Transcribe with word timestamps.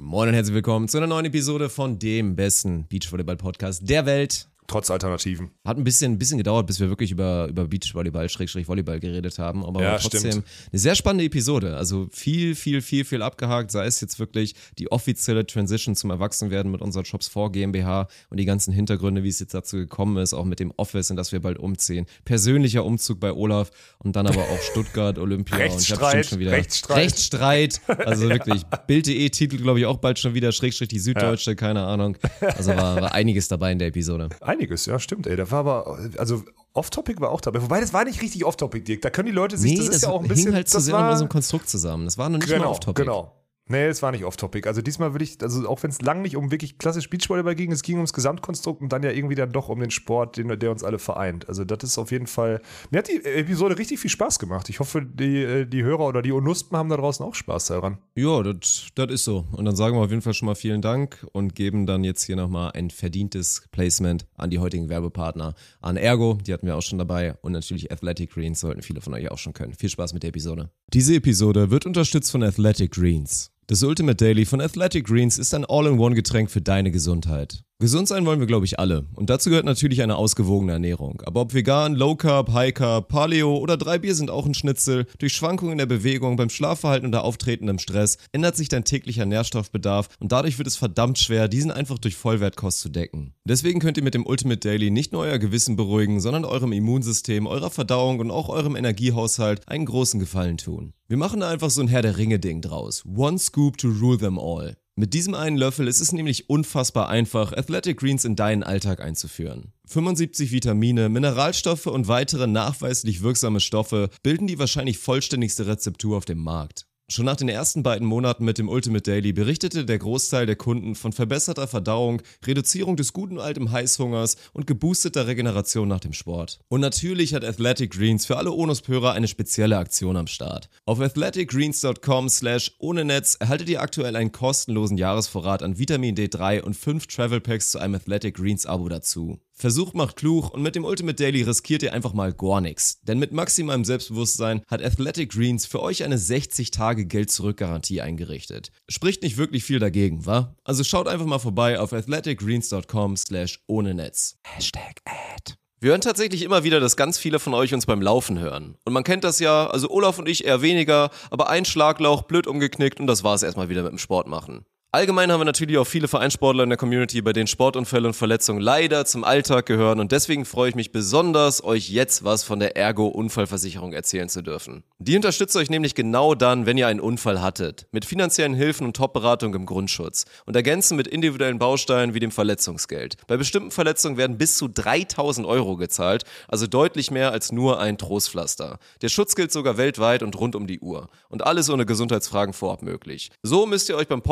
Moin 0.00 0.28
und 0.28 0.34
herzlich 0.34 0.56
willkommen 0.56 0.88
zu 0.88 0.98
einer 0.98 1.06
neuen 1.06 1.26
Episode 1.26 1.68
von 1.70 2.00
dem 2.00 2.34
besten 2.34 2.88
Beachvolleyball-Podcast 2.88 3.88
der 3.88 4.06
Welt. 4.06 4.48
Trotz 4.66 4.90
Alternativen. 4.90 5.50
Hat 5.64 5.76
ein 5.76 5.84
bisschen, 5.84 6.12
ein 6.12 6.18
bisschen 6.18 6.38
gedauert, 6.38 6.66
bis 6.66 6.80
wir 6.80 6.88
wirklich 6.88 7.10
über, 7.10 7.48
über 7.48 7.66
Beachvolleyball, 7.68 8.28
Schrägstrich 8.30 8.66
Volleyball 8.66 8.98
geredet 8.98 9.38
haben. 9.38 9.64
Aber 9.64 9.82
Ja, 9.82 9.98
trotzdem 9.98 10.20
stimmt. 10.20 10.46
eine 10.72 10.78
sehr 10.78 10.94
spannende 10.94 11.24
Episode. 11.24 11.76
Also 11.76 12.08
viel, 12.10 12.54
viel, 12.54 12.80
viel, 12.80 13.04
viel 13.04 13.20
abgehakt. 13.22 13.70
Sei 13.70 13.84
es 13.84 14.00
jetzt 14.00 14.18
wirklich 14.18 14.54
die 14.78 14.90
offizielle 14.90 15.46
Transition 15.46 15.94
zum 15.96 16.10
Erwachsenwerden 16.10 16.72
mit 16.72 16.80
unserer 16.80 17.04
Shops 17.04 17.28
4 17.28 17.50
GmbH 17.50 18.08
und 18.30 18.38
die 18.40 18.46
ganzen 18.46 18.72
Hintergründe, 18.72 19.22
wie 19.22 19.28
es 19.28 19.38
jetzt 19.38 19.52
dazu 19.52 19.76
gekommen 19.76 20.16
ist, 20.16 20.32
auch 20.32 20.44
mit 20.44 20.60
dem 20.60 20.72
Office, 20.76 21.10
in 21.10 21.16
das 21.16 21.30
wir 21.32 21.40
bald 21.40 21.58
umziehen. 21.58 22.06
Persönlicher 22.24 22.84
Umzug 22.86 23.20
bei 23.20 23.32
Olaf 23.32 23.70
und 23.98 24.16
dann 24.16 24.26
aber 24.26 24.40
auch 24.42 24.62
Stuttgart, 24.62 25.18
Olympia. 25.18 25.56
und 25.56 25.62
Rechtsstreit, 25.62 25.98
bestimmt 26.00 26.26
schon 26.26 26.38
wieder 26.38 26.52
Rechtsstreit. 26.52 26.96
Rechtsstreit. 26.96 27.80
Also 28.06 28.28
wirklich. 28.30 28.62
Bild.de 28.86 29.28
Titel, 29.28 29.58
glaube 29.58 29.80
ich, 29.80 29.86
auch 29.86 29.98
bald 29.98 30.18
schon 30.18 30.32
wieder. 30.34 30.52
Schrägstrich 30.52 30.88
die 30.88 30.98
Süddeutsche, 30.98 31.54
keine 31.54 31.82
Ahnung. 31.84 32.16
Also 32.40 32.70
war, 32.74 33.00
war 33.02 33.12
einiges 33.14 33.48
dabei 33.48 33.72
in 33.72 33.78
der 33.78 33.88
Episode. 33.88 34.30
Einiges, 34.54 34.86
ja, 34.86 34.98
stimmt, 34.98 35.26
ey. 35.26 35.36
Da 35.36 35.50
war 35.50 35.60
aber, 35.60 35.98
also 36.18 36.42
Off-Topic 36.72 37.20
war 37.20 37.30
auch 37.30 37.40
dabei. 37.40 37.62
Wobei, 37.62 37.80
das 37.80 37.92
war 37.92 38.04
nicht 38.04 38.22
richtig 38.22 38.44
Off-Topic, 38.44 38.84
Dirk. 38.84 39.02
Da 39.02 39.10
können 39.10 39.26
die 39.26 39.32
Leute 39.32 39.56
sich, 39.56 39.76
das 39.76 39.88
ist 39.88 40.02
ja 40.02 40.10
auch 40.10 40.22
ein 40.22 40.28
bisschen. 40.28 40.46
hing 40.46 40.54
halt 40.54 40.68
zu 40.68 40.78
das 40.78 40.84
sehr 40.86 40.94
war, 40.94 41.16
so 41.16 41.24
einem 41.24 41.28
Konstrukt 41.28 41.68
zusammen. 41.68 42.04
Das 42.04 42.18
war 42.18 42.28
noch 42.28 42.38
nicht 42.38 42.48
mal 42.48 42.56
genau, 42.56 42.70
off-topic. 42.70 43.02
genau. 43.02 43.32
Nee, 43.66 43.86
es 43.86 44.02
war 44.02 44.12
nicht 44.12 44.24
off-topic. 44.24 44.68
Also 44.68 44.82
diesmal 44.82 45.14
würde 45.14 45.24
ich, 45.24 45.40
also 45.40 45.66
auch 45.68 45.82
wenn 45.82 45.90
es 45.90 46.02
lang 46.02 46.20
nicht 46.20 46.36
um 46.36 46.50
wirklich 46.50 46.76
klassisch 46.76 47.08
Beachvolleyball 47.08 47.54
ging, 47.54 47.72
es 47.72 47.82
ging 47.82 47.96
ums 47.96 48.12
Gesamtkonstrukt 48.12 48.82
und 48.82 48.92
dann 48.92 49.02
ja 49.02 49.10
irgendwie 49.10 49.36
dann 49.36 49.52
doch 49.52 49.70
um 49.70 49.80
den 49.80 49.90
Sport, 49.90 50.36
den, 50.36 50.58
der 50.58 50.70
uns 50.70 50.84
alle 50.84 50.98
vereint. 50.98 51.48
Also 51.48 51.64
das 51.64 51.82
ist 51.82 51.96
auf 51.96 52.10
jeden 52.10 52.26
Fall, 52.26 52.60
mir 52.90 52.98
hat 52.98 53.08
die 53.08 53.24
Episode 53.24 53.78
richtig 53.78 54.00
viel 54.00 54.10
Spaß 54.10 54.38
gemacht. 54.38 54.68
Ich 54.68 54.80
hoffe, 54.80 55.02
die, 55.02 55.42
äh, 55.42 55.64
die 55.66 55.82
Hörer 55.82 56.06
oder 56.06 56.20
die 56.20 56.32
Onuspen 56.32 56.76
haben 56.76 56.90
da 56.90 56.96
draußen 56.96 57.24
auch 57.24 57.34
Spaß 57.34 57.66
daran. 57.66 57.98
Ja, 58.16 58.42
das 58.42 58.88
das 58.94 59.10
ist 59.10 59.24
so. 59.24 59.46
Und 59.52 59.64
dann 59.64 59.76
sagen 59.76 59.96
wir 59.96 60.02
auf 60.02 60.10
jeden 60.10 60.22
Fall 60.22 60.34
schon 60.34 60.46
mal 60.46 60.54
vielen 60.54 60.82
Dank 60.82 61.26
und 61.32 61.54
geben 61.54 61.86
dann 61.86 62.04
jetzt 62.04 62.22
hier 62.24 62.36
nochmal 62.36 62.72
ein 62.72 62.90
verdientes 62.90 63.66
Placement 63.72 64.26
an 64.36 64.50
die 64.50 64.58
heutigen 64.58 64.88
Werbepartner. 64.88 65.54
An 65.80 65.96
Ergo, 65.96 66.38
die 66.46 66.52
hatten 66.52 66.66
wir 66.66 66.76
auch 66.76 66.82
schon 66.82 66.98
dabei. 66.98 67.34
Und 67.40 67.52
natürlich 67.52 67.90
Athletic 67.90 68.32
Greens, 68.32 68.60
sollten 68.60 68.82
viele 68.82 69.00
von 69.00 69.14
euch 69.14 69.30
auch 69.30 69.38
schon 69.38 69.52
können. 69.52 69.72
Viel 69.72 69.88
Spaß 69.88 70.12
mit 70.12 70.22
der 70.22 70.28
Episode. 70.28 70.70
Diese 70.92 71.14
Episode 71.14 71.70
wird 71.70 71.86
unterstützt 71.86 72.30
von 72.30 72.42
Athletic 72.42 72.92
Greens. 72.92 73.53
Das 73.66 73.82
Ultimate 73.82 74.16
Daily 74.16 74.44
von 74.44 74.60
Athletic 74.60 75.06
Greens 75.06 75.38
ist 75.38 75.54
ein 75.54 75.64
All-in-One-Getränk 75.64 76.50
für 76.50 76.60
deine 76.60 76.90
Gesundheit. 76.90 77.64
Gesund 77.84 78.08
sein 78.08 78.24
wollen 78.24 78.40
wir, 78.40 78.46
glaube 78.46 78.64
ich, 78.64 78.78
alle. 78.78 79.04
Und 79.14 79.28
dazu 79.28 79.50
gehört 79.50 79.66
natürlich 79.66 80.00
eine 80.00 80.16
ausgewogene 80.16 80.72
Ernährung. 80.72 81.20
Aber 81.26 81.42
ob 81.42 81.52
vegan, 81.52 81.94
Low 81.94 82.16
Carb, 82.16 82.50
High 82.54 82.72
Carb, 82.72 83.08
Paleo 83.08 83.58
oder 83.58 83.76
drei 83.76 83.98
Bier 83.98 84.14
sind 84.14 84.30
auch 84.30 84.46
ein 84.46 84.54
Schnitzel, 84.54 85.04
durch 85.18 85.34
Schwankungen 85.34 85.72
in 85.72 85.78
der 85.78 85.84
Bewegung, 85.84 86.36
beim 86.36 86.48
Schlafverhalten 86.48 87.08
oder 87.08 87.24
auftretendem 87.24 87.78
Stress 87.78 88.16
ändert 88.32 88.56
sich 88.56 88.70
dein 88.70 88.84
täglicher 88.84 89.26
Nährstoffbedarf 89.26 90.08
und 90.18 90.32
dadurch 90.32 90.56
wird 90.56 90.66
es 90.66 90.76
verdammt 90.76 91.18
schwer, 91.18 91.46
diesen 91.46 91.70
einfach 91.70 91.98
durch 91.98 92.16
Vollwertkost 92.16 92.80
zu 92.80 92.88
decken. 92.88 93.34
Deswegen 93.44 93.80
könnt 93.80 93.98
ihr 93.98 94.02
mit 94.02 94.14
dem 94.14 94.24
Ultimate 94.24 94.60
Daily 94.60 94.90
nicht 94.90 95.12
nur 95.12 95.20
euer 95.20 95.38
Gewissen 95.38 95.76
beruhigen, 95.76 96.22
sondern 96.22 96.46
eurem 96.46 96.72
Immunsystem, 96.72 97.46
eurer 97.46 97.68
Verdauung 97.68 98.18
und 98.18 98.30
auch 98.30 98.48
eurem 98.48 98.76
Energiehaushalt 98.76 99.68
einen 99.68 99.84
großen 99.84 100.20
Gefallen 100.20 100.56
tun. 100.56 100.94
Wir 101.06 101.18
machen 101.18 101.40
da 101.40 101.50
einfach 101.50 101.68
so 101.68 101.82
ein 101.82 101.88
Herr 101.88 102.00
der 102.00 102.16
Ringe-Ding 102.16 102.62
draus. 102.62 103.04
One 103.04 103.38
Scoop 103.38 103.76
to 103.76 103.88
rule 103.88 104.16
them 104.16 104.38
all. 104.38 104.74
Mit 104.96 105.12
diesem 105.12 105.34
einen 105.34 105.56
Löffel 105.56 105.88
ist 105.88 106.00
es 106.00 106.12
nämlich 106.12 106.48
unfassbar 106.48 107.08
einfach, 107.08 107.52
Athletic 107.52 107.98
Greens 107.98 108.24
in 108.24 108.36
deinen 108.36 108.62
Alltag 108.62 109.00
einzuführen. 109.00 109.72
75 109.86 110.52
Vitamine, 110.52 111.08
Mineralstoffe 111.08 111.86
und 111.86 112.06
weitere 112.06 112.46
nachweislich 112.46 113.20
wirksame 113.20 113.58
Stoffe 113.58 114.08
bilden 114.22 114.46
die 114.46 114.60
wahrscheinlich 114.60 114.98
vollständigste 114.98 115.66
Rezeptur 115.66 116.16
auf 116.16 116.26
dem 116.26 116.38
Markt. 116.38 116.86
Schon 117.10 117.26
nach 117.26 117.36
den 117.36 117.50
ersten 117.50 117.82
beiden 117.82 118.08
Monaten 118.08 118.46
mit 118.46 118.56
dem 118.56 118.70
Ultimate 118.70 119.02
Daily 119.02 119.34
berichtete 119.34 119.84
der 119.84 119.98
Großteil 119.98 120.46
der 120.46 120.56
Kunden 120.56 120.94
von 120.94 121.12
verbesserter 121.12 121.68
Verdauung, 121.68 122.22
Reduzierung 122.46 122.96
des 122.96 123.12
guten 123.12 123.38
alten 123.38 123.70
Heißhungers 123.70 124.36
und 124.54 124.66
geboosteter 124.66 125.26
Regeneration 125.26 125.86
nach 125.86 126.00
dem 126.00 126.14
Sport. 126.14 126.60
Und 126.68 126.80
natürlich 126.80 127.34
hat 127.34 127.44
Athletic 127.44 127.92
Greens 127.92 128.24
für 128.24 128.38
alle 128.38 128.52
Onuspörer 128.52 129.12
eine 129.12 129.28
spezielle 129.28 129.76
Aktion 129.76 130.16
am 130.16 130.28
Start. 130.28 130.70
Auf 130.86 130.98
athleticgreens.com 130.98 132.30
slash 132.30 132.72
ohne 132.78 133.04
Netz 133.04 133.36
erhaltet 133.38 133.68
ihr 133.68 133.82
aktuell 133.82 134.16
einen 134.16 134.32
kostenlosen 134.32 134.96
Jahresvorrat 134.96 135.62
an 135.62 135.78
Vitamin 135.78 136.16
D3 136.16 136.62
und 136.62 136.74
5 136.74 137.06
Travel 137.06 137.42
Packs 137.42 137.70
zu 137.70 137.80
einem 137.80 137.96
Athletic 137.96 138.36
Greens 138.36 138.64
Abo 138.64 138.88
dazu. 138.88 139.38
Versucht 139.56 139.94
macht 139.94 140.16
klug 140.16 140.52
und 140.52 140.62
mit 140.62 140.74
dem 140.74 140.84
Ultimate 140.84 141.14
Daily 141.14 141.42
riskiert 141.42 141.84
ihr 141.84 141.92
einfach 141.92 142.12
mal 142.12 142.32
gar 142.32 142.60
nichts. 142.60 143.00
Denn 143.02 143.20
mit 143.20 143.32
maximalem 143.32 143.84
Selbstbewusstsein 143.84 144.62
hat 144.68 144.82
Athletic 144.82 145.30
Greens 145.30 145.64
für 145.64 145.80
euch 145.80 146.02
eine 146.02 146.16
60-Tage-Geld-Zurück-Garantie 146.16 148.00
eingerichtet. 148.00 148.72
Spricht 148.88 149.22
nicht 149.22 149.36
wirklich 149.36 149.62
viel 149.62 149.78
dagegen, 149.78 150.26
wa? 150.26 150.56
Also 150.64 150.82
schaut 150.82 151.06
einfach 151.06 151.26
mal 151.26 151.38
vorbei 151.38 151.78
auf 151.78 151.92
athleticgreens.com 151.92 153.16
slash 153.16 153.60
ohne 153.68 153.94
Netz. 153.94 154.36
Hashtag 154.42 155.00
Ad. 155.04 155.54
Wir 155.80 155.90
hören 155.90 156.00
tatsächlich 156.00 156.42
immer 156.42 156.64
wieder, 156.64 156.80
dass 156.80 156.96
ganz 156.96 157.18
viele 157.18 157.38
von 157.38 157.54
euch 157.54 157.74
uns 157.74 157.86
beim 157.86 158.02
Laufen 158.02 158.38
hören. 158.38 158.76
Und 158.84 158.92
man 158.92 159.04
kennt 159.04 159.22
das 159.22 159.38
ja, 159.38 159.66
also 159.68 159.88
Olaf 159.90 160.18
und 160.18 160.28
ich 160.28 160.44
eher 160.44 160.62
weniger, 160.62 161.10
aber 161.30 161.48
ein 161.48 161.64
Schlaglauch, 161.64 162.22
blöd 162.22 162.46
umgeknickt 162.46 163.00
und 163.00 163.06
das 163.06 163.22
war's 163.22 163.42
erstmal 163.42 163.68
wieder 163.68 163.82
mit 163.82 163.92
dem 163.92 163.98
Sport 163.98 164.26
machen. 164.26 164.64
Allgemein 164.94 165.32
haben 165.32 165.40
wir 165.40 165.44
natürlich 165.44 165.76
auch 165.78 165.88
viele 165.88 166.06
Vereinssportler 166.06 166.62
in 166.62 166.68
der 166.68 166.78
Community, 166.78 167.20
bei 167.20 167.32
denen 167.32 167.48
Sportunfälle 167.48 168.06
und 168.06 168.14
Verletzungen 168.14 168.60
leider 168.60 169.04
zum 169.04 169.24
Alltag 169.24 169.66
gehören 169.66 169.98
und 169.98 170.12
deswegen 170.12 170.44
freue 170.44 170.68
ich 170.68 170.76
mich 170.76 170.92
besonders, 170.92 171.64
euch 171.64 171.90
jetzt 171.90 172.22
was 172.22 172.44
von 172.44 172.60
der 172.60 172.76
Ergo 172.76 173.08
Unfallversicherung 173.08 173.92
erzählen 173.92 174.28
zu 174.28 174.40
dürfen. 174.40 174.84
Die 175.00 175.16
unterstützt 175.16 175.56
euch 175.56 175.68
nämlich 175.68 175.96
genau 175.96 176.36
dann, 176.36 176.64
wenn 176.64 176.78
ihr 176.78 176.86
einen 176.86 177.00
Unfall 177.00 177.42
hattet, 177.42 177.88
mit 177.90 178.04
finanziellen 178.04 178.54
Hilfen 178.54 178.86
und 178.86 178.94
Top-Beratung 178.94 179.52
im 179.54 179.66
Grundschutz 179.66 180.26
und 180.46 180.54
ergänzen 180.54 180.96
mit 180.96 181.08
individuellen 181.08 181.58
Bausteinen 181.58 182.14
wie 182.14 182.20
dem 182.20 182.30
Verletzungsgeld. 182.30 183.16
Bei 183.26 183.36
bestimmten 183.36 183.72
Verletzungen 183.72 184.16
werden 184.16 184.38
bis 184.38 184.56
zu 184.56 184.68
3000 184.68 185.44
Euro 185.44 185.76
gezahlt, 185.76 186.22
also 186.46 186.68
deutlich 186.68 187.10
mehr 187.10 187.32
als 187.32 187.50
nur 187.50 187.80
ein 187.80 187.98
Trostpflaster. 187.98 188.78
Der 189.02 189.08
Schutz 189.08 189.34
gilt 189.34 189.50
sogar 189.50 189.76
weltweit 189.76 190.22
und 190.22 190.38
rund 190.38 190.54
um 190.54 190.68
die 190.68 190.78
Uhr. 190.78 191.08
Und 191.28 191.44
alles 191.44 191.68
ohne 191.68 191.84
Gesundheitsfragen 191.84 192.54
vorab 192.54 192.82
möglich. 192.82 193.32
So 193.42 193.66
müsst 193.66 193.88
ihr 193.88 193.96
euch 193.96 194.06
beim 194.06 194.22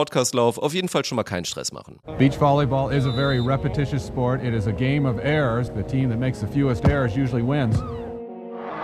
Podcastlauf 0.53 0.59
auf 0.59 0.75
jeden 0.75 0.89
Fall 0.89 1.05
schon 1.05 1.17
mal 1.17 1.25
keinen 1.25 1.45
Stress 1.45 1.73
machen. 1.73 1.99
Beach 2.19 2.39
volleyball 2.39 2.91
is 2.91 3.07
a 3.07 3.13
very 3.13 3.41
repetitious 3.41 4.05
sport. 4.07 4.43
It 4.43 4.55
is 4.55 4.67
a 4.67 4.73
game 4.73 5.07
of 5.07 5.19
errors. 5.23 5.71
The 5.71 5.83
team 5.83 6.11
that 6.11 6.19
makes 6.19 6.41
the 6.41 6.47
fewest 6.47 6.87
errors 6.89 7.17
usually 7.17 7.43
wins. 7.43 7.77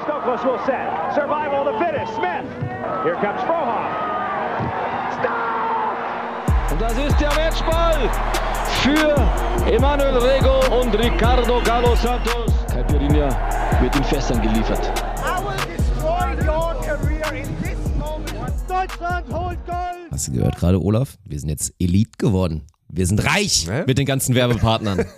Stokos 0.05 0.45
will 0.45 0.59
set. 0.65 1.15
Survival 1.15 1.67
of 1.67 1.73
the 1.73 1.79
fittest. 1.85 2.15
Smith. 2.15 2.47
Here 3.05 3.17
comes 3.21 3.41
Frohoff. 3.43 3.91
Stop! 5.21 6.73
Und 6.73 6.81
das 6.81 6.97
ist 6.99 7.21
der 7.21 7.35
Matchball 7.35 8.11
für 8.83 9.71
Emanuel 9.71 10.19
Rego 10.19 10.81
und 10.81 10.95
Ricardo 10.95 11.61
Galo 11.63 11.95
Santos. 11.97 12.53
Caipirinha 12.73 13.29
wird 13.81 13.97
in 13.97 14.05
Fässern 14.05 14.41
geliefert. 14.41 14.91
I 15.25 15.41
will 15.43 15.77
destroy 15.77 16.37
your 16.47 16.75
career 16.83 17.35
in 17.35 17.63
this. 17.63 17.68
Deutschland 18.79 19.27
holt 19.33 19.67
Gold! 19.67 20.13
Hast 20.13 20.29
du 20.29 20.33
gehört 20.33 20.57
gerade, 20.57 20.81
Olaf? 20.81 21.19
Wir 21.25 21.41
sind 21.41 21.49
jetzt 21.49 21.75
Elite 21.81 22.13
geworden. 22.17 22.63
Wir 22.91 23.07
sind 23.07 23.23
reich 23.25 23.67
Hä? 23.69 23.85
mit 23.87 23.99
den 23.99 24.07
ganzen 24.07 24.35
Werbepartnern. 24.35 25.05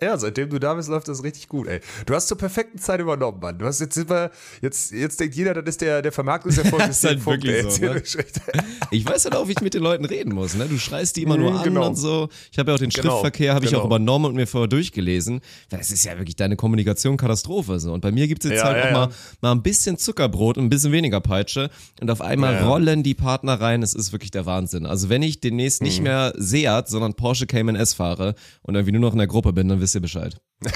Ja, 0.00 0.16
seitdem 0.16 0.48
du 0.48 0.60
da 0.60 0.74
bist, 0.74 0.88
läuft 0.88 1.08
das 1.08 1.24
richtig 1.24 1.48
gut, 1.48 1.66
ey. 1.66 1.80
Du 2.06 2.14
hast 2.14 2.28
zur 2.28 2.38
perfekten 2.38 2.78
Zeit 2.78 3.00
übernommen, 3.00 3.40
Mann. 3.40 3.58
Du 3.58 3.66
hast 3.66 3.80
jetzt 3.80 3.96
immer, 3.96 4.30
jetzt, 4.62 4.92
jetzt 4.92 5.18
denkt 5.18 5.34
jeder, 5.34 5.54
das 5.54 5.64
ist 5.70 5.80
der, 5.80 6.02
der 6.02 6.12
Vermarktungserfolg 6.12 6.86
ist 6.88 7.02
halt 7.02 7.24
Punkt, 7.24 7.42
wirklich 7.42 7.72
so, 7.74 7.82
ne? 7.84 8.00
Ich 8.92 9.04
weiß 9.04 9.24
halt 9.24 9.34
auch, 9.34 9.48
wie 9.48 9.52
ich 9.52 9.60
mit 9.60 9.74
den 9.74 9.82
Leuten 9.82 10.04
reden 10.04 10.32
muss. 10.32 10.54
Ne? 10.54 10.66
Du 10.66 10.78
schreist 10.78 11.16
die 11.16 11.24
immer 11.24 11.36
nur 11.36 11.50
Mhm, 11.50 11.56
an 11.56 11.64
genau. 11.64 11.86
und 11.88 11.96
so. 11.96 12.28
Ich 12.52 12.60
habe 12.60 12.70
ja 12.70 12.74
auch 12.76 12.78
den 12.78 12.90
Genau, 12.90 13.10
Schriftverkehr, 13.10 13.54
habe 13.56 13.64
ich 13.64 13.72
genau. 13.72 13.82
auch 13.82 13.86
übernommen 13.86 14.26
und 14.26 14.36
mir 14.36 14.46
vorher 14.46 14.68
durchgelesen. 14.68 15.40
Das 15.68 15.90
ist 15.90 16.04
ja 16.04 16.16
wirklich 16.16 16.36
deine 16.36 16.54
Kommunikation 16.54 17.16
Katastrophe. 17.16 17.80
So. 17.80 17.92
Und 17.92 18.00
bei 18.00 18.12
mir 18.12 18.28
gibt 18.28 18.44
es 18.44 18.52
jetzt 18.52 18.60
Ja, 18.60 18.66
halt 18.66 18.76
ja, 18.76 18.82
auch 18.84 18.86
ja. 18.86 18.92
Mal, 19.08 19.08
mal 19.40 19.50
ein 19.52 19.62
bisschen 19.62 19.98
Zuckerbrot 19.98 20.58
und 20.58 20.66
ein 20.66 20.70
bisschen 20.70 20.92
weniger 20.92 21.20
Peitsche. 21.20 21.70
Und 22.00 22.08
auf 22.08 22.20
einmal 22.20 22.62
rollen 22.62 23.02
die 23.02 23.14
Partner 23.14 23.60
rein. 23.60 23.82
Es 23.82 23.94
ist 23.94 24.12
wirklich 24.12 24.30
der 24.30 24.46
Wahnsinn. 24.46 24.86
Also 24.86 25.08
wenn 25.08 25.22
ich 25.22 25.40
demnächst 25.40 25.80
Mhm. 25.82 25.86
nicht 25.88 26.02
mehr 26.02 26.34
Seat, 26.68 26.88
sondern 26.88 27.14
Porsche 27.14 27.46
Cayman 27.46 27.76
S 27.76 27.94
fahre 27.94 28.34
und 28.62 28.74
irgendwie 28.74 28.92
nur 28.92 29.00
noch 29.00 29.12
in 29.12 29.18
der 29.18 29.26
Gruppe 29.26 29.52
bin, 29.52 29.68
dann 29.68 29.80
wisst 29.80 29.94
ihr 29.94 30.00
Bescheid. 30.00 30.36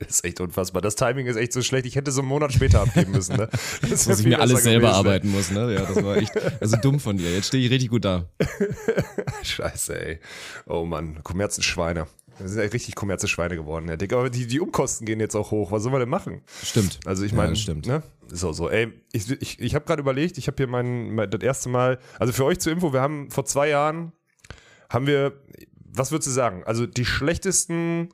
Das 0.00 0.08
ist 0.08 0.24
echt 0.24 0.40
unfassbar. 0.40 0.82
Das 0.82 0.96
Timing 0.96 1.26
ist 1.26 1.36
echt 1.36 1.52
so 1.52 1.62
schlecht. 1.62 1.86
Ich 1.86 1.94
hätte 1.94 2.10
so 2.10 2.20
einen 2.20 2.28
Monat 2.28 2.52
später 2.52 2.80
abgeben 2.80 3.12
müssen, 3.12 3.36
ne? 3.36 3.48
Das 3.88 4.06
Dass 4.06 4.18
ich 4.18 4.26
mir 4.26 4.40
alles 4.40 4.64
selber 4.64 4.88
gewesen, 4.88 4.98
arbeiten 4.98 5.30
muss. 5.30 5.50
Ne? 5.52 5.72
Ja, 5.72 5.82
das 5.82 6.02
war 6.02 6.16
echt 6.16 6.32
also 6.60 6.76
dumm 6.78 6.98
von 6.98 7.16
dir. 7.16 7.32
Jetzt 7.32 7.46
stehe 7.46 7.64
ich 7.64 7.70
richtig 7.70 7.90
gut 7.90 8.04
da. 8.04 8.28
Scheiße, 9.44 10.04
ey. 10.04 10.20
Oh 10.66 10.84
Mann, 10.84 11.22
Kommerzenschweine. 11.22 12.08
Wir 12.38 12.48
sind 12.48 12.58
ja 12.62 12.68
richtig 12.68 12.94
Kommerzenschweine 12.94 13.56
geworden, 13.56 13.88
ja, 13.88 13.96
Dick. 13.96 14.12
Aber 14.12 14.30
die, 14.30 14.46
die 14.46 14.60
Umkosten 14.60 15.06
gehen 15.06 15.20
jetzt 15.20 15.34
auch 15.34 15.50
hoch. 15.50 15.70
Was 15.72 15.82
sollen 15.82 15.94
wir 15.94 15.98
denn 16.00 16.08
machen? 16.08 16.42
Stimmt. 16.62 16.98
Also 17.06 17.24
ich 17.24 17.30
Ja, 17.32 17.36
meine, 17.38 17.50
das 17.50 17.60
stimmt. 17.60 17.86
Ne? 17.86 18.02
So, 18.28 18.52
so, 18.52 18.70
ey, 18.70 18.92
ich, 19.12 19.30
ich, 19.30 19.60
ich 19.60 19.74
habe 19.74 19.84
gerade 19.84 20.00
überlegt, 20.00 20.38
ich 20.38 20.46
habe 20.46 20.56
hier 20.56 20.66
mein, 20.66 21.14
mein, 21.14 21.30
das 21.30 21.42
erste 21.42 21.68
Mal, 21.68 21.98
also 22.18 22.32
für 22.32 22.44
euch 22.44 22.58
zur 22.58 22.72
Info, 22.72 22.92
wir 22.92 23.00
haben 23.00 23.30
vor 23.30 23.44
zwei 23.44 23.68
Jahren, 23.68 24.12
haben 24.90 25.06
wir, 25.06 25.32
was 25.92 26.10
würdest 26.10 26.28
du 26.28 26.32
sagen, 26.32 26.62
also 26.64 26.86
die 26.86 27.04
schlechtesten, 27.04 28.08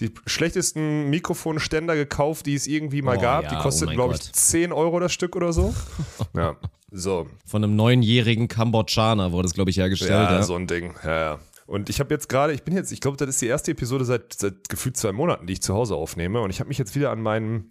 die 0.00 0.10
schlechtesten 0.26 1.10
Mikrofonständer 1.10 1.94
gekauft, 1.94 2.46
die 2.46 2.54
es 2.54 2.66
irgendwie 2.66 3.02
mal 3.02 3.16
Oh, 3.18 3.20
gab. 3.20 3.44
ja, 3.44 3.50
die 3.50 3.56
oh 3.56 3.62
kosteten, 3.62 3.86
mein 3.88 3.96
glaube 3.96 4.14
ich, 4.14 4.20
Gott. 4.20 4.36
10 4.36 4.72
Euro 4.72 5.00
das 5.00 5.12
Stück 5.12 5.36
oder 5.36 5.52
so. 5.52 5.74
ja. 6.34 6.56
So. 6.94 7.26
Von 7.46 7.64
einem 7.64 7.74
neunjährigen 7.74 8.48
Kambodschaner 8.48 9.32
wurde 9.32 9.46
es, 9.46 9.54
glaube 9.54 9.70
ich, 9.70 9.78
hergestellt. 9.78 10.10
Ja, 10.10 10.30
Ja, 10.30 10.42
so 10.42 10.56
ein 10.56 10.66
Ding. 10.66 10.92
Ja, 11.04 11.10
ja. 11.20 11.38
Und 11.66 11.88
ich 11.88 12.00
habe 12.00 12.12
jetzt 12.12 12.28
gerade, 12.28 12.52
ich 12.52 12.62
bin 12.62 12.74
jetzt, 12.74 12.92
ich 12.92 13.00
glaube, 13.00 13.16
das 13.16 13.28
ist 13.28 13.42
die 13.42 13.46
erste 13.46 13.70
Episode 13.70 14.04
seit, 14.04 14.32
seit 14.34 14.68
gefühlt 14.68 14.96
zwei 14.96 15.12
Monaten, 15.12 15.46
die 15.46 15.54
ich 15.54 15.62
zu 15.62 15.74
Hause 15.74 15.94
aufnehme. 15.94 16.40
Und 16.40 16.50
ich 16.50 16.60
habe 16.60 16.68
mich 16.68 16.78
jetzt 16.78 16.94
wieder 16.94 17.10
an 17.10 17.22
meinen, 17.22 17.68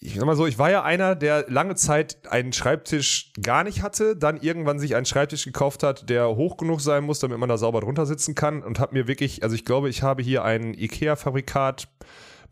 ich 0.00 0.14
sag 0.14 0.26
mal 0.26 0.36
so, 0.36 0.46
ich 0.46 0.58
war 0.58 0.70
ja 0.70 0.82
einer, 0.82 1.14
der 1.14 1.46
lange 1.48 1.74
Zeit 1.74 2.30
einen 2.30 2.52
Schreibtisch 2.52 3.32
gar 3.42 3.64
nicht 3.64 3.82
hatte, 3.82 4.16
dann 4.16 4.36
irgendwann 4.36 4.78
sich 4.78 4.94
einen 4.96 5.06
Schreibtisch 5.06 5.44
gekauft 5.44 5.82
hat, 5.82 6.10
der 6.10 6.36
hoch 6.36 6.56
genug 6.56 6.80
sein 6.80 7.04
muss, 7.04 7.20
damit 7.20 7.38
man 7.38 7.48
da 7.48 7.56
sauber 7.56 7.80
drunter 7.80 8.06
sitzen 8.06 8.34
kann. 8.34 8.62
Und 8.62 8.78
habe 8.78 8.94
mir 8.94 9.08
wirklich, 9.08 9.42
also 9.42 9.54
ich 9.54 9.64
glaube, 9.64 9.88
ich 9.88 10.02
habe 10.02 10.22
hier 10.22 10.44
ein 10.44 10.74
IKEA-Fabrikat 10.74 11.88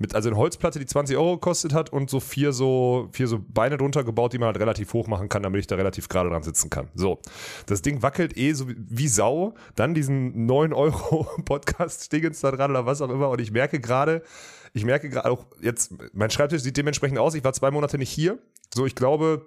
mit, 0.02 0.14
also 0.14 0.28
eine 0.28 0.36
Holzplatte, 0.36 0.78
die 0.78 0.84
20 0.84 1.16
Euro 1.16 1.34
gekostet 1.34 1.72
hat 1.72 1.90
und 1.90 2.10
so 2.10 2.20
vier 2.20 2.52
so, 2.52 3.08
vier 3.12 3.28
so 3.28 3.40
Beine 3.48 3.78
drunter 3.78 4.04
gebaut, 4.04 4.34
die 4.34 4.38
man 4.38 4.48
halt 4.48 4.58
relativ 4.58 4.92
hoch 4.92 5.06
machen 5.06 5.30
kann, 5.30 5.42
damit 5.42 5.60
ich 5.60 5.66
da 5.66 5.76
relativ 5.76 6.08
gerade 6.08 6.28
dran 6.28 6.42
sitzen 6.42 6.68
kann. 6.68 6.88
So. 6.94 7.20
Das 7.66 7.80
Ding 7.80 8.02
wackelt 8.02 8.36
eh 8.36 8.52
so 8.52 8.66
wie, 8.68 9.08
Sau. 9.08 9.54
Dann 9.76 9.94
diesen 9.94 10.46
9 10.46 10.72
Euro 10.74 11.26
Podcast-Dingens 11.44 12.40
da 12.40 12.50
dran 12.50 12.72
oder 12.72 12.84
was 12.84 13.00
auch 13.00 13.08
immer. 13.08 13.30
Und 13.30 13.40
ich 13.40 13.52
merke 13.52 13.80
gerade, 13.80 14.22
ich 14.74 14.84
merke 14.84 15.08
gerade 15.08 15.30
auch 15.30 15.46
jetzt, 15.60 15.94
mein 16.12 16.30
Schreibtisch 16.30 16.62
sieht 16.62 16.76
dementsprechend 16.76 17.18
aus. 17.18 17.34
Ich 17.34 17.44
war 17.44 17.52
zwei 17.52 17.70
Monate 17.70 17.96
nicht 17.96 18.10
hier. 18.10 18.38
So, 18.74 18.84
ich 18.84 18.94
glaube, 18.94 19.46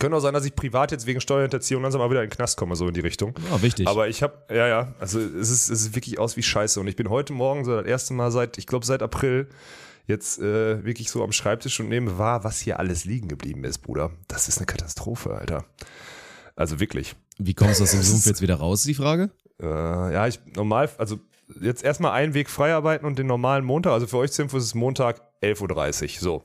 könnte 0.00 0.16
auch 0.16 0.20
sein, 0.20 0.34
dass 0.34 0.44
ich 0.44 0.54
privat 0.54 0.92
jetzt 0.92 1.06
wegen 1.06 1.20
Steuerhinterziehung 1.20 1.82
langsam 1.82 2.00
mal 2.00 2.10
wieder 2.10 2.22
in 2.22 2.30
den 2.30 2.34
Knast 2.34 2.56
komme, 2.56 2.74
so 2.74 2.88
in 2.88 2.94
die 2.94 3.00
Richtung. 3.00 3.34
Ja, 3.50 3.62
wichtig. 3.62 3.86
Aber 3.86 4.08
ich 4.08 4.22
habe, 4.22 4.34
ja, 4.48 4.66
ja, 4.66 4.94
also 4.98 5.20
es 5.20 5.50
ist, 5.50 5.68
es 5.68 5.82
ist 5.82 5.94
wirklich 5.94 6.18
aus 6.18 6.36
wie 6.36 6.42
Scheiße. 6.42 6.80
Und 6.80 6.86
ich 6.88 6.96
bin 6.96 7.10
heute 7.10 7.32
Morgen 7.32 7.64
so 7.64 7.76
das 7.76 7.86
erste 7.86 8.14
Mal 8.14 8.30
seit, 8.30 8.56
ich 8.58 8.66
glaube, 8.66 8.86
seit 8.86 9.02
April 9.02 9.48
jetzt 10.06 10.38
äh, 10.38 10.84
wirklich 10.84 11.10
so 11.10 11.22
am 11.22 11.32
Schreibtisch 11.32 11.80
und 11.80 11.88
nehme 11.88 12.18
wahr, 12.18 12.44
was 12.44 12.60
hier 12.60 12.78
alles 12.78 13.04
liegen 13.04 13.28
geblieben 13.28 13.64
ist, 13.64 13.78
Bruder. 13.78 14.10
Das 14.28 14.48
ist 14.48 14.58
eine 14.58 14.66
Katastrophe, 14.66 15.34
Alter. 15.34 15.64
Also 16.56 16.80
wirklich. 16.80 17.16
Wie 17.38 17.54
kommst 17.54 17.80
du 17.80 17.84
aus 17.84 17.92
dem 17.92 18.02
Sumpf 18.02 18.26
jetzt 18.26 18.42
wieder 18.42 18.56
raus, 18.56 18.80
ist 18.80 18.88
die 18.88 18.94
Frage? 18.94 19.30
Äh, 19.60 20.12
ja, 20.12 20.26
ich 20.26 20.40
normal, 20.54 20.90
also 20.98 21.18
jetzt 21.60 21.82
erstmal 21.82 22.12
einen 22.12 22.34
Weg 22.34 22.50
frei 22.50 22.74
arbeiten 22.74 23.06
und 23.06 23.18
den 23.18 23.26
normalen 23.26 23.64
Montag, 23.64 23.92
also 23.92 24.06
für 24.06 24.18
euch 24.18 24.32
zur 24.32 24.44
Info 24.44 24.56
ist 24.56 24.64
es 24.64 24.74
Montag 24.74 25.22
11.30 25.42 26.16
Uhr. 26.16 26.20
So. 26.20 26.44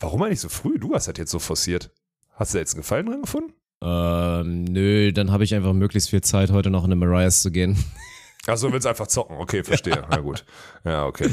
Warum 0.00 0.22
eigentlich 0.22 0.40
so 0.40 0.48
früh? 0.48 0.78
Du 0.78 0.94
hast 0.94 1.08
das 1.08 1.14
jetzt 1.18 1.30
so 1.30 1.38
forciert. 1.38 1.90
Hast 2.32 2.54
du 2.54 2.58
jetzt 2.58 2.74
einen 2.74 2.82
Gefallen 2.82 3.06
dran 3.06 3.22
gefunden? 3.22 3.52
Ähm, 3.82 4.64
nö, 4.64 5.12
dann 5.12 5.30
habe 5.30 5.44
ich 5.44 5.54
einfach 5.54 5.72
möglichst 5.72 6.10
viel 6.10 6.22
Zeit, 6.22 6.50
heute 6.50 6.70
noch 6.70 6.84
in 6.84 6.92
eine 6.92 6.96
Mariah's 6.96 7.42
zu 7.42 7.50
gehen. 7.50 7.76
Achso, 8.46 8.72
willst 8.72 8.86
einfach 8.86 9.06
zocken. 9.06 9.36
Okay, 9.36 9.62
verstehe. 9.62 10.04
Na 10.10 10.18
gut. 10.18 10.44
Ja, 10.84 11.06
okay. 11.06 11.28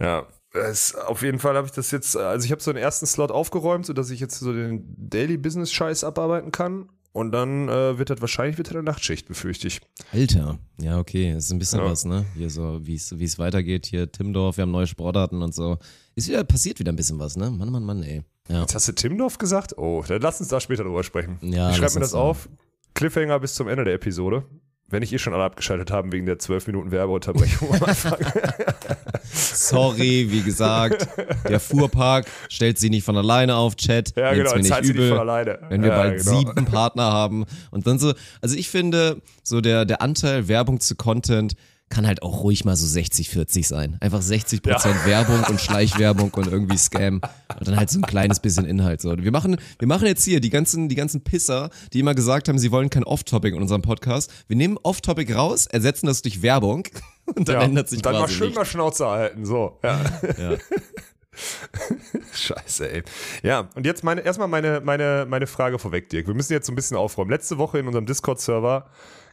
Ja. 0.00 0.26
Es, 0.54 0.94
auf 0.94 1.22
jeden 1.22 1.38
Fall 1.38 1.56
habe 1.56 1.66
ich 1.66 1.72
das 1.72 1.90
jetzt, 1.90 2.16
also 2.16 2.44
ich 2.44 2.52
habe 2.52 2.62
so 2.62 2.72
den 2.72 2.82
ersten 2.82 3.06
Slot 3.06 3.30
aufgeräumt, 3.30 3.86
sodass 3.86 4.10
ich 4.10 4.20
jetzt 4.20 4.38
so 4.38 4.52
den 4.52 4.84
Daily 4.98 5.36
Business 5.38 5.72
Scheiß 5.72 6.04
abarbeiten 6.04 6.52
kann. 6.52 6.88
Und 7.14 7.32
dann 7.32 7.68
äh, 7.68 7.98
wird 7.98 8.08
das 8.08 8.22
wahrscheinlich 8.22 8.56
wieder 8.56 8.70
eine 8.70 8.82
Nachtschicht, 8.82 9.28
befürchte 9.28 9.66
ich. 9.68 9.80
Alter, 10.12 10.58
ja, 10.80 10.98
okay, 10.98 11.34
das 11.34 11.44
ist 11.44 11.52
ein 11.52 11.58
bisschen 11.58 11.80
Ja. 11.80 11.84
was, 11.90 12.06
ne? 12.06 12.24
Hier 12.34 12.48
so, 12.48 12.80
wie 12.86 12.94
es 12.94 13.18
wie 13.18 13.24
es 13.24 13.38
weitergeht, 13.38 13.84
hier 13.84 14.10
Timdorf, 14.10 14.56
wir 14.56 14.62
haben 14.62 14.70
neue 14.70 14.86
Sportarten 14.86 15.42
und 15.42 15.54
so. 15.54 15.76
Ist 16.14 16.28
wieder, 16.28 16.42
passiert 16.44 16.78
wieder 16.78 16.90
ein 16.90 16.96
bisschen 16.96 17.18
was, 17.18 17.36
ne? 17.36 17.50
Mann, 17.50 17.70
Mann, 17.70 17.84
Mann, 17.84 18.02
ey. 18.02 18.22
Ja. 18.48 18.62
Jetzt 18.62 18.74
hast 18.74 18.88
du 18.88 18.92
Timdorf 18.92 19.36
gesagt? 19.36 19.76
Oh, 19.76 20.02
dann 20.08 20.22
lass 20.22 20.40
uns 20.40 20.48
da 20.48 20.58
später 20.58 20.84
drüber 20.84 21.02
sprechen. 21.04 21.38
Ja, 21.42 21.70
ich 21.70 21.76
schreibe 21.76 21.94
mir 21.94 22.00
das 22.00 22.12
da. 22.12 22.18
auf. 22.18 22.48
Cliffhanger 22.94 23.38
bis 23.40 23.54
zum 23.54 23.68
Ende 23.68 23.84
der 23.84 23.94
Episode. 23.94 24.44
Wenn 24.92 25.00
nicht 25.00 25.12
eh 25.12 25.18
schon 25.18 25.32
alle 25.32 25.44
abgeschaltet 25.44 25.90
haben 25.90 26.12
wegen 26.12 26.26
der 26.26 26.38
12 26.38 26.66
Minuten 26.66 26.90
Werbeunterbrechung 26.92 27.74
am 27.74 27.82
Anfang. 27.82 28.18
Sorry, 29.32 30.26
wie 30.30 30.42
gesagt, 30.42 31.08
der 31.48 31.60
Fuhrpark 31.60 32.26
stellt 32.48 32.78
sie 32.78 32.90
nicht 32.90 33.04
von 33.04 33.16
alleine 33.16 33.56
auf, 33.56 33.76
Chat. 33.76 34.14
Ja, 34.16 34.34
genau, 34.34 34.50
mir 34.50 34.58
nicht 34.58 34.66
sie 34.74 34.80
nicht 34.80 34.90
übel, 34.90 35.08
von 35.08 35.18
alleine. 35.20 35.58
Wenn 35.68 35.82
wir 35.82 35.88
Ja, 35.90 35.96
bald 35.96 36.24
genau. 36.24 36.38
sieben 36.38 36.64
Partner 36.66 37.04
haben 37.10 37.46
und 37.70 37.86
dann 37.86 37.98
so, 37.98 38.12
also 38.42 38.54
ich 38.56 38.68
finde, 38.68 39.22
so 39.42 39.60
der, 39.62 39.84
der 39.86 40.02
Anteil 40.02 40.48
Werbung 40.48 40.78
zu 40.80 40.94
Content 40.94 41.54
kann 41.92 42.06
halt 42.06 42.22
auch 42.22 42.42
ruhig 42.42 42.64
mal 42.64 42.74
so 42.74 42.86
60, 42.86 43.28
40 43.28 43.68
sein. 43.68 43.98
Einfach 44.00 44.22
60 44.22 44.62
Prozent 44.62 44.96
Werbung 45.04 45.44
und 45.44 45.60
Schleichwerbung 45.60 46.30
und 46.32 46.46
irgendwie 46.46 46.78
Scam 46.78 47.20
und 47.58 47.68
dann 47.68 47.76
halt 47.76 47.90
so 47.90 47.98
ein 47.98 48.02
kleines 48.02 48.40
bisschen 48.40 48.64
Inhalt. 48.64 49.02
So, 49.02 49.16
wir 49.16 49.30
machen, 49.30 49.56
wir 49.78 49.86
machen 49.86 50.06
jetzt 50.06 50.24
hier 50.24 50.40
die 50.40 50.48
ganzen, 50.48 50.88
die 50.88 50.94
ganzen 50.94 51.22
Pisser, 51.22 51.68
die 51.92 52.00
immer 52.00 52.14
gesagt 52.14 52.48
haben, 52.48 52.58
sie 52.58 52.72
wollen 52.72 52.88
kein 52.88 53.04
Off-Topic 53.04 53.54
in 53.54 53.60
unserem 53.60 53.82
Podcast. 53.82 54.32
Wir 54.48 54.56
nehmen 54.56 54.78
Off-Topic 54.82 55.32
raus, 55.34 55.66
ersetzen 55.66 56.06
das 56.06 56.22
durch 56.22 56.40
Werbung 56.40 56.88
und 57.36 57.48
dann 57.48 57.56
Ja, 57.56 57.62
ändert 57.62 57.88
sich 57.90 57.98
und 57.98 58.06
dann 58.06 58.14
mal 58.14 58.20
quasi 58.20 58.34
schön 58.34 58.46
nichts. 58.46 58.56
mal 58.58 58.64
Schnauze 58.64 59.06
halten. 59.06 59.44
So, 59.44 59.78
ja. 59.84 60.00
Ja. 60.38 60.56
Scheiße, 62.32 62.90
ey. 62.90 63.02
Ja, 63.42 63.68
und 63.74 63.86
jetzt 63.86 64.02
meine, 64.04 64.22
erstmal 64.22 64.48
meine, 64.48 64.80
meine, 64.80 65.26
meine 65.28 65.46
Frage 65.46 65.78
vorweg, 65.78 66.08
Dirk. 66.08 66.26
Wir 66.26 66.34
müssen 66.34 66.52
jetzt 66.52 66.66
so 66.66 66.72
ein 66.72 66.76
bisschen 66.76 66.96
aufräumen. 66.96 67.30
Letzte 67.30 67.58
Woche 67.58 67.78
in 67.78 67.86
unserem 67.86 68.06
Discord-Server 68.06 68.86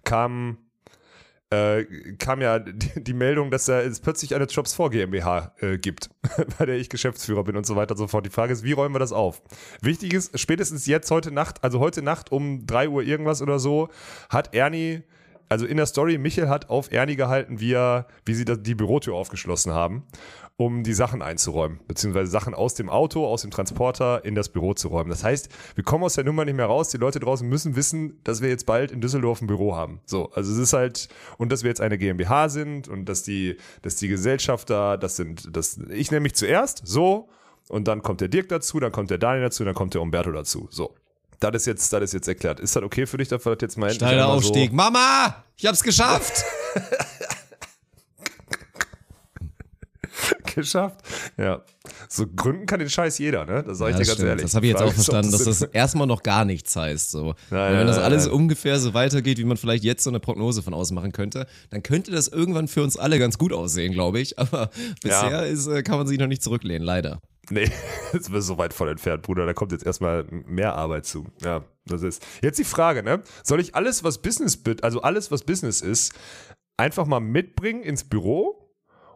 kam, 0.03 0.57
äh, 1.51 1.83
kam 2.19 2.41
ja 2.41 2.59
die, 2.59 3.13
Meldung, 3.13 3.49
dass 3.49 3.67
es 3.67 3.99
plötzlich 3.99 4.35
eine 4.35 4.45
Jobs 4.45 4.75
4 4.75 4.89
GmbH 4.89 5.53
äh, 5.59 5.77
gibt, 5.77 6.09
bei 6.59 6.65
der 6.65 6.77
ich 6.77 6.89
Geschäftsführer 6.89 7.43
bin 7.43 7.57
und 7.57 7.65
so 7.65 7.75
weiter 7.75 7.91
und 7.91 7.97
so 7.97 8.07
fort. 8.07 8.25
Die 8.25 8.29
Frage 8.29 8.53
ist, 8.53 8.63
wie 8.63 8.73
räumen 8.73 8.93
wir 8.93 8.99
das 8.99 9.11
auf? 9.11 9.41
Wichtig 9.81 10.13
ist, 10.13 10.39
spätestens 10.39 10.85
jetzt, 10.85 11.09
heute 11.09 11.31
Nacht, 11.31 11.63
also 11.63 11.79
heute 11.79 12.01
Nacht 12.01 12.31
um 12.31 12.65
3 12.67 12.89
Uhr 12.89 13.03
irgendwas 13.03 13.41
oder 13.41 13.59
so, 13.59 13.89
hat 14.29 14.53
Ernie 14.53 15.03
also 15.51 15.65
in 15.65 15.77
der 15.77 15.87
Story, 15.87 16.19
Michel 16.19 16.47
hat 16.47 16.69
auf 16.69 16.91
Ernie 16.91 17.15
gehalten, 17.15 17.59
wie, 17.59 17.73
er, 17.73 18.05
wie 18.23 18.35
sie 18.35 18.45
die 18.45 18.75
Bürotür 18.75 19.15
aufgeschlossen 19.15 19.73
haben, 19.73 20.03
um 20.59 20.83
die 20.83 20.93
Sachen 20.93 21.21
einzuräumen, 21.21 21.79
beziehungsweise 21.87 22.29
Sachen 22.29 22.53
aus 22.53 22.73
dem 22.73 22.89
Auto, 22.89 23.25
aus 23.25 23.43
dem 23.43 23.49
Transporter 23.49 24.25
in 24.25 24.35
das 24.35 24.49
Büro 24.49 24.73
zu 24.73 24.89
räumen. 24.89 25.09
Das 25.09 25.23
heißt, 25.23 25.47
wir 25.75 25.85
kommen 25.85 26.03
aus 26.03 26.15
der 26.15 26.25
Nummer 26.25 26.43
nicht 26.43 26.55
mehr 26.57 26.65
raus. 26.65 26.89
Die 26.89 26.97
Leute 26.97 27.21
draußen 27.21 27.47
müssen 27.47 27.77
wissen, 27.77 28.19
dass 28.25 28.41
wir 28.41 28.49
jetzt 28.49 28.65
bald 28.65 28.91
in 28.91 28.99
Düsseldorf 28.99 29.39
ein 29.41 29.47
Büro 29.47 29.77
haben. 29.77 30.01
So, 30.05 30.29
also 30.33 30.51
es 30.51 30.57
ist 30.57 30.73
halt, 30.73 31.07
und 31.37 31.49
dass 31.49 31.63
wir 31.63 31.69
jetzt 31.69 31.79
eine 31.79 31.97
GmbH 31.97 32.49
sind 32.49 32.89
und 32.89 33.05
dass 33.05 33.23
die, 33.23 33.55
dass 33.83 33.95
die 33.95 34.09
Gesellschafter, 34.09 34.97
das 34.97 35.15
sind, 35.15 35.47
das, 35.55 35.79
ich 35.91 36.11
nehme 36.11 36.23
mich 36.23 36.35
zuerst, 36.35 36.81
so, 36.83 37.29
und 37.69 37.87
dann 37.87 38.01
kommt 38.03 38.19
der 38.19 38.27
Dirk 38.27 38.49
dazu, 38.49 38.81
dann 38.81 38.91
kommt 38.91 39.11
der 39.11 39.17
Daniel 39.17 39.43
dazu, 39.43 39.63
dann 39.63 39.75
kommt 39.75 39.93
der 39.93 40.01
Umberto 40.01 40.33
dazu. 40.33 40.67
So. 40.71 40.93
Das 41.39 41.55
ist 41.55 41.67
jetzt, 41.67 41.93
das 41.93 42.01
ist 42.03 42.13
jetzt 42.13 42.27
erklärt. 42.27 42.59
Ist 42.59 42.75
das 42.75 42.83
okay 42.83 43.05
für 43.05 43.15
dich, 43.17 43.29
dass 43.29 43.45
wir 43.45 43.55
das 43.55 43.61
jetzt 43.61 43.77
mal 43.77 43.91
Steiler 43.91 44.23
einmal 44.23 44.41
so- 44.41 44.49
Aufstieg. 44.49 44.73
Mama, 44.73 45.41
ich 45.55 45.65
hab's 45.65 45.83
geschafft. 45.83 46.43
geschafft. 50.55 51.01
Ja. 51.37 51.63
So 52.07 52.25
gründen 52.27 52.65
kann 52.65 52.79
den 52.79 52.89
Scheiß 52.89 53.17
jeder, 53.17 53.45
ne? 53.45 53.63
Das 53.63 53.77
sage 53.77 53.91
ich 53.91 53.97
Ja, 53.97 53.99
dir 54.01 54.05
ganz 54.05 54.13
stimmt. 54.13 54.29
ehrlich. 54.29 54.41
Das 54.43 54.55
habe 54.55 54.65
ich 54.65 54.69
jetzt 54.71 54.79
Frage 54.79 54.89
auch 54.91 54.93
verstanden, 54.95 55.31
dass 55.31 55.43
das 55.43 55.61
erstmal 55.61 56.07
noch 56.07 56.23
gar 56.23 56.45
nichts 56.45 56.75
heißt. 56.75 57.11
So. 57.11 57.35
Nein, 57.49 57.77
wenn 57.77 57.87
das 57.87 57.97
alles 57.97 58.25
nein. 58.25 58.33
ungefähr 58.35 58.79
so 58.79 58.93
weitergeht, 58.93 59.37
wie 59.37 59.43
man 59.45 59.57
vielleicht 59.57 59.83
jetzt 59.83 60.03
so 60.03 60.09
eine 60.09 60.19
Prognose 60.19 60.61
von 60.63 60.73
außen 60.73 60.93
machen 60.95 61.11
könnte, 61.11 61.45
dann 61.69 61.83
könnte 61.83 62.11
das 62.11 62.27
irgendwann 62.27 62.67
für 62.67 62.83
uns 62.83 62.97
alle 62.97 63.19
ganz 63.19 63.37
gut 63.37 63.53
aussehen, 63.53 63.93
glaube 63.93 64.19
ich. 64.19 64.37
Aber 64.39 64.69
bisher 65.03 65.29
Ja. 65.31 65.41
ist, 65.41 65.67
äh, 65.67 65.83
kann 65.83 65.97
man 65.97 66.07
sich 66.07 66.19
noch 66.19 66.27
nicht 66.27 66.43
zurücklehnen, 66.43 66.83
leider. 66.85 67.21
Nee, 67.51 67.63
jetzt 68.13 68.31
bist 68.31 68.33
du 68.33 68.41
so 68.41 68.57
weit 68.57 68.73
von 68.73 68.87
entfernt, 68.89 69.23
Bruder. 69.23 69.45
Da 69.45 69.53
kommt 69.53 69.71
jetzt 69.71 69.85
erstmal 69.85 70.25
mehr 70.29 70.75
Arbeit 70.75 71.05
zu. 71.05 71.25
Ja, 71.43 71.63
das 71.85 72.03
ist. 72.03 72.23
Jetzt 72.43 72.59
die 72.59 72.63
Frage, 72.63 73.01
ne? 73.01 73.21
Soll 73.43 73.59
ich 73.59 73.73
alles, 73.75 74.03
was 74.03 74.19
Business 74.19 74.59
also 74.83 75.01
alles, 75.01 75.31
was 75.31 75.43
Business 75.43 75.81
ist, 75.81 76.13
einfach 76.77 77.07
mal 77.07 77.19
mitbringen 77.19 77.81
ins 77.81 78.03
Büro? 78.03 78.58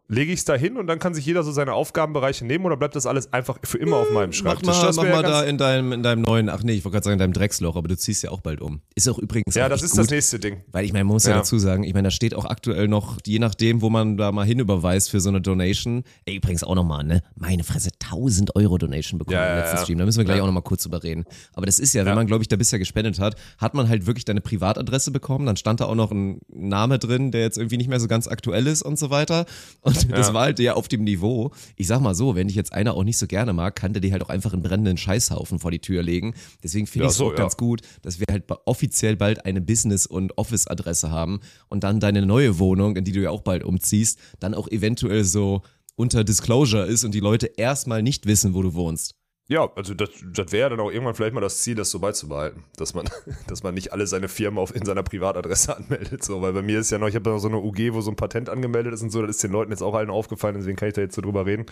Lege 0.09 0.33
ich 0.33 0.39
es 0.39 0.45
da 0.45 0.55
hin 0.55 0.75
und 0.77 0.87
dann 0.87 0.99
kann 0.99 1.13
sich 1.13 1.25
jeder 1.25 1.43
so 1.43 1.51
seine 1.53 1.73
Aufgabenbereiche 1.73 2.45
nehmen 2.45 2.65
oder 2.65 2.75
bleibt 2.75 2.95
das 2.95 3.05
alles 3.05 3.31
einfach 3.31 3.57
für 3.63 3.77
immer 3.77 3.95
auf 3.97 4.11
meinem 4.11 4.29
Mach 4.29 4.35
Schreibtisch? 4.35 4.67
mal, 4.67 4.81
Das 4.85 4.95
mach 4.97 5.05
ja 5.05 5.11
mal 5.11 5.23
da 5.23 5.43
in 5.43 5.57
deinem, 5.57 5.93
in 5.93 6.03
deinem 6.03 6.21
neuen, 6.23 6.49
ach 6.49 6.61
nee, 6.61 6.73
ich 6.73 6.83
wollte 6.83 6.95
gerade 6.95 7.05
sagen 7.05 7.13
in 7.13 7.19
deinem 7.19 7.33
Drecksloch, 7.33 7.77
aber 7.77 7.87
du 7.87 7.95
ziehst 7.97 8.21
ja 8.21 8.29
auch 8.31 8.41
bald 8.41 8.59
um. 8.61 8.81
Ist 8.95 9.07
auch 9.07 9.17
übrigens 9.17 9.55
Ja, 9.55 9.69
das 9.69 9.81
ist 9.81 9.91
gut. 9.91 10.01
das 10.01 10.09
nächste 10.09 10.39
Ding. 10.39 10.61
Weil 10.73 10.83
ich 10.85 10.91
meine, 10.91 11.05
man 11.05 11.13
muss 11.13 11.23
ja. 11.23 11.31
Ja. 11.31 11.37
dazu 11.37 11.57
sagen, 11.57 11.83
ich 11.85 11.93
meine, 11.93 12.07
da 12.07 12.11
steht 12.11 12.35
auch 12.35 12.43
aktuell 12.45 12.89
noch, 12.89 13.17
je 13.25 13.39
nachdem, 13.39 13.81
wo 13.81 13.89
man 13.89 14.17
da 14.17 14.31
mal 14.33 14.45
hinüberweist 14.45 15.09
für 15.09 15.21
so 15.21 15.29
eine 15.29 15.39
Donation. 15.41 16.03
Ey, 16.25 16.35
übrigens 16.35 16.63
auch 16.65 16.75
nochmal, 16.75 17.05
ne? 17.05 17.21
Meine 17.35 17.63
Fresse, 17.63 17.89
1000 18.03 18.55
Euro 18.57 18.77
Donation 18.77 19.17
bekommen 19.19 19.35
Ja, 19.37 19.53
im 19.53 19.59
letzten. 19.61 19.77
Stream. 19.85 19.97
Da 19.99 20.05
müssen 20.05 20.17
wir 20.17 20.25
gleich 20.25 20.41
auch 20.41 20.45
nochmal 20.47 20.63
kurz 20.63 20.83
drüber 20.83 21.01
reden. 21.01 21.23
Aber 21.53 21.65
das 21.65 21.79
ist 21.79 21.93
ja, 21.93 22.01
Ja. 22.03 22.07
wenn 22.09 22.15
man, 22.15 22.27
glaube 22.27 22.43
ich, 22.43 22.49
da 22.49 22.57
bisher 22.57 22.77
gespendet 22.77 23.19
hat, 23.19 23.35
hat 23.57 23.73
man 23.73 23.87
halt 23.87 24.05
wirklich 24.05 24.25
deine 24.25 24.41
Privatadresse 24.41 25.11
bekommen. 25.11 25.45
Dann 25.45 25.55
stand 25.55 25.79
da 25.79 25.85
auch 25.85 25.95
noch 25.95 26.11
ein 26.11 26.39
Name 26.49 26.99
drin, 26.99 27.31
der 27.31 27.41
jetzt 27.41 27.57
irgendwie 27.57 27.77
nicht 27.77 27.87
mehr 27.89 28.01
so 28.01 28.07
ganz 28.09 28.27
aktuell 28.27 28.67
ist 28.67 28.81
und 28.81 28.99
so 28.99 29.09
weiter. 29.09 29.45
Und 29.81 29.92
das 29.93 30.27
Ja. 30.27 30.33
war 30.33 30.43
halt 30.43 30.59
ja 30.59 30.73
auf 30.73 30.87
dem 30.87 31.03
Niveau. 31.03 31.51
Ich 31.75 31.87
sag 31.87 31.99
mal 32.01 32.15
so, 32.15 32.35
wenn 32.35 32.47
dich 32.47 32.55
jetzt 32.55 32.73
einer 32.73 32.93
auch 32.95 33.03
nicht 33.03 33.17
so 33.17 33.27
gerne 33.27 33.53
mag, 33.53 33.75
kann 33.75 33.93
der 33.93 34.01
dir 34.01 34.11
halt 34.11 34.23
auch 34.23 34.29
einfach 34.29 34.53
einen 34.53 34.61
brennenden 34.63 34.97
Scheißhaufen 34.97 35.59
vor 35.59 35.71
die 35.71 35.79
Tür 35.79 36.03
legen. 36.03 36.33
Deswegen 36.63 36.87
finde 36.87 37.05
Ja, 37.05 37.07
ich 37.09 37.11
es 37.13 37.17
so, 37.17 37.27
auch 37.27 37.31
ja. 37.31 37.37
ganz 37.37 37.57
gut, 37.57 37.81
dass 38.01 38.19
wir 38.19 38.25
halt 38.29 38.43
offiziell 38.65 39.15
bald 39.15 39.45
eine 39.45 39.61
Business- 39.61 40.05
und 40.05 40.37
Office-Adresse 40.37 41.11
haben 41.11 41.39
und 41.69 41.83
dann 41.83 41.99
deine 41.99 42.25
neue 42.25 42.59
Wohnung, 42.59 42.95
in 42.95 43.03
die 43.03 43.11
du 43.11 43.21
ja 43.21 43.29
auch 43.29 43.41
bald 43.41 43.63
umziehst, 43.63 44.19
dann 44.39 44.53
auch 44.53 44.67
eventuell 44.67 45.23
so 45.23 45.61
unter 45.95 46.23
Disclosure 46.23 46.85
ist 46.85 47.03
und 47.03 47.13
die 47.13 47.19
Leute 47.19 47.51
erstmal 47.57 48.01
nicht 48.01 48.25
wissen, 48.25 48.53
wo 48.53 48.61
du 48.61 48.73
wohnst. 48.73 49.15
Ja, 49.53 49.69
also 49.75 49.93
das, 49.93 50.09
das 50.33 50.51
wäre 50.51 50.71
dann 50.71 50.79
auch 50.79 50.89
irgendwann 50.89 51.13
vielleicht 51.13 51.35
mal 51.35 51.39
das 51.39 51.61
Ziel, 51.61 51.75
das 51.75 51.91
so 51.91 51.99
beizubehalten, 51.99 52.63
dass 52.75 52.95
man, 52.95 53.07
dass 53.47 53.61
man 53.61 53.75
nicht 53.75 53.93
alle 53.93 54.07
seine 54.07 54.27
Firmen 54.27 54.57
auf, 54.57 54.75
in 54.75 54.83
seiner 54.83 55.03
Privatadresse 55.03 55.77
anmeldet, 55.77 56.23
so, 56.23 56.41
weil 56.41 56.53
bei 56.53 56.63
mir 56.63 56.79
ist 56.79 56.89
ja 56.89 56.97
noch, 56.97 57.07
ich 57.07 57.13
habe 57.13 57.29
noch 57.29 57.37
so 57.37 57.49
eine 57.49 57.59
UG, 57.59 57.93
wo 57.93 58.01
so 58.01 58.09
ein 58.09 58.15
Patent 58.15 58.49
angemeldet 58.49 58.95
ist 58.95 59.03
und 59.03 59.11
so, 59.11 59.21
das 59.21 59.35
ist 59.35 59.43
den 59.43 59.51
Leuten 59.51 59.69
jetzt 59.69 59.83
auch 59.83 59.93
allen 59.93 60.09
aufgefallen, 60.09 60.55
deswegen 60.57 60.75
kann 60.75 60.87
ich 60.87 60.95
da 60.95 61.01
jetzt 61.01 61.13
so 61.13 61.21
drüber 61.21 61.45
reden. 61.45 61.67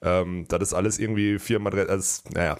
Ähm, 0.00 0.46
das 0.48 0.62
ist 0.62 0.72
alles 0.72 0.98
irgendwie 0.98 1.38
Firmenadresse, 1.38 1.90
also, 1.90 2.22
naja, 2.32 2.56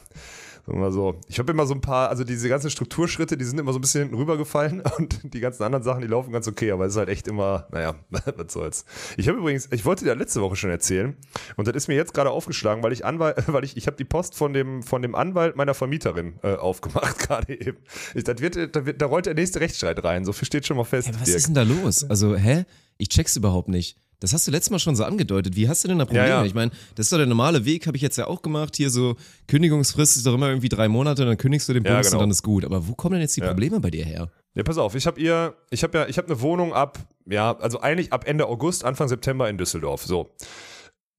Sagen 0.67 0.81
wir 0.81 0.93
so. 0.93 1.17
Ich 1.29 1.39
habe 1.39 1.53
immer 1.53 1.67
so 1.67 1.75
ein 1.75 1.81
paar, 1.81 2.09
also 2.09 2.25
diese 2.25 2.49
ganzen 2.49 2.71
Strukturschritte, 2.71 3.37
die 3.37 3.45
sind 3.45 3.59
immer 3.59 3.73
so 3.73 3.79
ein 3.79 3.83
bisschen 3.83 4.03
hinten 4.03 4.17
rübergefallen 4.17 4.83
und 4.99 5.35
die 5.35 5.41
ganzen 5.41 5.63
anderen 5.63 5.83
Sachen, 5.83 6.01
die 6.01 6.07
laufen 6.07 6.33
ganz 6.33 6.47
okay, 6.49 6.71
aber 6.71 6.87
es 6.87 6.93
ist 6.93 6.99
halt 6.99 7.09
echt 7.09 7.29
immer, 7.29 7.67
naja, 7.73 7.95
was 8.11 8.53
soll's. 8.53 8.85
Ich 9.17 9.29
habe 9.29 9.39
übrigens, 9.39 9.69
ich 9.73 9.85
wollte 9.85 10.05
dir 10.05 10.15
letzte 10.15 10.41
Woche 10.41 10.57
schon 10.57 10.71
erzählen 10.71 11.17
und 11.57 11.67
das 11.69 11.75
ist 11.75 11.89
mir 11.89 11.95
jetzt 11.95 12.15
gerade 12.15 12.31
aufgeschlagen, 12.31 12.83
weil 12.83 12.93
ich 12.93 13.05
Anwalt, 13.05 13.37
weil 13.47 13.65
ich, 13.65 13.77
ich 13.77 13.87
habe 13.87 13.97
die 13.97 14.05
Post 14.05 14.35
von 14.35 14.53
dem, 14.53 14.83
von 14.83 15.03
dem 15.03 15.15
Anwalt 15.15 15.57
meiner 15.57 15.75
Vermieterin 15.75 16.39
äh, 16.43 16.55
aufgemacht 16.55 17.19
gerade 17.19 17.53
eben. 17.53 17.79
Ich, 18.15 18.25
das 18.25 18.41
wird, 18.41 18.77
da, 18.77 18.87
wird, 18.87 19.01
da 19.01 19.07
rollt 19.07 19.27
der 19.27 19.35
nächste 19.35 19.61
Rechtsstreit 19.61 20.03
rein, 20.05 20.25
so 20.25 20.33
viel 20.33 20.47
steht 20.47 20.67
schon 20.67 20.77
mal 20.77 20.85
fest. 20.85 21.09
Hey, 21.09 21.15
was 21.15 21.25
Dirk. 21.25 21.37
ist 21.37 21.47
denn 21.47 21.55
da 21.55 21.63
los? 21.63 22.05
Also, 22.05 22.37
hä? 22.37 22.65
Ich 22.99 23.09
check's 23.09 23.37
überhaupt 23.37 23.69
nicht. 23.69 23.97
Das 24.21 24.33
hast 24.33 24.47
du 24.47 24.51
letztes 24.51 24.71
Mal 24.71 24.79
schon 24.79 24.95
so 24.97 25.05
angedeutet. 25.05 25.57
Wie 25.57 25.69
hast 25.69 25.83
du 25.83 25.89
denn 25.89 25.99
da 25.99 26.05
Probleme? 26.05 26.29
Ja, 26.29 26.41
ja. 26.41 26.45
Ich 26.45 26.55
meine, 26.55 26.71
das 26.95 27.07
ist 27.07 27.13
doch 27.13 27.17
der 27.17 27.27
normale 27.27 27.65
Weg, 27.65 27.87
habe 27.87 27.97
ich 27.97 28.03
jetzt 28.03 28.17
ja 28.17 28.27
auch 28.27 28.43
gemacht. 28.43 28.77
Hier 28.77 28.91
so 28.91 29.17
Kündigungsfrist 29.49 30.17
ist 30.17 30.27
doch 30.27 30.35
immer 30.35 30.49
irgendwie 30.49 30.69
drei 30.69 30.89
Monate, 30.89 31.25
dann 31.25 31.37
kündigst 31.39 31.69
du 31.69 31.73
den 31.73 31.85
Ja, 31.85 31.95
Bums 31.95 32.07
und 32.09 32.11
genau. 32.13 32.23
dann 32.23 32.31
ist 32.31 32.43
gut. 32.43 32.65
Aber 32.65 32.87
wo 32.87 32.95
kommen 32.95 33.15
denn 33.15 33.23
jetzt 33.23 33.37
die 33.37 33.41
Ja. 33.41 33.49
Probleme 33.49 33.81
bei 33.81 33.91
dir 33.91 34.05
her? 34.05 34.31
Ja, 34.55 34.63
pass 34.63 34.79
auf, 34.79 34.95
ich 34.95 35.07
habe 35.07 35.21
ihr, 35.21 35.55
ich 35.71 35.83
habe 35.83 35.97
ja, 35.99 36.07
ich 36.07 36.19
habe 36.19 36.29
eine 36.29 36.41
Wohnung 36.41 36.73
ab, 36.75 36.99
ja, 37.27 37.57
also 37.59 37.81
eigentlich 37.81 38.13
ab 38.13 38.27
Ende 38.27 38.47
August, 38.47 38.85
Anfang 38.85 39.09
September 39.09 39.49
in 39.49 39.57
Düsseldorf. 39.59 40.05
So. 40.05 40.31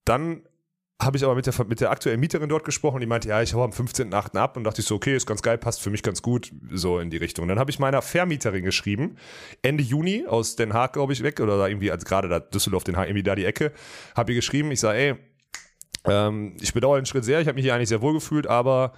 Dann 0.05 0.41
habe 1.01 1.17
ich 1.17 1.23
aber 1.23 1.33
mit 1.33 1.47
der, 1.47 1.53
mit 1.67 1.81
der 1.81 1.89
aktuellen 1.89 2.19
Mieterin 2.19 2.47
dort 2.47 2.63
gesprochen, 2.63 2.99
die 2.99 3.07
meinte, 3.07 3.29
ja, 3.29 3.41
ich 3.41 3.53
hau 3.53 3.63
am 3.63 3.71
15.8. 3.71 4.37
ab 4.37 4.55
und 4.55 4.63
dachte 4.63 4.81
ich 4.81 4.87
so, 4.87 4.95
okay, 4.95 5.15
ist 5.15 5.25
ganz 5.25 5.41
geil, 5.41 5.57
passt 5.57 5.81
für 5.81 5.89
mich 5.89 6.03
ganz 6.03 6.21
gut, 6.21 6.51
so 6.71 6.99
in 6.99 7.09
die 7.09 7.17
Richtung. 7.17 7.47
Dann 7.47 7.57
habe 7.57 7.71
ich 7.71 7.79
meiner 7.79 8.01
Vermieterin 8.01 8.63
geschrieben, 8.63 9.17
Ende 9.63 9.83
Juni 9.83 10.25
aus 10.27 10.55
Den 10.55 10.73
Haag, 10.73 10.93
glaube 10.93 11.13
ich, 11.13 11.23
weg, 11.23 11.39
oder 11.39 11.57
da 11.57 11.67
irgendwie, 11.67 11.91
also 11.91 12.05
gerade 12.05 12.29
da 12.29 12.39
Düsseldorf, 12.39 12.83
Den 12.83 12.97
Haag, 12.97 13.07
irgendwie 13.07 13.23
da 13.23 13.35
die 13.35 13.45
Ecke, 13.45 13.71
habe 14.15 14.31
ihr 14.31 14.35
geschrieben, 14.35 14.71
ich 14.71 14.79
sage, 14.79 14.97
ey, 14.97 15.15
ähm, 16.05 16.55
ich 16.61 16.73
bedauere 16.73 16.99
den 16.99 17.05
Schritt 17.05 17.25
sehr, 17.25 17.41
ich 17.41 17.47
habe 17.47 17.55
mich 17.55 17.63
hier 17.63 17.73
eigentlich 17.73 17.89
sehr 17.89 18.01
wohl 18.01 18.13
gefühlt, 18.13 18.45
aber 18.45 18.93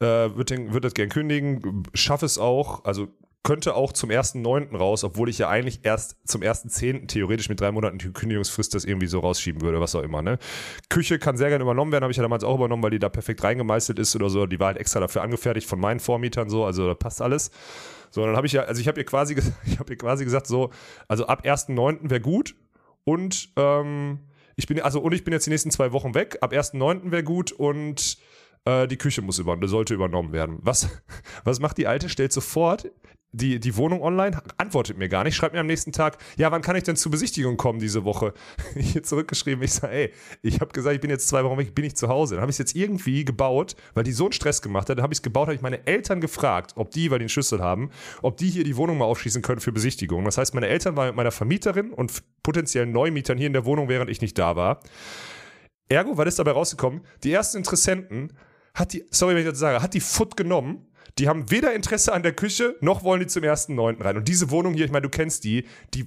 äh, 0.00 0.04
würde 0.04 0.72
würd 0.72 0.84
das 0.84 0.94
gern 0.94 1.08
kündigen, 1.08 1.84
schaffe 1.94 2.26
es 2.26 2.38
auch, 2.38 2.84
also 2.84 3.08
könnte 3.44 3.76
auch 3.76 3.92
zum 3.92 4.10
1.9. 4.10 4.74
raus, 4.74 5.04
obwohl 5.04 5.28
ich 5.28 5.38
ja 5.38 5.48
eigentlich 5.48 5.80
erst 5.84 6.16
zum 6.26 6.40
1.10. 6.40 7.06
theoretisch 7.06 7.48
mit 7.50 7.60
drei 7.60 7.70
Monaten 7.70 7.98
die 7.98 8.10
Kündigungsfrist 8.10 8.74
das 8.74 8.84
irgendwie 8.86 9.06
so 9.06 9.20
rausschieben 9.20 9.60
würde, 9.60 9.80
was 9.80 9.94
auch 9.94 10.02
immer. 10.02 10.22
Ne? 10.22 10.38
Küche 10.88 11.18
kann 11.18 11.36
sehr 11.36 11.50
gerne 11.50 11.62
übernommen 11.62 11.92
werden, 11.92 12.04
habe 12.04 12.10
ich 12.10 12.16
ja 12.16 12.22
damals 12.22 12.42
auch 12.42 12.56
übernommen, 12.56 12.82
weil 12.82 12.90
die 12.90 12.98
da 12.98 13.10
perfekt 13.10 13.44
reingemeißelt 13.44 13.98
ist 13.98 14.16
oder 14.16 14.30
so. 14.30 14.46
Die 14.46 14.58
war 14.58 14.68
halt 14.68 14.78
extra 14.78 14.98
dafür 14.98 15.22
angefertigt 15.22 15.68
von 15.68 15.78
meinen 15.78 16.00
Vormietern 16.00 16.48
so, 16.48 16.64
also 16.64 16.88
da 16.88 16.94
passt 16.94 17.20
alles. 17.20 17.50
So, 18.10 18.24
dann 18.24 18.34
habe 18.34 18.46
ich 18.46 18.54
ja, 18.54 18.62
also 18.62 18.80
ich 18.80 18.88
habe 18.88 18.98
ihr 18.98 19.04
quasi, 19.04 19.36
ich 19.66 19.78
habe 19.78 19.92
ihr 19.92 19.98
quasi 19.98 20.24
gesagt, 20.24 20.46
so, 20.46 20.70
also 21.06 21.26
ab 21.26 21.44
1.9. 21.44 22.08
wäre 22.08 22.22
gut 22.22 22.56
und 23.04 23.50
ähm, 23.56 24.20
ich 24.56 24.66
bin, 24.66 24.80
also 24.80 25.00
und 25.00 25.12
ich 25.12 25.22
bin 25.22 25.34
jetzt 25.34 25.44
die 25.44 25.50
nächsten 25.50 25.70
zwei 25.70 25.92
Wochen 25.92 26.14
weg. 26.14 26.38
Ab 26.40 26.54
1.9. 26.54 27.10
wäre 27.10 27.24
gut 27.24 27.52
und 27.52 28.16
äh, 28.64 28.86
die 28.88 28.96
Küche 28.96 29.20
muss 29.20 29.38
über, 29.38 29.58
sollte 29.68 29.92
übernommen 29.92 30.32
werden. 30.32 30.58
Was, 30.62 30.88
was 31.44 31.60
macht 31.60 31.76
die 31.76 31.86
Alte? 31.86 32.08
Stellt 32.08 32.32
sofort 32.32 32.90
die, 33.34 33.58
die 33.58 33.76
Wohnung 33.76 34.00
online, 34.02 34.40
antwortet 34.58 34.96
mir 34.96 35.08
gar 35.08 35.24
nicht, 35.24 35.34
schreibt 35.34 35.54
mir 35.54 35.60
am 35.60 35.66
nächsten 35.66 35.92
Tag, 35.92 36.18
ja, 36.36 36.50
wann 36.52 36.62
kann 36.62 36.76
ich 36.76 36.84
denn 36.84 36.96
zur 36.96 37.10
Besichtigung 37.10 37.56
kommen 37.56 37.80
diese 37.80 38.04
Woche? 38.04 38.32
Hier 38.74 39.02
zurückgeschrieben, 39.02 39.62
ich 39.64 39.72
sage, 39.72 39.92
ey, 39.92 40.12
ich 40.42 40.60
habe 40.60 40.72
gesagt, 40.72 40.94
ich 40.94 41.00
bin 41.00 41.10
jetzt 41.10 41.28
zwei 41.28 41.44
Wochen 41.44 41.58
weg, 41.58 41.74
bin 41.74 41.84
ich 41.84 41.96
zu 41.96 42.08
Hause. 42.08 42.34
Dann 42.34 42.42
habe 42.42 42.50
ich 42.50 42.54
es 42.54 42.58
jetzt 42.58 42.76
irgendwie 42.76 43.24
gebaut, 43.24 43.74
weil 43.94 44.04
die 44.04 44.12
so 44.12 44.24
einen 44.24 44.32
Stress 44.32 44.62
gemacht 44.62 44.88
hat. 44.88 44.98
Dann 44.98 45.02
habe 45.02 45.12
ich 45.12 45.18
es 45.18 45.22
gebaut, 45.22 45.48
habe 45.48 45.54
ich 45.54 45.62
meine 45.62 45.86
Eltern 45.86 46.20
gefragt, 46.20 46.72
ob 46.76 46.90
die, 46.90 47.10
weil 47.10 47.18
die 47.18 47.24
einen 47.24 47.28
Schlüssel 47.28 47.60
haben, 47.60 47.90
ob 48.22 48.36
die 48.36 48.48
hier 48.48 48.64
die 48.64 48.76
Wohnung 48.76 48.98
mal 48.98 49.06
aufschließen 49.06 49.42
können 49.42 49.60
für 49.60 49.72
Besichtigung. 49.72 50.24
Das 50.24 50.38
heißt, 50.38 50.54
meine 50.54 50.68
Eltern 50.68 50.96
waren 50.96 51.08
mit 51.08 51.16
meiner 51.16 51.32
Vermieterin 51.32 51.92
und 51.92 52.22
potenziellen 52.42 52.92
Neumietern 52.92 53.38
hier 53.38 53.48
in 53.48 53.52
der 53.52 53.64
Wohnung, 53.64 53.88
während 53.88 54.10
ich 54.10 54.20
nicht 54.20 54.38
da 54.38 54.56
war. 54.56 54.80
Ergo, 55.88 56.16
was 56.16 56.28
ist 56.28 56.38
dabei 56.38 56.52
rausgekommen? 56.52 57.02
Die 57.24 57.32
ersten 57.32 57.58
Interessenten 57.58 58.32
hat 58.74 58.92
die, 58.92 59.04
sorry, 59.10 59.34
wenn 59.34 59.42
ich 59.42 59.48
das 59.48 59.58
sage, 59.58 59.82
hat 59.82 59.94
die 59.94 60.00
Foot 60.00 60.36
genommen. 60.36 60.86
Die 61.18 61.28
haben 61.28 61.50
weder 61.50 61.72
Interesse 61.74 62.12
an 62.12 62.22
der 62.24 62.32
Küche, 62.32 62.74
noch 62.80 63.04
wollen 63.04 63.20
die 63.20 63.26
zum 63.28 63.42
1.9. 63.44 64.02
rein. 64.02 64.16
Und 64.16 64.26
diese 64.26 64.50
Wohnung 64.50 64.74
hier, 64.74 64.84
ich 64.84 64.90
meine, 64.90 65.02
du 65.04 65.08
kennst 65.10 65.44
die, 65.44 65.64
die, 65.94 66.06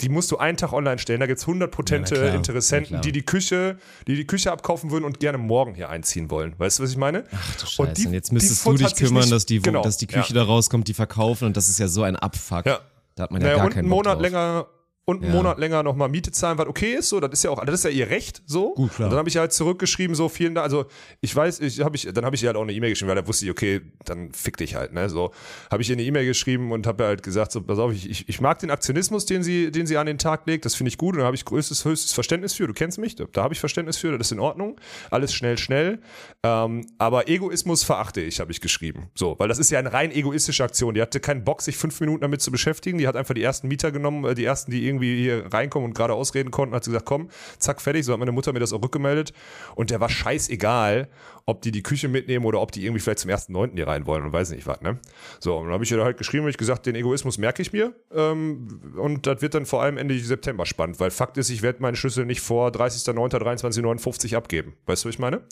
die 0.00 0.08
musst 0.08 0.30
du 0.32 0.38
einen 0.38 0.56
Tag 0.56 0.72
online 0.72 0.98
stellen. 0.98 1.20
Da 1.20 1.26
gibt 1.26 1.38
es 1.38 1.46
100 1.46 1.70
potente 1.70 2.16
Ja, 2.16 2.34
Interessenten, 2.34 3.00
die 3.00 3.12
die 3.12 3.22
Küche, 3.24 3.78
die 4.08 4.16
die 4.16 4.26
Küche 4.26 4.50
abkaufen 4.50 4.90
würden 4.90 5.04
und 5.04 5.20
gerne 5.20 5.38
morgen 5.38 5.74
hier 5.74 5.88
einziehen 5.90 6.28
wollen. 6.30 6.54
Weißt 6.58 6.78
du, 6.78 6.82
was 6.82 6.90
ich 6.90 6.96
meine? 6.96 7.24
Ach 7.32 7.54
du 7.56 7.66
Scheiße. 7.66 7.82
Und, 7.82 7.98
die- 7.98 8.04
jetzt 8.10 8.30
die 8.30 8.34
müsstest 8.34 8.66
du 8.66 8.72
dich 8.74 8.94
kümmern, 8.96 9.20
nicht- 9.22 9.32
dass, 9.32 9.46
die, 9.46 9.60
genau, 9.60 9.82
dass 9.82 9.96
die 9.96 10.06
Küche 10.08 10.34
ja. 10.34 10.40
da 10.40 10.42
rauskommt, 10.44 10.88
die 10.88 10.94
verkaufen 10.94 11.44
und 11.46 11.56
das 11.56 11.68
ist 11.68 11.78
ja 11.78 11.86
so 11.86 12.02
ein 12.02 12.16
Abfuck. 12.16 12.66
Ja. 12.66 12.80
Da 13.14 13.24
hat 13.24 13.30
man 13.30 13.40
ja 13.40 13.46
Naja, 13.48 13.56
gar 13.58 13.66
und 13.66 13.72
keinen 13.74 13.80
einen 13.84 13.90
Bock 13.90 13.96
Monat 13.98 14.14
drauf. 14.16 14.22
länger 14.22 14.66
und 15.08 15.22
einen 15.22 15.32
Ja. 15.32 15.38
Monat 15.38 15.58
länger 15.58 15.82
nochmal 15.82 16.10
Miete 16.10 16.30
zahlen, 16.32 16.58
was 16.58 16.66
okay 16.66 16.92
ist, 16.92 17.08
so, 17.08 17.18
das 17.18 17.30
ist 17.32 17.42
ja 17.42 17.50
auch, 17.50 17.64
das 17.64 17.76
ist 17.76 17.84
ja 17.84 17.88
ihr 17.90 18.10
Recht, 18.10 18.42
so. 18.44 18.74
Gut, 18.74 18.92
klar. 18.94 19.06
Und 19.06 19.12
dann 19.12 19.18
habe 19.20 19.28
ich 19.30 19.38
halt 19.38 19.54
zurückgeschrieben, 19.54 20.14
so, 20.14 20.28
vielen 20.28 20.54
Dank, 20.54 20.64
also 20.66 20.84
ich 21.22 21.34
weiß, 21.34 21.60
ich 21.60 21.80
habe 21.80 21.96
ich, 21.96 22.06
dann 22.12 22.26
habe 22.26 22.36
ich 22.36 22.42
ihr 22.42 22.48
halt 22.48 22.58
auch 22.58 22.62
eine 22.62 22.74
E-Mail 22.74 22.90
geschrieben, 22.90 23.08
weil 23.08 23.16
da 23.16 23.26
wusste 23.26 23.46
ich, 23.46 23.50
okay, 23.50 23.80
dann 24.04 24.32
fick 24.34 24.58
dich 24.58 24.74
halt, 24.74 24.92
ne, 24.92 25.08
so. 25.08 25.32
Habe 25.70 25.80
ich 25.80 25.88
ihr 25.88 25.96
eine 25.96 26.02
E-Mail 26.02 26.26
geschrieben 26.26 26.72
und 26.72 26.86
habe 26.86 27.06
halt 27.06 27.22
gesagt, 27.22 27.52
so, 27.52 27.62
pass 27.62 27.78
auf, 27.78 27.90
ich, 27.94 28.10
ich, 28.10 28.28
ich 28.28 28.42
mag 28.42 28.58
den 28.58 28.70
Aktionismus, 28.70 29.24
den 29.24 29.42
sie, 29.42 29.70
den 29.70 29.86
sie 29.86 29.96
an 29.96 30.06
den 30.06 30.18
Tag 30.18 30.42
legt, 30.46 30.66
das 30.66 30.74
finde 30.74 30.88
ich 30.88 30.98
gut 30.98 31.14
und 31.14 31.20
da 31.20 31.24
habe 31.24 31.36
ich 31.36 31.46
größtes, 31.46 31.86
höchstes 31.86 32.12
Verständnis 32.12 32.52
für, 32.52 32.66
du 32.66 32.74
kennst 32.74 32.98
mich, 32.98 33.16
da, 33.16 33.24
da 33.32 33.44
habe 33.44 33.54
ich 33.54 33.60
Verständnis 33.60 33.96
für, 33.96 34.12
das 34.18 34.26
ist 34.26 34.32
in 34.32 34.40
Ordnung, 34.40 34.78
alles 35.10 35.32
schnell, 35.32 35.56
schnell, 35.56 36.00
ähm, 36.42 36.86
aber 36.98 37.28
Egoismus 37.30 37.82
verachte 37.82 38.20
ich, 38.20 38.40
habe 38.40 38.52
ich 38.52 38.60
geschrieben, 38.60 39.08
so, 39.14 39.36
weil 39.38 39.48
das 39.48 39.58
ist 39.58 39.70
ja 39.70 39.78
eine 39.78 39.90
rein 39.90 40.10
egoistische 40.10 40.64
Aktion, 40.64 40.92
die 40.92 41.00
hatte 41.00 41.18
keinen 41.18 41.44
Bock, 41.44 41.62
sich 41.62 41.78
fünf 41.78 41.98
Minuten 42.00 42.20
damit 42.20 42.42
zu 42.42 42.50
beschäftigen, 42.50 42.98
die 42.98 43.08
hat 43.08 43.16
einfach 43.16 43.32
die 43.32 43.42
ersten 43.42 43.68
Mieter 43.68 43.90
genommen, 43.90 44.26
äh, 44.26 44.34
die 44.34 44.44
ersten, 44.44 44.70
die 44.70 44.86
irgendwie 44.86 44.97
hier 45.06 45.52
reinkommen 45.52 45.88
und 45.88 45.94
gerade 45.94 46.14
ausreden 46.14 46.50
konnten, 46.50 46.74
hat 46.74 46.84
sie 46.84 46.90
gesagt, 46.90 47.06
komm, 47.06 47.28
zack, 47.58 47.80
fertig, 47.80 48.04
so 48.04 48.12
hat 48.12 48.18
meine 48.18 48.32
Mutter 48.32 48.52
mir 48.52 48.60
das 48.60 48.72
auch 48.72 48.82
rückgemeldet 48.82 49.32
und 49.74 49.90
der 49.90 50.00
war 50.00 50.08
scheißegal, 50.08 51.08
ob 51.46 51.62
die 51.62 51.70
die 51.70 51.82
Küche 51.82 52.08
mitnehmen 52.08 52.44
oder 52.44 52.60
ob 52.60 52.72
die 52.72 52.84
irgendwie 52.84 53.00
vielleicht 53.00 53.20
zum 53.20 53.30
1.9. 53.30 53.74
hier 53.74 53.86
rein 53.86 54.06
wollen 54.06 54.24
und 54.24 54.32
weiß 54.32 54.50
nicht 54.50 54.66
was, 54.66 54.80
ne? 54.80 54.98
So, 55.40 55.56
und 55.56 55.64
dann 55.64 55.72
habe 55.72 55.84
ich 55.84 55.90
ihr 55.90 55.96
da 55.96 56.04
halt 56.04 56.18
geschrieben, 56.18 56.44
hab 56.44 56.50
ich 56.50 56.58
gesagt, 56.58 56.86
den 56.86 56.94
Egoismus 56.94 57.38
merke 57.38 57.62
ich 57.62 57.72
mir 57.72 57.94
ähm, 58.14 58.80
und 58.96 59.26
das 59.26 59.40
wird 59.40 59.54
dann 59.54 59.66
vor 59.66 59.82
allem 59.82 59.96
Ende 59.96 60.18
September 60.18 60.66
spannend, 60.66 61.00
weil 61.00 61.10
Fakt 61.10 61.38
ist, 61.38 61.50
ich 61.50 61.62
werde 61.62 61.80
meine 61.80 61.96
Schlüssel 61.96 62.26
nicht 62.26 62.40
vor 62.40 62.68
30.09.23.59 62.70 64.36
abgeben. 64.36 64.74
Weißt 64.86 65.04
du, 65.04 65.08
was 65.08 65.14
ich 65.14 65.18
meine? 65.18 65.42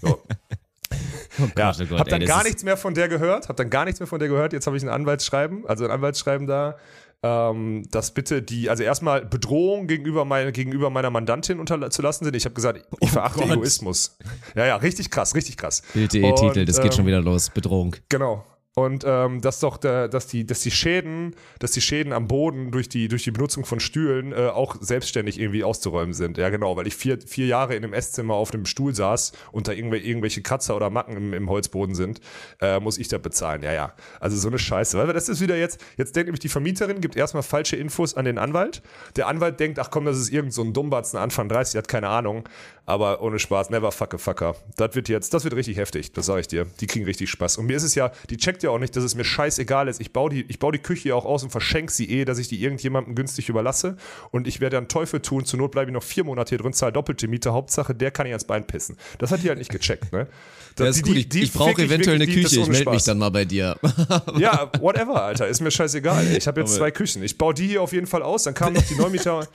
So. 0.00 0.22
Ja, 1.56 1.72
oh 1.74 1.84
Gott, 1.86 1.98
hab 1.98 2.08
dann 2.08 2.20
ey, 2.20 2.26
gar 2.26 2.44
nichts 2.44 2.62
mehr 2.62 2.76
von 2.76 2.94
der 2.94 3.08
gehört, 3.08 3.48
hab 3.48 3.56
dann 3.56 3.70
gar 3.70 3.84
nichts 3.84 4.00
mehr 4.00 4.06
von 4.06 4.18
der 4.18 4.28
gehört. 4.28 4.52
Jetzt 4.52 4.66
habe 4.66 4.76
ich 4.76 4.82
ein 4.82 4.88
Anwaltsschreiben, 4.88 5.66
also 5.66 5.84
ein 5.84 5.90
Anwaltsschreiben 5.90 6.46
da, 6.46 6.76
ähm, 7.22 7.84
dass 7.90 8.12
bitte 8.14 8.42
die, 8.42 8.68
also 8.68 8.82
erstmal 8.82 9.24
Bedrohung 9.24 9.86
gegenüber, 9.86 10.24
meine, 10.24 10.52
gegenüber 10.52 10.90
meiner 10.90 11.10
Mandantin 11.10 11.60
unterzulassen 11.60 12.24
sind. 12.24 12.34
Ich 12.34 12.44
habe 12.44 12.54
gesagt, 12.54 12.84
ich 13.00 13.10
verachte 13.10 13.44
Oh. 13.44 13.52
Egoismus. 13.52 14.16
Ja, 14.54 14.66
ja, 14.66 14.76
richtig 14.76 15.10
krass, 15.10 15.34
richtig 15.34 15.56
krass. 15.56 15.82
Bild.de 15.94 16.34
Titel, 16.34 16.64
das 16.64 16.76
geht 16.76 16.92
ähm, 16.92 16.96
schon 16.96 17.06
wieder 17.06 17.20
los. 17.20 17.50
Bedrohung. 17.50 17.96
Genau. 18.08 18.44
Und 18.74 19.04
ähm, 19.06 19.42
dass 19.42 19.60
doch 19.60 19.76
der, 19.76 20.08
dass 20.08 20.26
die, 20.28 20.46
dass 20.46 20.60
die 20.60 20.70
Schäden, 20.70 21.36
dass 21.58 21.72
die 21.72 21.82
Schäden 21.82 22.14
am 22.14 22.26
Boden 22.26 22.70
durch 22.70 22.88
die, 22.88 23.06
durch 23.08 23.22
die 23.22 23.30
Benutzung 23.30 23.66
von 23.66 23.80
Stühlen 23.80 24.32
äh, 24.32 24.46
auch 24.46 24.76
selbstständig 24.80 25.38
irgendwie 25.38 25.62
auszuräumen 25.62 26.14
sind. 26.14 26.38
Ja, 26.38 26.48
genau, 26.48 26.74
weil 26.74 26.86
ich 26.86 26.96
vier, 26.96 27.20
vier 27.20 27.44
Jahre 27.44 27.74
in 27.74 27.84
einem 27.84 27.92
Esszimmer 27.92 28.32
auf 28.32 28.54
einem 28.54 28.64
Stuhl 28.64 28.94
saß 28.94 29.32
und 29.52 29.68
da 29.68 29.72
irgendwelche, 29.72 30.06
irgendwelche 30.06 30.40
Kratzer 30.40 30.74
oder 30.74 30.88
Macken 30.88 31.18
im, 31.18 31.34
im 31.34 31.50
Holzboden 31.50 31.94
sind, 31.94 32.22
äh, 32.62 32.80
muss 32.80 32.96
ich 32.96 33.08
da 33.08 33.18
bezahlen. 33.18 33.62
Ja, 33.62 33.74
ja. 33.74 33.92
Also 34.20 34.38
so 34.38 34.48
eine 34.48 34.58
Scheiße. 34.58 34.96
Weil 34.96 35.12
das 35.12 35.28
ist 35.28 35.42
wieder 35.42 35.58
jetzt, 35.58 35.78
jetzt 35.98 36.16
denkt 36.16 36.28
nämlich 36.28 36.40
die 36.40 36.48
Vermieterin, 36.48 37.02
gibt 37.02 37.14
erstmal 37.14 37.42
falsche 37.42 37.76
Infos 37.76 38.14
an 38.14 38.24
den 38.24 38.38
Anwalt. 38.38 38.80
Der 39.16 39.26
Anwalt 39.26 39.60
denkt, 39.60 39.80
ach 39.80 39.90
komm, 39.90 40.06
das 40.06 40.18
ist 40.18 40.32
irgend 40.32 40.54
so 40.54 40.62
ein 40.62 40.72
Dummbatzen 40.72 41.18
Anfang 41.18 41.50
30, 41.50 41.76
hat 41.76 41.88
keine 41.88 42.08
Ahnung. 42.08 42.48
Aber 42.86 43.22
ohne 43.22 43.38
Spaß, 43.38 43.68
never 43.68 43.92
fuck 43.92 44.14
a 44.14 44.18
fucker. 44.18 44.56
Das 44.76 44.94
wird 44.94 45.10
jetzt, 45.10 45.34
das 45.34 45.44
wird 45.44 45.54
richtig 45.54 45.76
heftig, 45.76 46.12
das 46.12 46.26
sage 46.26 46.40
ich 46.40 46.48
dir. 46.48 46.66
Die 46.80 46.86
kriegen 46.86 47.04
richtig 47.04 47.30
Spaß. 47.30 47.58
Und 47.58 47.66
mir 47.66 47.76
ist 47.76 47.84
es 47.84 47.94
ja, 47.94 48.10
die 48.30 48.38
checkt 48.38 48.61
ja 48.62 48.70
auch 48.70 48.78
nicht, 48.78 48.96
dass 48.96 49.04
es 49.04 49.14
mir 49.14 49.24
scheißegal 49.24 49.88
ist. 49.88 50.00
Ich 50.00 50.12
baue 50.12 50.30
die, 50.30 50.44
ich 50.48 50.58
baue 50.58 50.72
die 50.72 50.78
Küche 50.78 51.10
ja 51.10 51.14
auch 51.14 51.24
aus 51.24 51.42
und 51.42 51.50
verschenke 51.50 51.92
sie 51.92 52.08
eh, 52.10 52.24
dass 52.24 52.38
ich 52.38 52.48
die 52.48 52.62
irgendjemandem 52.62 53.14
günstig 53.14 53.48
überlasse. 53.48 53.96
Und 54.30 54.46
ich 54.46 54.60
werde 54.60 54.76
dann 54.76 54.88
Teufel 54.88 55.20
tun. 55.20 55.44
Zur 55.44 55.58
Not 55.58 55.72
bleibe 55.72 55.90
ich 55.90 55.94
noch 55.94 56.02
vier 56.02 56.24
Monate 56.24 56.50
hier 56.50 56.58
drin, 56.58 56.72
zahle 56.72 56.92
doppelte 56.92 57.28
Miete. 57.28 57.52
Hauptsache, 57.52 57.94
der 57.94 58.10
kann 58.10 58.26
ich 58.26 58.32
ans 58.32 58.44
Bein 58.44 58.66
pissen. 58.66 58.96
Das 59.18 59.30
hat 59.30 59.42
die 59.42 59.48
halt 59.48 59.58
nicht 59.58 59.70
gecheckt, 59.70 60.12
ne? 60.12 60.26
Ja, 60.78 60.86
ist 60.86 60.96
die- 60.96 61.02
gut. 61.02 61.16
Ich, 61.16 61.28
die 61.28 61.42
ich 61.42 61.52
brauche 61.52 61.82
eventuell 61.82 62.16
eine 62.16 62.26
wirklich, 62.26 62.44
das 62.44 62.52
Küche. 62.52 62.62
Ich 62.62 62.68
melde 62.68 62.90
mich 62.92 63.04
dann 63.04 63.18
mal 63.18 63.30
bei 63.30 63.44
dir. 63.44 63.76
Ja, 64.38 64.70
whatever, 64.80 65.22
Alter. 65.22 65.46
Ist 65.46 65.60
mir 65.60 65.70
scheißegal. 65.70 66.34
Ich 66.34 66.46
habe 66.46 66.62
jetzt 66.62 66.74
zwei 66.76 66.90
Küchen. 66.90 67.22
Ich 67.22 67.36
baue 67.36 67.52
die 67.52 67.66
hier 67.68 67.82
auf 67.82 67.92
jeden 67.92 68.06
Fall 68.06 68.22
aus. 68.22 68.44
Dann 68.44 68.54
kamen 68.54 68.74
noch 68.76 68.82
die 68.82 68.94
Neumieter, 68.94 69.46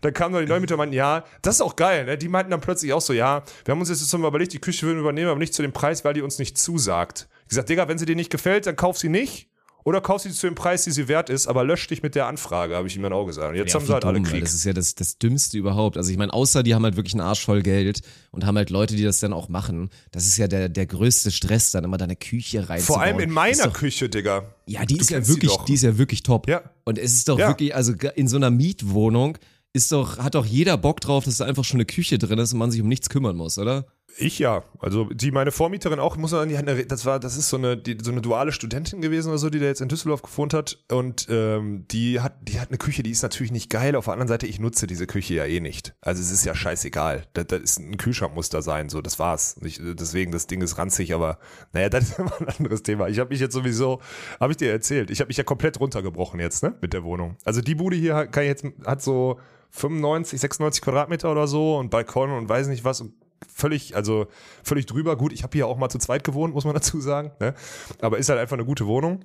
dann 0.00 0.12
kamen 0.12 0.34
noch 0.34 0.40
die 0.40 0.46
Neumieter 0.46 0.74
und 0.74 0.78
meinten, 0.78 0.94
ja, 0.94 1.24
das 1.42 1.56
ist 1.56 1.60
auch 1.60 1.76
geil. 1.76 2.04
Ne? 2.04 2.18
Die 2.18 2.28
meinten 2.28 2.50
dann 2.50 2.60
plötzlich 2.60 2.92
auch 2.92 3.00
so, 3.00 3.12
ja, 3.12 3.42
wir 3.64 3.72
haben 3.72 3.80
uns 3.80 3.88
jetzt 3.90 4.12
mal 4.18 4.26
überlegt, 4.26 4.52
die 4.52 4.58
Küche 4.58 4.86
würden 4.86 4.96
wir 4.98 5.02
übernehmen, 5.02 5.30
aber 5.30 5.38
nicht 5.38 5.54
zu 5.54 5.62
dem 5.62 5.72
Preis, 5.72 6.04
weil 6.04 6.14
die 6.14 6.22
uns 6.22 6.38
nicht 6.38 6.58
zusagt. 6.58 7.28
Ich 7.50 7.56
gesagt, 7.56 7.68
Digga, 7.68 7.88
wenn 7.88 7.98
sie 7.98 8.06
dir 8.06 8.14
nicht 8.14 8.30
gefällt, 8.30 8.66
dann 8.66 8.76
kauf 8.76 8.96
sie 8.96 9.08
nicht. 9.08 9.48
Oder 9.82 10.00
kauf 10.00 10.20
sie 10.20 10.30
zu 10.30 10.46
dem 10.46 10.54
Preis, 10.54 10.84
die 10.84 10.92
sie 10.92 11.08
wert 11.08 11.30
ist, 11.30 11.48
aber 11.48 11.64
lösch 11.64 11.86
dich 11.88 12.02
mit 12.02 12.14
der 12.14 12.26
Anfrage, 12.26 12.76
habe 12.76 12.86
ich 12.86 12.94
ihm 12.96 13.02
dann 13.02 13.12
auch 13.12 13.24
gesagt. 13.26 13.48
Und 13.48 13.56
jetzt 13.56 13.74
haben 13.74 13.82
wie 13.82 13.86
sie 13.86 13.92
halt 13.94 14.04
alle 14.04 14.18
dumm, 14.18 14.26
weil 14.26 14.32
Krieg. 14.32 14.42
Das 14.44 14.54
ist 14.54 14.64
ja 14.64 14.72
das, 14.72 14.94
das 14.94 15.18
Dümmste 15.18 15.58
überhaupt. 15.58 15.96
Also 15.96 16.12
ich 16.12 16.16
meine, 16.18 16.32
außer 16.32 16.62
die 16.62 16.74
haben 16.76 16.84
halt 16.84 16.94
wirklich 16.96 17.14
einen 17.14 17.22
Arsch 17.22 17.44
voll 17.44 17.62
Geld 17.62 18.02
und 18.30 18.46
haben 18.46 18.56
halt 18.56 18.70
Leute, 18.70 18.94
die 18.94 19.02
das 19.02 19.18
dann 19.20 19.32
auch 19.32 19.48
machen. 19.48 19.88
Das 20.12 20.26
ist 20.26 20.36
ja 20.36 20.46
der, 20.48 20.68
der 20.68 20.86
größte 20.86 21.32
Stress, 21.32 21.72
dann 21.72 21.82
immer 21.82 21.96
deine 21.96 22.14
Küche 22.14 22.68
reinzubauen. 22.68 22.82
Vor 22.82 23.00
allem 23.00 23.18
in 23.18 23.30
meiner 23.30 23.64
doch, 23.64 23.72
Küche, 23.72 24.08
Digga. 24.08 24.54
Ja, 24.66 24.84
die 24.84 24.94
Du 24.94 25.00
ist 25.00 25.10
ja 25.10 25.26
wirklich, 25.26 25.56
die 25.66 25.74
ist 25.74 25.82
ja 25.82 25.96
wirklich 25.98 26.22
top. 26.22 26.46
Ja. 26.48 26.62
Und 26.84 26.98
es 26.98 27.14
ist 27.14 27.28
doch 27.28 27.38
Ja. 27.38 27.48
wirklich, 27.48 27.74
also 27.74 27.94
in 28.14 28.28
so 28.28 28.36
einer 28.36 28.50
Mietwohnung 28.50 29.38
ist 29.72 29.92
doch, 29.92 30.18
hat 30.18 30.34
doch 30.34 30.44
jeder 30.44 30.76
Bock 30.76 31.00
drauf, 31.00 31.24
dass 31.24 31.38
da 31.38 31.46
einfach 31.46 31.64
schon 31.64 31.78
eine 31.78 31.86
Küche 31.86 32.18
drin 32.18 32.38
ist 32.38 32.52
und 32.52 32.58
man 32.58 32.70
sich 32.70 32.82
um 32.82 32.88
nichts 32.88 33.08
kümmern 33.08 33.36
muss, 33.36 33.56
oder? 33.58 33.86
Ich 34.18 34.38
ja. 34.38 34.64
Also 34.78 35.04
die 35.04 35.30
meine 35.30 35.52
Vormieterin 35.52 35.98
auch, 35.98 36.16
muss 36.16 36.32
man 36.32 36.48
sagen, 36.50 36.66
die 36.66 36.86
das 36.86 37.06
war, 37.06 37.20
das 37.20 37.36
ist 37.36 37.48
so 37.48 37.56
eine, 37.56 37.76
die, 37.76 37.98
so 38.02 38.10
eine 38.10 38.20
duale 38.20 38.52
Studentin 38.52 39.00
gewesen 39.00 39.28
oder 39.28 39.38
so, 39.38 39.50
die 39.50 39.58
da 39.58 39.66
jetzt 39.66 39.80
in 39.80 39.88
Düsseldorf 39.88 40.22
gewohnt 40.22 40.54
hat. 40.54 40.78
Und 40.90 41.26
ähm, 41.30 41.86
die 41.90 42.20
hat, 42.20 42.34
die 42.42 42.60
hat 42.60 42.68
eine 42.68 42.78
Küche, 42.78 43.02
die 43.02 43.10
ist 43.10 43.22
natürlich 43.22 43.52
nicht 43.52 43.70
geil. 43.70 43.96
Auf 43.96 44.06
der 44.06 44.12
anderen 44.12 44.28
Seite, 44.28 44.46
ich 44.46 44.60
nutze 44.60 44.86
diese 44.86 45.06
Küche 45.06 45.34
ja 45.34 45.44
eh 45.44 45.60
nicht. 45.60 45.94
Also 46.00 46.20
es 46.20 46.30
ist 46.30 46.44
ja 46.44 46.54
scheißegal. 46.54 47.24
Das, 47.32 47.46
das 47.46 47.60
ist 47.60 47.78
ein 47.78 47.96
Kühlschrank 47.96 48.34
muss 48.34 48.48
da 48.48 48.62
sein, 48.62 48.88
so 48.88 49.00
das 49.00 49.18
war's. 49.18 49.56
Ich, 49.62 49.80
deswegen, 49.82 50.32
das 50.32 50.46
Ding 50.46 50.62
ist 50.62 50.78
ranzig, 50.78 51.14
aber 51.14 51.38
naja, 51.72 51.88
das 51.90 52.10
ist 52.10 52.18
immer 52.18 52.40
ein 52.40 52.48
anderes 52.48 52.82
Thema. 52.82 53.08
Ich 53.08 53.18
habe 53.18 53.30
mich 53.30 53.40
jetzt 53.40 53.54
sowieso, 53.54 54.00
habe 54.38 54.52
ich 54.52 54.56
dir 54.56 54.70
erzählt, 54.70 55.10
ich 55.10 55.20
habe 55.20 55.28
mich 55.28 55.36
ja 55.36 55.44
komplett 55.44 55.80
runtergebrochen 55.80 56.40
jetzt, 56.40 56.62
ne, 56.62 56.74
mit 56.80 56.92
der 56.92 57.04
Wohnung. 57.04 57.36
Also 57.44 57.60
die 57.60 57.74
Bude 57.74 57.96
hier 57.96 58.26
kann 58.26 58.44
jetzt, 58.44 58.64
hat 58.84 59.02
so 59.02 59.38
95, 59.70 60.40
96 60.40 60.82
Quadratmeter 60.82 61.30
oder 61.30 61.46
so 61.46 61.76
und 61.76 61.90
Balkon 61.90 62.30
und 62.30 62.48
weiß 62.48 62.68
nicht 62.68 62.84
was 62.84 63.00
und 63.00 63.14
völlig, 63.48 63.96
also 63.96 64.26
völlig 64.62 64.86
drüber. 64.86 65.16
Gut, 65.16 65.32
ich 65.32 65.42
habe 65.42 65.52
hier 65.52 65.66
auch 65.66 65.76
mal 65.76 65.88
zu 65.88 65.98
zweit 65.98 66.24
gewohnt, 66.24 66.54
muss 66.54 66.64
man 66.64 66.74
dazu 66.74 67.00
sagen. 67.00 67.32
Ne? 67.40 67.54
Aber 68.00 68.18
ist 68.18 68.28
halt 68.28 68.40
einfach 68.40 68.56
eine 68.56 68.64
gute 68.64 68.86
Wohnung. 68.86 69.24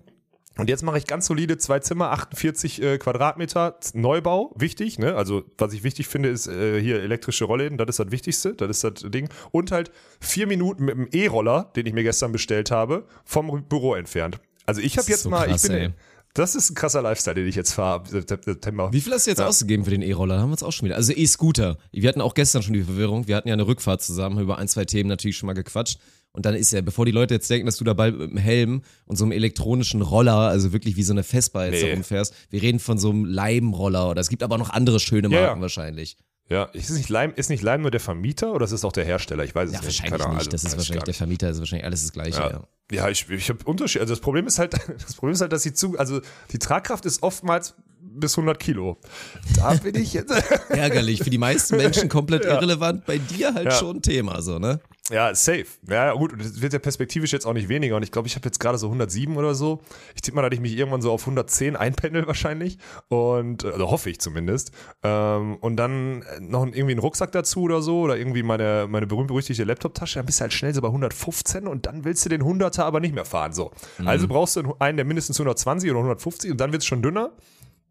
Und 0.57 0.69
jetzt 0.69 0.83
mache 0.83 0.97
ich 0.97 1.05
ganz 1.05 1.25
solide 1.25 1.57
zwei 1.57 1.79
Zimmer, 1.79 2.11
48 2.11 2.81
äh, 2.81 2.97
Quadratmeter, 2.97 3.77
Neubau, 3.93 4.53
wichtig, 4.55 4.99
ne? 4.99 5.15
Also 5.15 5.43
was 5.57 5.73
ich 5.73 5.83
wichtig 5.83 6.07
finde, 6.07 6.29
ist 6.29 6.47
äh, 6.47 6.79
hier 6.79 7.01
elektrische 7.01 7.43
Rollläden, 7.43 7.77
das 7.77 7.89
ist 7.89 7.99
das 7.99 8.11
Wichtigste, 8.11 8.53
das 8.53 8.69
ist 8.69 8.83
das 8.85 9.11
Ding. 9.11 9.27
Und 9.51 9.71
halt 9.73 9.91
vier 10.21 10.47
Minuten 10.47 10.85
mit 10.85 10.95
dem 10.95 11.09
E-Roller, 11.11 11.71
den 11.75 11.85
ich 11.85 11.93
mir 11.93 12.03
gestern 12.03 12.31
bestellt 12.31 12.71
habe, 12.71 13.05
vom 13.25 13.63
Büro 13.65 13.95
entfernt. 13.95 14.39
Also 14.65 14.79
ich 14.81 14.97
habe 14.97 15.09
jetzt 15.09 15.23
so 15.23 15.29
mal, 15.29 15.45
krass, 15.47 15.65
ich 15.65 15.69
bin, 15.69 15.77
ey. 15.77 15.93
Das 16.35 16.53
ist 16.53 16.69
ein 16.69 16.75
krasser 16.75 17.01
Lifestyle, 17.01 17.33
den 17.35 17.47
ich 17.47 17.55
jetzt 17.55 17.73
fahre 17.73 17.95
ab 17.95 18.07
September. 18.07 18.93
Wie 18.93 19.01
viel 19.01 19.11
hast 19.13 19.25
du 19.25 19.31
jetzt 19.31 19.39
Ja. 19.39 19.47
ausgegeben 19.47 19.83
für 19.85 19.91
den 19.91 20.03
E-Roller? 20.03 20.39
Haben 20.39 20.49
wir 20.49 20.53
uns 20.53 20.63
auch 20.63 20.71
schon 20.71 20.85
wieder. 20.85 20.95
Also 20.95 21.11
E-Scooter. 21.13 21.77
Wir 21.91 22.07
hatten 22.07 22.21
auch 22.21 22.33
gestern 22.35 22.61
schon 22.61 22.73
die 22.73 22.83
Verwirrung. 22.83 23.27
Wir 23.27 23.35
hatten 23.35 23.47
ja 23.47 23.53
eine 23.53 23.65
Rückfahrt 23.65 24.03
zusammen, 24.03 24.35
haben 24.35 24.43
über 24.43 24.57
ein, 24.59 24.67
zwei 24.67 24.85
Themen 24.85 25.09
natürlich 25.09 25.37
schon 25.37 25.47
mal 25.47 25.53
gequatscht. 25.53 25.99
Und 26.31 26.45
dann 26.45 26.53
ist 26.53 26.71
ja, 26.71 26.81
bevor 26.81 27.05
die 27.05 27.13
Leute 27.13 27.33
jetzt 27.33 27.49
denken, 27.49 27.65
dass 27.65 27.77
du 27.77 27.85
da 27.85 27.93
bald 27.93 28.17
mit 28.17 28.29
einem 28.29 28.37
Helm 28.37 28.81
und 29.05 29.15
so 29.15 29.23
einem 29.23 29.31
elektronischen 29.31 30.01
Roller, 30.01 30.35
also 30.35 30.73
wirklich 30.73 30.97
wie 30.97 31.03
so 31.03 31.13
eine 31.13 31.23
Vespa 31.23 31.65
jetzt 31.65 31.81
Nee. 31.81 31.93
rumfährst, 31.93 32.33
wir 32.49 32.61
reden 32.61 32.79
von 32.79 32.97
so 32.97 33.09
einem 33.09 33.23
Leimroller 33.23 34.09
oder 34.09 34.19
es 34.19 34.27
gibt 34.27 34.43
aber 34.43 34.57
noch 34.57 34.69
andere 34.69 34.99
schöne 34.99 35.29
Ja, 35.29 35.41
Marken 35.41 35.59
ja. 35.59 35.61
wahrscheinlich. 35.61 36.17
Ja, 36.47 36.65
ist 36.65 36.91
nicht 36.91 37.09
Leim, 37.09 37.33
ist 37.35 37.49
nicht 37.49 37.63
Leim 37.63 37.81
nur 37.81 37.89
der 37.89 37.99
Vermieter 37.99 38.53
oder 38.53 38.65
ist 38.65 38.71
es 38.71 38.85
auch 38.85 38.91
der 38.91 39.03
Hersteller? 39.03 39.43
Ich 39.43 39.55
weiß 39.55 39.69
es 39.69 39.73
Ja, 39.73 39.79
nicht. 39.79 39.87
wahrscheinlich 39.87 40.21
Keine 40.21 40.35
nicht. 40.35 40.53
Das 40.53 40.63
also, 40.63 40.65
ist 40.65 40.65
weiß 40.65 40.71
ich 40.71 40.77
wahrscheinlich 40.77 41.03
der 41.05 41.13
Vermieter, 41.15 41.49
ist 41.49 41.59
wahrscheinlich 41.59 41.85
alles 41.85 42.01
das 42.03 42.13
Gleiche. 42.13 42.39
Ja. 42.39 42.49
Ja, 42.49 42.63
ja 42.91 43.09
ich, 43.09 43.27
ich 43.29 43.49
habe 43.49 43.63
Unterschied. 43.65 44.01
Also 44.01 44.13
das 44.13 44.21
Problem 44.21 44.45
ist 44.45 44.59
halt, 44.59 44.73
das 45.03 45.15
Problem 45.15 45.33
ist 45.33 45.41
halt, 45.41 45.51
dass 45.51 45.63
sie 45.63 45.73
zu, 45.73 45.97
also 45.97 46.21
die 46.51 46.59
Tragkraft 46.59 47.05
ist 47.05 47.23
oftmals 47.23 47.73
bis 48.07 48.37
100 48.37 48.59
Kilo. 48.59 48.97
Da 49.55 49.73
bin 49.73 49.95
ich 49.95 50.13
jetzt. 50.13 50.31
Ärgerlich. 50.69 51.23
Für 51.23 51.29
die 51.29 51.37
meisten 51.37 51.77
Menschen 51.77 52.09
komplett 52.09 52.45
irrelevant. 52.45 53.05
Bei 53.05 53.17
dir 53.17 53.53
halt 53.53 53.65
Ja. 53.65 53.71
schon 53.71 53.97
ein 53.97 54.01
Thema, 54.01 54.41
so, 54.41 54.59
ne? 54.59 54.79
ja, 55.11 55.35
safe. 55.35 55.65
Ja, 55.87 56.13
gut, 56.13 56.33
und 56.33 56.41
es 56.41 56.61
wird 56.61 56.73
ja 56.73 56.79
perspektivisch 56.79 57.31
jetzt 57.31 57.45
auch 57.45 57.53
nicht 57.53 57.69
weniger. 57.69 57.95
Und 57.95 58.01
ich 58.01 58.11
glaube, 58.11 58.27
ich 58.27 58.35
habe 58.35 58.45
jetzt 58.45 58.59
gerade 58.59 58.79
so 58.79 58.87
107 58.87 59.37
oder 59.37 59.53
so. 59.53 59.81
Ich 60.15 60.21
tippe 60.21 60.35
mal, 60.35 60.41
dass 60.41 60.53
ich 60.55 60.59
mich 60.61 60.75
irgendwann 60.75 61.03
so 61.03 61.11
auf 61.11 61.21
110 61.21 61.75
einpendel 61.75 62.25
wahrscheinlich. 62.25 62.79
Und, 63.07 63.63
also 63.65 63.91
hoffe 63.91 64.09
ich 64.09 64.19
zumindest. 64.19 64.71
Ähm, 65.03 65.57
und 65.57 65.77
dann 65.77 66.23
noch 66.39 66.65
irgendwie 66.65 66.91
einen 66.93 66.99
Rucksack 66.99 67.31
dazu 67.33 67.61
oder 67.61 67.83
so. 67.83 67.99
Oder 67.99 68.17
irgendwie 68.17 68.41
meine, 68.41 68.87
meine 68.89 69.05
berühmt-berüchtigte 69.05 69.63
Laptop-Tasche. 69.63 70.17
Dann 70.17 70.25
bist 70.25 70.39
du 70.39 70.41
halt 70.41 70.53
schnell 70.53 70.73
so 70.73 70.81
bei 70.81 70.87
115 70.87 71.67
und 71.67 71.85
dann 71.85 72.03
willst 72.03 72.25
du 72.25 72.29
den 72.29 72.41
100er 72.41 72.81
aber 72.81 72.99
nicht 72.99 73.13
mehr 73.13 73.25
fahren. 73.25 73.53
So. 73.53 73.71
Also 74.05 74.27
brauchst 74.27 74.55
du 74.55 74.75
einen, 74.79 74.97
der 74.97 75.05
mindestens 75.05 75.39
120 75.39 75.87
oder 75.91 75.99
150 75.99 76.49
und 76.49 76.57
dann 76.57 76.71
wird 76.71 76.81
es 76.81 76.87
schon 76.87 77.03
dünner 77.03 77.31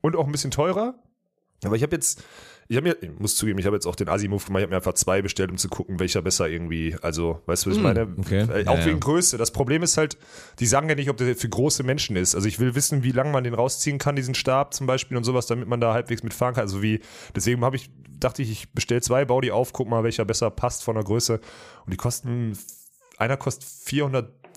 und 0.05 0.17
auch 0.17 0.27
ein 0.27 0.33
bisschen 0.33 0.51
teurer. 0.51 0.95
Aber 1.65 1.77
ich 1.77 1.83
habe 1.83 1.97
jetzt, 1.97 2.23
ich 2.69 2.77
habe 2.77 2.89
mir, 2.89 2.97
ich 3.01 3.19
muss 3.19 3.37
zugeben, 3.37 3.59
ich 3.59 3.65
habe 3.65 3.75
jetzt 3.75 3.87
auch 3.87 3.97
den 3.97 4.11
Asi-Move 4.11 4.45
gemacht, 4.45 4.61
ich 4.61 4.65
habe 4.65 4.71
mir 4.73 4.77
einfach 4.77 4.93
zwei 4.93 5.23
bestellt, 5.23 5.51
um 5.51 5.57
zu 5.57 5.71
gucken, 5.71 5.99
welcher 5.99 6.21
besser 6.21 6.47
irgendwie, 6.47 6.95
also, 7.01 7.41
weißt 7.47 7.65
du, 7.65 7.71
was 7.71 7.79
ich 7.79 7.83
meine? 7.83 8.15
okay. 8.19 8.47
Äh, 8.53 8.65
Ja, 8.65 8.71
auch 8.71 8.79
ja. 8.81 8.85
wegen 8.85 9.01
Größe. 9.01 9.39
Das 9.39 9.51
Problem 9.51 9.83
ist 9.83 9.97
halt, 9.97 10.19
die 10.59 10.67
sagen 10.67 10.91
ja 10.91 10.95
nicht, 10.95 11.09
ob 11.09 11.17
der 11.17 11.35
für 11.35 11.49
große 11.49 11.85
Menschen 11.85 12.17
ist. 12.17 12.35
Also 12.35 12.47
ich 12.47 12.61
will 12.61 12.75
wissen, 12.75 13.03
wie 13.03 13.13
lang 13.13 13.31
man 13.31 13.45
den 13.45 13.55
rausziehen 13.55 13.97
kann, 13.97 14.15
diesen 14.15 14.35
Stab 14.35 14.75
zum 14.75 14.87
Beispiel 14.87 15.17
und 15.17 15.25
sowas, 15.25 15.47
damit 15.47 15.69
man 15.69 15.81
da 15.81 15.95
halbwegs 15.95 16.23
mitfahren 16.23 16.55
kann. 16.55 16.65
Also 16.65 16.83
wie, 16.83 17.01
deswegen 17.35 17.65
habe 17.65 17.77
ich, 17.77 17.89
dachte 18.21 18.43
ich, 18.43 18.51
ich 18.51 18.73
bestell 18.73 19.03
zwei, 19.03 19.25
baue 19.25 19.41
die 19.41 19.53
auf, 19.53 19.73
guck 19.73 19.89
mal, 19.89 20.05
welcher 20.05 20.27
besser 20.27 20.51
passt 20.51 20.85
von 20.85 20.97
der 20.97 21.05
Größe. 21.05 21.41
Und 21.87 21.93
die 21.95 21.97
kosten, 21.97 22.59
einer 23.17 23.39
kostet 23.39 23.65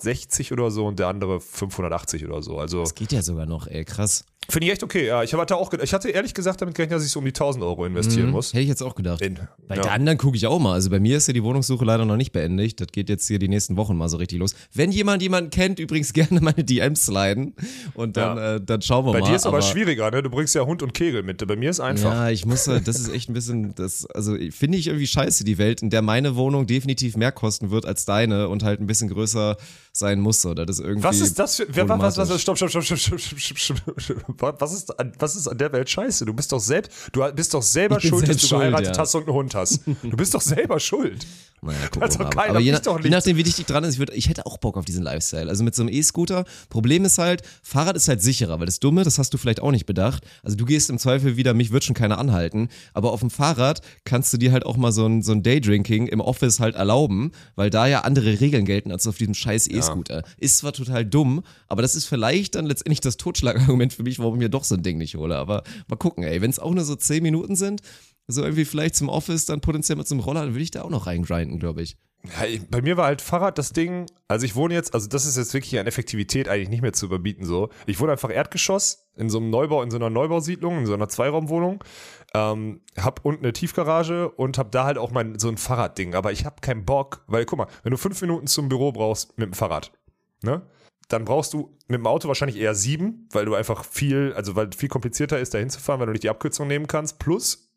460 0.02 0.52
oder 0.52 0.70
so 0.70 0.86
und 0.86 0.98
der 0.98 1.08
andere 1.08 1.40
580 1.40 2.24
oder 2.26 2.42
so. 2.42 2.58
Also 2.58 2.80
Das 2.80 2.94
geht 2.94 3.12
ja 3.12 3.22
sogar 3.22 3.46
noch, 3.46 3.66
ey, 3.66 3.84
krass. 3.84 4.24
Finde 4.50 4.66
ich 4.66 4.72
echt 4.72 4.82
okay, 4.82 5.06
ja. 5.06 5.22
Ich 5.22 5.34
hatte 5.34 5.56
auch, 5.56 5.70
ich 5.74 5.92
hatte 5.92 6.08
ehrlich 6.08 6.32
gesagt 6.32 6.62
damit 6.62 6.74
gerechnet, 6.74 6.96
dass 6.96 7.04
ich 7.04 7.10
so 7.10 7.18
um 7.18 7.24
die 7.26 7.32
1000 7.32 7.62
Euro 7.62 7.84
investieren 7.84 8.30
muss. 8.30 8.54
Hätte 8.54 8.62
ich 8.62 8.68
jetzt 8.68 8.82
auch 8.82 8.94
gedacht. 8.94 9.20
In, 9.20 9.38
Bei 9.66 9.76
ja. 9.76 9.82
der 9.82 9.92
anderen 9.92 10.16
gucke 10.16 10.38
ich 10.38 10.46
auch 10.46 10.58
mal. 10.58 10.72
Also 10.72 10.88
bei 10.88 11.00
mir 11.00 11.18
ist 11.18 11.26
ja 11.28 11.34
die 11.34 11.42
Wohnungssuche 11.42 11.84
leider 11.84 12.06
noch 12.06 12.16
nicht 12.16 12.32
beendet. 12.32 12.80
Das 12.80 12.86
geht 12.90 13.10
jetzt 13.10 13.28
hier 13.28 13.38
die 13.38 13.48
nächsten 13.48 13.76
Wochen 13.76 13.94
mal 13.94 14.08
so 14.08 14.16
richtig 14.16 14.38
los. 14.38 14.54
Wenn 14.72 14.90
jemand 14.90 15.20
jemanden 15.20 15.50
kennt, 15.50 15.78
übrigens 15.78 16.12
gerne 16.14 16.40
meine 16.40 16.64
DMs 16.64 17.04
sliden 17.04 17.56
und 17.92 18.16
dann, 18.16 18.38
Ja. 18.38 18.54
äh, 18.54 18.60
dann 18.64 18.80
schauen 18.80 19.04
wir 19.04 19.12
Bei 19.12 19.20
mal. 19.20 19.28
dir 19.28 19.36
ist 19.36 19.44
aber, 19.44 19.60
schwieriger, 19.60 20.10
ne? 20.10 20.22
Du 20.22 20.30
bringst 20.30 20.54
ja 20.54 20.64
Hund 20.64 20.82
und 20.82 20.94
Kegel 20.94 21.24
mit. 21.24 21.46
Bei 21.46 21.56
mir 21.56 21.68
ist 21.68 21.80
einfach. 21.80 22.10
Ja, 22.10 22.30
ich 22.30 22.46
muss 22.46 22.66
halt, 22.68 22.88
das 22.88 22.98
ist 22.98 23.12
echt 23.12 23.28
ein 23.28 23.34
bisschen, 23.34 23.74
das, 23.74 24.06
also 24.06 24.34
finde 24.50 24.78
ich 24.78 24.86
irgendwie 24.86 25.06
scheiße, 25.06 25.44
die 25.44 25.58
Welt, 25.58 25.82
in 25.82 25.90
der 25.90 26.00
meine 26.00 26.36
Wohnung 26.36 26.66
definitiv 26.66 27.18
mehr 27.18 27.32
kosten 27.32 27.70
wird 27.70 27.84
als 27.84 28.06
deine 28.06 28.48
und 28.48 28.62
halt 28.62 28.80
ein 28.80 28.86
bisschen 28.86 29.10
größer 29.10 29.58
sein 29.98 30.20
muss. 30.20 30.42
So. 30.42 30.54
Das 30.54 30.78
irgendwie 30.80 31.02
Was 31.04 31.20
ist 31.20 31.38
das 31.38 31.56
für. 31.56 31.66
Wer, 31.68 31.88
was, 31.88 32.16
was, 32.16 32.28
was, 32.30 32.40
stopp, 32.42 32.56
stopp, 32.56 32.70
stopp, 32.70 32.84
stopp, 32.84 32.98
stopp, 32.98 33.20
stopp, 33.20 33.58
stopp, 33.60 34.00
stopp. 34.00 34.60
Was 34.60 34.72
ist, 34.72 34.98
an- 34.98 35.12
was 35.18 35.36
ist 35.36 35.48
an 35.48 35.58
der 35.58 35.72
Welt 35.72 35.88
scheiße? 35.90 36.24
Du 36.24 36.32
bist 36.34 36.52
doch 36.52 36.60
selbst, 36.60 36.92
du 37.12 37.30
bist 37.32 37.54
doch 37.54 37.62
selber 37.62 38.00
schuld, 38.00 38.22
dass 38.22 38.28
selbst 38.28 38.44
du 38.44 38.48
schuld, 38.48 38.60
geheiratet 38.60 38.96
ja. 38.96 39.02
hast 39.02 39.14
und 39.14 39.24
einen 39.26 39.34
Hund 39.34 39.54
hast. 39.54 39.80
Du 39.86 40.16
bist 40.16 40.34
doch 40.34 40.40
selber 40.40 40.80
schuld. 40.80 41.26
Naja, 41.60 41.76
Kannst 41.90 42.18
wir 42.20 42.24
doch 42.24 42.34
mal. 42.34 42.42
keiner, 42.42 42.50
Aber 42.50 42.60
je, 42.60 42.70
nach, 42.70 43.02
je 43.02 43.10
nachdem, 43.10 43.36
wie 43.36 43.42
dicht 43.42 43.68
dran 43.68 43.82
ist, 43.82 43.94
ich, 43.94 43.98
würd, 43.98 44.10
ich 44.14 44.28
hätte 44.28 44.46
auch 44.46 44.58
Bock 44.58 44.76
auf 44.76 44.84
diesen 44.84 45.02
Lifestyle. 45.02 45.48
Also 45.48 45.64
mit 45.64 45.74
so 45.74 45.82
einem 45.82 45.92
E-Scooter. 45.92 46.44
Problem 46.68 47.04
ist 47.04 47.18
halt, 47.18 47.42
Fahrrad 47.64 47.96
ist 47.96 48.06
halt 48.06 48.22
sicherer, 48.22 48.60
weil 48.60 48.66
das 48.66 48.78
Dumme, 48.78 49.02
das 49.02 49.18
hast 49.18 49.34
du 49.34 49.38
vielleicht 49.38 49.60
auch 49.60 49.72
nicht 49.72 49.84
bedacht. 49.84 50.24
Also 50.44 50.56
du 50.56 50.64
gehst 50.64 50.88
im 50.88 50.98
Zweifel 50.98 51.36
wieder, 51.36 51.54
mich 51.54 51.72
wird 51.72 51.82
schon 51.82 51.96
keiner 51.96 52.18
anhalten. 52.18 52.68
Aber 52.94 53.12
auf 53.12 53.20
dem 53.20 53.30
Fahrrad 53.30 53.80
kannst 54.04 54.32
du 54.32 54.36
dir 54.36 54.52
halt 54.52 54.64
auch 54.64 54.76
mal 54.76 54.92
so 54.92 55.04
ein, 55.06 55.22
so 55.22 55.32
ein 55.32 55.42
Daydrinking 55.42 56.06
im 56.06 56.20
Office 56.20 56.60
halt 56.60 56.76
erlauben, 56.76 57.32
weil 57.56 57.70
da 57.70 57.88
ja 57.88 58.02
andere 58.02 58.38
Regeln 58.40 58.64
gelten 58.64 58.92
als 58.92 59.08
auf 59.08 59.16
diesem 59.18 59.34
scheiß 59.34 59.66
E-Scooter. 59.66 59.87
Ist 60.38 60.58
zwar 60.58 60.72
total 60.72 61.04
dumm, 61.04 61.42
aber 61.66 61.82
das 61.82 61.94
ist 61.94 62.06
vielleicht 62.06 62.54
dann 62.54 62.66
letztendlich 62.66 63.00
das 63.00 63.16
Totschlagargument 63.16 63.92
für 63.92 64.02
mich, 64.02 64.18
warum 64.18 64.34
ich 64.34 64.40
mir 64.40 64.48
doch 64.48 64.64
so 64.64 64.74
ein 64.74 64.82
Ding 64.82 64.98
nicht 64.98 65.16
hole. 65.16 65.36
Aber 65.36 65.62
mal 65.88 65.96
gucken, 65.96 66.24
ey. 66.24 66.40
Wenn 66.40 66.50
es 66.50 66.58
auch 66.58 66.72
nur 66.72 66.84
so 66.84 66.96
10 66.96 67.22
Minuten 67.22 67.56
sind, 67.56 67.82
so 68.26 68.42
irgendwie 68.42 68.64
vielleicht 68.64 68.96
zum 68.96 69.08
Office, 69.08 69.46
dann 69.46 69.60
potenziell 69.60 69.96
mit 69.96 70.06
so 70.06 70.14
einem 70.14 70.22
Roller, 70.22 70.42
dann 70.42 70.54
würde 70.54 70.62
ich 70.62 70.70
da 70.70 70.82
auch 70.82 70.90
noch 70.90 71.06
reingrinden, 71.06 71.58
glaube 71.58 71.82
ich. 71.82 71.96
Ja, 72.24 72.46
bei 72.70 72.82
mir 72.82 72.96
war 72.96 73.06
halt 73.06 73.22
Fahrrad 73.22 73.58
das 73.58 73.72
Ding. 73.72 74.06
Also 74.26 74.44
ich 74.44 74.56
wohne 74.56 74.74
jetzt, 74.74 74.92
also 74.92 75.08
das 75.08 75.24
ist 75.24 75.36
jetzt 75.36 75.54
wirklich 75.54 75.78
an 75.78 75.86
Effektivität 75.86 76.48
eigentlich 76.48 76.68
nicht 76.68 76.82
mehr 76.82 76.92
zu 76.92 77.06
überbieten 77.06 77.46
so. 77.46 77.70
Ich 77.86 78.00
wohne 78.00 78.12
einfach 78.12 78.30
Erdgeschoss 78.30 79.06
in 79.16 79.30
so 79.30 79.38
einem 79.38 79.50
Neubau, 79.50 79.82
in 79.82 79.90
so 79.90 79.96
einer 79.96 80.10
Neubausiedlung, 80.10 80.78
in 80.78 80.86
so 80.86 80.94
einer 80.94 81.08
Zweiraumwohnung. 81.08 81.82
Ähm, 82.34 82.82
hab 82.98 83.24
unten 83.24 83.44
eine 83.44 83.52
Tiefgarage 83.54 84.28
und 84.30 84.58
hab 84.58 84.70
da 84.70 84.84
halt 84.84 84.98
auch 84.98 85.10
mein 85.10 85.38
so 85.38 85.48
ein 85.48 85.56
Fahrradding. 85.56 86.14
Aber 86.14 86.30
ich 86.32 86.44
hab 86.44 86.60
keinen 86.60 86.84
Bock, 86.84 87.24
weil 87.26 87.44
guck 87.46 87.58
mal, 87.58 87.66
wenn 87.82 87.90
du 87.90 87.96
fünf 87.96 88.20
Minuten 88.20 88.46
zum 88.46 88.68
Büro 88.68 88.92
brauchst 88.92 89.38
mit 89.38 89.46
dem 89.46 89.54
Fahrrad, 89.54 89.92
ne? 90.42 90.62
Dann 91.08 91.24
brauchst 91.24 91.54
du 91.54 91.74
mit 91.86 91.98
dem 92.00 92.06
Auto 92.06 92.28
wahrscheinlich 92.28 92.58
eher 92.58 92.74
sieben, 92.74 93.28
weil 93.32 93.46
du 93.46 93.54
einfach 93.54 93.82
viel, 93.82 94.34
also 94.36 94.56
weil 94.56 94.68
viel 94.76 94.90
komplizierter 94.90 95.38
ist, 95.38 95.54
da 95.54 95.58
hinzufahren, 95.58 96.00
weil 96.00 96.06
du 96.06 96.12
nicht 96.12 96.22
die 96.22 96.28
Abkürzung 96.28 96.68
nehmen 96.68 96.86
kannst. 96.86 97.18
Plus, 97.18 97.70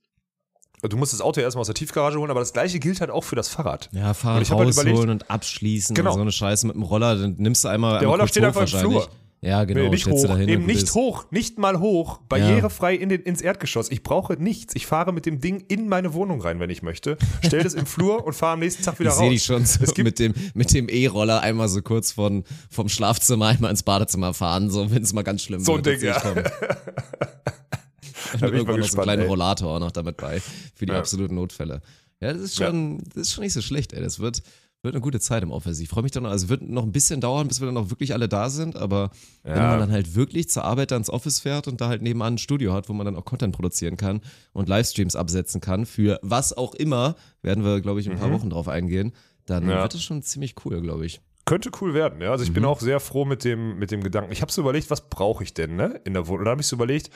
du 0.82 0.98
musst 0.98 1.14
das 1.14 1.22
Auto 1.22 1.40
erstmal 1.40 1.62
aus 1.62 1.68
der 1.68 1.76
Tiefgarage 1.76 2.20
holen, 2.20 2.30
aber 2.30 2.42
das 2.42 2.52
gleiche 2.52 2.80
gilt 2.80 3.00
halt 3.00 3.10
auch 3.10 3.24
für 3.24 3.38
das 3.38 3.48
Fahrrad. 3.48 3.88
Ja, 3.94 4.10
Und 4.10 4.16
Fahrrad 4.16 4.42
ich 4.42 4.52
hab 4.52 4.58
halt 4.58 4.68
rausholen 4.68 4.90
überlegt- 4.94 5.12
und 5.12 5.30
abschließen 5.32 5.96
Genau. 5.96 6.10
und 6.10 6.16
so 6.16 6.22
eine 6.24 6.32
Scheiße 6.34 6.68
mit 6.68 6.76
dem 6.76 6.84
Roller, 6.84 7.16
dann 7.16 7.36
nimmst 7.38 7.64
du 7.64 7.70
einmal 7.70 7.92
Der 7.94 8.00
einmal 8.02 8.16
Roller 8.18 8.28
steht 8.28 8.44
einfach 8.44 8.62
im. 8.64 8.68
Flur. 8.68 9.08
Ja, 9.44 9.64
genau, 9.64 9.82
Nee, 9.86 9.90
nicht 9.90 10.06
du 10.06 10.12
hoch, 10.12 10.38
eben 10.38 10.68
nicht 10.68 10.94
hoch, 10.94 11.26
nicht 11.32 11.58
mal 11.58 11.80
hoch, 11.80 12.20
barrierefrei 12.30 12.94
in 12.94 13.10
den, 13.10 13.22
ins 13.24 13.42
Erdgeschoss. 13.42 13.90
Ich 13.90 14.04
brauche 14.04 14.34
nichts. 14.34 14.76
Ich 14.76 14.86
fahre 14.86 15.12
mit 15.14 15.26
dem 15.26 15.40
Ding 15.40 15.64
in 15.68 15.90
meine 15.90 16.14
Wohnung 16.14 16.42
rein, 16.42 16.60
wenn 16.60 16.70
ich 16.70 16.84
möchte. 16.84 17.18
Stell 17.44 17.64
das 17.64 17.74
im 17.74 17.88
Flur 17.88 18.24
und 18.24 18.34
fahre 18.34 18.54
am 18.54 18.60
nächsten 18.60 18.84
Tag 18.84 19.00
wieder 19.00 19.10
Ich 19.10 19.14
raus. 19.16 19.20
sehe 19.20 19.30
dich 19.32 19.44
schon 19.44 19.66
so 19.66 19.84
mit 20.04 20.20
dem, 20.20 20.36
mit 20.54 20.72
dem 20.74 20.90
E-Roller 20.90 21.42
einmal 21.42 21.70
so 21.70 21.82
kurz 21.82 22.12
von, 22.12 22.44
vom 22.70 22.88
Schlafzimmer 22.88 23.48
einmal 23.48 23.72
ins 23.72 23.82
Badezimmer 23.82 24.36
fahren, 24.36 24.70
so 24.70 24.92
wenn 24.92 25.02
es 25.02 25.12
mal 25.12 25.24
ganz 25.24 25.42
schlimm 25.42 25.60
So 25.62 25.72
ein 25.76 25.84
wird. 25.86 26.02
Ding, 26.04 26.10
das 26.12 26.22
sehe 26.22 26.32
ich 26.32 26.38
ja. 26.38 26.52
Und 28.34 28.44
ich 28.44 28.54
irgendwann 28.54 28.80
noch 28.80 28.88
so 28.88 28.98
einen 28.98 29.04
kleinen 29.04 29.22
ey. 29.24 29.28
Rollator 29.28 29.76
auch 29.76 29.80
noch 29.80 29.92
damit 29.92 30.18
bei, 30.18 30.40
für 30.76 30.86
die 30.86 30.94
Ja. 30.94 31.00
absoluten 31.00 31.36
Notfälle. 31.36 31.82
Ja, 32.22 32.32
das 32.32 32.42
ist 32.44 32.56
schon, 32.58 33.00
das 33.16 33.24
ist 33.24 33.34
schon 33.34 33.44
nicht 33.44 33.54
so 33.54 33.62
schlecht, 33.62 33.92
ey. 33.94 34.02
Das 34.04 34.20
wird, 34.20 34.44
wird 34.84 34.96
eine 34.96 35.02
gute 35.02 35.20
Zeit 35.20 35.44
im 35.44 35.52
Office. 35.52 35.80
Ich 35.80 35.90
freue 35.90 36.04
mich 36.04 36.12
dann, 36.12 36.26
also 36.26 36.46
es 36.46 36.50
wird 36.50 36.64
noch 36.64 36.84
ein 36.84 36.92
bisschen 36.92 37.22
dauern, 37.22 37.48
bis 37.48 37.60
wir 37.62 37.68
dann 37.68 37.78
auch 37.78 37.90
wirklich 37.92 38.14
alle 38.14 38.28
da 38.28 38.50
sind, 38.50 38.76
aber 38.76 39.12
wenn 39.44 39.58
Ja. 39.58 39.70
man 39.70 39.80
dann 39.80 39.92
halt 39.92 40.16
wirklich 40.16 40.50
zur 40.50 40.64
Arbeit 40.64 40.92
da 40.92 40.98
ins 40.98 41.10
Office 41.10 41.40
fährt 41.40 41.68
und 41.68 41.82
da 41.82 41.88
halt 41.88 42.02
nebenan 42.02 42.36
ein 42.36 42.38
Studio 42.40 42.74
hat, 42.74 42.90
wo 42.90 42.94
man 42.94 43.06
dann 43.06 43.16
auch 43.16 43.26
Content 43.26 43.56
produzieren 43.56 43.96
kann 43.98 44.22
und 44.54 44.68
Livestreams 44.70 45.16
absetzen 45.16 45.62
kann, 45.62 45.86
für 45.86 46.20
was 46.24 46.54
auch 46.58 46.74
immer, 46.74 47.16
werden 47.44 47.64
wir, 47.64 47.80
glaube 47.82 48.00
ich, 48.00 48.08
in 48.08 48.14
ein 48.14 48.20
paar 48.20 48.32
Wochen 48.32 48.50
drauf 48.50 48.68
eingehen, 48.68 49.14
dann 49.46 49.66
Mhm. 49.66 49.70
Ja. 49.70 49.82
wird 49.84 49.94
das 49.94 50.04
schon 50.04 50.24
ziemlich 50.24 50.56
cool, 50.66 50.82
glaube 50.82 51.06
ich. 51.06 51.22
könnte 51.46 51.72
cool 51.82 51.94
werden, 51.94 52.22
ja. 52.22 52.32
Also 52.32 52.44
ich 52.44 52.52
Mhm. 52.52 52.54
bin 52.54 52.66
auch 52.66 52.80
sehr 52.80 53.00
froh 53.00 53.26
mit 53.26 53.44
dem, 53.44 53.78
mit 53.78 53.92
dem 53.92 54.04
Gedanken. 54.04 54.32
Ich 54.32 54.42
habe 54.42 54.52
so 54.52 54.62
überlegt, 54.62 54.90
was 54.90 55.10
brauche 55.10 55.44
ich 55.44 55.54
denn, 55.54 55.76
ne? 55.76 56.00
In 56.06 56.14
der 56.14 56.28
Wohnung. 56.28 56.40
Und 56.40 56.46
da 56.46 56.52
habe 56.52 56.62
ich 56.62 56.68
so 56.68 56.76
überlegt, 56.78 57.10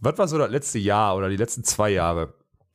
was 0.00 0.18
war 0.18 0.28
so 0.28 0.36
das 0.38 0.50
letzte 0.50 0.78
Jahr 0.78 1.16
oder 1.16 1.28
die 1.30 1.36
letzten 1.36 1.64
zwei 1.64 1.90
Jahre? 1.90 2.34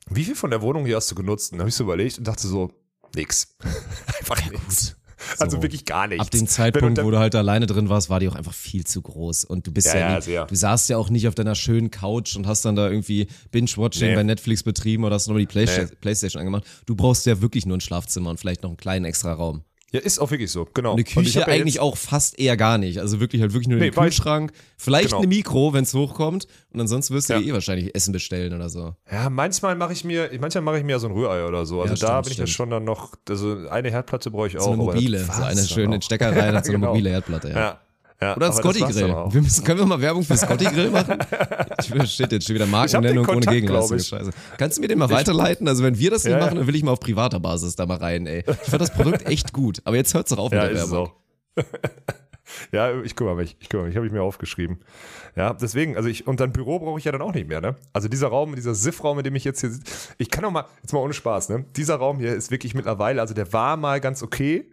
Wie 0.09 0.23
viel 0.23 0.35
von 0.35 0.49
der 0.49 0.61
Wohnung 0.61 0.85
hier 0.85 0.95
hast 0.95 1.11
du 1.11 1.15
genutzt? 1.15 1.51
Und 1.51 1.59
da 1.59 1.63
habe 1.63 1.69
ich 1.69 1.75
so 1.75 1.83
überlegt 1.83 2.17
und 2.17 2.27
dachte 2.27 2.47
so, 2.47 2.71
nix. 3.15 3.55
Einfach 4.19 4.49
nix. 4.51 4.95
Also 5.39 5.55
So. 5.57 5.61
wirklich 5.63 5.85
gar 5.85 6.07
nichts. 6.07 6.21
Ab 6.25 6.31
dem 6.31 6.47
Zeitpunkt, 6.47 7.01
wo 7.01 7.09
du 7.09 7.17
halt 7.17 7.33
alleine 7.35 7.65
drin 7.65 7.87
warst, 7.87 8.09
war 8.09 8.19
die 8.19 8.27
auch 8.27 8.35
einfach 8.35 8.53
viel 8.53 8.83
zu 8.85 9.01
groß. 9.01 9.45
Und 9.45 9.65
du 9.65 9.71
bist 9.71 9.87
Ja, 9.87 9.95
ja, 9.95 10.09
ja, 10.09 10.15
nie, 10.17 10.21
sehr. 10.21 10.45
du 10.45 10.53
saßt 10.55 10.89
ja 10.89 10.97
auch 10.97 11.09
nicht 11.09 11.29
auf 11.29 11.35
deiner 11.35 11.55
schönen 11.55 11.91
Couch 11.91 12.35
und 12.35 12.45
hast 12.45 12.65
dann 12.65 12.75
da 12.75 12.89
irgendwie 12.89 13.27
Binge-Watching 13.51 14.09
Nee. 14.09 14.15
bei 14.15 14.23
Netflix 14.23 14.63
betrieben 14.63 15.05
oder 15.05 15.15
hast 15.15 15.27
nochmal 15.27 15.39
die 15.39 15.47
Playsta 15.47 15.83
Nee. 15.83 15.89
Playstation 16.01 16.41
angemacht. 16.41 16.65
Du 16.87 16.95
brauchst 16.97 17.25
ja 17.25 17.39
wirklich 17.39 17.65
nur 17.65 17.77
ein 17.77 17.81
Schlafzimmer 17.81 18.31
und 18.31 18.39
vielleicht 18.39 18.63
noch 18.63 18.69
einen 18.71 18.77
kleinen 18.77 19.05
extra 19.05 19.31
Raum. 19.31 19.63
Ja, 19.93 19.99
ist 19.99 20.17
auch 20.19 20.31
wirklich 20.31 20.49
so, 20.51 20.67
genau. 20.73 20.93
Eine 20.93 21.03
Küche 21.03 21.41
ja 21.41 21.45
eigentlich 21.47 21.75
jetzt- 21.75 21.83
auch 21.83 21.95
fast 21.97 22.39
eher 22.39 22.57
gar 22.57 22.79
nicht. 22.79 22.97
Also 22.99 23.19
wirklich 23.19 23.41
halt 23.43 23.53
wirklich 23.53 23.67
nur 23.67 23.77
Nee, 23.77 23.91
den 23.91 23.93
Kühlschrank, 23.93 24.51
vielleicht 24.75 25.09
Genau. 25.09 25.19
eine 25.19 25.27
Mikro, 25.27 25.71
wenn 25.73 25.83
es 25.83 25.93
hochkommt. 25.93 26.47
Und 26.73 26.81
ansonsten 26.81 27.13
wirst 27.13 27.29
du 27.29 27.33
Ja. 27.33 27.39
dir 27.39 27.45
eh 27.49 27.53
wahrscheinlich 27.53 27.93
Essen 27.95 28.11
bestellen 28.11 28.53
oder 28.53 28.69
so. 28.69 28.95
Ja, 29.11 29.29
manchmal 29.29 29.75
mache 29.75 29.93
ich 29.93 30.03
mir, 30.03 30.31
manchmal 30.41 30.63
mache 30.63 30.79
ich 30.79 30.83
mir 30.83 30.93
ja 30.93 30.99
so 30.99 31.07
ein 31.07 31.13
Rührei 31.13 31.45
oder 31.45 31.65
so. 31.67 31.81
Also 31.83 31.93
Ja, 31.93 31.99
da 32.07 32.13
stimmt, 32.13 32.23
bin 32.23 32.31
ich 32.33 32.37
ja 32.39 32.47
schon 32.47 32.69
dann 32.71 32.83
noch, 32.85 33.13
also 33.29 33.67
eine 33.69 33.91
Herdplatte 33.91 34.31
brauche 34.31 34.47
ich 34.47 34.57
auch. 34.57 34.63
So 34.63 34.71
eine 34.71 34.77
mobile, 34.83 35.23
so 35.25 35.43
eine 35.43 35.63
schöne 35.63 35.95
in 35.95 36.01
Stecker 36.01 36.35
rein, 36.35 36.55
hat 36.55 36.65
so 36.65 36.71
eine 36.71 36.79
Genau. 36.79 36.89
mobile 36.93 37.09
Herdplatte. 37.11 37.49
Ja. 37.49 37.79
Ja. 38.23 38.35
Oder 38.37 38.47
ein 38.47 38.53
Scotty 38.53 38.79
Grill. 38.79 39.07
Wir 39.29 39.41
müssen, 39.41 39.63
können 39.65 39.79
wir 39.79 39.85
mal 39.85 39.99
Werbung 39.99 40.23
für 40.23 40.37
Scotty 40.37 40.65
Grill 40.65 40.89
machen? 40.91 41.17
Ich 41.79 41.89
verstehe 41.89 42.27
jetzt 42.31 42.45
schon 42.47 42.55
wieder 42.55 42.65
Markennennung 42.65 43.25
Ich 43.25 43.29
ohne 43.35 43.45
Gegenleistung. 43.45 43.97
ich. 43.97 44.07
Scheiße. 44.07 44.31
Kannst 44.57 44.77
du 44.77 44.81
mir 44.81 44.87
den 44.87 44.99
mal 44.99 45.09
weiterleiten? 45.09 45.67
Also 45.67 45.83
wenn 45.83 45.97
wir 45.97 46.11
das 46.11 46.23
nicht 46.23 46.33
Ja, 46.33 46.39
machen, 46.39 46.55
dann 46.57 46.67
will 46.67 46.75
ich 46.75 46.83
mal 46.83 46.91
auf 46.91 46.99
privater 47.01 47.41
Basis 47.41 47.75
da 47.75 47.85
mal 47.85 47.97
rein, 47.97 48.25
ey. 48.25 48.45
Ich 48.47 48.69
fand 48.69 48.81
das 48.81 48.93
Produkt 48.93 49.25
echt 49.27 49.51
gut. 49.51 49.81
Aber 49.83 49.97
jetzt 49.97 50.13
hört's 50.13 50.29
doch 50.29 50.37
auf 50.37 50.51
mit 50.51 50.61
der 50.61 50.73
Werbung. 50.73 50.97
auch. 50.97 51.11
ja, 52.71 53.01
ich 53.01 53.15
kümmere 53.15 53.35
mich. 53.35 53.57
Ich 53.59 53.67
kümmere 53.69 53.87
mich. 53.87 53.95
Habe 53.97 54.05
ich 54.05 54.13
mir 54.13 54.21
aufgeschrieben. 54.21 54.79
Ja, 55.35 55.53
deswegen, 55.53 55.97
also 55.97 56.07
ich, 56.07 56.25
und 56.27 56.39
dann 56.39 56.51
Büro 56.53 56.79
brauche 56.79 56.99
ich 56.99 57.05
ja 57.05 57.11
dann 57.11 57.21
auch 57.21 57.33
nicht 57.33 57.49
mehr, 57.49 57.59
ne? 57.59 57.75
Also 57.91 58.07
dieser 58.07 58.27
Raum, 58.27 58.55
dieser 58.55 58.75
SIF-Raum, 58.75 59.17
in 59.17 59.23
dem 59.23 59.35
ich 59.35 59.43
jetzt 59.43 59.61
hier 59.61 59.71
sitze, 59.71 60.13
ich 60.19 60.29
kann 60.29 60.45
auch 60.45 60.51
mal, 60.51 60.65
jetzt 60.81 60.93
mal 60.93 60.99
ohne 60.99 61.13
Spaß, 61.13 61.49
ne? 61.49 61.65
Dieser 61.75 61.95
Raum 61.95 62.19
hier 62.19 62.33
ist 62.33 62.51
wirklich 62.51 62.75
mittlerweile, 62.75 63.19
also 63.19 63.33
der 63.33 63.51
war 63.51 63.75
mal 63.75 63.99
ganz 63.99 64.21
okay. 64.23 64.65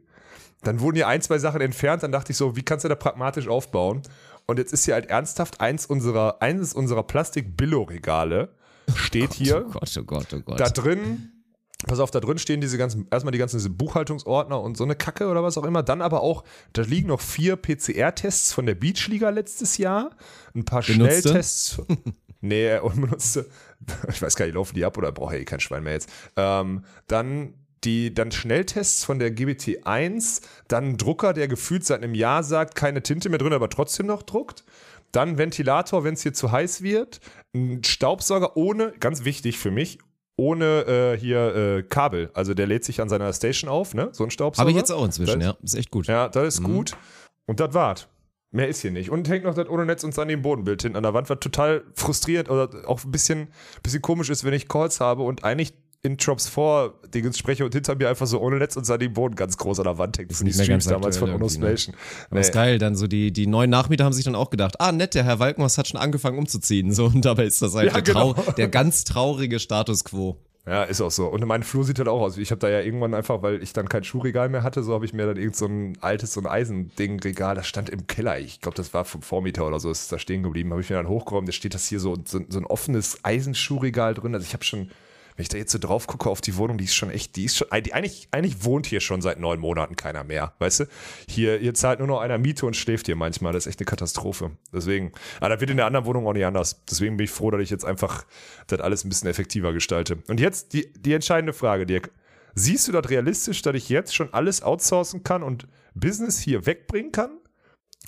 Dann 0.62 0.80
wurden 0.80 0.96
hier 0.96 1.08
ein, 1.08 1.22
zwei 1.22 1.38
Sachen 1.38 1.60
entfernt, 1.60 2.02
dann 2.02 2.12
dachte 2.12 2.32
ich 2.32 2.36
so, 2.36 2.56
wie 2.56 2.62
kannst 2.62 2.84
du 2.84 2.88
da 2.88 2.94
pragmatisch 2.94 3.48
aufbauen? 3.48 4.02
Und 4.46 4.58
jetzt 4.58 4.72
ist 4.72 4.84
hier 4.84 4.94
halt 4.94 5.06
ernsthaft 5.06 5.60
eins 5.60 5.86
unserer, 5.86 6.42
eines 6.42 6.74
unserer 6.74 7.02
Plastik-Billo-Regale 7.02 8.50
steht 8.94 9.32
hier. 9.34 9.66
Oh 9.66 9.70
Gott, 9.70 9.96
oh 9.98 10.02
Gott, 10.02 10.26
oh 10.34 10.40
Gott. 10.40 10.60
Da 10.60 10.68
drin, 10.68 11.30
pass 11.86 12.00
auf, 12.00 12.10
da 12.10 12.20
drin 12.20 12.38
stehen 12.38 12.60
diese 12.60 12.76
ganzen, 12.76 13.06
erstmal 13.10 13.32
die 13.32 13.38
ganzen 13.38 13.76
Buchhaltungsordner 13.76 14.60
und 14.60 14.76
so 14.76 14.84
eine 14.84 14.96
Kacke 14.96 15.28
oder 15.28 15.42
was 15.42 15.56
auch 15.56 15.64
immer. 15.64 15.82
Dann 15.82 16.02
aber 16.02 16.22
auch, 16.22 16.44
da 16.72 16.82
liegen 16.82 17.08
noch 17.08 17.20
vier 17.20 17.56
PCR-Tests 17.56 18.52
von 18.52 18.66
der 18.66 18.74
Beachliga 18.74 19.30
letztes 19.30 19.78
Jahr. 19.78 20.10
Ein 20.54 20.64
paar 20.64 20.82
Benutzte? 20.82 21.28
Schnelltests. 21.28 21.82
nee, 22.40 22.76
unbenutzte. 22.78 23.48
Ich 24.10 24.20
weiß 24.20 24.36
gar 24.36 24.44
nicht, 24.44 24.54
laufen 24.54 24.74
die 24.74 24.84
ab 24.84 24.98
oder 24.98 25.12
braucht 25.12 25.32
ja 25.32 25.38
eh 25.38 25.44
kein 25.44 25.60
Schwein 25.60 25.84
mehr 25.84 25.94
jetzt. 25.94 26.10
Ähm, 26.36 26.84
dann 27.06 27.54
die 27.84 28.12
dann 28.12 28.30
Schnelltests 28.32 29.04
von 29.04 29.18
der 29.18 29.30
GBT 29.30 29.86
1, 29.86 30.42
dann 30.68 30.84
ein 30.90 30.96
Drucker, 30.96 31.32
der 31.32 31.48
gefühlt 31.48 31.84
seit 31.84 32.02
einem 32.02 32.14
Jahr 32.14 32.42
sagt, 32.42 32.74
keine 32.74 33.02
Tinte 33.02 33.28
mehr 33.30 33.38
drin, 33.38 33.52
aber 33.52 33.68
trotzdem 33.70 34.06
noch 34.06 34.22
druckt. 34.22 34.64
Dann 35.12 35.38
Ventilator, 35.38 36.04
wenn 36.04 36.14
es 36.14 36.22
hier 36.22 36.34
zu 36.34 36.52
heiß 36.52 36.82
wird. 36.82 37.20
Ein 37.54 37.82
Staubsauger 37.82 38.56
ohne, 38.56 38.92
ganz 39.00 39.24
wichtig 39.24 39.58
für 39.58 39.70
mich, 39.70 39.98
ohne 40.36 40.82
äh, 41.14 41.18
hier 41.18 41.54
äh, 41.78 41.82
Kabel. 41.82 42.30
Also 42.34 42.54
der 42.54 42.66
lädt 42.66 42.84
sich 42.84 43.00
an 43.00 43.08
seiner 43.08 43.32
Station 43.32 43.68
auf, 43.68 43.92
ne? 43.94 44.10
So 44.12 44.24
ein 44.24 44.30
Staubsauger. 44.30 44.62
Habe 44.62 44.70
ich 44.70 44.76
jetzt 44.76 44.90
auch 44.92 45.04
inzwischen, 45.04 45.40
Das- 45.40 45.48
ja. 45.48 45.56
Ist 45.62 45.74
echt 45.74 45.90
gut. 45.90 46.06
Ja, 46.06 46.28
das 46.28 46.54
ist 46.54 46.62
gut. 46.62 46.96
Und 47.46 47.58
das 47.60 47.74
war's. 47.74 48.06
Mehr 48.52 48.68
ist 48.68 48.80
hier 48.82 48.90
nicht. 48.90 49.10
Und 49.10 49.28
hängt 49.28 49.44
noch 49.44 49.54
das 49.54 49.68
ohne 49.68 49.84
Netz 49.86 50.02
und 50.04 50.16
an 50.18 50.28
dem 50.28 50.42
Bodenbild 50.42 50.82
hinten 50.82 50.96
an 50.96 51.02
der 51.04 51.14
Wand, 51.14 51.28
was 51.30 51.38
total 51.40 51.84
frustriert 51.94 52.50
oder 52.50 52.68
auch 52.88 53.04
ein 53.04 53.10
bisschen, 53.10 53.48
bisschen 53.82 54.02
komisch 54.02 54.28
ist, 54.28 54.44
wenn 54.44 54.54
ich 54.54 54.68
Calls 54.68 55.00
habe 55.00 55.22
und 55.22 55.44
eigentlich 55.44 55.72
in 56.02 56.16
Drops 56.16 56.48
4 56.48 56.94
Dingens 57.12 57.36
spreche 57.36 57.64
und 57.64 57.74
hinter 57.74 57.94
mir 57.94 58.08
einfach 58.08 58.26
so 58.26 58.40
ohne 58.40 58.56
Netz 58.56 58.76
und 58.76 58.88
an 58.88 58.98
dem 58.98 59.12
Boden 59.12 59.34
ganz 59.34 59.56
groß 59.56 59.80
an 59.80 59.84
der 59.84 59.98
Wand 59.98 60.18
hängt. 60.18 60.30
Ist 60.30 60.38
Von 60.38 60.46
die 60.46 60.50
nicht 60.50 60.58
mehr 60.58 60.64
Streams 60.64 60.86
damals 60.86 61.18
von 61.18 61.30
aktuell 61.30 61.50
irgendwie, 61.50 61.90
ne? 61.90 61.96
Aber 62.30 62.40
ist 62.40 62.52
geil, 62.52 62.78
dann 62.78 62.96
so 62.96 63.06
die, 63.06 63.32
die 63.32 63.46
neuen 63.46 63.70
Nachmieter 63.70 64.04
haben 64.04 64.12
sich 64.12 64.24
dann 64.24 64.34
auch 64.34 64.50
gedacht, 64.50 64.80
ah 64.80 64.92
nett, 64.92 65.14
der 65.14 65.24
Herr 65.24 65.38
Walkenhorst 65.38 65.76
hat 65.76 65.88
schon 65.88 66.00
angefangen 66.00 66.38
umzuziehen. 66.38 66.92
So, 66.92 67.06
und 67.06 67.24
dabei 67.24 67.44
ist 67.44 67.60
das 67.60 67.74
halt 67.74 67.88
Ja, 67.88 67.92
der, 67.92 68.02
genau. 68.02 68.32
der 68.56 68.68
ganz 68.68 69.04
traurige 69.04 69.58
Status 69.58 70.04
quo. 70.04 70.36
Ja, 70.66 70.84
ist 70.84 71.00
auch 71.00 71.10
so. 71.10 71.26
Und 71.26 71.44
mein 71.46 71.62
Flur 71.62 71.84
sieht 71.84 71.98
halt 71.98 72.08
auch 72.08 72.20
aus. 72.20 72.36
Ich 72.36 72.50
habe 72.50 72.58
da 72.58 72.68
ja 72.68 72.80
irgendwann 72.80 73.14
einfach, 73.14 73.42
weil 73.42 73.62
ich 73.62 73.72
dann 73.72 73.88
kein 73.88 74.04
Schuhregal 74.04 74.48
mehr 74.48 74.62
hatte, 74.62 74.82
so 74.82 74.94
habe 74.94 75.04
ich 75.04 75.12
mir 75.12 75.26
dann 75.26 75.36
irgend 75.36 75.56
so 75.56 75.66
ein 75.66 75.96
altes, 76.00 76.34
so 76.34 76.40
ein 76.40 76.46
Eisending-Regal, 76.46 77.54
das 77.54 77.66
stand 77.66 77.88
im 77.88 78.06
Keller. 78.06 78.38
Ich 78.38 78.60
glaube, 78.60 78.76
das 78.76 78.92
war 78.92 79.04
vom 79.04 79.22
Vormieter 79.22 79.66
oder 79.66 79.80
so, 79.80 79.90
ist 79.90 80.12
da 80.12 80.18
stehen 80.18 80.42
geblieben. 80.42 80.70
Habe 80.70 80.82
ich 80.82 80.90
mir 80.90 80.96
dann 80.96 81.08
hochgeräumt. 81.08 81.48
Da 81.48 81.52
steht 81.52 81.74
das 81.74 81.88
hier 81.88 81.98
so, 81.98 82.16
so, 82.24 82.40
so 82.48 82.58
ein 82.58 82.66
offenes 82.66 83.18
Eisenschuhregal 83.24 84.14
drin. 84.14 84.34
Also 84.34 84.46
ich 84.46 84.52
habe 84.52 84.64
schon, 84.64 84.90
wenn 85.40 85.44
ich 85.44 85.48
da 85.48 85.56
jetzt 85.56 85.72
so 85.72 85.78
drauf 85.78 86.06
gucke 86.06 86.28
auf 86.28 86.42
die 86.42 86.54
Wohnung, 86.58 86.76
die 86.76 86.84
ist 86.84 86.94
schon 86.94 87.08
echt, 87.08 87.34
die 87.36 87.46
ist 87.46 87.56
schon, 87.56 87.72
eigentlich, 87.72 88.28
eigentlich 88.30 88.62
wohnt 88.62 88.84
hier 88.84 89.00
schon 89.00 89.22
seit 89.22 89.40
neun 89.40 89.58
Monaten 89.58 89.96
keiner 89.96 90.22
mehr, 90.22 90.52
weißt 90.58 90.80
du? 90.80 90.84
Hier, 91.30 91.56
hier 91.56 91.72
zahlt 91.72 91.98
nur 91.98 92.08
noch 92.08 92.20
einer 92.20 92.36
Miete 92.36 92.66
und 92.66 92.76
schläft 92.76 93.06
hier 93.06 93.16
manchmal. 93.16 93.54
Das 93.54 93.64
ist 93.64 93.70
echt 93.70 93.80
eine 93.80 93.86
Katastrophe. 93.86 94.50
Deswegen, 94.70 95.12
aber 95.38 95.48
das 95.48 95.60
wird 95.60 95.70
in 95.70 95.78
der 95.78 95.86
anderen 95.86 96.04
Wohnung 96.04 96.26
auch 96.26 96.34
nicht 96.34 96.44
anders. 96.44 96.84
Deswegen 96.84 97.16
bin 97.16 97.24
ich 97.24 97.30
froh, 97.30 97.50
dass 97.50 97.62
ich 97.62 97.70
jetzt 97.70 97.86
einfach 97.86 98.26
das 98.66 98.80
alles 98.80 99.02
ein 99.02 99.08
bisschen 99.08 99.30
effektiver 99.30 99.72
gestalte. 99.72 100.18
Und 100.28 100.40
jetzt 100.40 100.74
die, 100.74 100.92
die 100.92 101.14
entscheidende 101.14 101.54
Frage, 101.54 101.86
Dirk. 101.86 102.10
Siehst 102.54 102.86
du 102.88 102.92
das 102.92 103.08
realistisch, 103.08 103.62
dass 103.62 103.74
ich 103.74 103.88
jetzt 103.88 104.14
schon 104.14 104.34
alles 104.34 104.62
outsourcen 104.62 105.22
kann 105.22 105.42
und 105.42 105.68
Business 105.94 106.38
hier 106.38 106.66
wegbringen 106.66 107.12
kann? 107.12 107.30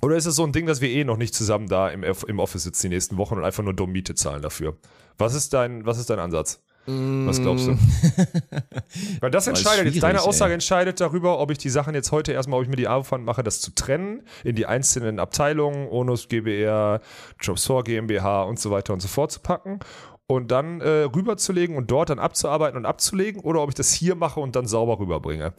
Oder 0.03 0.17
ist 0.17 0.27
es 0.27 0.37
so 0.37 0.45
ein 0.45 0.53
Ding, 0.53 0.67
dass 0.67 0.83
wir 0.83 0.91
eh 0.91 1.05
noch 1.05 1.17
nicht 1.17 1.35
zusammen 1.35 1.69
da 1.69 1.89
im, 1.89 2.03
im 2.03 2.39
Office 2.41 2.65
sitzen 2.65 2.91
die 2.91 2.97
nächsten 2.97 3.17
Wochen 3.17 3.37
und 3.37 3.45
einfach 3.45 3.65
nur 3.65 3.73
dumm 3.73 3.93
Miete 3.93 4.15
zahlen 4.15 4.43
dafür? 4.43 4.77
Was 5.17 5.35
ist 5.35 5.55
dein, 5.55 5.87
was 5.87 5.97
ist 5.97 6.11
dein 6.11 6.19
Ansatz? 6.19 6.61
Was 6.87 7.41
glaubst 7.41 7.69
du? 7.69 7.79
Weil 9.21 9.31
das 9.31 9.47
entscheidet, 9.47 9.87
jetzt 9.93 10.03
deine 10.03 10.23
Aussage 10.23 10.51
ey. 10.51 10.55
entscheidet 10.55 11.01
darüber, 11.01 11.39
ob 11.39 11.51
ich 11.53 11.59
die 11.59 11.71
Sachen 11.71 11.95
jetzt 11.95 12.11
heute 12.11 12.33
erstmal, 12.33 12.59
ob 12.59 12.65
ich 12.65 12.69
mir 12.71 12.77
die 12.77 12.89
Aufwand 12.89 13.25
mache, 13.25 13.43
das 13.43 13.61
zu 13.61 13.73
trennen 13.75 14.23
in 14.43 14.57
die 14.57 14.67
einzelnen 14.67 15.19
Abteilungen, 15.21 15.89
Onus 15.89 16.29
GBR, 16.29 17.01
Jobs 17.41 17.67
4 17.67 17.83
GmbH 17.85 18.43
und 18.43 18.59
so 18.59 18.71
weiter 18.71 18.93
und 18.93 19.01
so 19.01 19.07
fort 19.09 19.31
zu 19.31 19.41
packen 19.41 19.79
und 20.27 20.51
dann 20.51 20.81
äh, 20.81 21.05
rüberzulegen 21.05 21.77
und 21.77 21.91
dort 21.91 22.11
dann 22.11 22.19
abzuarbeiten 22.19 22.77
und 22.77 22.87
abzulegen 22.87 23.43
oder 23.43 23.63
ob 23.63 23.69
ich 23.69 23.75
das 23.77 23.93
hier 23.93 24.15
mache 24.17 24.41
und 24.41 24.57
dann 24.57 24.67
sauber 24.67 24.99
rüberbringe. 24.99 25.53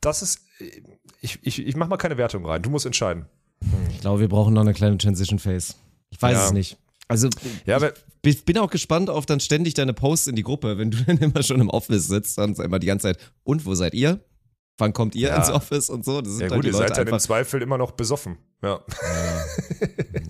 Das 0.00 0.20
ist, 0.20 0.40
ich, 1.22 1.38
ich, 1.42 1.66
ich 1.66 1.76
mache 1.76 1.88
mal 1.88 1.96
keine 1.96 2.18
Wertung 2.18 2.44
rein. 2.44 2.60
Du 2.62 2.68
musst 2.70 2.84
entscheiden. 2.86 3.26
Ich 3.90 4.00
glaube, 4.00 4.20
wir 4.20 4.28
brauchen 4.28 4.52
noch 4.52 4.60
eine 4.60 4.74
kleine 4.74 4.98
Transition 4.98 5.38
Phase. 5.38 5.74
Ich 6.10 6.20
weiß 6.20 6.36
Ja. 6.36 6.44
es 6.46 6.52
nicht. 6.52 6.76
Also, 7.08 7.28
Ja, 7.66 7.76
aber 7.76 7.92
ich 8.24 8.44
bin 8.44 8.58
auch 8.58 8.70
gespannt 8.70 9.10
auf 9.10 9.26
dann 9.26 9.38
ständig 9.40 9.74
deine 9.74 9.94
Posts 9.94 10.28
in 10.28 10.36
die 10.36 10.42
Gruppe, 10.42 10.78
wenn 10.78 10.90
du 10.90 10.98
dann 11.06 11.18
immer 11.18 11.42
schon 11.42 11.60
im 11.60 11.68
Office 11.70 12.08
sitzt, 12.08 12.38
dann 12.38 12.54
immer 12.54 12.78
die 12.78 12.86
ganze 12.88 13.08
Zeit, 13.08 13.18
und 13.44 13.64
wo 13.66 13.74
seid 13.74 13.94
ihr? 13.94 14.20
Wann 14.78 14.92
kommt 14.92 15.14
ihr 15.14 15.28
Ja. 15.28 15.36
ins 15.38 15.48
Office 15.50 15.88
und 15.88 16.04
so? 16.04 16.20
Das 16.20 16.32
sind 16.32 16.40
ja 16.42 16.50
halt 16.50 16.54
gut, 16.54 16.64
die 16.64 16.68
ihr 16.68 16.72
Leute 16.72 16.88
seid 16.94 16.98
dann 17.06 17.14
im. 17.14 17.18
Zweifel 17.20 17.62
immer 17.62 17.78
noch 17.78 17.92
besoffen. 17.92 18.36
Ja. 18.62 18.80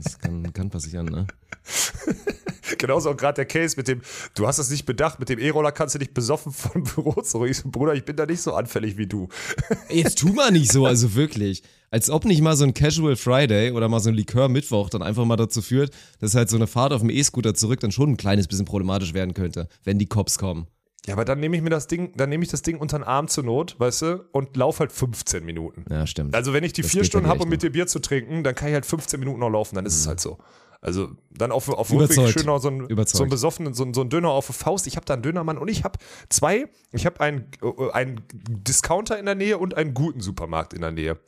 Das 0.05 0.19
kann, 0.19 0.53
kann 0.53 0.71
passieren, 0.71 1.07
ne? 1.07 1.27
Genauso 2.79 3.11
auch 3.11 3.17
gerade 3.17 3.37
der 3.37 3.47
Case 3.47 3.77
mit 3.77 3.89
dem, 3.89 4.01
du 4.35 4.47
hast 4.47 4.59
das 4.59 4.71
nicht 4.71 4.87
bedacht, 4.87 5.19
mit 5.19 5.29
dem 5.29 5.39
E-Roller 5.39 5.73
kannst 5.73 5.95
du 5.95 5.99
nicht 5.99 6.15
besoffen 6.15 6.53
vom 6.53 6.83
Büro 6.95 7.21
zurück. 7.23 7.51
Ich 7.51 7.59
so, 7.59 7.69
Bruder, 7.71 7.95
ich 7.95 8.05
bin 8.05 8.17
da 8.17 8.27
nicht 8.27 8.41
so 8.41 8.55
anfällig 8.55 8.97
wie 8.97 9.07
du. 9.07 9.29
Jetzt 9.89 10.19
tu 10.19 10.29
mal 10.29 10.51
nicht 10.51 10.73
so, 10.73 10.87
also 10.87 11.15
wirklich. 11.15 11.63
Als 11.91 12.11
ob 12.11 12.25
nicht 12.25 12.43
mal 12.43 12.57
so 12.57 12.65
ein 12.65 12.75
Casual 12.75 13.17
Friday 13.17 13.71
oder 13.71 13.89
mal 13.89 14.01
so 14.01 14.11
ein 14.11 14.15
Likör-Mittwoch 14.15 14.91
dann 14.91 15.03
einfach 15.03 15.25
mal 15.25 15.37
dazu 15.37 15.63
führt, 15.63 15.95
dass 16.19 16.35
halt 16.35 16.51
so 16.51 16.57
eine 16.57 16.67
Fahrt 16.67 16.93
auf 16.93 17.01
dem 17.01 17.11
E-Scooter 17.11 17.55
zurück 17.55 17.81
dann 17.81 17.93
schon 17.93 18.11
ein 18.11 18.17
kleines 18.17 18.49
bisschen 18.49 18.65
problematisch 18.65 19.15
werden 19.15 19.35
könnte, 19.35 19.69
wenn 19.85 19.99
die 19.99 20.07
Cops 20.07 20.39
kommen. 20.39 20.67
Ja, 21.07 21.15
aber 21.15 21.25
dann 21.25 21.39
nehme 21.39 21.57
ich 21.57 21.63
mir 21.63 21.71
das 21.71 21.87
Ding, 21.87 22.13
dann 22.17 22.29
nehme 22.31 22.43
ich 22.43 22.51
das 22.51 22.63
Ding 22.63 22.79
unter 22.79 22.99
den 22.99 23.05
Arm 23.05 23.29
zur 23.29 23.45
Not, 23.45 23.77
weißt 23.79 24.03
du, 24.03 24.25
und 24.33 24.57
lauf 24.57 24.81
halt 24.81 24.91
15 24.91 25.45
Minuten. 25.45 25.85
Ja, 25.89 26.05
stimmt. 26.05 26.35
Also 26.35 26.53
wenn 26.53 26.65
ich 26.65 26.73
die 26.73 26.83
Das 26.83 26.91
vier 26.91 27.05
Stunden 27.05 27.29
habe, 27.29 27.45
um 27.45 27.49
mit 27.49 27.63
dir 27.63 27.71
Bier 27.71 27.87
zu 27.87 28.01
trinken, 28.01 28.43
dann 28.43 28.57
kann 28.57 28.69
ich 28.69 28.75
halt 28.75 28.87
15 28.87 29.21
Minuten 29.21 29.39
noch 29.39 29.51
laufen, 29.51 29.77
dann 29.77 29.87
ist 29.87 29.95
es 29.95 30.09
halt 30.09 30.19
so. 30.19 30.39
Also 30.81 31.11
dann 31.31 31.53
auf, 31.53 31.69
auf 31.69 31.89
dem. 31.89 31.99
Rückweg 31.99 32.29
schön 32.29 32.47
noch 32.47 32.59
so 32.59 32.69
ein, 32.69 32.81
Überzeugt. 32.81 33.17
so 33.17 33.25
ein 33.25 33.31
besoffenen, 33.31 33.75
so 33.75 33.85
ein, 33.85 33.95
so 33.95 34.03
ein 34.03 34.09
Döner 34.09 34.31
auf 34.31 34.47
der 34.47 34.55
Faust. 34.55 34.87
Ich 34.87 34.97
habe 34.97 35.07
da 35.07 35.15
einen 35.15 35.23
Dönermann 35.23 35.59
und 35.59 35.69
ich 35.69 35.85
habe 35.85 35.99
zwei, 36.29 36.69
ich 36.93 37.07
habe 37.07 37.21
einen, 37.21 37.51
äh, 37.62 37.91
einen 37.93 38.23
Discounter 38.31 39.19
in 39.19 39.27
der 39.27 39.35
Nähe 39.35 39.59
und 39.59 39.75
einen 39.77 39.95
guten 39.95 40.21
Supermarkt 40.21 40.75
in 40.75 40.83
der 40.83 40.93
Nähe. 40.93 41.19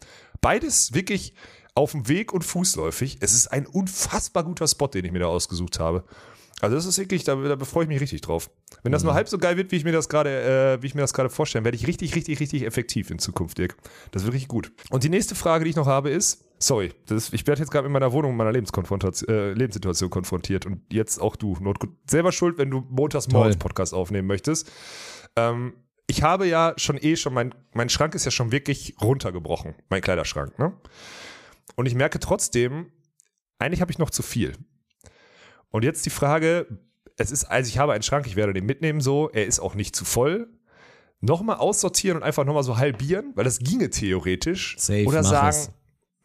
Beides 0.40 0.94
wirklich 0.94 1.34
auf 1.74 1.92
dem 1.92 2.08
Weg 2.08 2.32
und 2.32 2.44
fußläufig. 2.44 3.18
Es 3.20 3.32
ist 3.32 3.48
ein 3.48 3.66
unfassbar 3.66 4.44
guter 4.44 4.66
Spot, 4.66 4.88
den 4.88 5.04
ich 5.04 5.12
mir 5.12 5.20
da 5.20 5.26
ausgesucht 5.26 5.78
habe. 5.78 6.04
Also 6.60 6.74
das 6.74 6.86
ist 6.86 6.98
wirklich, 6.98 7.22
da, 7.22 7.36
da 7.36 7.64
freue 7.64 7.84
ich 7.84 7.88
mich 7.88 8.00
richtig 8.00 8.20
drauf. 8.20 8.50
Wenn 8.82 8.90
das 8.90 9.04
nur 9.04 9.14
halb 9.14 9.28
so 9.28 9.38
geil 9.38 9.56
wird, 9.56 9.70
wie 9.70 9.76
ich 9.76 9.84
mir 9.84 9.92
das 9.92 10.08
gerade, 10.08 10.76
äh, 10.78 10.82
wie 10.82 10.88
ich 10.88 10.94
mir 10.94 11.02
das 11.02 11.14
gerade 11.14 11.30
vorstelle, 11.30 11.64
werde 11.64 11.76
ich 11.76 11.86
richtig, 11.86 12.16
richtig, 12.16 12.40
richtig 12.40 12.64
effektiv 12.64 13.10
in 13.10 13.20
Zukunft, 13.20 13.58
Dirk. 13.58 13.76
Das 14.10 14.24
wird 14.24 14.34
richtig 14.34 14.48
gut. 14.48 14.72
Und 14.90 15.04
die 15.04 15.08
nächste 15.08 15.36
Frage, 15.36 15.64
die 15.64 15.70
ich 15.70 15.76
noch 15.76 15.86
habe, 15.86 16.10
ist, 16.10 16.44
sorry, 16.58 16.92
das 17.06 17.32
ich 17.32 17.46
werde 17.46 17.60
jetzt 17.60 17.70
gerade 17.70 17.86
in 17.86 17.92
meiner 17.92 18.12
Wohnung 18.12 18.32
mit 18.32 18.38
meiner 18.38 18.52
Lebenskonfrontation, 18.52 19.28
äh, 19.28 19.52
Lebenssituation 19.52 20.10
konfrontiert 20.10 20.66
und 20.66 20.82
jetzt 20.92 21.20
auch 21.20 21.36
du. 21.36 21.56
Not, 21.60 21.78
selber 22.08 22.32
schuld, 22.32 22.58
wenn 22.58 22.70
du 22.70 22.84
montags 22.88 23.28
morgens 23.28 23.54
Toll. 23.56 23.60
Podcast 23.60 23.94
aufnehmen 23.94 24.26
möchtest. 24.26 24.70
Ähm, 25.36 25.74
ich 26.06 26.22
habe 26.22 26.46
ja 26.46 26.72
schon 26.76 26.96
eh 26.96 27.16
schon, 27.16 27.34
mein, 27.34 27.54
mein 27.74 27.88
Schrank 27.88 28.14
ist 28.14 28.24
ja 28.24 28.30
schon 28.30 28.50
wirklich 28.50 28.94
runtergebrochen, 29.00 29.74
mein 29.90 30.00
Kleiderschrank, 30.00 30.58
ne? 30.58 30.72
Und 31.76 31.86
ich 31.86 31.94
merke 31.94 32.18
trotzdem, 32.18 32.90
eigentlich 33.58 33.80
habe 33.80 33.92
ich 33.92 33.98
noch 33.98 34.10
zu 34.10 34.22
viel. 34.22 34.54
Und 35.70 35.84
jetzt 35.84 36.06
die 36.06 36.10
Frage, 36.10 36.66
es 37.18 37.30
ist, 37.30 37.44
also 37.44 37.68
ich 37.68 37.78
habe 37.78 37.92
einen 37.92 38.02
Schrank, 38.02 38.26
ich 38.26 38.36
werde 38.36 38.52
den 38.54 38.64
mitnehmen 38.64 39.00
so, 39.00 39.28
er 39.28 39.46
ist 39.46 39.60
auch 39.60 39.74
nicht 39.74 39.94
zu 39.94 40.04
voll. 40.04 40.48
nochmal 41.20 41.56
aussortieren 41.56 42.18
und 42.18 42.22
einfach 42.22 42.44
nochmal 42.44 42.62
so 42.62 42.78
halbieren? 42.78 43.32
Weil 43.34 43.44
das 43.44 43.58
ginge 43.58 43.90
theoretisch. 43.90 44.76
Safe, 44.78 45.04
Oder 45.04 45.24
sagen, 45.24 45.48
es. 45.48 45.70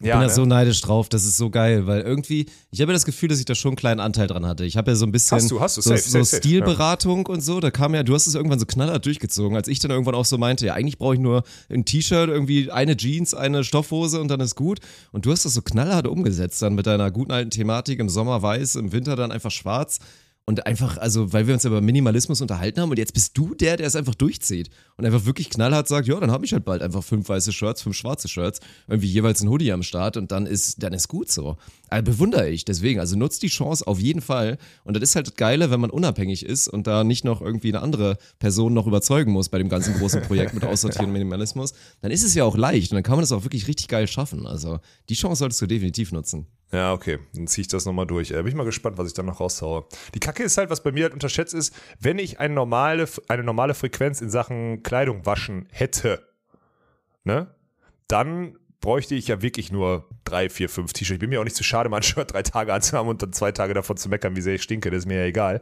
Ich 0.03 0.09
ja, 0.09 0.15
bin 0.15 0.23
da 0.23 0.27
ne? 0.27 0.33
so 0.33 0.43
neidisch 0.43 0.81
drauf, 0.81 1.07
das 1.07 1.23
ist 1.23 1.37
so 1.37 1.49
geil, 1.49 1.87
weil 1.87 2.01
irgendwie, 2.01 2.47
ich 2.71 2.81
habe 2.81 2.91
ja 2.91 2.93
das 2.93 3.05
Gefühl, 3.05 3.29
dass 3.29 3.39
ich 3.39 3.45
da 3.45 3.55
schon 3.55 3.69
einen 3.69 3.77
kleinen 3.77 4.01
Anteil 4.01 4.27
dran 4.27 4.45
hatte. 4.45 4.65
Ich 4.65 4.75
habe 4.75 4.91
ja 4.91 4.95
so 4.95 5.05
ein 5.05 5.13
bisschen 5.13 5.37
Hast 5.37 5.49
du, 5.49 5.61
hast 5.61 5.77
du, 5.77 5.81
so, 5.81 5.91
safe, 5.91 6.01
so 6.01 6.23
safe, 6.23 6.41
Stilberatung 6.41 7.25
und 7.25 7.39
so, 7.39 7.61
da 7.61 7.71
kam 7.71 7.95
ja, 7.95 8.03
du 8.03 8.13
hast 8.13 8.27
es 8.27 8.35
irgendwann 8.35 8.59
so 8.59 8.65
knallhart 8.65 9.05
durchgezogen, 9.05 9.55
als 9.55 9.69
ich 9.69 9.79
dann 9.79 9.91
irgendwann 9.91 10.15
auch 10.15 10.25
so 10.25 10.37
meinte, 10.37 10.65
ja, 10.65 10.73
eigentlich 10.73 10.97
brauche 10.97 11.13
ich 11.13 11.21
nur 11.21 11.43
ein 11.69 11.85
T-Shirt, 11.85 12.27
irgendwie 12.27 12.69
eine 12.69 12.97
Jeans, 12.97 13.33
eine 13.33 13.63
Stoffhose 13.63 14.19
und 14.19 14.27
dann 14.27 14.41
ist 14.41 14.55
gut. 14.55 14.79
Und 15.13 15.25
du 15.25 15.31
hast 15.31 15.45
das 15.45 15.53
so 15.53 15.61
knallhart 15.61 16.05
umgesetzt 16.05 16.61
dann 16.61 16.75
mit 16.75 16.85
deiner 16.85 17.09
guten 17.09 17.31
alten 17.31 17.51
Thematik, 17.51 17.99
im 17.99 18.09
Sommer 18.09 18.41
weiß, 18.41 18.75
im 18.75 18.91
Winter 18.91 19.15
dann 19.15 19.31
einfach 19.31 19.51
schwarz. 19.51 19.99
Und 20.45 20.65
einfach, 20.65 20.97
also, 20.97 21.31
weil 21.31 21.47
wir 21.47 21.53
uns 21.53 21.63
ja 21.63 21.69
über 21.69 21.79
Minimalismus 21.79 22.41
unterhalten 22.41 22.81
haben 22.81 22.89
und 22.89 22.97
jetzt 22.97 23.13
bist 23.13 23.37
du 23.37 23.55
der, 23.55 23.77
der 23.77 23.87
es 23.87 23.95
einfach 23.95 24.13
durchzieht 24.13 24.69
und 24.97 25.05
einfach 25.05 25.25
wirklich 25.25 25.49
knallhart 25.49 25.87
sagt, 25.87 26.05
ja, 26.05 26.19
dann 26.19 26.31
habe 26.31 26.43
ich 26.45 26.51
halt 26.51 26.65
bald 26.65 26.81
einfach 26.81 27.01
fünf 27.01 27.29
weiße 27.29 27.53
Shirts, 27.53 27.81
fünf 27.81 27.95
schwarze 27.95 28.27
Shirts, 28.27 28.59
irgendwie 28.87 29.07
jeweils 29.07 29.41
ein 29.41 29.47
Hoodie 29.47 29.71
am 29.71 29.83
Start 29.83 30.17
und 30.17 30.33
dann 30.33 30.45
ist, 30.45 30.83
dann 30.83 30.91
ist 30.91 31.07
gut 31.07 31.31
so. 31.31 31.55
Also 31.93 32.03
bewundere 32.03 32.49
ich 32.49 32.65
deswegen. 32.65 32.99
Also 32.99 33.15
nutzt 33.15 33.43
die 33.43 33.47
Chance 33.47 33.85
auf 33.85 33.99
jeden 33.99 34.21
Fall. 34.21 34.57
Und 34.83 34.95
das 34.95 35.03
ist 35.03 35.15
halt 35.15 35.27
das 35.27 35.35
Geile, 35.35 35.69
wenn 35.69 35.79
man 35.79 35.91
unabhängig 35.91 36.43
ist 36.43 36.67
und 36.67 36.87
da 36.87 37.03
nicht 37.03 37.23
noch 37.23 37.39
irgendwie 37.39 37.69
eine 37.69 37.81
andere 37.81 38.17
Person 38.39 38.73
noch 38.73 38.87
überzeugen 38.87 39.31
muss 39.31 39.49
bei 39.49 39.59
dem 39.59 39.69
ganzen 39.69 39.93
großen 39.95 40.23
Projekt 40.23 40.55
mit 40.55 40.65
Aussortieren 40.65 41.07
und 41.07 41.13
Minimalismus, 41.13 41.73
dann 42.01 42.09
ist 42.09 42.23
es 42.23 42.33
ja 42.33 42.45
auch 42.45 42.57
leicht 42.57 42.91
und 42.91 42.95
dann 42.95 43.03
kann 43.03 43.15
man 43.15 43.21
das 43.21 43.31
auch 43.31 43.43
wirklich 43.43 43.67
richtig 43.67 43.87
geil 43.87 44.07
schaffen. 44.07 44.47
Also 44.47 44.79
die 45.09 45.13
Chance 45.13 45.39
solltest 45.39 45.61
du 45.61 45.67
definitiv 45.67 46.11
nutzen. 46.11 46.47
Ja, 46.71 46.93
okay. 46.93 47.19
Dann 47.35 47.45
ziehe 47.45 47.61
ich 47.61 47.67
das 47.67 47.85
nochmal 47.85 48.07
durch. 48.07 48.31
Äh, 48.31 48.37
bin 48.37 48.47
ich 48.47 48.55
mal 48.55 48.65
gespannt, 48.65 48.97
was 48.97 49.07
ich 49.07 49.13
dann 49.13 49.27
noch 49.27 49.39
raushaue. 49.39 49.85
Die 50.15 50.19
Kacke 50.19 50.41
ist 50.41 50.57
halt, 50.57 50.71
was 50.71 50.81
bei 50.81 50.91
mir 50.91 51.03
halt 51.03 51.13
unterschätzt 51.13 51.53
ist, 51.53 51.75
wenn 51.99 52.17
ich 52.17 52.39
eine 52.39 52.55
normale, 52.55 53.07
eine 53.27 53.43
normale 53.43 53.75
Frequenz 53.75 54.19
in 54.19 54.31
Sachen 54.31 54.81
Kleidung 54.81 55.27
waschen 55.27 55.67
hätte, 55.69 56.27
ne, 57.23 57.53
dann 58.07 58.57
bräuchte 58.83 59.15
ich 59.15 59.29
ja 59.29 59.41
wirklich 59.41 59.71
nur 59.71 60.09
drei, 60.25 60.49
vier, 60.49 60.67
fünf 60.67 60.91
T-Shirts. 60.91 61.15
Ich 61.15 61.19
bin 61.19 61.29
mir 61.29 61.39
auch 61.39 61.45
nicht 61.45 61.55
zu 61.55 61.63
schade, 61.63 61.87
mein 61.89 62.03
Shirt 62.03 62.33
drei 62.33 62.43
Tage 62.43 62.73
anzuhaben 62.73 63.09
und 63.09 63.23
dann 63.23 63.31
zwei 63.31 63.53
Tage 63.53 63.73
davon 63.73 63.95
zu 63.95 64.09
meckern, 64.09 64.35
wie 64.35 64.41
sehr 64.41 64.55
ich 64.55 64.61
stinke. 64.61 64.91
Das 64.91 64.99
ist 64.99 65.05
mir 65.05 65.19
ja 65.19 65.25
egal. 65.25 65.61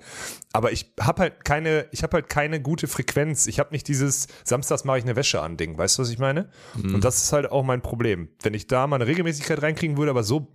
Aber 0.53 0.71
ich 0.71 0.91
habe 0.99 1.21
halt 1.21 1.45
keine, 1.45 1.85
ich 1.91 2.01
habe 2.01 2.15
halt 2.15 2.29
keine 2.29 2.59
gute 2.61 2.87
Frequenz. 2.87 3.45
Ich 3.45 3.59
habe 3.59 3.71
nicht 3.71 3.87
dieses 3.87 4.27
Samstags 4.43 4.83
mache 4.85 4.97
ich 4.97 5.03
eine 5.03 5.15
Wäsche 5.15 5.39
an 5.39 5.55
Ding. 5.55 5.77
Weißt 5.77 5.97
du, 5.97 6.01
was 6.01 6.09
ich 6.09 6.17
meine? 6.17 6.49
Und 6.95 7.03
das 7.05 7.23
ist 7.23 7.31
halt 7.31 7.51
auch 7.51 7.63
mein 7.63 7.81
Problem. 7.81 8.27
Wenn 8.41 8.55
ich 8.55 8.65
da 8.65 8.87
mal 8.87 8.95
eine 8.95 9.05
Regelmäßigkeit 9.05 9.61
reinkriegen 9.61 9.97
würde, 9.97 10.09
aber 10.09 10.23
so 10.23 10.47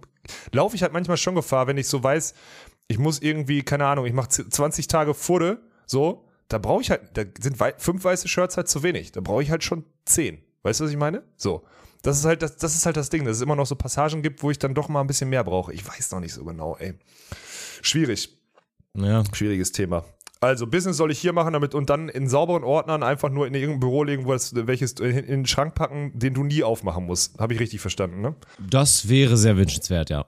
laufe 0.51 0.75
ich 0.75 0.83
halt 0.83 0.93
manchmal 0.93 1.17
schon 1.19 1.37
Gefahr, 1.37 1.69
wenn 1.69 1.79
ich 1.79 1.87
so 1.87 2.03
weiß, 2.03 2.35
ich 2.89 2.99
muss 2.99 3.21
irgendwie, 3.21 3.63
keine 3.63 3.87
Ahnung, 3.87 4.07
ich 4.07 4.13
mache 4.13 4.29
20 4.29 4.89
Tage 4.89 5.15
Fudde, 5.15 5.61
so, 5.87 6.25
da 6.49 6.59
brauche 6.59 6.83
ich 6.83 6.91
halt, 6.91 7.17
da 7.17 7.23
sind 7.41 7.57
fünf 7.79 8.03
weiße 8.03 8.27
Shirts 8.27 8.57
halt 8.57 8.67
zu 8.67 8.83
wenig. 8.83 9.13
Da 9.13 9.21
brauche 9.21 9.43
ich 9.45 9.53
halt 9.53 9.63
schon 9.63 9.85
zehn. 10.05 10.43
Weißt 10.65 10.81
du, 10.81 10.85
was 10.85 10.91
ich 10.91 10.97
meine? 10.97 11.23
So. 11.37 11.65
Das 12.03 12.19
ist 12.19 12.25
halt 12.25 12.43
das, 12.43 12.57
das 12.57 12.75
ist 12.75 12.87
halt 12.87 12.97
das 12.97 13.11
Ding, 13.11 13.25
dass 13.25 13.37
es 13.37 13.43
immer 13.43 13.57
noch 13.57 13.67
so 13.67 13.75
Passagen 13.75 14.23
gibt, 14.23 14.43
wo 14.43 14.51
ich 14.51 14.59
dann 14.59 14.75
doch 14.75 14.89
mal 14.89 15.01
ein 15.01 15.07
bisschen 15.07 15.29
mehr 15.29 15.45
brauche. 15.45 15.73
Ich 15.73 15.87
weiß 15.87 16.13
noch 16.13 16.21
nicht 16.21 16.35
so 16.35 16.45
genau, 16.45 16.77
ey. 16.77 16.95
Schwierig. 17.83 18.37
Ja. 18.95 19.23
Schwieriges 19.33 19.73
Thema. 19.73 20.05
Also, 20.41 20.67
Business 20.67 20.99
soll 20.99 21.11
ich 21.11 21.19
hier 21.19 21.33
machen 21.33 21.55
damit 21.55 21.75
und 21.75 21.89
dann 21.89 22.09
in 22.09 22.29
sauberen 22.29 22.63
Ordnern 22.63 23.03
einfach 23.03 23.31
nur 23.31 23.47
in 23.47 23.55
irgendein 23.55 23.81
Büro 23.81 24.05
legen, 24.05 24.27
wo 24.27 24.33
das, 24.33 24.55
welches 24.55 24.93
in, 24.93 25.11
in 25.17 25.27
den 25.27 25.47
Schrank 25.47 25.75
packen, 25.75 26.13
den 26.19 26.35
du 26.35 26.45
nie 26.45 26.63
aufmachen 26.63 27.07
musst. 27.07 27.39
Habe 27.39 27.55
ich 27.55 27.61
richtig 27.61 27.81
verstanden, 27.81 28.21
ne? 28.21 28.35
Das 28.59 29.09
wäre 29.09 29.37
sehr 29.37 29.57
wünschenswert, 29.57 30.11
ja. 30.11 30.27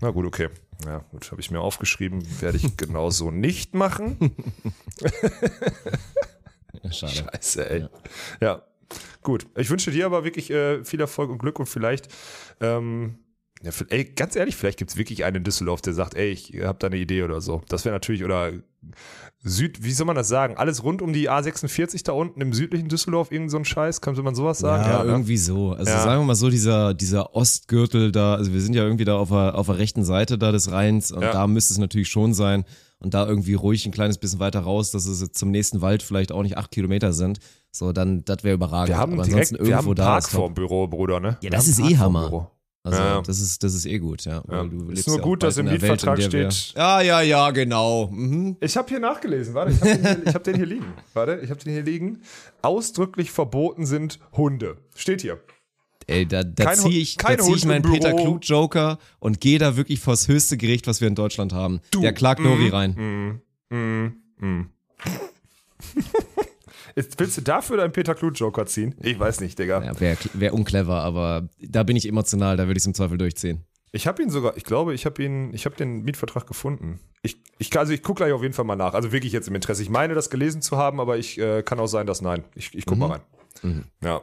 Na 0.00 0.10
gut, 0.10 0.26
okay. 0.26 0.48
Ja, 0.84 0.98
gut, 1.10 1.30
habe 1.30 1.40
ich 1.40 1.50
mir 1.50 1.60
aufgeschrieben. 1.60 2.22
Werde 2.40 2.58
ich 2.58 2.76
genauso 2.76 3.30
nicht 3.30 3.74
machen. 3.74 4.34
Schade. 6.90 7.12
Scheiße, 7.12 7.70
ey. 7.70 7.86
Ja. 8.40 8.62
Gut. 9.22 9.46
Ich 9.56 9.70
wünsche 9.70 9.90
dir 9.90 10.06
aber 10.06 10.24
wirklich 10.24 10.50
äh, 10.50 10.84
viel 10.84 11.00
Erfolg 11.00 11.30
und 11.30 11.38
Glück 11.38 11.58
und 11.58 11.66
vielleicht, 11.66 12.08
ähm, 12.60 13.18
ja, 13.62 13.70
ey, 13.90 14.04
ganz 14.04 14.36
ehrlich, 14.36 14.56
vielleicht 14.56 14.78
gibt 14.78 14.90
es 14.90 14.96
wirklich 14.96 15.24
einen 15.24 15.36
in 15.36 15.44
Düsseldorf, 15.44 15.82
der 15.82 15.92
sagt, 15.92 16.14
ey, 16.14 16.30
ich 16.30 16.54
habe 16.62 16.78
da 16.78 16.86
eine 16.86 16.96
Idee 16.96 17.22
oder 17.24 17.40
so. 17.42 17.60
Das 17.68 17.84
wäre 17.84 17.94
natürlich, 17.94 18.24
oder 18.24 18.52
Süd, 19.42 19.82
wie 19.84 19.92
soll 19.92 20.06
man 20.06 20.16
das 20.16 20.28
sagen? 20.28 20.56
Alles 20.56 20.82
rund 20.82 21.02
um 21.02 21.12
die 21.12 21.30
A46 21.30 22.04
da 22.04 22.12
unten 22.12 22.40
im 22.40 22.52
südlichen 22.54 22.88
Düsseldorf, 22.88 23.30
irgend 23.30 23.50
so 23.50 23.58
ein 23.58 23.64
Scheiß, 23.66 24.00
könnte 24.00 24.22
man 24.22 24.34
sowas 24.34 24.58
sagen? 24.58 24.84
Ja, 24.84 25.02
ne? 25.04 25.10
irgendwie 25.10 25.36
so. 25.36 25.72
Also 25.72 25.90
Ja. 25.90 26.02
sagen 26.02 26.22
wir 26.22 26.26
mal 26.26 26.34
so, 26.34 26.48
dieser, 26.50 26.94
dieser 26.94 27.34
Ostgürtel 27.34 28.12
da, 28.12 28.34
also 28.34 28.52
wir 28.52 28.60
sind 28.60 28.74
ja 28.74 28.82
irgendwie 28.82 29.04
da 29.04 29.16
auf 29.16 29.28
der, 29.28 29.54
auf 29.56 29.66
der 29.66 29.78
rechten 29.78 30.04
Seite 30.04 30.38
da 30.38 30.52
des 30.52 30.70
Rheins 30.72 31.12
und 31.12 31.22
Ja. 31.22 31.32
da 31.32 31.46
müsste 31.46 31.74
es 31.74 31.78
natürlich 31.78 32.08
schon 32.08 32.32
sein. 32.34 32.64
Und 32.98 33.14
da 33.14 33.26
irgendwie 33.26 33.54
ruhig 33.54 33.86
ein 33.86 33.92
kleines 33.92 34.18
bisschen 34.18 34.40
weiter 34.40 34.60
raus, 34.60 34.90
dass 34.90 35.06
es 35.06 35.32
zum 35.32 35.50
nächsten 35.50 35.80
Wald 35.80 36.02
vielleicht 36.02 36.32
auch 36.32 36.42
nicht 36.42 36.58
acht 36.58 36.70
Kilometer 36.70 37.14
sind. 37.14 37.38
So, 37.72 37.92
dann, 37.92 38.24
das 38.24 38.42
wäre 38.42 38.54
überragend. 38.54 38.88
Wir 38.88 38.98
haben 38.98 39.12
Aber 39.14 39.22
direkt, 39.24 39.52
ansonsten 39.52 39.66
wir 39.66 39.76
haben 39.76 39.86
irgendwo 39.86 39.90
einen 39.90 39.96
da 39.96 40.04
Park 40.20 40.28
vorm 40.28 40.54
Büro, 40.54 40.86
Bruder, 40.88 41.20
ne? 41.20 41.38
Ja, 41.42 41.50
das 41.50 41.68
ist 41.68 41.78
eh 41.80 41.96
Hammer. 41.96 42.50
Also 42.82 42.98
Ja. 42.98 43.20
das 43.20 43.40
ist, 43.40 43.62
das 43.62 43.74
ist 43.74 43.84
eh 43.84 43.98
gut, 43.98 44.24
ja. 44.24 44.40
Du 44.40 44.88
Ist 44.90 45.06
nur 45.06 45.18
ja 45.18 45.22
gut, 45.22 45.42
dass 45.42 45.58
im 45.58 45.66
Welt, 45.66 45.82
Mietvertrag 45.82 46.16
wir- 46.18 46.24
steht- 46.50 46.72
Ja, 46.76 47.00
ja, 47.02 47.20
ja, 47.20 47.50
genau. 47.50 48.08
Mhm. 48.10 48.56
Ich 48.60 48.76
habe 48.76 48.88
hier 48.88 48.98
nachgelesen, 49.00 49.52
warte, 49.54 49.72
ich 49.72 49.80
habe 49.82 49.98
den, 49.98 50.22
ich 50.26 50.34
hab 50.34 50.44
den 50.44 50.56
hier 50.56 50.66
liegen. 50.66 50.86
Warte, 51.12 51.40
ich 51.44 51.50
habe 51.50 51.60
den 51.60 51.74
hier 51.74 51.82
liegen. 51.82 52.22
Ausdrücklich 52.62 53.30
verboten 53.30 53.84
sind 53.86 54.18
Hunde. 54.32 54.78
Steht 54.96 55.20
hier. 55.20 55.38
Ey, 56.06 56.26
da, 56.26 56.42
da 56.42 56.64
Kein 56.64 56.76
ziehe 56.76 56.98
ich, 57.00 57.18
da 57.18 57.36
zieh 57.38 57.52
ich 57.54 57.66
meinen 57.66 57.82
Peter. 57.82 58.14
Kluth 58.14 58.46
Joker 58.46 58.98
und 59.20 59.40
gehe 59.40 59.58
da 59.58 59.76
wirklich 59.76 60.00
vors 60.00 60.26
höchste 60.26 60.56
Gericht, 60.56 60.86
was 60.86 61.00
wir 61.02 61.06
in 61.08 61.14
Deutschland 61.14 61.52
haben. 61.52 61.80
Der 62.02 62.12
klagt 62.14 62.40
Nori 62.40 62.68
Mhm. 62.68 63.40
rein. 63.70 64.20
Willst 66.94 67.36
du 67.36 67.42
dafür 67.42 67.76
deinen 67.76 67.92
Peter 67.92 68.14
Kluth 68.14 68.38
Joker 68.38 68.66
ziehen? 68.66 68.94
Ich 69.00 69.18
weiß 69.18 69.40
nicht, 69.40 69.58
Digga. 69.58 69.82
Ja, 69.84 70.00
wäre 70.00 70.16
wär 70.34 70.54
unclever, 70.54 71.02
aber 71.02 71.48
da 71.60 71.82
bin 71.82 71.96
ich 71.96 72.08
emotional, 72.08 72.56
da 72.56 72.66
würde 72.66 72.78
ich 72.78 72.82
es 72.82 72.86
im 72.86 72.94
Zweifel 72.94 73.18
durchziehen. 73.18 73.64
Ich 73.92 74.06
habe 74.06 74.22
ihn 74.22 74.30
sogar, 74.30 74.56
ich 74.56 74.64
glaube, 74.64 74.94
ich 74.94 75.04
habe 75.04 75.22
ihn, 75.22 75.52
ich 75.52 75.66
habe 75.66 75.74
den 75.74 76.02
Mietvertrag 76.02 76.46
gefunden. 76.46 77.00
Ich, 77.22 77.42
ich, 77.58 77.76
also 77.76 77.92
ich 77.92 78.02
gucke 78.02 78.18
gleich 78.18 78.32
auf 78.32 78.42
jeden 78.42 78.54
Fall 78.54 78.64
mal 78.64 78.76
nach. 78.76 78.94
Also 78.94 79.10
wirklich 79.10 79.32
jetzt 79.32 79.48
im 79.48 79.54
Interesse. 79.54 79.82
Ich 79.82 79.90
meine, 79.90 80.14
das 80.14 80.30
gelesen 80.30 80.62
zu 80.62 80.76
haben, 80.76 81.00
aber 81.00 81.18
ich 81.18 81.38
äh, 81.38 81.62
kann 81.62 81.80
auch 81.80 81.88
sein, 81.88 82.06
dass 82.06 82.22
nein. 82.22 82.44
Ich, 82.54 82.74
ich 82.74 82.86
guck 82.86 82.98
mal 82.98 83.20
rein. 83.62 83.84
Ja, 84.02 84.22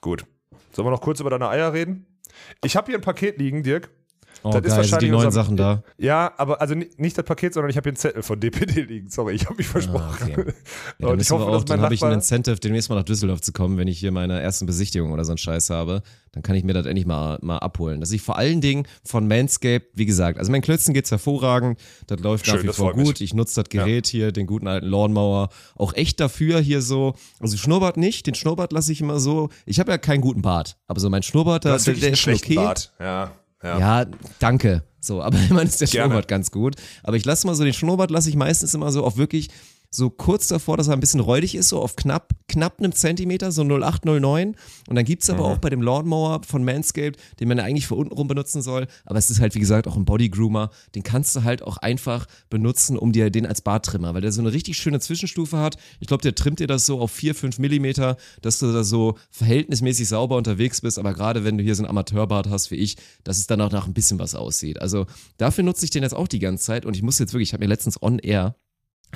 gut. 0.00 0.24
Sollen 0.72 0.86
wir 0.86 0.92
noch 0.92 1.00
kurz 1.00 1.18
über 1.18 1.30
deine 1.30 1.48
Eier 1.48 1.72
reden? 1.72 2.06
Ich 2.64 2.76
habe 2.76 2.86
hier 2.86 2.96
ein 2.96 3.02
Paket 3.02 3.38
liegen, 3.38 3.64
Dirk. 3.64 3.90
Oh, 4.42 4.50
Das 4.50 4.56
ist 4.56 4.62
geil, 4.62 4.62
die 4.62 4.76
wahrscheinlich 4.76 5.10
neuen 5.10 5.26
unser- 5.26 5.42
Sachen 5.42 5.56
da. 5.56 5.82
Ja, 5.98 6.32
aber 6.36 6.60
also 6.60 6.74
ni- 6.74 6.88
nicht 6.96 7.16
das 7.18 7.24
Paket, 7.24 7.54
sondern 7.54 7.70
ich 7.70 7.76
habe 7.76 7.84
hier 7.84 7.90
einen 7.92 7.96
Zettel 7.96 8.22
von 8.22 8.38
DPD 8.40 8.82
liegen. 8.82 9.08
Sorry, 9.10 9.34
ich 9.34 9.44
habe 9.46 9.56
mich 9.56 9.66
versprochen. 9.68 10.04
Ah, 10.04 10.16
okay. 10.22 10.52
Ja, 10.98 11.08
Und 11.08 11.20
ich 11.20 11.30
hoffe, 11.30 11.44
auch, 11.44 11.52
dass 11.52 11.64
dann 11.64 11.80
habe 11.80 11.94
ich 11.94 12.02
ein. 12.04 12.12
Incentive, 12.12 12.56
demnächst 12.60 12.88
mal 12.88 12.96
nach 12.96 13.02
Düsseldorf 13.04 13.40
zu 13.40 13.52
kommen, 13.52 13.76
wenn 13.78 13.88
ich 13.88 13.98
hier 13.98 14.12
meine 14.12 14.40
ersten 14.40 14.66
Besichtigungen 14.66 15.12
oder 15.12 15.24
so 15.24 15.32
einen 15.32 15.38
Scheiß 15.38 15.70
habe. 15.70 16.02
Dann 16.32 16.42
kann 16.42 16.54
ich 16.56 16.62
mir 16.62 16.74
das 16.74 16.84
endlich 16.86 17.06
mal, 17.06 17.38
mal 17.40 17.58
abholen. 17.58 18.00
Dass 18.00 18.12
ich 18.12 18.20
vor 18.22 18.36
allen 18.36 18.60
Dingen 18.60 18.86
von 19.02 19.26
Manscaped, 19.26 19.88
wie 19.94 20.04
gesagt, 20.06 20.38
also 20.38 20.52
mein 20.52 20.60
Klötzen 20.60 20.92
geht's 20.94 21.10
hervorragend, 21.10 21.80
das 22.06 22.20
läuft 22.20 22.46
Schön, 22.46 22.56
nach 22.56 22.62
wie 22.62 22.66
vor 22.68 22.74
freut 22.88 22.96
mich. 22.96 23.06
gut. 23.06 23.20
Ich 23.22 23.32
nutze 23.34 23.54
das 23.62 23.68
Gerät 23.70 24.06
hier, 24.06 24.30
den 24.30 24.46
guten 24.46 24.68
alten 24.68 24.86
Lawnmower, 24.86 25.48
auch 25.74 25.94
echt 25.94 26.20
dafür 26.20 26.60
hier 26.60 26.82
so. 26.82 27.14
Also 27.40 27.56
Schnurrbart 27.56 27.96
nicht, 27.96 28.26
den 28.26 28.34
Schnurrbart 28.34 28.72
lasse 28.72 28.92
ich 28.92 29.00
immer 29.00 29.18
so. 29.20 29.48
Ich 29.66 29.80
habe 29.80 29.90
ja 29.90 29.98
keinen 29.98 30.20
guten 30.20 30.42
Bart, 30.42 30.76
aber 30.86 31.00
so 31.00 31.08
mein 31.10 31.22
Schnurrbart, 31.22 31.64
Du 31.64 31.68
der, 31.70 31.78
der, 31.94 32.12
ist 32.12 32.28
okay. 32.28 32.54
Bart. 32.54 32.92
Ja, 33.00 33.32
ja. 33.62 33.78
Ja, 33.78 34.06
danke. 34.38 34.82
So, 35.00 35.22
aber 35.22 35.38
meine, 35.50 35.68
ist 35.68 35.80
der 35.80 35.88
Gerne. 35.88 36.06
Schnurrbart 36.08 36.28
ganz 36.28 36.50
gut. 36.50 36.76
Aber 37.02 37.16
ich 37.16 37.24
lasse 37.24 37.46
mal 37.46 37.54
so 37.54 37.64
den 37.64 37.72
Schnurrbart 37.72 38.10
lasse 38.10 38.28
ich 38.28 38.36
meistens 38.36 38.74
immer 38.74 38.90
so 38.92 39.04
auf 39.04 39.16
wirklich 39.16 39.48
so 39.90 40.10
kurz 40.10 40.48
davor, 40.48 40.76
dass 40.76 40.88
er 40.88 40.92
ein 40.92 41.00
bisschen 41.00 41.20
räudig 41.20 41.54
ist, 41.54 41.70
so 41.70 41.80
auf 41.80 41.96
knapp, 41.96 42.32
knapp 42.46 42.78
einem 42.78 42.92
Zentimeter, 42.92 43.52
so 43.52 43.62
0809. 43.62 44.54
Und 44.86 44.96
dann 44.96 45.04
gibt's 45.04 45.30
aber 45.30 45.44
auch 45.44 45.58
bei 45.58 45.70
dem 45.70 45.80
Lawnmower 45.80 46.42
von 46.46 46.62
Manscaped, 46.62 47.18
den 47.40 47.48
man 47.48 47.58
ja 47.58 47.64
eigentlich 47.64 47.86
für 47.86 47.94
unten 47.94 48.12
rum 48.12 48.28
benutzen 48.28 48.60
soll. 48.60 48.86
Aber 49.06 49.18
es 49.18 49.30
ist 49.30 49.40
halt, 49.40 49.54
wie 49.54 49.60
gesagt, 49.60 49.86
auch 49.86 49.96
ein 49.96 50.04
Body 50.04 50.28
Groomer. 50.28 50.70
Den 50.94 51.02
kannst 51.02 51.34
du 51.36 51.44
halt 51.44 51.62
auch 51.62 51.78
einfach 51.78 52.26
benutzen, 52.50 52.98
um 52.98 53.12
dir 53.12 53.30
den 53.30 53.46
als 53.46 53.62
Barttrimmer, 53.62 54.12
weil 54.14 54.20
der 54.20 54.32
so 54.32 54.42
eine 54.42 54.52
richtig 54.52 54.76
schöne 54.76 55.00
Zwischenstufe 55.00 55.58
hat. 55.58 55.76
Ich 56.00 56.08
glaube, 56.08 56.22
der 56.22 56.34
trimmt 56.34 56.60
dir 56.60 56.66
das 56.66 56.84
so 56.84 57.00
auf 57.00 57.10
4, 57.10 57.34
5 57.34 57.58
Millimeter, 57.58 58.16
dass 58.42 58.58
du 58.58 58.72
da 58.72 58.84
so 58.84 59.16
verhältnismäßig 59.30 60.08
sauber 60.08 60.36
unterwegs 60.36 60.82
bist. 60.82 60.98
Aber 60.98 61.14
gerade 61.14 61.44
wenn 61.44 61.56
du 61.56 61.64
hier 61.64 61.74
so 61.74 61.82
einen 61.82 61.90
Amateurbart 61.90 62.50
hast 62.50 62.70
wie 62.70 62.76
ich, 62.76 62.96
dass 63.24 63.38
es 63.38 63.46
dann 63.46 63.60
auch 63.62 63.72
nach 63.72 63.86
ein 63.86 63.94
bisschen 63.94 64.18
was 64.18 64.34
aussieht. 64.34 64.80
Also 64.82 65.06
dafür 65.38 65.64
nutze 65.64 65.84
ich 65.84 65.90
den 65.90 66.02
jetzt 66.02 66.14
auch 66.14 66.28
die 66.28 66.40
ganze 66.40 66.64
Zeit. 66.64 66.84
Und 66.84 66.94
ich 66.94 67.02
muss 67.02 67.18
jetzt 67.18 67.32
wirklich, 67.32 67.50
ich 67.50 67.52
habe 67.54 67.64
mir 67.64 67.68
letztens 67.68 68.02
on 68.02 68.18
air 68.18 68.54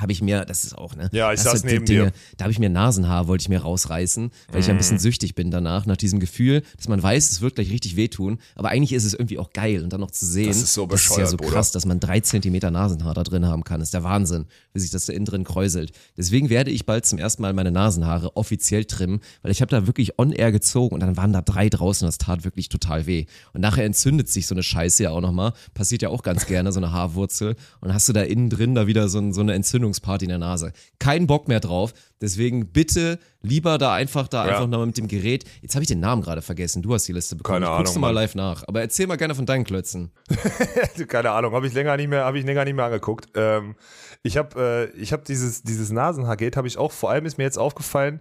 habe 0.00 0.12
ich 0.12 0.22
mir, 0.22 0.44
das 0.44 0.64
ist 0.64 0.76
auch, 0.76 0.96
ne? 0.96 1.10
Ja, 1.12 1.32
ich 1.32 1.40
das 1.42 1.52
saß 1.52 1.64
neben 1.64 1.84
dir. 1.84 2.12
Da 2.38 2.44
habe 2.44 2.52
ich 2.52 2.58
mir 2.58 2.70
Nasenhaar, 2.70 3.28
wollte 3.28 3.42
ich 3.42 3.48
mir 3.48 3.60
rausreißen, 3.60 4.30
weil 4.50 4.60
ich 4.60 4.66
ja 4.66 4.72
ein 4.72 4.76
Mm. 4.76 4.78
bisschen 4.78 4.98
süchtig 4.98 5.34
bin 5.34 5.50
danach, 5.50 5.84
nach 5.86 5.96
diesem 5.98 6.18
Gefühl, 6.18 6.62
dass 6.76 6.88
man 6.88 7.02
weiß, 7.02 7.30
es 7.30 7.40
wird 7.40 7.56
gleich 7.56 7.70
richtig 7.70 7.96
wehtun, 7.96 8.38
aber 8.54 8.70
eigentlich 8.70 8.92
ist 8.94 9.04
es 9.04 9.12
irgendwie 9.14 9.38
auch 9.38 9.52
geil 9.52 9.82
und 9.84 9.92
dann 9.92 10.00
noch 10.00 10.10
zu 10.10 10.24
sehen, 10.26 10.48
Das 10.48 10.56
ist 10.62 10.74
so 10.74 10.86
das 10.86 11.00
ist 11.02 11.08
ja 11.08 11.14
bescheuert, 11.16 11.28
so 11.30 11.36
Bruder. 11.36 11.50
krass, 11.52 11.72
dass 11.72 11.84
man 11.86 12.00
drei 12.00 12.20
Zentimeter 12.20 12.70
Nasenhaar 12.70 13.14
da 13.14 13.22
drin 13.22 13.46
haben 13.46 13.64
kann, 13.64 13.80
ist 13.80 13.92
der 13.94 14.02
Wahnsinn, 14.02 14.46
wie 14.72 14.80
sich 14.80 14.90
das 14.90 15.06
da 15.06 15.12
innen 15.12 15.26
drin 15.26 15.44
kräuselt. 15.44 15.92
Deswegen 16.16 16.48
werde 16.48 16.70
ich 16.70 16.86
bald 16.86 17.04
zum 17.04 17.18
ersten 17.18 17.42
Mal 17.42 17.52
meine 17.52 17.70
Nasenhaare 17.70 18.36
offiziell 18.36 18.84
trimmen, 18.86 19.20
weil 19.42 19.52
ich 19.52 19.60
habe 19.60 19.70
da 19.70 19.86
wirklich 19.86 20.18
on-air 20.18 20.52
gezogen 20.52 20.94
und 20.94 21.00
dann 21.00 21.16
waren 21.16 21.32
da 21.32 21.42
drei 21.42 21.68
draußen 21.68 22.06
und 22.06 22.08
das 22.08 22.18
tat 22.18 22.44
wirklich 22.44 22.68
total 22.70 23.06
weh. 23.06 23.26
Und 23.52 23.60
nachher 23.60 23.84
entzündet 23.84 24.28
sich 24.28 24.46
so 24.46 24.54
eine 24.54 24.62
Scheiße 24.62 25.02
ja 25.02 25.10
auch 25.10 25.20
nochmal, 25.20 25.52
passiert 25.74 26.02
ja 26.02 26.08
auch 26.08 26.22
ganz 26.22 26.46
gerne, 26.46 26.72
so 26.72 26.80
eine 26.80 26.92
Haarwurzel 26.92 27.56
und 27.80 27.92
hast 27.92 28.08
du 28.08 28.12
da 28.12 28.22
innen 28.22 28.48
drin 28.48 28.74
da 28.74 28.86
wieder 28.86 29.08
so, 29.08 29.32
so 29.32 29.40
eine 29.42 29.52
Entzündung 29.54 29.81
Entzündungsparty 29.82 30.24
in 30.26 30.28
der 30.30 30.38
Nase. 30.38 30.72
Kein 30.98 31.26
Bock 31.26 31.48
mehr 31.48 31.60
drauf. 31.60 31.92
Deswegen 32.20 32.68
bitte 32.68 33.18
lieber 33.42 33.78
da 33.78 33.92
einfach 33.94 34.28
da 34.28 34.44
Ja. 34.46 34.52
einfach 34.52 34.66
nochmal 34.68 34.86
mit 34.86 34.96
dem 34.98 35.08
Gerät. 35.08 35.44
Jetzt 35.60 35.74
habe 35.74 35.82
ich 35.82 35.88
den 35.88 36.00
Namen 36.00 36.22
gerade 36.22 36.40
vergessen. 36.42 36.82
Du 36.82 36.94
hast 36.94 37.06
die 37.08 37.12
Liste 37.12 37.34
bekommen. 37.36 37.62
Keine 37.62 37.66
ich 37.82 37.88
Ahnung, 37.88 38.00
mal 38.00 38.08
Mann. 38.08 38.14
live 38.14 38.34
nach. 38.36 38.62
Aber 38.68 38.80
erzähl 38.80 39.06
mal 39.06 39.16
gerne 39.16 39.34
von 39.34 39.44
deinen 39.46 39.64
Klötzen. 39.64 40.12
Keine 41.08 41.30
Ahnung, 41.32 41.52
habe 41.52 41.66
ich 41.66 41.72
länger 41.72 41.96
nicht 41.96 42.08
mehr, 42.08 42.24
habe 42.24 42.38
ich 42.38 42.44
länger 42.44 42.64
nicht 42.64 42.74
mehr 42.74 42.84
angeguckt. 42.84 43.26
Ähm, 43.34 43.74
ich 44.22 44.36
habe, 44.36 44.90
äh, 44.94 44.96
ich 45.00 45.12
habe 45.12 45.24
dieses 45.26 45.62
dieses 45.62 45.90
Nasenhaargate 45.90 46.56
habe 46.56 46.68
ich 46.68 46.78
auch. 46.78 46.92
Vor 46.92 47.10
allem 47.10 47.26
ist 47.26 47.38
mir 47.38 47.44
jetzt 47.44 47.58
aufgefallen, 47.58 48.20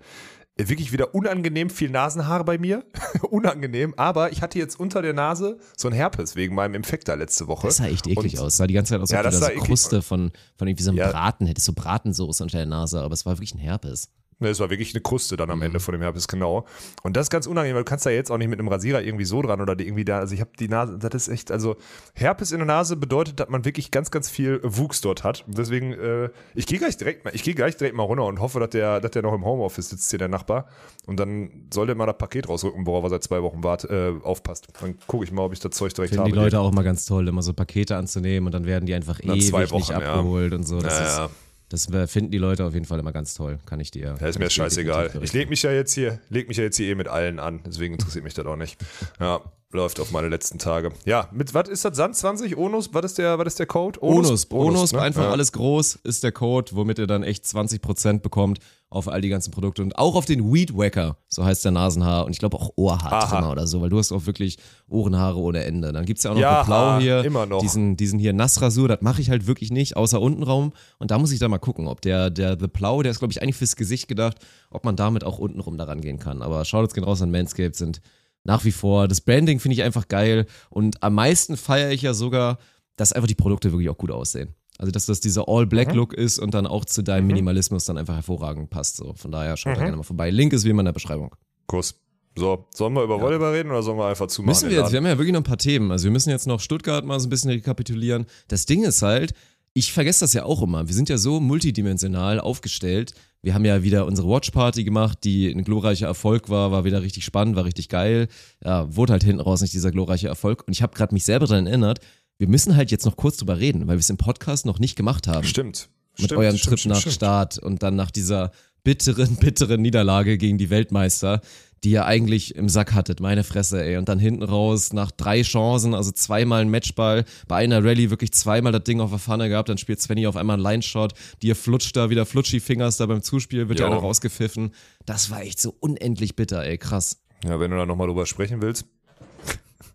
wirklich 0.69 0.91
wieder 0.91 1.13
unangenehm 1.15 1.69
viel 1.69 1.89
Nasenhaare 1.89 2.43
bei 2.43 2.57
mir, 2.57 2.83
unangenehm. 3.29 3.93
Aber 3.97 4.31
ich 4.31 4.41
hatte 4.41 4.59
jetzt 4.59 4.79
unter 4.79 5.01
der 5.01 5.13
Nase 5.13 5.57
so 5.77 5.87
ein 5.87 5.93
Herpes 5.93 6.35
wegen 6.35 6.55
meinem 6.55 6.75
Infekter 6.75 7.15
letzte 7.15 7.47
Woche. 7.47 7.67
Das 7.67 7.77
sah 7.77 7.85
echt 7.87 8.07
eklig 8.07 8.33
Und- 8.37 8.45
aus. 8.45 8.57
Sah 8.57 8.67
die 8.67 8.73
ganze 8.73 8.93
Zeit 8.93 9.01
aus, 9.01 9.11
Ja, 9.11 9.19
als 9.19 9.27
ob 9.27 9.31
das 9.31 9.39
du 9.39 9.45
da 9.45 9.47
sah 9.47 9.53
so 9.53 9.59
eklig- 9.61 9.67
Kruste 9.67 10.01
von, 10.01 10.31
von 10.57 10.67
irgendwie 10.67 10.83
so 10.83 10.91
einem 10.91 10.99
Ja. 10.99 11.09
Braten 11.11 11.47
hättest. 11.47 11.65
So 11.65 11.73
Bratensoße 11.73 12.43
unter 12.43 12.57
der 12.57 12.65
Nase. 12.67 13.01
Aber 13.01 13.13
es 13.13 13.25
war 13.25 13.33
wirklich 13.37 13.53
ein 13.55 13.59
Herpes. 13.59 14.09
Ne, 14.41 14.49
Es 14.49 14.59
war 14.59 14.69
wirklich 14.69 14.93
eine 14.93 15.01
Kruste 15.01 15.37
dann 15.37 15.49
am 15.51 15.59
Mhm. 15.59 15.63
Ende 15.65 15.79
von 15.79 15.91
dem 15.93 16.01
Herpes, 16.01 16.27
genau. 16.27 16.65
Und 17.03 17.15
das 17.15 17.27
ist 17.27 17.29
ganz 17.29 17.45
unangenehm, 17.47 17.75
weil 17.75 17.83
du 17.83 17.89
kannst 17.89 18.05
da 18.05 18.09
jetzt 18.09 18.31
auch 18.31 18.37
nicht 18.37 18.47
mit 18.49 18.59
einem 18.59 18.67
Rasierer 18.67 19.01
irgendwie 19.01 19.23
so 19.25 19.41
dran 19.41 19.61
oder 19.61 19.75
die 19.75 19.85
irgendwie 19.85 20.03
da, 20.03 20.19
also 20.19 20.33
ich 20.33 20.41
habe 20.41 20.49
die 20.59 20.67
Nase, 20.67 20.97
das 20.97 21.13
ist 21.13 21.27
echt, 21.29 21.51
also 21.51 21.75
Herpes 22.15 22.51
in 22.51 22.57
der 22.57 22.65
Nase 22.65 22.95
bedeutet, 22.95 23.39
dass 23.39 23.49
man 23.49 23.63
wirklich 23.65 23.91
ganz, 23.91 24.09
ganz 24.11 24.29
viel 24.29 24.59
Wuchs 24.63 24.99
dort 25.01 25.23
hat. 25.23 25.43
Und 25.47 25.57
deswegen, 25.57 25.93
äh, 25.93 26.29
ich 26.55 26.65
gehe 26.65 26.79
gleich 26.79 26.97
direkt 26.97 27.23
mal, 27.23 27.33
ich 27.35 27.43
gehe 27.43 27.53
gleich 27.53 27.77
direkt 27.77 27.95
mal 27.95 28.03
runter 28.03 28.25
und 28.25 28.39
hoffe, 28.39 28.59
dass 28.59 28.71
der, 28.71 28.99
dass 28.99 29.11
der 29.11 29.21
noch 29.21 29.33
im 29.33 29.45
Homeoffice 29.45 29.89
sitzt, 29.89 30.09
hier 30.09 30.19
der 30.19 30.27
Nachbar. 30.27 30.65
Und 31.05 31.19
dann 31.19 31.67
soll 31.73 31.85
der 31.87 31.95
mal 31.95 32.05
das 32.07 32.17
Paket 32.17 32.49
rausrücken, 32.49 32.85
worauf 32.87 33.03
er 33.03 33.09
seit 33.11 33.23
zwei 33.23 33.41
Wochen 33.43 33.63
wart, 33.63 33.83
äh, 33.85 34.13
aufpasst. 34.23 34.67
Dann 34.81 34.97
gucke 35.07 35.23
ich 35.23 35.31
mal, 35.31 35.43
ob 35.43 35.53
ich 35.53 35.59
das 35.59 35.71
Zeug 35.71 35.93
direkt 35.93 36.09
Finden 36.13 36.21
habe. 36.23 36.31
die 36.31 36.37
Leute 36.39 36.59
auch 36.59 36.71
immer 36.71 36.83
ganz 36.83 37.05
toll, 37.05 37.27
immer 37.27 37.43
so 37.43 37.53
Pakete 37.53 37.95
anzunehmen 37.95 38.47
und 38.47 38.53
dann 38.53 38.65
werden 38.65 38.85
die 38.85 38.93
einfach 38.95 39.21
Nach 39.23 39.35
ewig 39.35 39.47
zwei 39.49 39.61
nicht 39.61 39.71
Wochen, 39.71 39.91
ja. 39.91 39.97
abgeholt 39.99 40.53
und 40.53 40.63
so. 40.67 40.79
Das, 40.81 40.97
Ja, 40.99 41.05
ist, 41.05 41.17
ja. 41.17 41.29
Das 41.71 41.87
finden 42.11 42.31
die 42.31 42.37
Leute 42.37 42.65
auf 42.65 42.73
jeden 42.73 42.85
Fall 42.85 42.99
immer 42.99 43.11
ganz 43.11 43.33
toll. 43.33 43.59
Kann 43.65 43.79
ich 43.79 43.91
dir. 43.91 44.15
Ja, 44.19 44.27
ist 44.27 44.39
mir 44.39 44.49
scheißegal. 44.49 45.11
Ich 45.21 45.33
leg 45.33 45.49
mich 45.49 45.63
ja 45.63 45.71
jetzt 45.71 45.93
hier, 45.93 46.19
leg 46.29 46.47
mich 46.47 46.57
ja 46.57 46.63
jetzt 46.63 46.77
hier 46.77 46.89
eh 46.89 46.95
mit 46.95 47.07
allen 47.07 47.39
an, 47.39 47.61
deswegen 47.65 47.93
interessiert 47.93 48.23
mich 48.23 48.33
das 48.33 48.45
auch 48.45 48.55
nicht. 48.55 48.77
Ja, 49.19 49.41
läuft 49.71 49.99
auf 49.99 50.11
meine 50.11 50.27
letzten 50.27 50.59
Tage. 50.59 50.91
Ja, 51.05 51.29
mit 51.31 51.53
was 51.53 51.69
ist 51.69 51.85
das? 51.85 51.95
Sand 51.95 52.15
20? 52.15 52.57
Onus? 52.57 52.93
Was 52.93 53.05
ist 53.05 53.17
der, 53.17 53.39
was 53.39 53.47
ist 53.47 53.59
der 53.59 53.67
Code? 53.67 54.03
Onus, 54.03 54.51
Onus, 54.51 54.93
ne? 54.93 55.01
einfach 55.01 55.23
ja. 55.23 55.31
alles 55.31 55.51
groß 55.53 55.99
ist 56.03 56.23
der 56.23 56.31
Code, 56.31 56.71
womit 56.73 56.99
ihr 56.99 57.07
dann 57.07 57.23
echt 57.23 57.45
20% 57.45 58.19
bekommt 58.19 58.59
auf 58.91 59.07
all 59.07 59.21
die 59.21 59.29
ganzen 59.29 59.51
Produkte 59.51 59.81
und 59.81 59.97
auch 59.97 60.15
auf 60.15 60.25
den 60.25 60.53
Weed 60.53 60.75
Wacker, 60.77 61.17
so 61.29 61.45
heißt 61.45 61.63
der 61.63 61.71
Nasenhaar 61.71 62.25
und 62.25 62.33
ich 62.33 62.39
glaube 62.39 62.57
auch 62.57 62.71
Ohrhaartrimmer 62.75 63.49
oder 63.49 63.65
so, 63.65 63.81
weil 63.81 63.89
du 63.89 63.97
hast 63.97 64.11
auch 64.11 64.25
wirklich 64.25 64.57
Ohrenhaare 64.89 65.39
ohne 65.39 65.63
Ende. 65.63 65.93
Dann 65.93 66.05
gibt's 66.05 66.23
ja 66.23 66.31
auch 66.31 66.35
noch 66.35 66.41
Ja, 66.41 66.61
den 66.61 66.65
Blau 66.67 66.99
hier, 66.99 67.23
immer 67.23 67.45
noch. 67.45 67.61
diesen 67.61 67.95
diesen 67.95 68.19
hier 68.19 68.33
Nassrasur, 68.33 68.89
das 68.89 69.01
mache 69.01 69.21
ich 69.21 69.29
halt 69.29 69.47
wirklich 69.47 69.71
nicht, 69.71 69.95
außer 69.95 70.21
untenrum 70.21 70.73
und 70.99 71.09
da 71.09 71.17
muss 71.17 71.31
ich 71.31 71.39
dann 71.39 71.49
mal 71.49 71.57
gucken, 71.57 71.87
ob 71.87 72.01
der 72.01 72.29
der 72.29 72.59
The 72.59 72.67
Plow, 72.67 73.01
der 73.01 73.11
ist 73.11 73.19
glaube 73.19 73.31
ich 73.31 73.41
eigentlich 73.41 73.55
fürs 73.55 73.77
Gesicht 73.77 74.09
gedacht, 74.09 74.37
ob 74.69 74.83
man 74.83 74.97
damit 74.97 75.23
auch 75.23 75.39
untenrum 75.39 75.77
daran 75.77 76.01
gehen 76.01 76.19
kann, 76.19 76.41
aber 76.41 76.65
Shoutouts 76.65 76.93
gehen 76.93 77.05
raus 77.05 77.21
an 77.21 77.31
Manscaped 77.31 77.75
sind 77.77 78.01
nach 78.43 78.65
wie 78.65 78.71
vor. 78.73 79.07
Das 79.07 79.21
Branding 79.21 79.61
finde 79.61 79.75
ich 79.75 79.83
einfach 79.83 80.09
geil 80.09 80.47
und 80.69 81.01
am 81.01 81.13
meisten 81.13 81.55
feiere 81.55 81.91
ich 81.91 82.01
ja 82.01 82.13
sogar, 82.13 82.57
dass 82.97 83.13
einfach 83.13 83.27
die 83.27 83.35
Produkte 83.35 83.71
wirklich 83.71 83.89
auch 83.89 83.97
gut 83.97 84.11
aussehen. 84.11 84.53
Also, 84.81 84.91
dass 84.91 85.05
das 85.05 85.19
dieser 85.19 85.47
All-Black-Look 85.47 86.13
ist 86.13 86.39
und 86.39 86.55
dann 86.55 86.65
auch 86.65 86.85
zu 86.85 87.03
deinem 87.03 87.27
Minimalismus 87.27 87.85
dann 87.85 87.99
einfach 87.99 88.15
hervorragend 88.15 88.71
passt. 88.71 88.97
So, 88.97 89.13
von 89.13 89.31
daher 89.31 89.55
schaut 89.55 89.77
da 89.77 89.81
gerne 89.81 89.95
mal 89.95 90.01
vorbei. 90.01 90.31
Link 90.31 90.53
ist 90.53 90.65
wie 90.65 90.71
immer 90.71 90.81
in 90.81 90.85
der 90.85 90.91
Beschreibung. 90.91 91.35
Kuss. 91.67 91.93
So, 92.35 92.65
sollen 92.73 92.93
wir 92.93 93.03
über 93.03 93.21
Volleyball 93.21 93.53
reden 93.53 93.69
oder 93.69 93.83
sollen 93.83 93.99
wir 93.99 94.07
einfach 94.07 94.25
zumachen? 94.25 94.49
Müssen 94.49 94.71
wir 94.71 94.77
jetzt, 94.77 94.91
wir 94.91 94.97
haben 94.97 95.05
ja 95.05 95.19
wirklich 95.19 95.33
noch 95.33 95.41
ein 95.41 95.43
paar 95.43 95.59
Themen. 95.59 95.91
Also, 95.91 96.05
wir 96.05 96.11
müssen 96.11 96.31
jetzt 96.31 96.47
noch 96.47 96.59
Stuttgart 96.59 97.05
mal 97.05 97.19
so 97.19 97.27
ein 97.27 97.29
bisschen 97.29 97.51
rekapitulieren. 97.51 98.25
Das 98.47 98.65
Ding 98.65 98.83
ist 98.83 99.03
halt, 99.03 99.35
ich 99.73 99.93
vergesse 99.93 100.21
das 100.21 100.33
ja 100.33 100.45
auch 100.45 100.63
immer. 100.63 100.87
Wir 100.87 100.95
sind 100.95 101.09
ja 101.09 101.19
so 101.19 101.39
multidimensional 101.39 102.39
aufgestellt. 102.39 103.13
Wir 103.43 103.53
haben 103.53 103.65
ja 103.65 103.83
wieder 103.83 104.05
unsere 104.07 104.27
Watchparty 104.27 104.83
gemacht, 104.83 105.19
die 105.23 105.49
ein 105.49 105.63
glorreicher 105.63 106.07
Erfolg 106.07 106.49
war, 106.49 106.71
war 106.71 106.85
wieder 106.85 107.03
richtig 107.03 107.23
spannend, 107.23 107.55
war 107.55 107.65
richtig 107.65 107.87
geil. 107.87 108.27
Ja, 108.63 108.95
wurde 108.95 109.13
halt 109.13 109.23
hinten 109.23 109.41
raus 109.41 109.61
nicht 109.61 109.73
dieser 109.73 109.91
glorreiche 109.91 110.27
Erfolg. 110.27 110.63
Und 110.65 110.73
ich 110.73 110.81
habe 110.81 110.95
gerade 110.95 111.13
mich 111.13 111.25
selber 111.25 111.45
daran 111.45 111.67
erinnert, 111.67 111.99
wir 112.41 112.47
müssen 112.47 112.75
halt 112.75 112.89
jetzt 112.89 113.05
noch 113.05 113.17
kurz 113.17 113.37
drüber 113.37 113.59
reden, 113.59 113.81
weil 113.81 113.97
wir 113.97 113.99
es 113.99 114.09
im 114.09 114.17
Podcast 114.17 114.65
noch 114.65 114.79
nicht 114.79 114.95
gemacht 114.95 115.27
haben. 115.27 115.45
Stimmt. 115.45 115.89
mit 116.17 116.25
stimmt, 116.25 116.39
eurem 116.39 116.57
stimmt, 116.57 116.69
Trip 116.69 116.79
stimmt, 116.79 116.95
nach. 116.95 117.11
Start 117.11 117.59
und 117.59 117.83
dann 117.83 117.95
nach 117.95 118.09
dieser 118.09 118.51
bitteren, 118.83 119.35
bitteren 119.39 119.79
Niederlage 119.79 120.39
gegen 120.39 120.57
die 120.57 120.71
Weltmeister, 120.71 121.41
die 121.83 121.91
ihr 121.91 122.05
eigentlich 122.05 122.55
im 122.55 122.67
Sack 122.67 122.95
hattet, 122.95 123.19
meine 123.19 123.43
Fresse, 123.43 123.83
ey. 123.83 123.97
Und 123.97 124.09
dann 124.09 124.17
hinten 124.17 124.41
raus 124.41 124.91
nach 124.91 125.11
drei 125.11 125.43
Chancen, 125.43 125.93
also 125.93 126.11
zweimal 126.11 126.61
ein 126.61 126.71
Matchball, 126.71 127.25
bei 127.47 127.57
einer 127.57 127.83
Rallye 127.83 128.09
wirklich 128.09 128.31
zweimal 128.31 128.71
das 128.71 128.85
Ding 128.85 129.01
auf 129.01 129.11
der 129.11 129.19
Pfanne 129.19 129.47
gehabt, 129.47 129.69
dann 129.69 129.77
spielt 129.77 130.01
Svenny 130.01 130.25
auf 130.25 130.35
einmal 130.35 130.55
einen 130.55 130.63
Line-Shot, 130.63 131.13
dir 131.43 131.55
flutscht 131.55 131.95
da 131.95 132.09
wieder 132.09 132.25
Flutschi-Fingers 132.25 132.97
da 132.97 133.05
beim 133.05 133.21
Zuspiel, 133.21 133.69
wird 133.69 133.81
ja 133.81 133.85
auch 133.85 133.91
noch 133.91 134.01
rausgepfiffen. 134.01 134.71
Das 135.05 135.29
war 135.29 135.43
echt 135.43 135.61
so 135.61 135.75
unendlich 135.79 136.35
bitter, 136.35 136.63
ey, 136.63 136.79
krass. 136.79 137.21
Ja, 137.43 137.59
wenn 137.59 137.69
du 137.69 137.77
da 137.77 137.85
nochmal 137.85 138.07
drüber 138.07 138.25
sprechen 138.25 138.63
willst. 138.63 138.87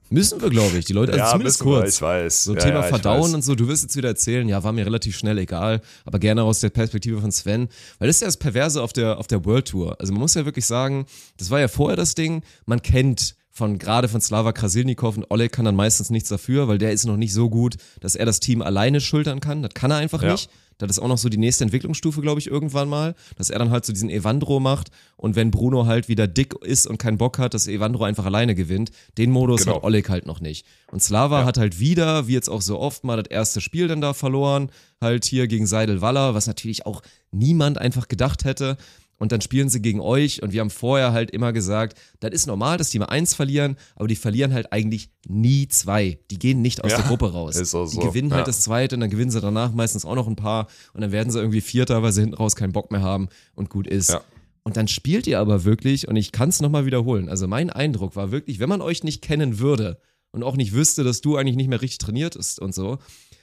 Müssen 0.08 0.40
wir, 0.40 0.50
glaube 0.50 0.78
ich, 0.78 0.84
die 0.84 0.92
Leute, 0.92 1.12
also 1.12 1.24
ja, 1.24 1.30
zumindest 1.30 1.60
müssen 1.60 1.72
wir, 1.72 1.80
kurz. 1.80 1.94
ich 1.96 2.02
weiß. 2.02 2.44
So 2.44 2.54
ja, 2.54 2.60
Thema 2.60 2.80
ja, 2.80 2.82
Verdauen 2.82 3.34
und 3.34 3.42
so, 3.42 3.54
du 3.54 3.68
wirst 3.68 3.82
jetzt 3.82 3.96
wieder 3.96 4.08
erzählen, 4.08 4.48
ja, 4.48 4.62
war 4.62 4.72
mir 4.72 4.84
relativ 4.86 5.16
schnell 5.16 5.38
egal, 5.38 5.80
aber 6.04 6.18
gerne 6.18 6.42
aus 6.42 6.60
der 6.60 6.70
Perspektive 6.70 7.20
von 7.20 7.30
Sven, 7.32 7.68
weil 7.98 8.08
das 8.08 8.16
ist 8.16 8.20
ja 8.22 8.28
das 8.28 8.36
Perverse 8.36 8.82
auf 8.82 8.92
der, 8.92 9.18
auf 9.18 9.26
der 9.26 9.44
World 9.44 9.68
Tour. 9.68 9.96
Also 10.00 10.12
man 10.12 10.20
muss 10.20 10.34
ja 10.34 10.44
wirklich 10.44 10.66
sagen, 10.66 11.06
das 11.36 11.50
war 11.50 11.60
ja 11.60 11.68
vorher 11.68 11.96
das 11.96 12.14
Ding, 12.14 12.42
man 12.66 12.82
kennt 12.82 13.35
von 13.56 13.78
gerade 13.78 14.06
von 14.08 14.20
Slava 14.20 14.52
Krasilnikov 14.52 15.16
und 15.16 15.30
Oleg 15.30 15.50
kann 15.50 15.64
dann 15.64 15.76
meistens 15.76 16.10
nichts 16.10 16.28
dafür, 16.28 16.68
weil 16.68 16.76
der 16.76 16.92
ist 16.92 17.06
noch 17.06 17.16
nicht 17.16 17.32
so 17.32 17.48
gut, 17.48 17.76
dass 18.00 18.14
er 18.14 18.26
das 18.26 18.38
Team 18.38 18.60
alleine 18.60 19.00
schultern 19.00 19.40
kann. 19.40 19.62
Das 19.62 19.72
kann 19.72 19.90
er 19.90 19.96
einfach 19.96 20.22
Ja. 20.22 20.32
nicht. 20.32 20.50
Das 20.78 20.90
ist 20.90 20.98
auch 20.98 21.08
noch 21.08 21.16
so 21.16 21.30
die 21.30 21.38
nächste 21.38 21.64
Entwicklungsstufe, 21.64 22.20
glaube 22.20 22.38
ich, 22.38 22.48
irgendwann 22.48 22.86
mal, 22.90 23.14
dass 23.38 23.48
er 23.48 23.58
dann 23.58 23.70
halt 23.70 23.86
so 23.86 23.94
diesen 23.94 24.10
Evandro 24.10 24.60
macht 24.60 24.88
und 25.16 25.34
wenn 25.34 25.50
Bruno 25.50 25.86
halt 25.86 26.06
wieder 26.08 26.26
dick 26.28 26.52
ist 26.62 26.86
und 26.86 26.98
keinen 26.98 27.16
Bock 27.16 27.38
hat, 27.38 27.54
dass 27.54 27.66
Evandro 27.66 28.04
einfach 28.04 28.26
alleine 28.26 28.54
gewinnt, 28.54 28.90
den 29.16 29.30
Modus 29.30 29.62
Genau. 29.64 29.76
hat 29.76 29.84
Oleg 29.84 30.10
halt 30.10 30.26
noch 30.26 30.42
nicht. 30.42 30.66
Und 30.92 31.02
Slava 31.02 31.46
hat 31.46 31.56
halt 31.56 31.80
wieder, 31.80 32.26
wie 32.28 32.34
jetzt 32.34 32.50
auch 32.50 32.60
so 32.60 32.78
oft 32.78 33.04
mal, 33.04 33.16
das 33.16 33.30
erste 33.30 33.62
Spiel 33.62 33.88
dann 33.88 34.02
da 34.02 34.12
verloren, 34.12 34.70
halt 35.00 35.24
hier 35.24 35.46
gegen 35.46 35.66
Seidel 35.66 36.02
Waller, 36.02 36.34
was 36.34 36.46
natürlich 36.46 36.84
auch 36.84 37.00
niemand 37.30 37.78
einfach 37.78 38.06
gedacht 38.08 38.44
hätte. 38.44 38.76
Und 39.18 39.32
dann 39.32 39.40
spielen 39.40 39.68
sie 39.68 39.80
gegen 39.80 40.00
euch 40.00 40.42
und 40.42 40.52
wir 40.52 40.60
haben 40.60 40.70
vorher 40.70 41.12
halt 41.12 41.30
immer 41.30 41.52
gesagt, 41.52 41.98
das 42.20 42.32
ist 42.32 42.46
normal, 42.46 42.76
dass 42.76 42.90
die 42.90 42.98
mal 42.98 43.06
eins 43.06 43.34
verlieren, 43.34 43.76
aber 43.94 44.08
die 44.08 44.16
verlieren 44.16 44.52
halt 44.52 44.72
eigentlich 44.72 45.08
nie 45.26 45.68
zwei. 45.68 46.18
Die 46.30 46.38
gehen 46.38 46.60
nicht 46.60 46.84
aus 46.84 46.90
Ja, 46.90 46.98
der 46.98 47.06
Gruppe 47.06 47.32
raus. 47.32 47.56
ist 47.56 47.74
auch 47.74 47.88
die 47.88 47.96
so, 47.96 48.00
gewinnen 48.02 48.32
halt 48.32 48.42
ja. 48.42 48.46
das 48.46 48.60
zweite 48.60 48.96
und 48.96 49.00
dann 49.00 49.10
gewinnen 49.10 49.30
sie 49.30 49.40
danach 49.40 49.72
meistens 49.72 50.04
auch 50.04 50.14
noch 50.14 50.26
ein 50.26 50.36
paar 50.36 50.66
und 50.92 51.00
dann 51.00 51.12
werden 51.12 51.30
sie 51.30 51.38
irgendwie 51.38 51.62
Vierter, 51.62 52.02
weil 52.02 52.12
sie 52.12 52.20
hinten 52.20 52.36
raus 52.36 52.56
keinen 52.56 52.72
Bock 52.72 52.90
mehr 52.90 53.02
haben 53.02 53.28
und 53.54 53.70
gut 53.70 53.86
ist. 53.86 54.10
Ja. 54.10 54.20
Und 54.64 54.76
dann 54.76 54.88
spielt 54.88 55.26
ihr 55.28 55.38
aber 55.38 55.64
wirklich, 55.64 56.08
und 56.08 56.16
ich 56.16 56.32
kann 56.32 56.48
es 56.48 56.60
nochmal 56.60 56.86
wiederholen, 56.86 57.28
also 57.28 57.46
mein 57.46 57.70
Eindruck 57.70 58.16
war 58.16 58.32
wirklich, 58.32 58.58
wenn 58.58 58.68
man 58.68 58.82
euch 58.82 59.04
nicht 59.04 59.22
kennen 59.22 59.60
würde 59.60 59.98
und 60.32 60.42
auch 60.42 60.56
nicht 60.56 60.72
wüsste, 60.74 61.04
dass 61.04 61.20
du 61.20 61.36
eigentlich 61.36 61.56
nicht 61.56 61.68
mehr 61.68 61.80
richtig 61.80 61.98
trainiert 61.98 62.36
ist 62.36 62.58
und 62.60 62.74
so, 62.74 62.98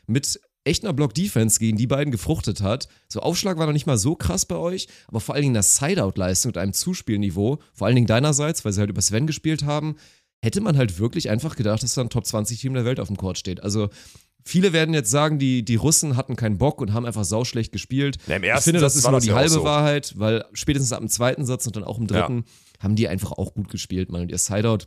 mit 0.06 0.40
echt 0.64 0.84
einer 0.84 0.94
Block-Defense 0.94 1.60
gegen 1.60 1.78
die 1.78 1.88
beiden 1.88 2.12
gefruchtet 2.12 2.62
hat. 2.62 2.88
So 3.08 3.20
Aufschlag 3.20 3.58
war 3.58 3.66
noch 3.66 3.74
nicht 3.74 3.86
mal 3.86 3.98
so 3.98 4.16
krass 4.16 4.46
bei 4.46 4.56
euch, 4.56 4.88
aber 5.08 5.20
vor 5.20 5.36
allen 5.36 5.44
Dingen 5.44 5.54
das 5.54 5.76
Sideout-Leistung 5.78 6.50
mit 6.50 6.58
einem 6.58 6.74
Zuspielniveau, 6.74 7.60
vor 7.74 7.88
allen 7.88 7.96
Dingen 7.96 8.08
deinerseits, 8.08 8.64
weil 8.64 8.74
sie 8.74 8.80
halt 8.80 8.90
über 8.90 9.02
Sven 9.02 9.28
gespielt 9.28 9.64
haben, 9.64 9.96
hätte 10.42 10.62
man 10.62 10.78
halt 10.78 11.00
wirklich 11.00 11.30
einfach 11.30 11.56
gedacht, 11.56 11.84
dass 11.84 11.94
da 11.94 12.02
ein 12.02 12.10
Top-20-Team 12.10 12.74
der 12.74 12.86
Welt 12.86 13.00
auf 13.00 13.08
dem 13.08 13.18
Court 13.18 13.38
steht. 13.38 13.64
Also 13.64 13.90
viele 14.46 14.74
werden 14.74 14.94
jetzt 14.94 15.10
sagen, 15.10 15.40
die, 15.40 15.64
die 15.64 15.76
Russen 15.76 16.18
hatten 16.18 16.36
keinen 16.36 16.58
Bock 16.58 16.82
und 16.82 16.94
haben 16.94 17.06
einfach 17.06 17.24
sauschlecht 17.24 17.72
gespielt. 17.72 18.18
Ja, 18.28 18.38
ich 18.38 18.64
finde, 18.64 18.82
das 18.82 18.96
ist 18.96 19.04
nur 19.04 19.14
das 19.14 19.24
die 19.24 19.30
ja 19.30 19.36
halbe 19.36 19.50
so. 19.50 19.64
Wahrheit, 19.64 20.14
weil 20.18 20.46
spätestens 20.54 20.92
ab 20.92 21.00
dem 21.00 21.10
zweiten 21.10 21.46
Satz 21.46 21.66
und 21.68 21.76
dann 21.76 21.84
auch 21.84 21.98
im 21.98 22.08
dritten 22.08 22.46
haben 22.80 22.96
die 22.96 23.08
einfach 23.08 23.32
auch 23.32 23.54
gut 23.54 23.70
gespielt, 23.70 24.12
man. 24.12 24.22
Und 24.22 24.32
ihr 24.32 24.38
Sideout 24.38 24.86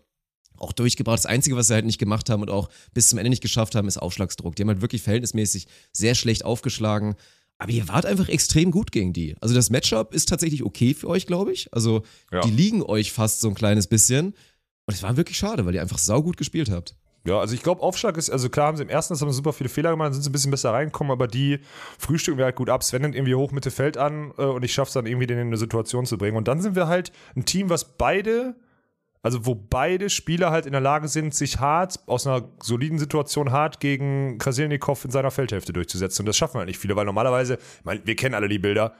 auch 0.59 0.73
durchgebracht. 0.73 1.19
Das 1.19 1.27
Einzige, 1.27 1.57
was 1.57 1.69
sie 1.69 1.75
halt 1.75 1.85
nicht 1.87 1.99
gemacht 1.99 2.31
haben 2.31 2.43
und 2.43 2.51
auch 2.51 2.69
bis 2.95 3.09
zum 3.09 3.19
Ende 3.19 3.31
nicht 3.31 3.43
geschafft 3.43 3.75
haben, 3.75 3.89
ist 3.89 3.99
Aufschlagsdruck. 3.99 4.57
Die 4.57 4.63
haben 4.63 4.69
halt 4.69 4.81
wirklich 4.81 5.03
verhältnismäßig 5.03 5.67
sehr 5.93 6.15
schlecht 6.15 6.45
aufgeschlagen. 6.45 7.15
Aber 7.59 7.71
ihr 7.73 7.89
wart 7.89 8.05
einfach 8.05 8.29
extrem 8.29 8.71
gut 8.71 8.93
gegen 8.93 9.13
die. 9.15 9.35
Also 9.41 9.55
das 9.55 9.71
Matchup 9.71 10.13
ist 10.13 10.29
tatsächlich 10.29 10.63
okay 10.63 10.93
für 10.93 11.09
euch, 11.09 11.27
glaube 11.27 11.53
ich. 11.53 11.73
Also 11.73 12.03
Ja. 12.31 12.41
die 12.43 12.51
liegen 12.51 12.83
euch 12.83 13.13
fast 13.13 13.41
so 13.41 13.49
ein 13.49 13.55
kleines 13.55 13.87
bisschen. 13.87 14.35
Und 14.87 14.95
es 14.95 15.03
war 15.03 15.17
wirklich 15.17 15.39
schade, 15.39 15.65
weil 15.65 15.75
ihr 15.75 15.81
einfach 15.83 15.99
saugut 15.99 16.37
gespielt 16.37 16.71
habt. 16.71 16.95
Ja, 17.25 17.41
also 17.41 17.55
ich 17.55 17.63
glaube, 17.65 17.83
Aufschlag 17.83 18.17
ist, 18.19 18.31
also 18.31 18.49
klar 18.49 18.69
haben 18.69 18.77
sie 18.77 18.85
im 18.85 18.89
ersten, 18.89 19.13
Satz 19.15 19.21
haben 19.23 19.31
sie 19.31 19.37
super 19.37 19.53
viele 19.53 19.69
Fehler 19.69 19.91
gemacht, 19.91 20.07
dann 20.07 20.13
sind 20.15 20.23
sie 20.23 20.31
ein 20.31 20.33
bisschen 20.33 20.53
besser 20.53 20.71
reingekommen, 20.73 21.11
aber 21.11 21.27
die 21.27 21.59
frühstücken 21.99 22.39
wir 22.39 22.45
halt 22.45 22.55
gut 22.55 22.71
ab. 22.71 22.85
Sven 22.85 23.03
nimmt 23.03 23.17
irgendwie 23.17 23.35
hoch 23.35 23.51
Mitte 23.51 23.73
Feld 23.73 23.97
an 23.97 24.33
äh, 24.39 24.43
und 24.45 24.63
ich 24.63 24.73
schaff's 24.73 24.93
dann 24.93 25.07
irgendwie, 25.07 25.27
den 25.27 25.39
in 25.39 25.49
eine 25.49 25.57
Situation 25.57 26.07
zu 26.07 26.19
bringen. 26.19 26.37
Und 26.37 26.47
dann 26.47 26.61
sind 26.61 26.77
wir 26.77 26.87
halt 26.87 27.11
ein 27.35 27.45
Team, 27.45 27.69
was 27.69 27.97
beide, 27.97 28.55
also 29.27 29.45
wo 29.45 29.55
beide 29.55 30.09
Spieler 30.09 30.51
halt 30.51 30.67
in 30.67 30.73
der 30.73 30.81
Lage 30.81 31.09
sind, 31.09 31.35
sich 31.35 31.59
hart, 31.61 31.99
aus 32.07 32.27
einer 32.27 32.49
soliden 32.63 32.99
Situation 32.99 33.51
hart 33.53 33.81
gegen 33.81 34.39
Krasilnikov 34.39 35.05
in 35.05 35.11
seiner 35.11 35.31
Feldhälfte 35.31 35.73
durchzusetzen. 35.73 36.23
Und 36.23 36.27
das 36.27 36.37
schaffen 36.37 36.59
halt 36.59 36.69
nicht 36.69 36.79
viele, 36.79 36.97
weil 36.97 37.05
normalerweise, 37.05 37.55
ich 37.55 37.85
meine, 37.85 38.01
wir 38.05 38.17
kennen 38.17 38.35
alle 38.35 38.49
die 38.49 38.59
Bilder, 38.59 38.95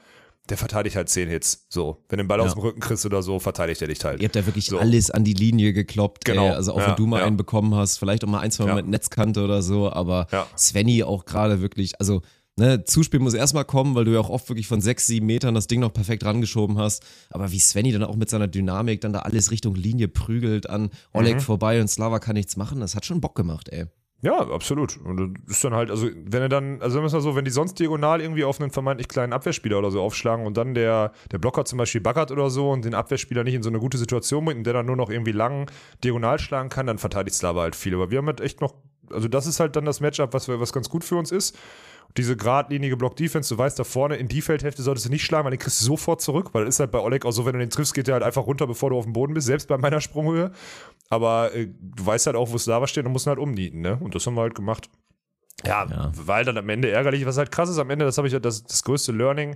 der 0.49 0.57
verteidigt 0.57 0.95
halt 0.95 1.09
10 1.09 1.27
Hits. 1.29 1.65
So, 1.69 2.03
wenn 2.09 2.17
du 2.17 2.23
den 2.23 2.27
Ball 2.27 2.39
Ja. 2.39 2.45
aus 2.45 2.53
dem 2.53 2.61
Rücken 2.61 2.79
kriegst 2.79 3.05
oder 3.05 3.21
so, 3.23 3.39
verteidigt 3.39 3.81
er 3.81 3.87
dich 3.89 4.03
halt. 4.05 4.21
Ihr 4.21 4.25
habt 4.27 4.35
da 4.35 4.45
wirklich 4.45 4.67
So. 4.67 4.77
alles 4.79 5.11
an 5.11 5.23
die 5.23 5.33
Linie 5.33 5.73
gekloppt. 5.73 6.23
Genau. 6.25 6.45
Ey. 6.45 6.51
Also 6.51 6.73
auch 6.73 6.79
Ja, 6.79 6.87
wenn 6.89 6.95
du 6.95 7.05
mal 7.07 7.19
ja. 7.19 7.25
einen 7.25 7.35
bekommen 7.37 7.75
hast, 7.75 7.97
vielleicht 7.97 8.23
auch 8.23 8.29
mal 8.29 8.39
ein, 8.39 8.51
zwei 8.51 8.65
Mal 8.65 8.75
mit 8.75 8.87
Netzkante 8.87 9.43
oder 9.43 9.61
so, 9.61 9.91
aber. 9.91 10.27
Svenny 10.57 11.03
auch 11.03 11.25
gerade 11.25 11.61
wirklich, 11.61 11.99
also 11.99 12.21
Ne, 12.59 12.83
Zuspiel 12.83 13.19
muss 13.19 13.35
erstmal 13.35 13.65
kommen, 13.65 13.93
weil 13.93 14.05
du 14.05 14.11
ja 14.13 14.19
auch 14.19 14.29
oft 14.31 14.49
wirklich 14.49 14.67
von 14.67 14.81
sechs, 14.81 15.05
sieben 15.05 15.27
Metern 15.27 15.53
das 15.53 15.67
Ding 15.67 15.79
noch 15.79 15.93
perfekt 15.93 16.25
rangeschoben 16.25 16.77
hast. 16.79 17.05
Aber 17.29 17.51
wie 17.51 17.59
Svenny 17.59 17.91
dann 17.91 18.03
auch 18.03 18.15
mit 18.15 18.29
seiner 18.31 18.47
Dynamik 18.47 18.99
dann 19.01 19.13
da 19.13 19.19
alles 19.19 19.51
Richtung 19.51 19.75
Linie 19.75 20.07
prügelt 20.07 20.67
an 20.69 20.89
Oleg 21.13 21.35
Mhm. 21.35 21.39
vorbei 21.41 21.79
und 21.79 21.87
Slava 21.87 22.17
kann 22.19 22.33
nichts 22.33 22.57
machen, 22.57 22.79
das 22.79 22.95
hat 22.95 23.05
schon 23.05 23.21
Bock 23.21 23.35
gemacht, 23.35 23.69
ey. 23.69 23.85
Ja, 24.23 24.39
absolut. 24.49 24.97
Und 24.97 25.35
das 25.45 25.57
ist 25.57 25.63
dann 25.63 25.75
halt, 25.75 25.91
also 25.91 26.07
wenn 26.25 26.41
er 26.41 26.49
dann, 26.49 26.81
also 26.81 26.95
sagen 26.95 27.05
wir 27.05 27.11
mal 27.11 27.21
so, 27.21 27.35
wenn 27.35 27.45
die 27.45 27.51
sonst 27.51 27.75
diagonal 27.77 28.19
irgendwie 28.19 28.43
auf 28.43 28.59
einen 28.59 28.71
vermeintlich 28.71 29.07
kleinen 29.07 29.31
Abwehrspieler 29.31 29.77
oder 29.77 29.91
so 29.91 30.01
aufschlagen 30.01 30.47
und 30.47 30.57
dann 30.57 30.73
der, 30.73 31.11
der 31.31 31.37
Blocker 31.37 31.65
zum 31.65 31.77
Beispiel 31.77 32.01
baggert 32.01 32.31
oder 32.31 32.49
so 32.49 32.71
und 32.71 32.83
den 32.83 32.95
Abwehrspieler 32.95 33.43
nicht 33.43 33.53
in 33.53 33.61
so 33.61 33.69
eine 33.69 33.77
gute 33.77 33.99
Situation 33.99 34.43
bringt 34.45 34.57
und 34.57 34.63
der 34.63 34.73
dann 34.73 34.87
nur 34.87 34.95
noch 34.95 35.11
irgendwie 35.11 35.33
lang 35.33 35.69
diagonal 36.03 36.39
schlagen 36.39 36.69
kann, 36.69 36.87
dann 36.87 36.97
verteidigt 36.97 37.35
Slava 37.35 37.61
halt 37.61 37.75
viel. 37.75 37.93
Aber 37.93 38.09
wir 38.09 38.17
haben 38.17 38.25
halt 38.25 38.41
echt 38.41 38.59
noch, 38.59 38.73
also 39.11 39.27
das 39.27 39.45
ist 39.45 39.59
halt 39.59 39.75
dann 39.75 39.85
das 39.85 39.99
Matchup, 39.99 40.33
was, 40.33 40.47
wir- 40.47 40.59
was 40.59 40.73
ganz 40.73 40.89
gut 40.89 41.03
für 41.03 41.15
uns 41.17 41.31
ist. 41.31 41.55
Diese 42.15 42.35
geradlinige 42.35 42.97
Block-Defense, 42.97 43.53
du 43.53 43.57
weißt, 43.59 43.77
da 43.77 43.83
vorne 43.83 44.15
in 44.15 44.27
die 44.27 44.41
Feldhälfte 44.41 44.81
solltest 44.81 45.05
du 45.05 45.09
nicht 45.11 45.23
schlagen, 45.23 45.43
weil 45.45 45.51
den 45.51 45.59
kriegst 45.59 45.81
du 45.81 45.85
sofort 45.85 46.21
zurück, 46.21 46.49
weil 46.53 46.65
das 46.65 46.75
ist 46.75 46.79
halt 46.79 46.91
bei 46.91 46.99
Oleg 46.99 47.25
auch 47.25 47.31
so, 47.31 47.45
wenn 47.45 47.53
du 47.53 47.59
den 47.59 47.69
triffst, 47.69 47.93
geht 47.93 48.07
der 48.07 48.13
halt 48.15 48.23
einfach 48.23 48.45
runter, 48.47 48.65
bevor 48.65 48.89
du 48.89 48.97
auf 48.97 49.03
dem 49.03 49.13
Boden 49.13 49.33
bist, 49.33 49.47
selbst 49.47 49.67
bei 49.67 49.77
meiner 49.77 50.01
Sprunghöhe. 50.01 50.51
Aber 51.09 51.53
äh, 51.53 51.67
du 51.79 52.05
weißt 52.05 52.25
halt 52.27 52.35
auch, 52.35 52.51
wo 52.51 52.57
Slava 52.57 52.87
steht 52.87 53.05
und 53.05 53.11
musst 53.11 53.27
ihn 53.27 53.29
halt 53.29 53.39
umnieten, 53.39 53.81
ne? 53.81 53.97
Und 54.01 54.15
das 54.15 54.25
haben 54.25 54.35
wir 54.35 54.41
halt 54.41 54.55
gemacht. 54.55 54.89
Ja, 55.65 55.85
Ja. 55.89 56.11
weil 56.15 56.43
dann 56.45 56.57
am 56.57 56.69
Ende 56.69 56.89
ärgerlich, 56.91 57.25
was 57.25 57.37
halt 57.37 57.51
krass 57.51 57.69
ist, 57.69 57.79
am 57.79 57.89
Ende, 57.89 58.05
das 58.05 58.17
habe 58.17 58.27
ich 58.27 58.33
ja 58.33 58.39
das, 58.39 58.63
das 58.63 58.83
größte 58.83 59.11
Learning, 59.11 59.55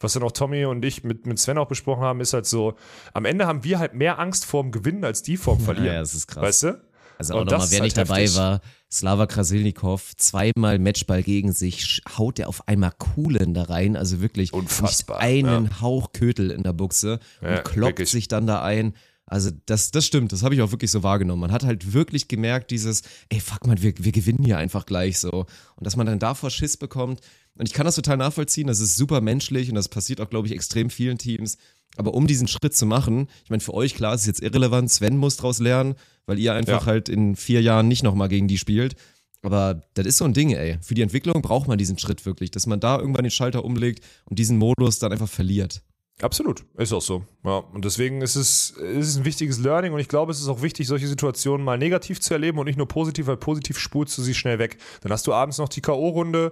was 0.00 0.12
dann 0.12 0.22
auch 0.22 0.32
Tommy 0.32 0.64
und 0.66 0.84
ich 0.84 1.04
mit, 1.04 1.26
mit 1.26 1.38
Sven 1.38 1.58
auch 1.58 1.68
besprochen 1.68 2.02
haben, 2.02 2.20
ist 2.20 2.32
halt 2.34 2.46
so, 2.46 2.74
am 3.14 3.24
Ende 3.24 3.46
haben 3.46 3.64
wir 3.64 3.78
halt 3.78 3.94
mehr 3.94 4.18
Angst 4.18 4.44
vorm 4.46 4.70
Gewinnen 4.72 5.04
als 5.04 5.22
die 5.22 5.36
vorm 5.36 5.58
Verlieren. 5.64 5.94
Ja, 5.94 6.00
das 6.00 6.14
ist 6.14 6.26
krass. 6.26 6.42
Weißt 6.42 6.62
du? 6.64 6.80
Also 7.18 7.34
auch 7.34 7.44
nochmal, 7.44 7.70
wer 7.70 7.78
ist 7.78 7.82
nicht 7.82 7.98
halt 7.98 8.08
dabei 8.08 8.22
heftig. 8.22 8.38
war, 8.38 8.60
Slava 8.90 9.26
Krasilnikov, 9.26 10.16
zweimal 10.16 10.78
Matchball 10.78 11.24
gegen 11.24 11.52
sich, 11.52 12.00
haut 12.16 12.38
der 12.38 12.48
auf 12.48 12.66
einmal 12.68 12.92
Kuhlen 12.96 13.54
da 13.54 13.64
rein, 13.64 13.96
also 13.96 14.20
wirklich 14.20 14.52
Unfassbar, 14.52 15.18
einen 15.18 15.80
Hauch 15.80 16.12
Kötel 16.12 16.52
in 16.52 16.62
der 16.62 16.72
Buchse 16.72 17.18
und 17.40 17.48
Ja, 17.48 17.60
kloppt 17.60 17.98
wirklich. 17.98 18.10
sich 18.10 18.28
dann 18.28 18.46
da 18.46 18.62
ein. 18.62 18.94
Also 19.26 19.50
das, 19.66 19.90
das 19.90 20.06
stimmt, 20.06 20.32
das 20.32 20.42
habe 20.42 20.54
ich 20.54 20.62
auch 20.62 20.70
wirklich 20.70 20.90
so 20.90 21.02
wahrgenommen. 21.02 21.40
Man 21.40 21.52
hat 21.52 21.64
halt 21.64 21.92
wirklich 21.92 22.28
gemerkt, 22.28 22.70
dieses, 22.70 23.02
ey, 23.28 23.40
fuck 23.40 23.66
man, 23.66 23.82
wir, 23.82 23.92
wir 23.98 24.12
gewinnen 24.12 24.42
hier 24.44 24.56
einfach 24.56 24.86
gleich 24.86 25.18
so. 25.18 25.44
Und 25.76 25.86
dass 25.86 25.96
man 25.96 26.06
dann 26.06 26.18
davor 26.18 26.50
Schiss 26.50 26.78
bekommt. 26.78 27.20
Und 27.58 27.66
ich 27.66 27.74
kann 27.74 27.84
das 27.86 27.96
total 27.96 28.16
nachvollziehen, 28.16 28.66
das 28.68 28.80
ist 28.80 28.96
super 28.96 29.20
menschlich 29.20 29.68
und 29.68 29.74
das 29.74 29.88
passiert 29.88 30.20
auch, 30.20 30.30
glaube 30.30 30.46
ich, 30.46 30.54
extrem 30.54 30.90
vielen 30.90 31.18
Teams. 31.18 31.58
Aber 31.96 32.14
um 32.14 32.26
diesen 32.26 32.46
Schritt 32.48 32.74
zu 32.76 32.86
machen, 32.86 33.28
ich 33.44 33.50
meine, 33.50 33.60
für 33.60 33.74
euch 33.74 33.94
klar, 33.94 34.14
es 34.14 34.20
ist 34.22 34.26
jetzt 34.28 34.42
irrelevant, 34.42 34.90
Sven 34.90 35.16
muss 35.16 35.36
draus 35.36 35.58
lernen, 35.58 35.94
weil 36.26 36.38
ihr 36.38 36.54
einfach 36.54 36.82
Ja. 36.82 36.86
halt 36.86 37.08
in 37.08 37.34
vier 37.34 37.60
Jahren 37.60 37.88
nicht 37.88 38.02
nochmal 38.04 38.28
gegen 38.28 38.46
die 38.48 38.58
spielt. 38.58 38.94
Aber 39.42 39.82
das 39.94 40.06
ist 40.06 40.18
so 40.18 40.24
ein 40.24 40.32
Ding, 40.34 40.50
ey. 40.50 40.78
Für 40.82 40.94
die 40.94 41.02
Entwicklung 41.02 41.42
braucht 41.42 41.68
man 41.68 41.78
diesen 41.78 41.98
Schritt 41.98 42.26
wirklich, 42.26 42.50
dass 42.50 42.66
man 42.66 42.80
da 42.80 42.98
irgendwann 42.98 43.24
den 43.24 43.30
Schalter 43.30 43.64
umlegt 43.64 44.04
und 44.24 44.38
diesen 44.38 44.58
Modus 44.58 44.98
dann 44.98 45.12
einfach 45.12 45.28
verliert. 45.28 45.82
Absolut, 46.20 46.64
ist 46.76 46.92
auch 46.92 47.02
so. 47.02 47.24
Ja, 47.44 47.58
und 47.58 47.84
deswegen 47.84 48.22
ist 48.22 48.34
es, 48.34 48.70
ist 48.70 49.06
es 49.06 49.16
ein 49.16 49.24
wichtiges 49.24 49.60
Learning 49.60 49.92
und 49.92 50.00
ich 50.00 50.08
glaube, 50.08 50.32
es 50.32 50.40
ist 50.40 50.48
auch 50.48 50.62
wichtig, 50.62 50.88
solche 50.88 51.06
Situationen 51.06 51.64
mal 51.64 51.78
negativ 51.78 52.20
zu 52.20 52.34
erleben 52.34 52.58
und 52.58 52.66
nicht 52.66 52.76
nur 52.76 52.88
positiv, 52.88 53.28
weil 53.28 53.36
positiv 53.36 53.78
spulst 53.78 54.18
du 54.18 54.22
sie 54.22 54.34
schnell 54.34 54.58
weg. 54.58 54.78
Dann 55.02 55.12
hast 55.12 55.28
du 55.28 55.32
abends 55.32 55.58
noch 55.58 55.68
die 55.68 55.80
K.O.-Runde, 55.80 56.50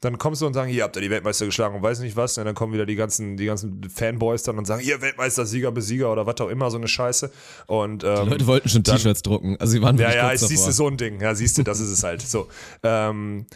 dann 0.00 0.16
kommst 0.16 0.40
du 0.40 0.46
und 0.46 0.54
sagen, 0.54 0.70
hier 0.70 0.84
habt 0.84 0.96
ihr 0.96 1.02
die 1.02 1.10
Weltmeister 1.10 1.44
geschlagen 1.46 1.74
und 1.76 1.82
weiß 1.82 2.00
nicht 2.00 2.16
was, 2.16 2.38
und 2.38 2.46
dann 2.46 2.54
kommen 2.54 2.72
wieder 2.72 2.86
die 2.86 2.96
ganzen, 2.96 3.36
die 3.36 3.46
ganzen 3.46 3.82
Fanboys 3.88 4.42
dann 4.42 4.56
und 4.56 4.66
sagen, 4.66 4.80
hier 4.80 5.02
Weltmeister, 5.02 5.44
Sieger, 5.44 5.72
Besieger 5.72 6.10
oder 6.10 6.26
was 6.26 6.40
auch 6.40 6.48
immer, 6.48 6.70
so 6.70 6.78
eine 6.78 6.88
Scheiße. 6.88 7.30
Und 7.66 8.02
ähm, 8.04 8.24
Die 8.24 8.30
Leute 8.30 8.46
wollten 8.46 8.68
schon 8.68 8.82
T-Shirts 8.82 9.22
drucken. 9.22 9.56
Also 9.58 9.72
sie 9.72 9.82
waren 9.82 9.98
ja, 9.98 10.14
ja, 10.14 10.36
siehst 10.36 10.66
du 10.66 10.72
so 10.72 10.86
ein 10.86 10.96
Ding. 10.96 11.20
Ja, 11.20 11.34
siehst 11.34 11.58
du, 11.58 11.62
das 11.62 11.80
ist 11.80 11.90
es 11.90 12.02
halt. 12.02 12.22
So. 12.22 12.48
Ähm, 12.82 13.46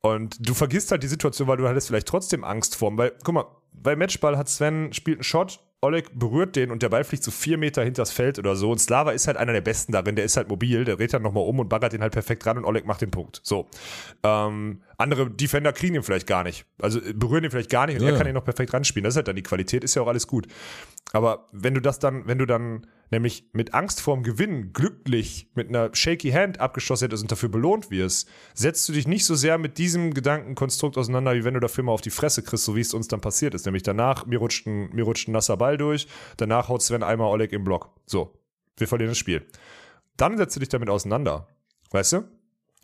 und 0.00 0.36
du 0.40 0.54
vergisst 0.54 0.90
halt 0.90 1.04
die 1.04 1.08
Situation, 1.08 1.46
weil 1.46 1.56
du 1.56 1.68
hattest 1.68 1.86
vielleicht 1.86 2.08
trotzdem 2.08 2.42
Angst 2.42 2.74
vor. 2.74 2.96
Weil, 2.98 3.12
guck 3.22 3.34
mal, 3.34 3.46
bei 3.72 3.94
Matchball 3.94 4.36
hat 4.36 4.48
Sven 4.48 4.92
spielt 4.92 5.18
einen 5.18 5.24
Shot, 5.24 5.60
Oleg 5.84 6.16
berührt 6.16 6.54
den 6.54 6.70
und 6.70 6.82
der 6.82 6.88
Ball 6.88 7.02
fliegt 7.02 7.24
so 7.24 7.32
vier 7.32 7.58
Meter 7.58 7.82
hinters 7.82 8.12
Feld 8.12 8.38
oder 8.38 8.54
so. 8.54 8.70
Und 8.70 8.78
Slava 8.78 9.10
ist 9.10 9.26
halt 9.26 9.36
einer 9.36 9.52
der 9.52 9.60
Besten 9.60 9.90
darin, 9.90 10.14
der 10.14 10.24
ist 10.24 10.36
halt 10.36 10.48
mobil, 10.48 10.84
der 10.84 10.96
dreht 10.96 11.12
dann 11.12 11.22
nochmal 11.22 11.44
um 11.44 11.58
und 11.58 11.68
baggert 11.68 11.92
den 11.92 12.02
halt 12.02 12.12
perfekt 12.12 12.46
ran 12.46 12.56
und 12.56 12.64
Oleg 12.64 12.86
macht 12.86 13.00
den 13.00 13.10
Punkt. 13.10 13.40
So. 13.42 13.68
Ähm, 14.22 14.82
andere 15.02 15.30
Defender 15.30 15.72
kriegen 15.72 15.94
ihn 15.94 16.02
vielleicht 16.02 16.26
gar 16.26 16.44
nicht. 16.44 16.64
Also 16.80 17.00
äh, 17.00 17.12
berühren 17.12 17.44
ihn 17.44 17.50
vielleicht 17.50 17.70
gar 17.70 17.86
nicht 17.86 17.98
und 18.00 18.06
Ja. 18.06 18.12
er 18.12 18.18
kann 18.18 18.26
ihn 18.26 18.34
noch 18.34 18.44
perfekt 18.44 18.72
ranspielen. 18.72 19.04
Das 19.04 19.12
ist 19.12 19.16
halt 19.16 19.28
dann 19.28 19.36
die 19.36 19.42
Qualität, 19.42 19.84
ist 19.84 19.94
ja 19.94 20.02
auch 20.02 20.08
alles 20.08 20.26
gut. 20.26 20.46
Aber 21.12 21.48
wenn 21.52 21.74
du 21.74 21.80
das 21.80 21.98
dann, 21.98 22.26
wenn 22.26 22.38
du 22.38 22.46
dann 22.46 22.86
nämlich 23.10 23.50
mit 23.52 23.74
Angst 23.74 24.00
vorm 24.00 24.22
Gewinn 24.22 24.72
glücklich 24.72 25.50
mit 25.54 25.68
einer 25.68 25.94
shaky 25.94 26.30
Hand 26.30 26.60
abgeschlossen 26.60 27.04
hättest 27.04 27.22
und 27.22 27.30
dafür 27.30 27.50
belohnt 27.50 27.90
wirst, 27.90 28.28
setzt 28.54 28.88
du 28.88 28.94
dich 28.94 29.06
nicht 29.06 29.26
so 29.26 29.34
sehr 29.34 29.58
mit 29.58 29.76
diesem 29.76 30.14
Gedankenkonstrukt 30.14 30.96
auseinander, 30.96 31.34
wie 31.34 31.44
wenn 31.44 31.52
du 31.54 31.60
dafür 31.60 31.84
mal 31.84 31.92
auf 31.92 32.00
die 32.00 32.08
Fresse 32.10 32.42
kriegst, 32.42 32.64
so 32.64 32.74
wie 32.74 32.80
es 32.80 32.94
uns 32.94 33.08
dann 33.08 33.20
passiert 33.20 33.52
ist. 33.54 33.66
Nämlich 33.66 33.82
danach, 33.82 34.24
mir 34.24 34.38
rutscht 34.38 34.66
ein, 34.66 34.88
mir 34.94 35.04
rutscht 35.04 35.28
ein 35.28 35.32
nasser 35.32 35.58
Ball 35.58 35.76
durch, 35.76 36.08
danach 36.38 36.68
haut 36.68 36.82
Sven 36.82 37.02
einmal 37.02 37.28
Oleg 37.28 37.52
im 37.52 37.64
Block. 37.64 37.90
So, 38.06 38.38
wir 38.78 38.88
verlieren 38.88 39.10
das 39.10 39.18
Spiel. 39.18 39.46
Dann 40.16 40.38
setzt 40.38 40.56
du 40.56 40.60
dich 40.60 40.70
damit 40.70 40.88
auseinander. 40.88 41.48
Weißt 41.90 42.14
du? 42.14 42.22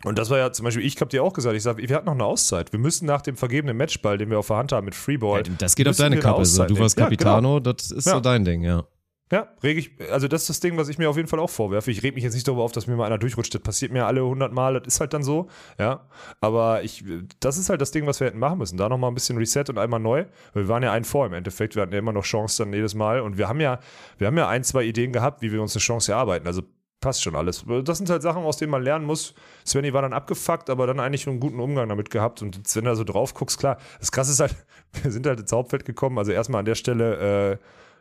Und 0.04 0.16
das 0.18 0.30
war 0.30 0.38
ja 0.38 0.52
zum 0.52 0.64
Beispiel, 0.64 0.84
ich 0.84 1.00
habe 1.00 1.08
dir 1.10 1.24
auch 1.24 1.32
gesagt, 1.32 1.56
ich 1.56 1.62
sage, 1.62 1.86
wir 1.88 1.96
hatten 1.96 2.06
noch 2.06 2.14
eine 2.14 2.24
Auszeit. 2.24 2.72
Wir 2.72 2.78
müssen 2.78 3.06
nach 3.06 3.20
dem 3.20 3.36
vergebenen 3.36 3.76
Matchball, 3.76 4.16
den 4.16 4.30
wir 4.30 4.38
auf 4.38 4.46
der 4.46 4.56
Hand 4.56 4.70
haben 4.72 4.84
mit 4.84 4.94
Freeball. 4.94 5.42
Das 5.58 5.74
geht 5.74 5.88
auf 5.88 5.96
deine 5.96 6.18
Kappe. 6.20 6.44
So. 6.44 6.64
Du 6.66 6.78
warst 6.78 6.96
nehmen. 6.96 7.10
Ja, 7.10 7.16
genau. 7.16 7.30
Capitano, 7.30 7.60
das 7.60 7.90
ist 7.90 8.04
so 8.04 8.10
Ja. 8.10 8.20
dein 8.20 8.44
Ding, 8.44 8.62
ja. 8.62 8.84
Ja, 9.30 9.48
reg 9.62 9.76
ich, 9.76 9.90
also 10.10 10.26
das 10.26 10.42
ist 10.42 10.48
das 10.48 10.60
Ding, 10.60 10.78
was 10.78 10.88
ich 10.88 10.96
mir 10.96 11.10
auf 11.10 11.16
jeden 11.16 11.28
Fall 11.28 11.38
auch 11.38 11.50
vorwerfe. 11.50 11.90
Ich 11.90 12.02
reg 12.02 12.14
mich 12.14 12.24
jetzt 12.24 12.32
nicht 12.32 12.48
darüber 12.48 12.62
auf, 12.62 12.72
dass 12.72 12.86
mir 12.86 12.96
mal 12.96 13.04
einer 13.04 13.18
durchrutscht. 13.18 13.54
Das 13.54 13.60
passiert 13.60 13.92
mir 13.92 14.06
alle 14.06 14.20
100 14.22 14.54
Mal, 14.54 14.80
das 14.80 14.94
ist 14.94 15.00
halt 15.00 15.12
dann 15.12 15.22
so, 15.22 15.48
ja. 15.78 16.08
Aber 16.40 16.82
ich, 16.82 17.04
das 17.40 17.58
ist 17.58 17.68
halt 17.68 17.82
das 17.82 17.90
Ding, 17.90 18.06
was 18.06 18.20
wir 18.20 18.28
hätten 18.28 18.38
machen 18.38 18.56
müssen. 18.56 18.78
Da 18.78 18.88
nochmal 18.88 19.10
ein 19.10 19.14
bisschen 19.14 19.36
Reset 19.36 19.64
und 19.68 19.76
einmal 19.76 20.00
neu. 20.00 20.24
Wir 20.54 20.68
waren 20.68 20.82
ja 20.82 20.92
ein 20.92 21.04
vor 21.04 21.26
im 21.26 21.34
Endeffekt. 21.34 21.74
Wir 21.74 21.82
hatten 21.82 21.92
ja 21.92 21.98
immer 21.98 22.12
noch 22.14 22.24
Chance 22.24 22.62
dann 22.64 22.72
jedes 22.72 22.94
Mal. 22.94 23.20
Und 23.20 23.36
wir 23.36 23.48
haben 23.48 23.60
ja, 23.60 23.80
wir 24.16 24.28
haben 24.28 24.38
ja 24.38 24.48
ein, 24.48 24.64
zwei 24.64 24.84
Ideen 24.84 25.12
gehabt, 25.12 25.42
wie 25.42 25.52
wir 25.52 25.60
uns 25.60 25.74
eine 25.74 25.80
Chance 25.80 26.12
erarbeiten. 26.12 26.46
Also 26.46 26.62
passt 27.00 27.22
schon 27.22 27.36
alles. 27.36 27.64
Das 27.84 27.98
sind 27.98 28.10
halt 28.10 28.22
Sachen, 28.22 28.42
aus 28.42 28.56
denen 28.56 28.70
man 28.70 28.82
lernen 28.82 29.04
muss. 29.04 29.34
Svenny 29.66 29.92
war 29.92 30.02
dann 30.02 30.12
abgefuckt, 30.12 30.68
aber 30.70 30.86
dann 30.86 31.00
eigentlich 31.00 31.26
einen 31.28 31.40
guten 31.40 31.60
Umgang 31.60 31.88
damit 31.88 32.10
gehabt. 32.10 32.42
Und 32.42 32.60
wenn 32.74 32.84
du 32.84 32.90
da 32.90 32.96
so 32.96 33.04
drauf 33.04 33.34
guckst, 33.34 33.58
klar, 33.58 33.78
das 34.00 34.10
krasse 34.10 34.32
ist 34.32 34.40
halt, 34.40 34.56
wir 35.02 35.10
sind 35.10 35.26
halt 35.26 35.40
ins 35.40 35.52
Hauptfeld 35.52 35.84
gekommen. 35.84 36.18
Also 36.18 36.32
erstmal 36.32 36.60
an 36.60 36.64
der 36.64 36.74
Stelle, 36.74 37.52
äh, 37.52 37.58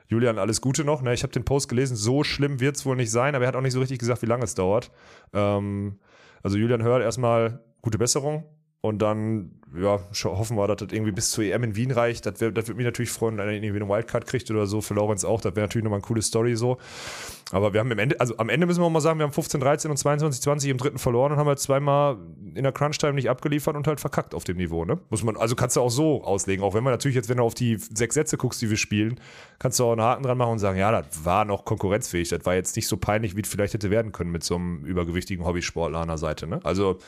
Julian, 0.08 0.40
alles 0.40 0.62
Gute 0.62 0.84
noch. 0.84 1.02
Ne, 1.02 1.14
ich 1.14 1.24
habe 1.24 1.34
den 1.34 1.46
Post 1.46 1.70
gelesen, 1.70 1.96
so 1.96 2.24
schlimm 2.24 2.60
wird 2.60 2.78
es 2.78 2.86
wohl 2.86 2.96
nicht 2.96 3.12
sein, 3.12 3.36
aber 3.36 3.46
er 3.46 3.50
hat 3.50 3.56
auch 3.56 3.62
nicht 3.62 3.74
so 3.74 3.80
richtig 3.80 4.00
gesagt, 4.00 4.22
wie 4.22 4.28
lange 4.28 4.44
es 4.44 4.56
dauert. 4.56 4.92
Ähm, 5.34 6.00
also 6.44 6.58
Julian 6.58 6.82
hört 6.82 7.04
erstmal 7.04 7.60
gute 7.82 7.98
Besserung 7.98 8.46
und 8.82 9.00
dann 9.00 9.57
ja, 9.76 10.00
hoffen 10.24 10.58
wir, 10.58 10.68
dass 10.68 10.78
das 10.78 10.90
irgendwie 10.92 11.12
bis 11.12 11.32
zur 11.32 11.44
EM 11.44 11.64
in 11.64 11.76
Wien 11.76 11.92
reicht. 11.92 12.26
Das, 12.26 12.36
das 12.36 12.44
würde 12.44 12.76
mich 12.76 12.86
natürlich 12.86 13.12
freuen, 13.12 13.38
wenn 13.38 13.44
einer 13.44 13.52
irgendwie 13.52 13.82
eine 13.82 13.90
Wildcard 13.90 14.26
kriegt 14.26 14.50
oder 14.50 14.66
so. 14.66 14.82
Für 14.82 14.94
Lorenz 14.94 15.26
auch. 15.26 15.42
Das 15.42 15.56
wäre 15.56 15.68
natürlich 15.68 15.84
nochmal 15.84 16.00
eine 16.00 16.08
coole 16.08 16.22
Story 16.22 16.56
so. 16.56 16.78
Aber 17.52 17.74
wir 17.74 17.80
haben 17.80 17.92
im 17.92 18.00
Ende, 18.00 18.20
also 18.20 18.38
am 18.38 18.50
Ende 18.50 18.66
müssen 18.66 18.82
wir 18.82 18.86
auch 18.86 18.92
mal 18.92 19.02
sagen, 19.02 19.20
wir 19.20 19.24
haben 19.24 19.34
15, 19.34 19.60
13 19.60 19.92
und 19.92 19.98
22, 19.98 20.42
20 20.42 20.70
im 20.70 20.78
dritten 20.78 20.98
verloren 20.98 21.32
und 21.32 21.38
haben 21.38 21.48
halt 21.48 21.60
zweimal 21.60 22.18
in 22.56 22.64
der 22.64 22.72
Crunch-Time 22.72 23.14
nicht 23.14 23.30
abgeliefert 23.30 23.76
und 23.76 23.88
halt 23.88 24.00
verkackt 24.00 24.36
auf 24.36 24.44
dem 24.44 24.58
Niveau, 24.58 24.84
ne? 24.84 25.00
Muss 25.10 25.24
man, 25.24 25.38
also 25.38 25.56
kannst 25.56 25.76
du 25.76 25.82
auch 25.82 25.90
so 25.90 26.24
auslegen. 26.24 26.64
Auch 26.64 26.74
wenn 26.74 26.84
man 26.84 26.94
natürlich 26.94 27.16
jetzt, 27.16 27.30
wenn 27.30 27.38
du 27.38 27.44
auf 27.44 27.54
die 27.54 27.78
sechs 27.78 28.16
Sätze 28.16 28.38
guckst, 28.38 28.62
die 28.62 28.70
wir 28.70 28.78
spielen, 28.78 29.20
kannst 29.60 29.80
du 29.80 29.86
auch 29.86 29.92
einen 29.92 30.02
Haken 30.02 30.24
dran 30.24 30.38
machen 30.38 30.54
und 30.54 30.60
sagen, 30.60 30.78
ja, 30.78 30.92
das 30.92 31.24
war 31.24 31.46
noch 31.46 31.64
konkurrenzfähig. 31.64 32.30
Das 32.30 32.46
war 32.46 32.56
jetzt 32.56 32.76
nicht 32.76 32.88
so 32.88 32.98
peinlich, 32.98 33.36
wie 33.36 33.42
es 33.42 33.50
vielleicht 33.50 33.74
hätte 33.74 33.92
werden 33.92 34.12
können 34.12 34.32
mit 34.32 34.44
so 34.44 34.56
einem 34.56 34.84
übergewichtigen 34.86 35.46
Hobbysportler 35.46 36.00
an 36.00 36.08
der 36.08 36.18
Seite, 36.18 36.48
ne? 36.48 36.60
Also, 36.64 37.00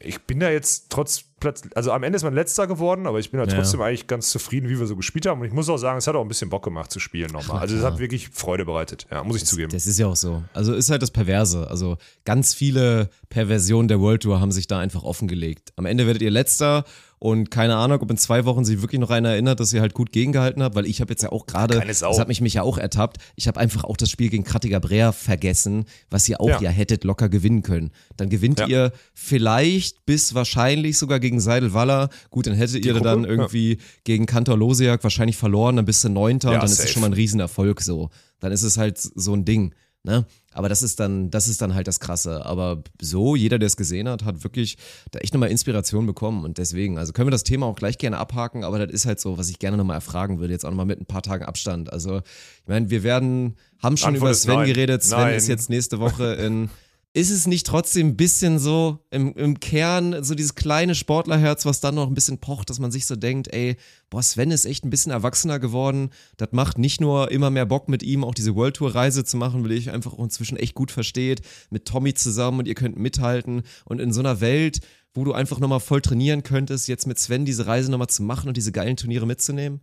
ich 0.00 0.20
bin 0.22 0.40
da 0.40 0.50
jetzt 0.50 0.86
trotz 0.90 1.24
Platz, 1.40 1.62
also 1.74 1.92
am 1.92 2.02
Ende 2.02 2.16
ist 2.16 2.22
man 2.22 2.32
letzter 2.32 2.66
geworden, 2.66 3.06
aber 3.06 3.18
ich 3.18 3.30
bin 3.30 3.38
da 3.38 3.46
Ja. 3.46 3.54
trotzdem 3.54 3.80
eigentlich 3.82 4.06
ganz 4.06 4.30
zufrieden, 4.30 4.68
wie 4.70 4.78
wir 4.78 4.86
so 4.86 4.96
gespielt 4.96 5.26
haben. 5.26 5.40
Und 5.40 5.46
ich 5.46 5.52
muss 5.52 5.68
auch 5.68 5.76
sagen, 5.76 5.98
es 5.98 6.06
hat 6.06 6.14
auch 6.14 6.22
ein 6.22 6.28
bisschen 6.28 6.48
Bock 6.48 6.64
gemacht 6.64 6.90
zu 6.90 7.00
spielen 7.00 7.30
nochmal. 7.32 7.58
Also 7.60 7.76
es 7.76 7.82
hat 7.82 7.98
wirklich 7.98 8.28
Freude 8.30 8.64
bereitet, 8.64 9.06
ja, 9.10 9.22
muss 9.22 9.36
ich 9.36 9.44
zugeben. 9.44 9.70
Das 9.70 9.86
ist 9.86 9.98
ja 9.98 10.06
auch 10.06 10.16
so. 10.16 10.42
Also 10.54 10.72
ist 10.74 10.90
halt 10.90 11.02
das 11.02 11.10
Perverse. 11.10 11.68
Also 11.68 11.98
ganz 12.24 12.54
viele 12.54 13.10
Perversionen 13.28 13.88
der 13.88 14.00
World 14.00 14.22
Tour 14.22 14.40
haben 14.40 14.52
sich 14.52 14.66
da 14.68 14.78
einfach 14.78 15.02
offengelegt. 15.02 15.72
Am 15.76 15.84
Ende 15.84 16.06
werdet 16.06 16.22
ihr 16.22 16.30
letzter 16.30 16.84
und 17.18 17.50
keine 17.50 17.76
Ahnung, 17.76 18.00
ob 18.02 18.10
in 18.10 18.16
zwei 18.16 18.44
Wochen 18.44 18.64
sich 18.64 18.82
wirklich 18.82 19.00
noch 19.00 19.10
einer 19.10 19.30
erinnert, 19.30 19.60
dass 19.60 19.72
ihr 19.72 19.80
halt 19.80 19.94
gut 19.94 20.12
gegengehalten 20.12 20.62
habt, 20.62 20.74
weil 20.74 20.86
ich 20.86 21.00
habe 21.00 21.12
jetzt 21.12 21.22
ja 21.22 21.32
auch 21.32 21.46
gerade, 21.46 21.82
das 21.86 22.02
hat 22.02 22.28
mich 22.28 22.40
mich 22.40 22.54
ja 22.54 22.62
auch 22.62 22.76
ertappt, 22.78 23.18
ich 23.36 23.48
habe 23.48 23.58
einfach 23.60 23.84
auch 23.84 23.96
das 23.96 24.10
Spiel 24.10 24.28
gegen 24.28 24.44
Krattiger 24.44 24.80
Brea 24.80 25.12
vergessen, 25.12 25.86
was 26.10 26.28
ihr 26.28 26.40
auch 26.40 26.48
ja. 26.48 26.60
Ja. 26.62 26.70
hättet 26.70 27.04
locker 27.04 27.28
gewinnen 27.28 27.62
können. 27.62 27.90
Dann 28.16 28.28
gewinnt 28.28 28.60
Ja. 28.60 28.66
ihr 28.66 28.92
vielleicht 29.14 30.04
bis 30.06 30.34
wahrscheinlich 30.34 30.98
sogar 30.98 31.20
gegen 31.20 31.40
Seidel-Waller. 31.40 32.08
Gut, 32.30 32.46
dann 32.46 32.54
hättet 32.54 32.84
ihr 32.84 32.92
Gruppe, 32.92 33.04
dann 33.04 33.24
ja. 33.24 33.30
irgendwie 33.30 33.78
gegen 34.04 34.26
Kantor 34.26 34.58
Losiak 34.58 35.02
wahrscheinlich 35.02 35.36
verloren, 35.36 35.76
dann 35.76 35.84
bist 35.84 36.04
du 36.04 36.08
Neunter 36.08 36.48
Ja, 36.50 36.54
und 36.54 36.60
dann 36.62 36.66
ist 36.66 36.72
es 36.72 36.78
safe. 36.78 36.92
schon 36.92 37.00
mal 37.02 37.06
ein 37.08 37.12
Riesenerfolg 37.14 37.80
so. 37.80 38.10
Dann 38.40 38.52
ist 38.52 38.62
es 38.62 38.76
halt 38.76 38.98
so 38.98 39.32
ein 39.34 39.44
Ding. 39.44 39.74
Ne? 40.04 40.26
Aber 40.52 40.68
das 40.68 40.82
ist 40.82 41.00
dann, 41.00 41.30
das 41.30 41.48
ist 41.48 41.62
dann 41.62 41.74
halt 41.74 41.88
das 41.88 41.98
Krasse. 41.98 42.44
Aber 42.44 42.84
so, 43.00 43.34
jeder, 43.34 43.58
der 43.58 43.66
es 43.66 43.76
gesehen 43.76 44.06
hat, 44.08 44.24
hat 44.24 44.44
wirklich 44.44 44.76
da 45.10 45.18
echt 45.18 45.32
nochmal 45.32 45.50
Inspiration 45.50 46.06
bekommen. 46.06 46.44
Und 46.44 46.58
deswegen, 46.58 46.98
also 46.98 47.12
können 47.14 47.26
wir 47.26 47.32
das 47.32 47.42
Thema 47.42 47.66
auch 47.66 47.74
gleich 47.74 47.96
gerne 47.96 48.18
abhaken, 48.18 48.64
aber 48.64 48.78
das 48.78 48.94
ist 48.94 49.06
halt 49.06 49.18
so, 49.18 49.38
was 49.38 49.48
ich 49.48 49.58
gerne 49.58 49.78
nochmal 49.78 49.96
erfragen 49.96 50.38
würde, 50.38 50.52
jetzt 50.52 50.64
auch 50.64 50.70
nochmal 50.70 50.86
mit 50.86 51.00
ein 51.00 51.06
paar 51.06 51.22
Tagen 51.22 51.44
Abstand. 51.44 51.90
Also, 51.90 52.18
ich 52.18 52.68
meine, 52.68 52.90
wir 52.90 53.02
werden, 53.02 53.56
haben 53.82 53.96
schon 53.96 54.10
Antwort 54.10 54.28
über 54.28 54.34
Sven 54.34 54.54
nein. 54.56 54.66
geredet. 54.66 55.02
Sven 55.02 55.18
Nein. 55.20 55.34
ist 55.36 55.48
jetzt 55.48 55.70
nächste 55.70 55.98
Woche 55.98 56.34
in 56.34 56.68
ist 57.16 57.30
es 57.30 57.46
nicht 57.46 57.64
trotzdem 57.66 58.08
ein 58.08 58.16
bisschen 58.16 58.58
so 58.58 58.98
im, 59.10 59.32
im 59.36 59.60
Kern, 59.60 60.24
so 60.24 60.34
dieses 60.34 60.56
kleine 60.56 60.96
Sportlerherz, 60.96 61.64
was 61.64 61.80
dann 61.80 61.94
noch 61.94 62.08
ein 62.08 62.14
bisschen 62.14 62.38
pocht, 62.38 62.68
dass 62.70 62.80
man 62.80 62.90
sich 62.90 63.06
so 63.06 63.14
denkt, 63.14 63.54
ey, 63.54 63.76
boah, 64.10 64.20
Sven 64.20 64.50
ist 64.50 64.64
echt 64.64 64.84
ein 64.84 64.90
bisschen 64.90 65.12
erwachsener 65.12 65.60
geworden. 65.60 66.10
Das 66.38 66.48
macht 66.50 66.76
nicht 66.76 67.00
nur 67.00 67.30
immer 67.30 67.50
mehr 67.50 67.66
Bock 67.66 67.88
mit 67.88 68.02
ihm, 68.02 68.24
auch 68.24 68.34
diese 68.34 68.56
World 68.56 68.74
Tour 68.76 68.96
Reise 68.96 69.24
zu 69.24 69.36
machen, 69.36 69.62
weil 69.62 69.70
ich 69.72 69.90
einfach 69.90 70.12
auch 70.12 70.24
inzwischen 70.24 70.56
echt 70.56 70.74
gut 70.74 70.90
versteht, 70.90 71.40
mit 71.70 71.84
Tommy 71.86 72.14
zusammen 72.14 72.58
und 72.58 72.66
ihr 72.66 72.74
könnt 72.74 72.98
mithalten. 72.98 73.62
Und 73.84 74.00
in 74.00 74.12
so 74.12 74.18
einer 74.18 74.40
Welt, 74.40 74.80
wo 75.14 75.22
du 75.22 75.32
einfach 75.32 75.60
nochmal 75.60 75.78
voll 75.78 76.00
trainieren 76.02 76.42
könntest, 76.42 76.88
jetzt 76.88 77.06
mit 77.06 77.20
Sven 77.20 77.44
diese 77.44 77.68
Reise 77.68 77.92
nochmal 77.92 78.08
zu 78.08 78.24
machen 78.24 78.48
und 78.48 78.56
diese 78.56 78.72
geilen 78.72 78.96
Turniere 78.96 79.24
mitzunehmen. 79.24 79.82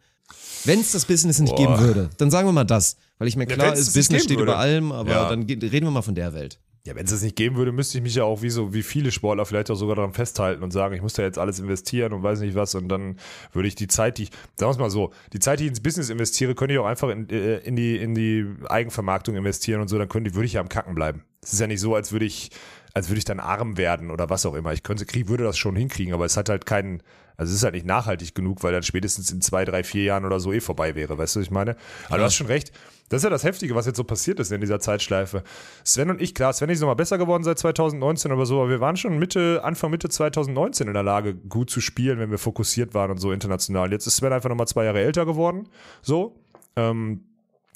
Wenn 0.66 0.82
es 0.82 0.92
das 0.92 1.06
Business 1.06 1.40
nicht 1.40 1.56
Boah. 1.56 1.78
geben 1.78 1.80
würde, 1.80 2.10
dann 2.18 2.30
sagen 2.30 2.46
wir 2.48 2.52
mal 2.54 2.66
das. 2.66 2.98
Weil 3.20 3.30
ich 3.30 3.38
mir 3.38 3.48
Ja, 3.48 3.56
klar 3.56 3.68
wenn's 3.70 3.80
ist, 3.80 3.94
Business 3.94 4.24
steht 4.24 4.38
würde. 4.38 4.52
über 4.52 4.58
allem, 4.58 4.92
aber 4.92 5.12
Ja. 5.12 5.30
dann 5.30 5.44
reden 5.44 5.86
wir 5.86 5.92
mal 5.92 6.02
von 6.02 6.16
der 6.16 6.34
Welt. 6.34 6.60
Ja, 6.84 6.96
wenn 6.96 7.06
es 7.06 7.12
das 7.12 7.22
nicht 7.22 7.36
geben 7.36 7.58
würde, 7.58 7.72
müsste 7.72 8.00
ich 8.00 8.04
mich 8.04 8.16
ja 8.16 8.24
auch 8.24 8.42
wie 8.42 8.50
so 8.50 8.74
wie 8.74 8.82
viele 8.82 9.12
Sportler 9.12 9.46
vielleicht 9.46 9.70
auch 9.70 9.76
sogar 9.76 9.96
daran 9.96 10.14
festhalten 10.14 10.64
und 10.64 10.72
sagen, 10.72 10.96
ich 10.96 11.02
muss 11.04 11.14
da 11.14 11.22
jetzt 11.22 11.38
alles 11.38 11.60
investieren 11.60 12.12
und 12.12 12.24
weiß 12.24 12.40
nicht 12.40 12.56
was 12.56 12.74
und 12.74 12.90
dann 12.90 13.18
würde 13.54 13.68
ich 13.68 13.76
die 13.76 13.88
Zeit, 13.88 14.18
die 14.18 14.24
ich, 14.24 14.32
sagen 14.56 14.70
wir 14.70 14.72
es 14.72 14.78
mal 14.80 14.90
so, 14.90 15.12
die 15.32 15.38
Zeit, 15.38 15.60
die 15.60 15.66
ich 15.66 15.70
ins 15.70 15.82
Business 15.82 16.10
investiere, 16.10 16.56
könnte 16.56 16.74
ich 16.74 16.80
auch 16.80 16.88
einfach 16.88 17.10
in, 17.10 17.30
äh, 17.30 17.58
in 17.58 17.76
die 17.76 17.98
in 17.98 18.16
die 18.16 18.48
Eigenvermarktung 18.68 19.36
investieren 19.36 19.82
und 19.82 19.90
so, 19.90 20.00
dann 20.00 20.10
könnte, 20.10 20.34
würde 20.34 20.48
ich 20.48 20.54
ja 20.54 20.62
am 20.62 20.70
Kacken 20.70 20.96
bleiben. 20.96 21.24
Es 21.44 21.54
ist 21.54 21.60
ja 21.60 21.68
nicht 21.68 21.82
so, 21.82 21.94
als 21.94 22.12
würde 22.12 22.26
ich 22.26 22.50
als 22.94 23.10
würde 23.10 23.20
ich 23.20 23.26
dann 23.26 23.40
arm 23.40 23.78
werden 23.78 24.12
oder 24.12 24.30
was 24.30 24.46
auch 24.46 24.54
immer. 24.54 24.74
Ich 24.74 24.84
könnte, 24.84 25.06
krieg, 25.06 25.28
würde 25.28 25.44
das 25.44 25.58
schon 25.58 25.76
hinkriegen, 25.76 26.14
aber 26.14 26.26
es 26.26 26.38
hat 26.38 26.50
halt 26.50 26.66
keinen, 26.66 27.02
also 27.38 27.52
es 27.52 27.58
ist 27.58 27.64
halt 27.64 27.74
nicht 27.74 27.86
nachhaltig 27.86 28.36
genug, 28.36 28.64
weil 28.64 28.74
dann 28.74 28.84
spätestens 28.84 29.32
in 29.32 29.42
zwei, 29.42 29.66
drei, 29.66 29.84
vier 29.84 30.04
Jahren 30.04 30.26
oder 30.26 30.40
so 30.40 30.52
eh 30.52 30.60
vorbei 30.60 30.96
wäre. 30.96 31.18
Weißt 31.18 31.36
du, 31.36 31.40
was 31.40 31.46
ich 31.46 31.52
meine? 31.52 31.76
Aber 32.08 32.18
du 32.18 32.24
hast 32.24 32.36
schon 32.36 32.48
recht. 32.48 32.72
Das 33.10 33.18
ist 33.20 33.24
ja 33.26 33.30
das 33.30 33.44
Heftige, 33.44 33.76
was 33.76 33.86
jetzt 33.86 33.98
so 33.98 34.06
passiert 34.06 34.40
ist 34.40 34.54
in 34.54 34.62
dieser 34.62 34.80
Zeitschleife. 34.80 35.44
Sven 35.84 36.10
und 36.10 36.22
ich, 36.22 36.34
klar, 36.34 36.54
Sven 36.54 36.70
ist 36.70 36.80
nochmal 36.80 36.96
besser 36.96 37.18
geworden 37.18 37.44
seit 37.44 37.60
2019 37.60 38.32
oder 38.32 38.46
so, 38.46 38.62
aber 38.62 38.70
wir 38.70 38.80
waren 38.80 38.96
schon 38.96 39.20
Mitte, 39.20 39.62
Anfang 39.66 39.92
Mitte 39.92 40.08
2019 40.08 40.88
in 40.88 40.94
der 40.94 41.04
Lage, 41.04 41.36
gut 41.36 41.70
zu 41.70 41.82
spielen, 41.82 42.20
wenn 42.20 42.32
wir 42.32 42.38
fokussiert 42.38 42.94
waren 42.94 43.12
und 43.12 43.18
so 43.18 43.34
international. 43.34 43.92
Jetzt 43.92 44.08
ist 44.08 44.16
Sven 44.16 44.32
einfach 44.32 44.48
nochmal 44.48 44.68
zwei 44.68 44.86
Jahre 44.86 45.02
älter 45.02 45.26
geworden. 45.26 45.68
So. 46.02 46.38
Ähm, 46.78 47.26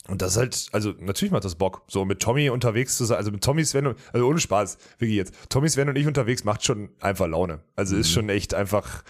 und 0.08 0.22
das 0.22 0.34
ist 0.34 0.38
halt, 0.38 0.68
also 0.72 0.94
natürlich 1.00 1.32
macht 1.32 1.46
das 1.46 1.56
Bock, 1.56 1.84
so 1.88 2.06
mit 2.06 2.20
Tommy 2.20 2.50
unterwegs 2.50 2.98
zu 2.98 3.06
sein, 3.06 3.18
also 3.18 3.32
mit 3.32 3.44
Tommy, 3.44 3.66
Sven, 3.66 3.88
und, 3.88 3.98
also 4.14 4.28
ohne 4.28 4.40
Spaß, 4.40 4.78
wirklich 5.00 5.18
jetzt. 5.18 5.34
Tommy, 5.50 5.68
Sven 5.68 5.90
und 5.90 5.98
ich 5.98 6.06
unterwegs 6.06 6.44
macht 6.44 6.64
schon 6.64 6.90
einfach 7.00 7.28
Laune. 7.28 7.62
Also 7.76 7.96
ist 7.96 8.12
schon 8.12 8.30
echt 8.30 8.54
einfach, 8.54 9.04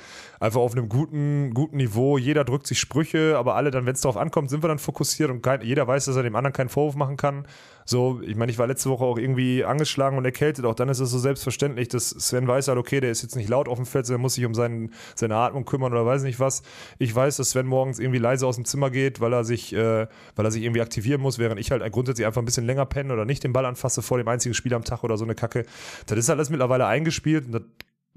einfach 0.45 0.61
auf 0.61 0.73
einem 0.73 0.87
guten, 0.87 1.53
guten 1.53 1.77
Niveau. 1.77 2.17
Jeder 2.17 2.43
drückt 2.43 2.67
sich 2.67 2.79
Sprüche, 2.79 3.37
aber 3.37 3.55
alle 3.55 3.71
dann, 3.71 3.85
wenn 3.85 3.93
es 3.93 4.01
darauf 4.01 4.17
ankommt, 4.17 4.49
sind 4.49 4.63
wir 4.63 4.67
dann 4.67 4.79
fokussiert 4.79 5.29
und 5.29 5.41
kein, 5.41 5.61
jeder 5.61 5.87
weiß, 5.87 6.05
dass 6.05 6.15
er 6.15 6.23
dem 6.23 6.35
anderen 6.35 6.53
keinen 6.53 6.69
Vorwurf 6.69 6.95
machen 6.95 7.17
kann. 7.17 7.47
So, 7.87 8.19
ich 8.23 8.35
meine, 8.35 8.51
ich 8.51 8.57
war 8.57 8.65
letzte 8.65 8.89
Woche 8.89 9.03
auch 9.03 9.17
irgendwie 9.17 9.63
angeschlagen 9.63 10.17
und 10.17 10.25
erkältet, 10.25 10.65
auch 10.65 10.73
dann 10.73 10.89
ist 10.89 10.99
es 10.99 11.11
so 11.11 11.19
selbstverständlich, 11.19 11.87
dass 11.87 12.09
Sven 12.09 12.47
weiß 12.47 12.67
halt, 12.67 12.79
okay, 12.79 12.99
der 12.99 13.11
ist 13.11 13.21
jetzt 13.21 13.35
nicht 13.35 13.49
laut 13.49 13.67
auf 13.67 13.77
dem 13.77 13.85
Feld, 13.85 14.05
sondern 14.07 14.21
muss 14.21 14.35
sich 14.35 14.45
um 14.45 14.55
seinen, 14.55 14.91
seine 15.15 15.35
Atmung 15.35 15.65
kümmern 15.65 15.91
oder 15.91 16.05
weiß 16.05 16.23
nicht 16.23 16.39
was. 16.39 16.63
Ich 16.97 17.13
weiß, 17.13 17.37
dass 17.37 17.51
Sven 17.51 17.67
morgens 17.67 17.99
irgendwie 17.99 18.19
leise 18.19 18.47
aus 18.47 18.55
dem 18.55 18.65
Zimmer 18.65 18.89
geht, 18.89 19.21
weil 19.21 19.33
er 19.33 19.43
sich, 19.43 19.73
äh, 19.73 20.07
weil 20.35 20.45
er 20.45 20.51
sich 20.51 20.63
irgendwie 20.63 20.81
aktivieren 20.81 21.21
muss, 21.21 21.37
während 21.37 21.59
ich 21.59 21.71
halt 21.71 21.83
grundsätzlich 21.91 22.25
einfach 22.25 22.41
ein 22.41 22.45
bisschen 22.45 22.65
länger 22.65 22.85
penne 22.85 23.13
oder 23.13 23.25
nicht 23.25 23.43
den 23.43 23.53
Ball 23.53 23.65
anfasse 23.65 24.01
vor 24.01 24.17
dem 24.17 24.27
einzigen 24.27 24.55
Spiel 24.55 24.73
am 24.73 24.83
Tag 24.83 25.03
oder 25.03 25.17
so 25.17 25.25
eine 25.25 25.35
Kacke. 25.35 25.65
Das 26.07 26.17
ist 26.17 26.29
halt 26.29 26.37
alles 26.37 26.49
mittlerweile 26.49 26.87
eingespielt 26.87 27.45
und 27.45 27.51
das 27.51 27.61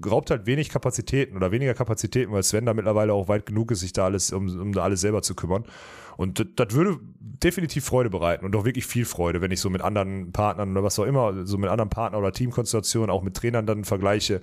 raubt 0.05 0.31
halt 0.31 0.45
wenig 0.45 0.69
Kapazitäten 0.69 1.35
oder 1.35 1.51
weniger 1.51 1.73
Kapazitäten, 1.73 2.31
weil 2.31 2.43
Sven 2.43 2.65
da 2.65 2.73
mittlerweile 2.73 3.13
auch 3.13 3.27
weit 3.27 3.45
genug 3.45 3.71
ist, 3.71 3.81
sich 3.81 3.93
da 3.93 4.05
alles, 4.05 4.31
um, 4.31 4.47
um 4.59 4.71
da 4.73 4.83
alles 4.83 5.01
selber 5.01 5.21
zu 5.21 5.35
kümmern. 5.35 5.65
Und 6.17 6.39
das, 6.39 6.47
das 6.55 6.73
würde 6.73 6.99
definitiv 7.19 7.85
Freude 7.85 8.09
bereiten 8.09 8.45
und 8.45 8.55
auch 8.55 8.65
wirklich 8.65 8.85
viel 8.85 9.05
Freude, 9.05 9.41
wenn 9.41 9.51
ich 9.51 9.59
so 9.61 9.69
mit 9.69 9.81
anderen 9.81 10.31
Partnern 10.31 10.71
oder 10.71 10.83
was 10.83 10.99
auch 10.99 11.05
immer, 11.05 11.45
so 11.45 11.57
mit 11.57 11.69
anderen 11.69 11.89
Partnern 11.89 12.21
oder 12.21 12.31
Teamkonstellationen, 12.31 13.09
auch 13.09 13.23
mit 13.23 13.35
Trainern 13.35 13.65
dann 13.65 13.85
vergleiche. 13.85 14.41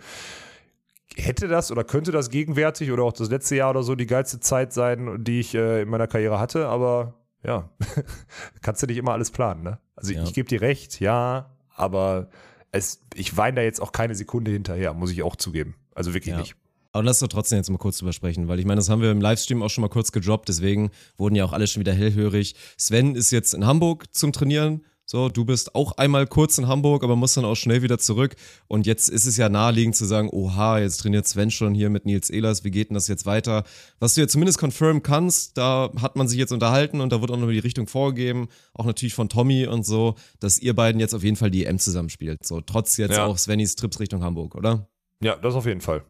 Hätte 1.15 1.49
das 1.49 1.71
oder 1.71 1.85
könnte 1.85 2.13
das 2.13 2.31
gegenwärtig 2.31 2.91
oder 2.91 3.03
auch 3.05 3.13
das 3.13 3.31
letzte 3.31 3.57
Jahr 3.57 3.71
oder 3.71 3.83
so 3.83 3.95
die 3.95 4.07
geilste 4.07 4.41
Zeit 4.41 4.73
sein, 4.73 5.25
die 5.25 5.41
ich 5.41 5.55
äh, 5.55 5.83
in 5.83 5.89
meiner 5.89 6.07
Karriere 6.07 6.39
hatte, 6.39 6.67
aber 6.67 7.15
ja, 7.45 7.71
kannst 8.63 8.83
du 8.83 8.87
nicht 8.87 8.97
immer 8.99 9.13
alles 9.13 9.31
planen, 9.31 9.63
ne? 9.63 9.79
Also 9.95 10.13
Ja. 10.13 10.23
ich 10.25 10.35
gebe 10.35 10.49
dir 10.49 10.61
recht, 10.61 11.01
ja, 11.01 11.55
aber 11.75 12.29
es, 12.77 13.01
ich 13.15 13.37
weine 13.37 13.57
da 13.57 13.63
jetzt 13.63 13.81
auch 13.81 13.93
keine 13.93 14.15
Sekunde 14.15 14.51
hinterher, 14.51 14.95
muss 14.95 15.11
ich 15.11 15.23
auch 15.23 15.37
zugeben. 15.37 15.75
Also 15.95 16.15
wirklich 16.15 16.33
Ja. 16.33 16.39
nicht. 16.41 16.55
Aber 16.93 17.03
lass 17.05 17.19
doch 17.19 17.29
trotzdem 17.29 17.59
jetzt 17.59 17.69
mal 17.69 17.77
kurz 17.77 17.99
drüber 17.99 18.15
sprechen, 18.15 18.49
weil 18.49 18.59
ich 18.59 18.65
meine, 18.65 18.79
das 18.79 18.89
haben 18.89 19.03
wir 19.03 19.11
im 19.11 19.21
Livestream 19.21 19.63
auch 19.63 19.69
schon 19.69 19.83
mal 19.83 19.89
kurz 19.89 20.13
gedroppt, 20.13 20.49
deswegen 20.49 20.91
wurden 21.19 21.35
ja 21.35 21.45
auch 21.45 21.53
alle 21.53 21.67
schon 21.67 21.81
wieder 21.81 21.93
hellhörig. 21.93 22.55
Sven 22.79 23.15
ist 23.15 23.31
jetzt 23.33 23.53
in 23.53 23.67
Hamburg 23.67 24.07
zum 24.15 24.33
Trainieren. 24.33 24.83
So, 25.09 25.29
du 25.29 25.45
bist 25.45 25.77
auch 25.77 25.93
einmal 25.99 26.27
kurz 26.27 26.59
in 26.59 26.67
Hamburg, 26.67 27.05
aber 27.05 27.15
musst 27.15 27.37
dann 27.37 27.45
auch 27.45 27.55
schnell 27.55 27.81
wieder 27.83 27.97
zurück. 27.99 28.35
Und 28.67 28.87
jetzt 28.87 29.09
ist 29.09 29.25
es 29.25 29.37
ja 29.37 29.49
naheliegend 29.49 29.95
zu 29.95 30.05
sagen, 30.05 30.29
oha, 30.33 30.81
jetzt 30.81 30.97
trainiert 30.97 31.29
Sven 31.29 31.53
schon 31.53 31.77
hier 31.77 31.91
mit 31.91 32.07
Nils 32.07 32.29
Ehlers, 32.29 32.65
wie 32.65 32.73
geht 32.73 32.91
denn 32.91 32.95
das 32.95 33.07
jetzt 33.07 33.25
weiter? 33.25 33.63
Was 34.01 34.15
du 34.15 34.21
jetzt 34.21 34.33
zumindest 34.33 34.59
confirmen 34.59 35.05
kannst, 35.05 35.57
da 35.59 35.93
hat 36.03 36.17
man 36.17 36.27
sich 36.27 36.39
jetzt 36.41 36.51
unterhalten 36.51 37.01
und 37.01 37.13
da 37.13 37.21
wird 37.21 37.31
auch 37.31 37.37
noch 37.37 37.49
die 37.49 37.61
Richtung 37.61 37.87
vorgegeben, 37.87 38.49
auch 38.75 38.85
natürlich 38.85 39.15
von 39.15 39.29
Tommy 39.29 39.69
und 39.69 39.87
so, 39.87 40.17
dass 40.41 40.59
ihr 40.59 40.75
beiden 40.75 41.01
jetzt 41.01 41.15
auf 41.15 41.23
jeden 41.23 41.37
Fall 41.37 41.53
die 41.53 41.65
EM 41.67 41.79
zusammenspielt. 41.79 42.45
So, 42.45 42.61
trotz 42.61 42.97
jetzt 42.97 43.13
Ja. 43.17 43.27
auch 43.27 43.39
Svennys 43.39 43.77
Trips 43.77 44.01
Richtung 44.01 44.25
Hamburg, 44.25 44.57
oder? 44.57 44.89
Ja, 45.23 45.37
das 45.37 45.55
auf 45.55 45.67
jeden 45.67 45.83
Fall. 45.83 46.05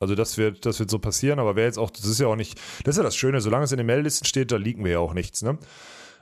Also 0.00 0.16
das 0.16 0.36
wird, 0.36 0.66
das 0.66 0.80
wird 0.80 0.90
so 0.90 0.98
passieren, 0.98 1.38
aber 1.38 1.54
wer 1.54 1.64
jetzt 1.66 1.78
auch, 1.78 1.90
das 1.92 2.04
ist 2.04 2.18
ja 2.18 2.26
auch 2.26 2.34
nicht, 2.36 2.58
das 2.82 2.94
ist 2.94 2.98
ja 2.98 3.04
das 3.04 3.14
Schöne, 3.14 3.40
solange 3.40 3.64
es 3.66 3.70
in 3.70 3.78
den 3.78 3.86
Meldelisten 3.86 4.26
steht, 4.26 4.50
da 4.50 4.56
liegen 4.56 4.84
wir 4.84 4.90
ja 4.92 4.98
auch 4.98 5.14
nichts, 5.14 5.42
ne? 5.42 5.58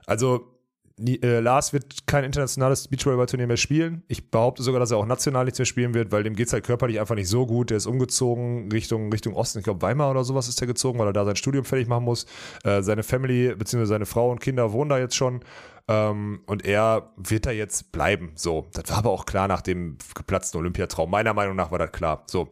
Also 0.07 0.54
Äh, 1.01 1.41
Lars 1.41 1.73
wird 1.73 2.07
kein 2.07 2.23
internationales 2.23 2.87
Beachvolleyball-Turnier 2.87 3.49
mehr 3.49 3.57
spielen. 3.57 4.05
Ich 4.07 4.31
behaupte 4.31 4.63
sogar, 4.63 4.79
dass 4.79 4.93
er 4.93 4.99
auch 4.99 5.07
national 5.07 5.45
nichts 5.45 5.59
mehr 5.59 5.67
spielen 5.67 5.93
wird, 5.93 6.13
weil 6.13 6.23
dem 6.23 6.37
geht's 6.37 6.53
halt 6.53 6.65
körperlich 6.65 7.01
einfach 7.01 7.17
nicht 7.17 7.29
so 7.29 7.47
gut. 7.47 7.71
Der 7.71 7.79
ist 7.79 7.87
umgezogen 7.87 8.71
Richtung, 8.71 9.11
Richtung 9.11 9.35
Osten. 9.35 9.59
Ich 9.59 9.65
glaube, 9.65 9.83
Weimar 9.83 10.11
oder 10.11 10.23
sowas 10.23 10.47
ist 10.47 10.61
er 10.61 10.69
gezogen, 10.69 10.99
weil 10.99 11.09
er 11.09 11.13
da 11.13 11.25
sein 11.25 11.37
Studium 11.37 11.65
fertig 11.65 11.89
machen 11.89 12.05
muss. 12.05 12.27
Äh, 12.63 12.83
seine 12.83 13.03
Family, 13.03 13.55
beziehungsweise 13.57 13.91
seine 13.91 14.07
Frau 14.07 14.31
und 14.31 14.41
Kinder 14.41 14.73
wohnen 14.73 14.91
da 14.91 14.99
jetzt 14.99 15.17
schon. 15.17 15.41
Ähm, 15.89 16.41
und 16.47 16.65
er 16.65 17.11
wird 17.17 17.47
da 17.47 17.51
jetzt 17.51 17.91
bleiben. 17.91 18.31
So, 18.37 18.67
das 18.73 18.89
war 18.91 18.99
aber 18.99 19.11
auch 19.11 19.27
klar 19.27 19.49
nach 19.49 19.63
dem 19.63 19.99
geplatzten 20.15 20.61
Olympiatraum. 20.61 21.11
Meiner 21.11 21.35
Meinung 21.35 21.57
nach 21.57 21.73
war 21.73 21.79
das 21.79 21.93
klar. 21.93 22.23
So. 22.27 22.51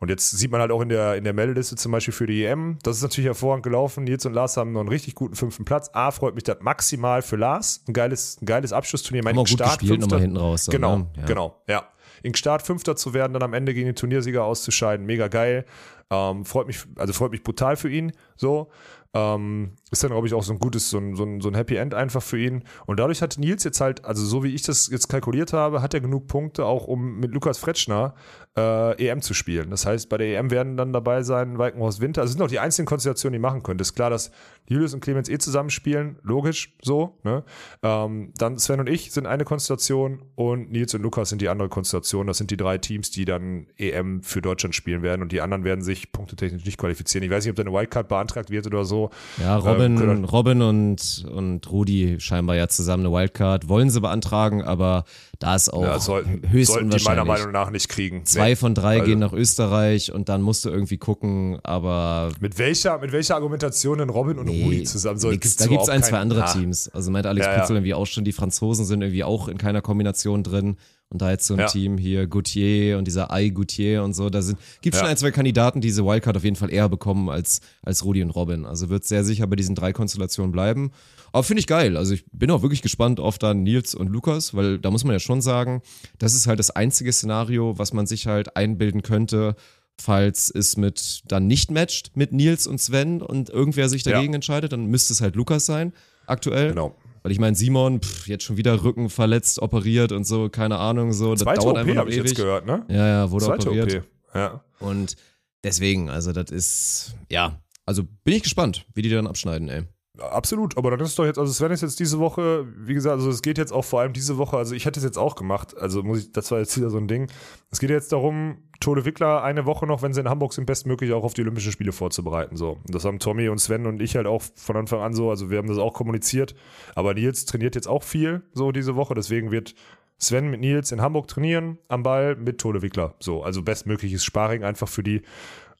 Und 0.00 0.10
jetzt 0.10 0.30
sieht 0.30 0.50
man 0.50 0.60
halt 0.60 0.70
auch 0.70 0.80
in 0.80 0.88
der, 0.88 1.16
in 1.16 1.24
der 1.24 1.32
Meldeliste 1.32 1.76
zum 1.76 1.92
Beispiel 1.92 2.14
für 2.14 2.26
die 2.26 2.44
EM, 2.44 2.78
das 2.82 2.96
ist 2.96 3.02
natürlich 3.02 3.26
hervorragend 3.26 3.64
gelaufen. 3.64 4.04
Nils 4.04 4.24
und 4.26 4.32
Lars 4.32 4.56
haben 4.56 4.72
noch 4.72 4.80
einen 4.80 4.88
richtig 4.88 5.14
guten 5.14 5.34
fünften 5.34 5.64
Platz. 5.64 5.90
A, 5.92 6.10
freut 6.10 6.34
mich 6.34 6.44
das 6.44 6.58
maximal 6.60 7.22
für 7.22 7.36
Lars. 7.36 7.82
Ein 7.88 7.92
geiles, 7.92 8.40
ein 8.40 8.46
geiles 8.46 8.72
Abschlussturnier. 8.72 9.24
Mein 9.24 9.34
gut 9.34 9.48
gespielt 9.48 10.00
nochmal 10.00 10.20
hinten 10.20 10.36
raus. 10.36 10.64
so, 10.66 10.72
Genau, 10.72 10.98
ne? 10.98 11.06
Ja. 11.16 11.24
genau, 11.24 11.62
ja. 11.68 11.88
In 12.22 12.34
Start 12.34 12.62
Fünfter 12.62 12.96
zu 12.96 13.14
werden, 13.14 13.32
dann 13.32 13.42
am 13.42 13.54
Ende 13.54 13.74
gegen 13.74 13.86
den 13.86 13.94
Turniersieger 13.94 14.44
auszuscheiden, 14.44 15.06
mega 15.06 15.28
geil. 15.28 15.64
Ähm, 16.10 16.44
freut 16.44 16.66
mich, 16.66 16.84
also 16.96 17.12
freut 17.12 17.30
mich 17.30 17.42
brutal 17.42 17.76
für 17.76 17.90
ihn. 17.90 18.12
So. 18.36 18.70
Ähm, 19.14 19.72
ist 19.90 20.02
dann, 20.02 20.10
glaube 20.10 20.26
ich, 20.26 20.34
auch 20.34 20.42
so 20.42 20.52
ein 20.52 20.58
gutes, 20.58 20.90
so 20.90 20.98
ein, 20.98 21.16
so, 21.16 21.24
ein, 21.24 21.40
so 21.40 21.48
ein 21.48 21.54
Happy 21.54 21.76
End 21.76 21.94
einfach 21.94 22.22
für 22.22 22.38
ihn. 22.38 22.64
Und 22.86 23.00
dadurch 23.00 23.22
hat 23.22 23.38
Nils 23.38 23.64
jetzt 23.64 23.80
halt, 23.80 24.04
also 24.04 24.24
so 24.24 24.44
wie 24.44 24.54
ich 24.54 24.62
das 24.62 24.88
jetzt 24.88 25.08
kalkuliert 25.08 25.52
habe, 25.52 25.82
hat 25.82 25.94
er 25.94 26.00
genug 26.00 26.26
Punkte, 26.26 26.64
auch 26.64 26.86
um 26.86 27.18
mit 27.18 27.32
Lukas 27.32 27.58
Fretschner 27.58 28.14
äh, 28.56 29.08
EM 29.08 29.22
zu 29.22 29.34
spielen. 29.34 29.70
Das 29.70 29.86
heißt, 29.86 30.08
bei 30.08 30.18
der 30.18 30.38
EM 30.38 30.50
werden 30.50 30.76
dann 30.76 30.92
dabei 30.92 31.22
sein 31.22 31.58
Walkenhorst 31.58 32.00
Winter. 32.00 32.22
Also 32.22 32.32
sind 32.32 32.42
auch 32.42 32.48
die 32.48 32.58
einzelnen 32.58 32.86
Konstellationen, 32.86 33.34
die 33.34 33.38
machen. 33.38 33.62
Das 33.78 33.88
ist 33.88 33.94
klar, 33.94 34.10
dass 34.10 34.30
Julius 34.68 34.92
und 34.94 35.00
Clemens 35.00 35.28
eh 35.28 35.38
zusammenspielen, 35.38 36.18
logisch 36.22 36.76
so. 36.82 37.18
Ne? 37.22 37.44
Ähm, 37.82 38.32
dann 38.36 38.58
Sven 38.58 38.80
und 38.80 38.88
ich 38.88 39.12
sind 39.12 39.26
eine 39.26 39.44
Konstellation 39.44 40.22
und 40.34 40.70
Nils 40.70 40.94
und 40.94 41.02
Lukas 41.02 41.30
sind 41.30 41.40
die 41.40 41.48
andere 41.48 41.68
Konstellation. 41.68 42.26
Das 42.26 42.38
sind 42.38 42.50
die 42.50 42.56
drei 42.56 42.78
Teams, 42.78 43.10
die 43.10 43.24
dann 43.24 43.66
EM 43.76 44.22
für 44.22 44.42
Deutschland 44.42 44.74
spielen 44.74 45.02
werden 45.02 45.22
und 45.22 45.32
die 45.32 45.40
anderen 45.40 45.64
werden 45.64 45.82
sich 45.82 46.12
punktetechnisch 46.12 46.64
nicht 46.64 46.78
qualifizieren. 46.78 47.24
Ich 47.24 47.30
weiß 47.30 47.44
nicht, 47.44 47.50
ob 47.50 47.56
da 47.56 47.62
eine 47.62 47.72
Wildcard 47.72 48.08
beantragt 48.08 48.50
wird 48.50 48.66
oder 48.66 48.84
so. 48.84 49.10
Ja, 49.38 49.56
Robin, 49.56 49.77
Ähm, 49.84 49.96
können- 49.96 50.24
Robin 50.24 50.62
und, 50.62 51.24
und 51.32 51.70
Rudi 51.70 52.16
scheinbar 52.20 52.56
ja 52.56 52.68
zusammen 52.68 53.06
eine 53.06 53.14
Wildcard. 53.14 53.68
Wollen 53.68 53.90
sie 53.90 54.00
beantragen, 54.00 54.62
aber 54.62 55.04
da 55.38 55.54
ist 55.54 55.72
auch 55.72 55.82
Ja, 55.82 55.98
sollten, 55.98 56.42
höchst 56.48 56.72
sollten 56.72 56.90
die 56.90 57.02
meiner. 57.04 57.24
Meinung 57.24 57.52
nach 57.52 57.70
nicht 57.70 57.88
kriegen. 57.88 58.24
Zwei 58.24 58.50
Nee. 58.50 58.56
von 58.56 58.74
drei 58.74 58.94
Also- 58.96 59.04
gehen 59.06 59.18
nach 59.18 59.32
Österreich 59.32 60.12
und 60.12 60.28
dann 60.28 60.42
musst 60.42 60.64
du 60.64 60.68
irgendwie 60.70 60.98
gucken, 60.98 61.58
aber 61.62 62.30
Mit 62.40 62.58
welcher, 62.58 62.98
mit 62.98 63.12
welcher 63.12 63.34
Argumentation 63.36 63.98
denn 63.98 64.10
Robin 64.10 64.38
und 64.38 64.48
Rudi 64.48 64.84
zusammen 64.84 65.18
sollen? 65.18 65.34
nix, 65.34 65.56
da 65.56 65.66
gibt 65.66 65.82
es 65.82 65.88
ein, 65.88 66.02
zwei 66.02 66.18
andere 66.18 66.44
Ah. 66.44 66.52
Teams. 66.52 66.88
Also 66.88 67.10
meint 67.10 67.26
Alex 67.26 67.46
Ja, 67.46 67.52
ja. 67.52 67.58
Pützel 67.60 67.76
irgendwie 67.76 67.94
auch 67.94 68.06
schon, 68.06 68.24
die 68.24 68.32
Franzosen 68.32 68.84
sind 68.84 69.02
irgendwie 69.02 69.24
auch 69.24 69.48
in 69.48 69.58
keiner 69.58 69.80
Kombination 69.82 70.42
drin. 70.42 70.76
Und 71.10 71.22
da 71.22 71.30
jetzt 71.30 71.46
so 71.46 71.54
ein 71.54 71.60
Ja. 71.60 71.66
Team 71.66 71.96
hier, 71.96 72.26
Gauthier 72.26 72.98
und 72.98 73.06
dieser 73.06 73.32
Ai 73.32 73.48
Gauthier 73.48 74.02
und 74.04 74.12
so, 74.14 74.28
da 74.28 74.42
sind, 74.42 74.58
gibt 74.82 74.94
schon 74.94 75.06
Ja. 75.06 75.10
ein, 75.10 75.16
zwei 75.16 75.30
Kandidaten, 75.30 75.80
die 75.80 75.88
diese 75.88 76.04
Wildcard 76.04 76.36
auf 76.36 76.44
jeden 76.44 76.56
Fall 76.56 76.70
eher 76.70 76.86
bekommen 76.90 77.30
als, 77.30 77.60
als 77.82 78.04
Rudi 78.04 78.22
und 78.22 78.28
Robin. 78.30 78.66
Also 78.66 78.90
wird 78.90 79.04
sehr 79.06 79.24
sicher 79.24 79.46
bei 79.46 79.56
diesen 79.56 79.74
drei 79.74 79.94
Konstellationen 79.94 80.52
bleiben. 80.52 80.90
Aber 81.32 81.42
finde 81.44 81.60
ich 81.60 81.66
geil. 81.66 81.96
Also 81.96 82.12
ich 82.12 82.26
bin 82.32 82.50
auch 82.50 82.60
wirklich 82.60 82.82
gespannt 82.82 83.20
auf 83.20 83.38
dann 83.38 83.62
Nils 83.62 83.94
und 83.94 84.08
Lukas, 84.08 84.52
weil 84.52 84.78
da 84.78 84.90
muss 84.90 85.04
man 85.04 85.14
ja 85.14 85.18
schon 85.18 85.40
sagen, 85.40 85.80
das 86.18 86.34
ist 86.34 86.46
halt 86.46 86.58
das 86.58 86.70
einzige 86.70 87.10
Szenario, 87.12 87.78
was 87.78 87.94
man 87.94 88.06
sich 88.06 88.26
halt 88.26 88.54
einbilden 88.56 89.00
könnte, 89.02 89.56
falls 89.98 90.50
es 90.54 90.76
mit 90.76 91.22
dann 91.26 91.46
nicht 91.46 91.70
matcht 91.70 92.16
mit 92.16 92.32
Nils 92.32 92.66
und 92.66 92.80
Sven 92.82 93.22
und 93.22 93.48
irgendwer 93.48 93.88
sich 93.88 94.04
Ja. 94.04 94.12
dagegen 94.12 94.34
entscheidet, 94.34 94.72
dann 94.72 94.84
müsste 94.86 95.14
es 95.14 95.22
halt 95.22 95.36
Lukas 95.36 95.64
sein, 95.64 95.94
aktuell. 96.26 96.68
Genau. 96.70 96.94
Weil 97.22 97.32
ich 97.32 97.38
meine, 97.38 97.56
Simon, 97.56 98.00
pff, 98.00 98.26
jetzt 98.28 98.44
schon 98.44 98.56
wieder 98.56 98.82
Rücken 98.84 99.10
verletzt, 99.10 99.60
operiert 99.60 100.12
und 100.12 100.24
so, 100.24 100.48
keine 100.48 100.78
Ahnung, 100.78 101.12
so. 101.12 101.32
Das 101.32 101.42
Zweite 101.42 101.60
dauert 101.60 101.72
OP 101.72 101.78
einfach 101.78 101.94
noch 101.94 102.00
habe 102.00 102.10
ich 102.10 102.16
jetzt 102.16 102.26
ewig. 102.26 102.36
gehört, 102.36 102.66
ne? 102.66 102.84
Ja, 102.88 103.06
ja, 103.06 103.30
wurde 103.30 103.46
Zweite 103.46 103.68
operiert. 103.68 103.94
OP. 103.96 104.34
Ja. 104.34 104.64
Und 104.80 105.16
deswegen, 105.64 106.10
also 106.10 106.32
das 106.32 106.50
ist, 106.50 107.14
ja, 107.30 107.60
also 107.86 108.02
bin 108.24 108.34
ich 108.34 108.42
gespannt, 108.42 108.86
wie 108.94 109.02
die 109.02 109.08
dann 109.08 109.26
abschneiden, 109.26 109.68
ey. 109.68 109.84
Absolut, 110.18 110.76
aber 110.76 110.90
dann 110.90 111.00
ist 111.00 111.10
es 111.10 111.14
doch 111.14 111.24
jetzt, 111.24 111.38
also 111.38 111.52
Sven 111.52 111.70
ist 111.70 111.82
jetzt 111.82 112.00
diese 112.00 112.18
Woche, 112.18 112.66
wie 112.76 112.94
gesagt, 112.94 113.14
also 113.14 113.30
es 113.30 113.40
geht 113.40 113.56
jetzt 113.56 113.72
auch 113.72 113.84
vor 113.84 114.00
allem 114.00 114.12
diese 114.12 114.36
Woche, 114.36 114.56
also 114.56 114.74
ich 114.74 114.84
hätte 114.84 114.98
es 114.98 115.04
jetzt 115.04 115.16
auch 115.16 115.36
gemacht, 115.36 115.76
also 115.76 116.02
muss 116.02 116.18
ich, 116.18 116.32
das 116.32 116.50
war 116.50 116.58
jetzt 116.58 116.76
wieder 116.76 116.90
so 116.90 116.98
ein 116.98 117.06
Ding. 117.06 117.30
Es 117.70 117.78
geht 117.78 117.90
jetzt 117.90 118.12
darum, 118.12 118.67
Tode 118.80 119.04
Wickler 119.04 119.42
eine 119.42 119.66
Woche 119.66 119.86
noch, 119.86 120.02
wenn 120.02 120.12
sie 120.12 120.20
in 120.20 120.28
Hamburg 120.28 120.52
sind, 120.52 120.66
bestmöglich 120.66 121.12
auch 121.12 121.24
auf 121.24 121.34
die 121.34 121.42
Olympischen 121.42 121.72
Spiele 121.72 121.92
vorzubereiten. 121.92 122.56
So. 122.56 122.78
Das 122.86 123.04
haben 123.04 123.18
Tommy 123.18 123.48
und 123.48 123.58
Sven 123.58 123.86
und 123.86 124.00
ich 124.00 124.16
halt 124.16 124.26
auch 124.26 124.42
von 124.54 124.76
Anfang 124.76 125.00
an 125.00 125.14
so, 125.14 125.30
also 125.30 125.50
wir 125.50 125.58
haben 125.58 125.68
das 125.68 125.78
auch 125.78 125.94
kommuniziert. 125.94 126.54
Aber 126.94 127.14
Nils 127.14 127.44
trainiert 127.44 127.74
jetzt 127.74 127.88
auch 127.88 128.02
viel 128.02 128.42
so 128.52 128.70
diese 128.70 128.94
Woche, 128.94 129.14
deswegen 129.14 129.50
wird 129.50 129.74
Sven 130.18 130.50
mit 130.50 130.60
Nils 130.60 130.92
in 130.92 131.00
Hamburg 131.00 131.28
trainieren, 131.28 131.78
am 131.88 132.02
Ball 132.02 132.36
mit 132.36 132.58
Tode 132.58 132.82
Wickler. 132.82 133.14
So, 133.20 133.42
also 133.42 133.62
bestmögliches 133.62 134.24
Sparring 134.24 134.64
einfach 134.64 134.88
für 134.88 135.02
die. 135.02 135.22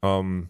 Ähm, 0.03 0.49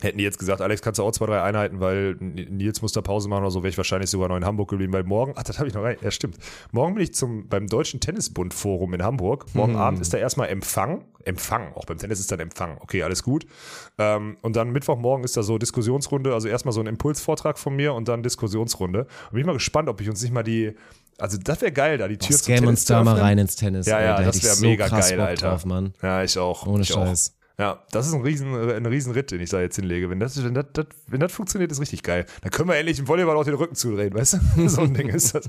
Hätten 0.00 0.18
die 0.18 0.24
jetzt 0.24 0.38
gesagt, 0.38 0.60
Alex, 0.60 0.82
kannst 0.82 0.98
du 0.98 1.04
auch 1.04 1.12
zwei, 1.12 1.26
drei 1.26 1.40
Einheiten, 1.42 1.78
weil 1.78 2.16
Nils 2.18 2.82
muss 2.82 2.92
da 2.92 3.00
Pause 3.00 3.28
machen 3.28 3.42
oder 3.42 3.52
so, 3.52 3.62
wäre 3.62 3.70
ich 3.70 3.76
wahrscheinlich 3.76 4.10
sogar 4.10 4.28
noch 4.28 4.36
in 4.36 4.44
Hamburg 4.44 4.68
geblieben, 4.68 4.92
weil 4.92 5.04
morgen, 5.04 5.34
ach, 5.36 5.44
das 5.44 5.58
habe 5.58 5.68
ich 5.68 5.74
noch 5.74 5.82
rein, 5.82 5.96
ja 6.02 6.10
stimmt. 6.10 6.36
Morgen 6.72 6.94
bin 6.94 7.04
ich 7.04 7.14
zum, 7.14 7.48
beim 7.48 7.68
Deutschen 7.68 8.00
Tennisbund 8.00 8.54
Forum 8.54 8.92
in 8.94 9.04
Hamburg. 9.04 9.46
Morgen 9.54 9.76
Abend 9.76 10.00
ist 10.00 10.12
da 10.12 10.18
erstmal 10.18 10.48
Empfang. 10.48 11.04
Empfang, 11.24 11.72
auch 11.74 11.84
beim 11.86 11.96
Tennis 11.96 12.18
ist 12.20 12.30
dann 12.32 12.40
Empfang. 12.40 12.76
Okay, 12.80 13.02
alles 13.02 13.22
gut. 13.22 13.46
Ähm, 13.96 14.36
und 14.42 14.56
dann 14.56 14.70
Mittwochmorgen 14.70 15.24
ist 15.24 15.36
da 15.36 15.42
so 15.42 15.58
Diskussionsrunde, 15.58 16.34
also 16.34 16.48
erstmal 16.48 16.72
so 16.72 16.80
ein 16.80 16.86
Impulsvortrag 16.86 17.58
von 17.58 17.74
mir 17.76 17.94
und 17.94 18.08
dann 18.08 18.22
Diskussionsrunde. 18.22 19.00
Und 19.02 19.30
bin 19.30 19.40
ich 19.40 19.46
mal 19.46 19.52
gespannt, 19.52 19.88
ob 19.88 20.00
ich 20.00 20.08
uns 20.08 20.20
nicht 20.22 20.34
mal 20.34 20.42
die, 20.42 20.74
also 21.18 21.38
das 21.38 21.60
wäre 21.60 21.72
geil, 21.72 21.98
da 21.98 22.08
die 22.08 22.18
Tür 22.18 22.36
zum 22.36 22.44
Scam 22.44 22.56
Tennis 22.56 22.68
uns 22.68 22.84
da 22.86 22.98
zu 22.98 23.04
mal 23.04 23.18
rein 23.18 23.38
ins 23.38 23.56
Tennis. 23.56 23.86
Ja, 23.86 24.02
ja, 24.02 24.16
da 24.16 24.24
das 24.24 24.42
wäre 24.42 24.54
so 24.54 24.66
mega 24.66 24.88
geil, 24.88 25.20
Alter. 25.20 25.50
Drauf, 25.50 25.64
Mann. 25.64 25.94
Ja, 26.02 26.24
ich 26.24 26.36
auch. 26.36 26.66
Ohne 26.66 26.82
ich 26.82 26.94
auch. 26.94 27.14
Ja, 27.56 27.84
das 27.92 28.08
ist 28.08 28.14
ein 28.14 28.22
riesen, 28.22 28.52
ein 28.52 28.86
riesen 28.86 29.12
Ritt, 29.12 29.30
den 29.30 29.40
ich 29.40 29.50
da 29.50 29.60
jetzt 29.60 29.76
hinlege. 29.76 30.10
Wenn 30.10 30.18
das, 30.18 30.42
wenn 30.42 30.54
das, 30.54 30.66
das, 30.72 30.86
wenn 31.06 31.20
das 31.20 31.32
funktioniert, 31.32 31.70
ist 31.70 31.80
richtig 31.80 32.02
geil. 32.02 32.26
Dann 32.42 32.50
können 32.50 32.68
wir 32.68 32.76
endlich 32.76 32.98
im 32.98 33.06
Volleyball 33.06 33.36
auch 33.36 33.44
den 33.44 33.54
Rücken 33.54 33.76
zudrehen, 33.76 34.12
weißt 34.12 34.38
du? 34.56 34.68
so 34.68 34.80
ein 34.80 34.92
Ding 34.92 35.08
ist 35.08 35.36
das. 35.36 35.48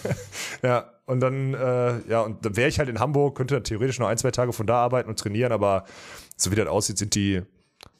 ja, 0.62 0.90
und 1.04 1.20
dann, 1.20 1.54
äh, 1.54 2.00
ja, 2.08 2.22
und 2.22 2.44
dann 2.44 2.56
wäre 2.56 2.68
ich 2.68 2.80
halt 2.80 2.88
in 2.88 2.98
Hamburg, 2.98 3.36
könnte 3.36 3.54
dann 3.54 3.62
theoretisch 3.62 4.00
noch 4.00 4.08
ein, 4.08 4.18
zwei 4.18 4.32
Tage 4.32 4.52
von 4.52 4.66
da 4.66 4.76
arbeiten 4.78 5.08
und 5.08 5.20
trainieren, 5.20 5.52
aber 5.52 5.84
so 6.36 6.50
wie 6.50 6.56
das 6.56 6.66
aussieht, 6.66 6.98
sind 6.98 7.14
die, 7.14 7.42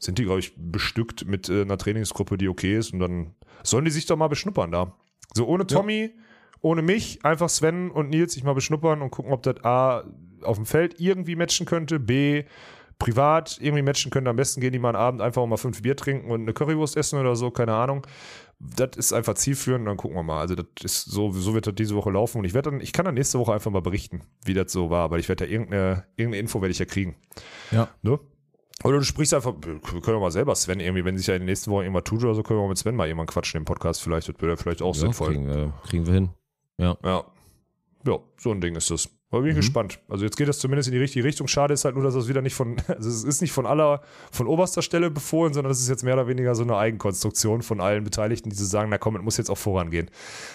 sind 0.01 0.19
die, 0.19 0.25
glaube 0.25 0.41
ich, 0.41 0.53
bestückt 0.57 1.25
mit 1.27 1.49
äh, 1.49 1.63
einer 1.63 1.79
Trainingsgruppe, 1.79 2.39
die 2.39 2.49
okay 2.49 2.77
ist 2.77 2.93
und 2.93 2.99
dann 2.99 3.35
sollen 3.63 3.85
die 3.85 3.93
sich 3.93 4.07
doch 4.07 4.17
mal 4.17 4.29
beschnuppern 4.29 4.73
da. 4.73 4.93
So 5.35 5.47
ohne 5.47 5.69
Tommy, 5.69 6.11
ohne 6.63 6.83
mich, 6.83 7.25
einfach 7.25 7.49
Sven 7.49 7.93
und 7.93 8.11
Nils 8.11 8.33
sich 8.33 8.43
mal 8.43 8.55
beschnuppern 8.55 9.03
und 9.03 9.11
gucken, 9.11 9.33
ob 9.33 9.45
das 9.45 9.65
A 9.65 10.03
auf 10.43 10.57
dem 10.57 10.67
Feld 10.67 11.01
irgendwie 11.01 11.37
matchen 11.37 11.65
könnte, 11.65 12.01
B 12.01 12.45
privat 12.99 13.59
irgendwie 13.61 13.83
matchen 13.83 14.11
könnte. 14.11 14.31
Am 14.31 14.37
besten 14.37 14.61
gehen 14.61 14.73
die 14.73 14.79
mal 14.79 14.89
einen 14.91 14.97
Abend 14.97 15.21
einfach 15.21 15.45
mal 15.47 15.57
fünf 15.57 15.83
Bier 15.83 15.97
trinken 15.97 16.31
und 16.31 16.43
eine 16.43 16.53
Currywurst 16.53 16.97
essen 16.97 17.19
oder 17.19 17.37
so, 17.37 17.51
keine 17.51 17.75
Ahnung. 17.75 18.07
Das 18.59 18.97
ist 18.97 19.13
einfach 19.13 19.35
zielführend 19.35 19.83
und 19.83 19.87
dann 19.87 19.97
gucken 19.99 20.17
wir 20.17 20.23
mal. 20.23 20.41
Also 20.41 20.55
das 20.55 20.67
ist 20.83 21.05
so, 21.05 21.31
so 21.31 21.53
wird 21.53 21.67
das 21.67 21.75
diese 21.75 21.95
Woche 21.95 22.11
laufen 22.11 22.39
und 22.39 22.45
ich 22.47 22.55
werde 22.55 22.71
dann, 22.71 22.81
ich 22.81 22.93
kann 22.95 23.05
dann 23.05 23.15
nächste 23.15 23.39
Woche 23.39 23.53
einfach 23.53 23.71
mal 23.71 23.83
berichten, 23.83 24.23
wie 24.45 24.55
das 24.55 24.73
so 24.73 24.89
war, 24.89 25.11
weil 25.11 25.21
ich 25.21 25.29
werde 25.29 25.45
da 25.45 25.51
irgendeine, 25.51 26.05
irgendeine 26.17 26.41
Info 26.41 26.63
werde 26.63 26.73
ich 26.73 26.79
ja 26.79 26.87
kriegen. 26.87 27.17
Ja. 27.71 27.89
Ne? 28.01 28.19
Oder 28.83 28.99
du 28.99 29.05
sprichst 29.05 29.35
einfach, 29.35 29.55
wir 29.61 29.81
können 29.81 30.17
wir 30.17 30.21
mal 30.21 30.31
selber 30.31 30.55
Sven 30.55 30.81
irgendwie, 30.81 31.05
wenn 31.05 31.19
sich 31.19 31.27
ja 31.27 31.35
in 31.35 31.43
den 31.43 31.47
nächsten 31.47 31.71
Wochen 31.71 31.83
irgendwas 31.83 32.05
tut 32.05 32.23
oder 32.25 32.35
so, 32.35 32.43
können 32.43 32.61
wir 32.61 32.69
mit 32.69 32.79
Sven 32.79 32.95
mal 32.97 33.07
irgendwann 33.07 33.27
quatschen 33.27 33.59
im 33.59 33.65
Podcast 33.67 34.03
vielleicht. 34.03 34.29
Das 34.29 34.37
wäre 34.41 34.57
vielleicht 34.57 34.81
auch 34.81 34.95
Ja, 34.95 35.01
sinnvoll. 35.01 35.29
kriegen, 35.33 35.49
wir, 35.49 35.73
kriegen 35.87 36.07
wir 36.07 36.15
hin. 36.15 36.31
Ja. 36.79 36.97
Ja. 37.05 37.25
Ja, 38.07 38.19
so 38.39 38.53
ein 38.53 38.61
Ding 38.61 38.77
ist 38.77 38.91
das. 38.91 39.09
Aber 39.31 39.41
bin 39.43 39.51
ich 39.51 39.57
Mhm. 39.57 39.61
gespannt. 39.61 39.99
Also 40.09 40.25
jetzt 40.25 40.37
geht 40.37 40.47
das 40.49 40.59
zumindest 40.61 40.89
in 40.89 40.93
die 40.93 41.01
richtige 41.01 41.25
Richtung. 41.25 41.49
Schade 41.49 41.75
ist 41.75 41.85
halt 41.85 41.97
nur, 41.97 42.05
dass 42.05 42.15
es 42.15 42.29
wieder 42.29 42.43
nicht 42.43 42.55
von, 42.55 42.77
also 42.89 43.09
es 43.09 43.25
ist 43.25 43.41
nicht 43.41 43.51
von 43.53 43.67
aller, 43.67 44.01
von 44.31 44.47
oberster 44.47 44.83
Stelle 44.83 45.11
befohlen, 45.11 45.53
sondern 45.53 45.73
es 45.73 45.81
ist 45.81 45.89
jetzt 45.89 46.05
mehr 46.05 46.15
oder 46.15 46.29
weniger 46.29 46.55
so 46.55 46.63
eine 46.63 46.77
Eigenkonstruktion 46.77 47.63
von 47.63 47.81
allen 47.81 48.05
Beteiligten, 48.05 48.51
die 48.51 48.57
so 48.57 48.65
sagen, 48.65 48.89
na 48.89 48.99
komm, 48.99 49.17
es 49.17 49.23
muss 49.23 49.37
jetzt 49.37 49.51
auch 49.51 49.59
vorangehen. 49.59 50.09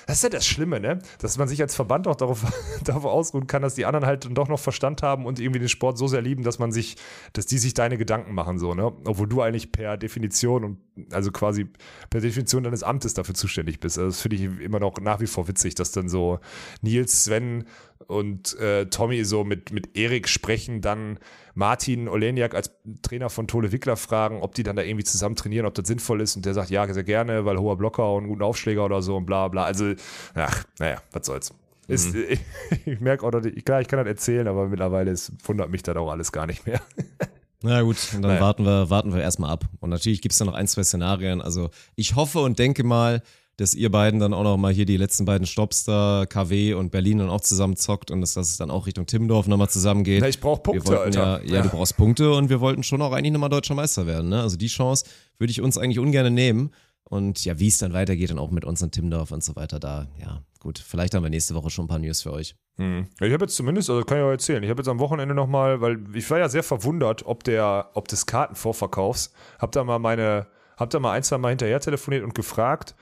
Das 0.07 0.17
ist 0.17 0.23
ja 0.23 0.29
das 0.29 0.45
Schlimme, 0.47 0.79
ne? 0.79 0.99
Dass 1.19 1.37
man 1.37 1.49
sich 1.49 1.61
als 1.61 1.75
Verband 1.75 2.07
auch 2.07 2.15
darauf, 2.15 2.45
darauf 2.85 3.03
ausruhen 3.05 3.45
kann, 3.45 3.61
dass 3.61 3.75
die 3.75 3.85
anderen 3.85 4.05
halt 4.05 4.23
dann 4.25 4.35
doch 4.35 4.47
noch 4.47 4.59
Verstand 4.59 5.03
haben 5.03 5.25
und 5.25 5.39
irgendwie 5.39 5.59
den 5.59 5.69
Sport 5.69 5.97
so 5.97 6.07
sehr 6.07 6.21
lieben, 6.21 6.43
dass 6.43 6.57
man 6.57 6.71
sich, 6.71 6.95
dass 7.33 7.45
die 7.45 7.57
sich 7.57 7.73
deine 7.73 7.97
Gedanken 7.97 8.33
machen, 8.33 8.57
so, 8.57 8.73
ne? 8.73 8.85
Obwohl 9.05 9.27
du 9.27 9.41
eigentlich 9.41 9.73
per 9.73 9.97
Definition 9.97 10.63
und 10.63 10.77
also 11.11 11.31
quasi 11.31 11.67
per 12.09 12.21
Definition 12.21 12.63
deines 12.63 12.83
Amtes 12.83 13.13
dafür 13.15 13.35
zuständig 13.35 13.79
bist. 13.81 13.97
Also 13.97 14.09
das 14.09 14.21
finde 14.21 14.37
ich 14.37 14.43
immer 14.61 14.79
noch 14.79 14.93
nach 15.01 15.19
wie 15.19 15.27
vor 15.27 15.47
witzig, 15.49 15.75
dass 15.75 15.91
dann 15.91 16.07
so 16.07 16.39
Nils, 16.81 17.25
Sven 17.25 17.65
und 18.11 18.57
äh, 18.59 18.85
Tommy 18.87 19.23
so 19.25 19.43
mit, 19.43 19.71
mit 19.71 19.97
Erik 19.97 20.27
sprechen, 20.29 20.81
dann 20.81 21.17
Martin 21.55 22.07
Oleniak 22.07 22.53
als 22.53 22.71
Trainer 23.01 23.29
von 23.29 23.47
Tole 23.47 23.71
Wickler 23.71 23.97
fragen, 23.97 24.41
ob 24.41 24.53
die 24.55 24.63
dann 24.63 24.75
da 24.75 24.83
irgendwie 24.83 25.03
zusammen 25.03 25.35
trainieren, 25.35 25.65
ob 25.65 25.73
das 25.73 25.87
sinnvoll 25.87 26.21
ist. 26.21 26.35
Und 26.35 26.45
der 26.45 26.53
sagt, 26.53 26.69
ja, 26.69 26.91
sehr 26.93 27.03
gerne, 27.03 27.45
weil 27.45 27.57
hoher 27.57 27.77
Blocker 27.77 28.13
und 28.13 28.27
guten 28.27 28.41
Aufschläger 28.43 28.85
oder 28.85 29.01
so 29.01 29.17
und 29.17 29.25
bla 29.25 29.47
bla. 29.47 29.63
Also, 29.65 29.93
ach, 30.35 30.63
naja, 30.79 31.01
was 31.11 31.25
soll's. 31.25 31.53
Ist, 31.87 32.13
Mhm. 32.13 32.37
ich 32.85 32.99
merke 33.01 33.25
auch, 33.25 33.33
ich- 33.43 33.65
klar, 33.65 33.81
ich 33.81 33.87
kann 33.87 33.99
das 33.99 34.07
erzählen, 34.07 34.47
aber 34.47 34.67
mittlerweile 34.69 35.11
ist, 35.11 35.31
wundert 35.47 35.69
mich 35.71 35.83
das 35.83 35.95
auch 35.97 36.09
alles 36.11 36.31
gar 36.31 36.47
nicht 36.47 36.65
mehr. 36.65 36.79
Na 37.63 37.81
gut, 37.83 37.97
dann 38.13 38.21
Naja. 38.21 38.41
warten 38.41 38.63
wir, 38.65 38.89
warten 38.89 39.13
wir 39.13 39.21
erstmal 39.21 39.51
ab. 39.51 39.65
Und 39.81 39.89
natürlich 39.91 40.21
gibt 40.21 40.31
es 40.33 40.39
da 40.39 40.45
noch 40.45 40.55
ein, 40.55 40.67
zwei 40.67 40.83
Szenarien. 40.83 41.41
Also 41.41 41.69
ich 41.95 42.15
hoffe 42.15 42.39
und 42.39 42.57
denke 42.57 42.83
mal, 42.83 43.21
dass 43.61 43.75
ihr 43.75 43.91
beiden 43.91 44.19
dann 44.19 44.33
auch 44.33 44.43
noch 44.43 44.57
mal 44.57 44.73
hier 44.73 44.85
die 44.85 44.97
letzten 44.97 45.25
beiden 45.25 45.45
Stops 45.45 45.83
da, 45.83 46.25
KW 46.27 46.73
und 46.73 46.91
Berlin 46.91 47.19
dann 47.19 47.29
auch 47.29 47.41
zusammen 47.41 47.75
zockt 47.75 48.09
und 48.09 48.21
dass 48.21 48.33
das 48.33 48.57
dann 48.57 48.71
auch 48.71 48.87
Richtung 48.87 49.05
Timmendorf 49.05 49.47
nochmal 49.47 49.69
zusammengeht. 49.69 50.21
Na, 50.21 50.27
ich 50.27 50.39
brauch 50.39 50.63
Punkte, 50.63 50.83
wir 50.83 50.97
wollten 50.97 51.17
Alter. 51.17 51.43
Ja, 51.43 51.49
ja, 51.49 51.55
Ja. 51.57 51.61
du 51.61 51.69
brauchst 51.69 51.95
Punkte 51.95 52.33
und 52.33 52.49
wir 52.49 52.59
wollten 52.59 52.81
schon 52.81 53.01
auch 53.01 53.11
eigentlich 53.11 53.33
nochmal 53.33 53.49
deutscher 53.49 53.75
Meister 53.75 54.07
werden. 54.07 54.29
Ne? 54.29 54.41
Also 54.41 54.57
die 54.57 54.67
Chance 54.67 55.05
würde 55.37 55.51
ich 55.51 55.61
uns 55.61 55.77
eigentlich 55.77 55.99
ungern 55.99 56.33
nehmen. 56.33 56.71
Und 57.03 57.43
ja, 57.43 57.59
wie 57.59 57.67
es 57.67 57.77
dann 57.77 57.93
weitergeht, 57.93 58.29
dann 58.29 58.39
auch 58.39 58.51
mit 58.51 58.63
uns 58.65 58.81
in 58.81 58.89
Timmendorf 58.89 59.31
und 59.31 59.43
so 59.43 59.55
weiter, 59.55 59.79
da, 59.79 60.07
ja, 60.19 60.41
gut, 60.59 60.79
vielleicht 60.79 61.13
haben 61.13 61.23
wir 61.23 61.29
nächste 61.29 61.53
Woche 61.55 61.69
schon 61.69 61.85
ein 61.85 61.87
paar 61.89 61.99
News 61.99 62.21
für 62.21 62.31
euch. 62.31 62.55
Hm. 62.77 63.05
Ich 63.19 63.33
habe 63.33 63.43
jetzt 63.43 63.55
zumindest, 63.55 63.89
also 63.89 64.03
kann 64.03 64.17
ich 64.17 64.23
auch 64.23 64.29
erzählen, 64.29 64.63
ich 64.63 64.69
habe 64.69 64.79
jetzt 64.79 64.87
am 64.87 64.99
Wochenende 64.99 65.35
nochmal, 65.35 65.81
weil 65.81 65.99
ich 66.13 66.29
war 66.31 66.39
ja 66.39 66.47
sehr 66.47 66.63
verwundert, 66.63 67.25
ob 67.25 67.43
der, 67.43 67.89
ob 67.95 68.07
des 68.07 68.25
Kartenvorverkaufs, 68.25 69.33
hab 69.59 69.73
da 69.73 69.83
mal 69.83 69.99
meine, 69.99 70.47
hab 70.77 70.89
da 70.89 70.99
mal 70.99 71.11
ein, 71.11 71.23
zwei 71.23 71.37
Mal 71.37 71.49
hinterher 71.49 71.81
telefoniert 71.81 72.23
und 72.23 72.33
gefragt. 72.33 72.95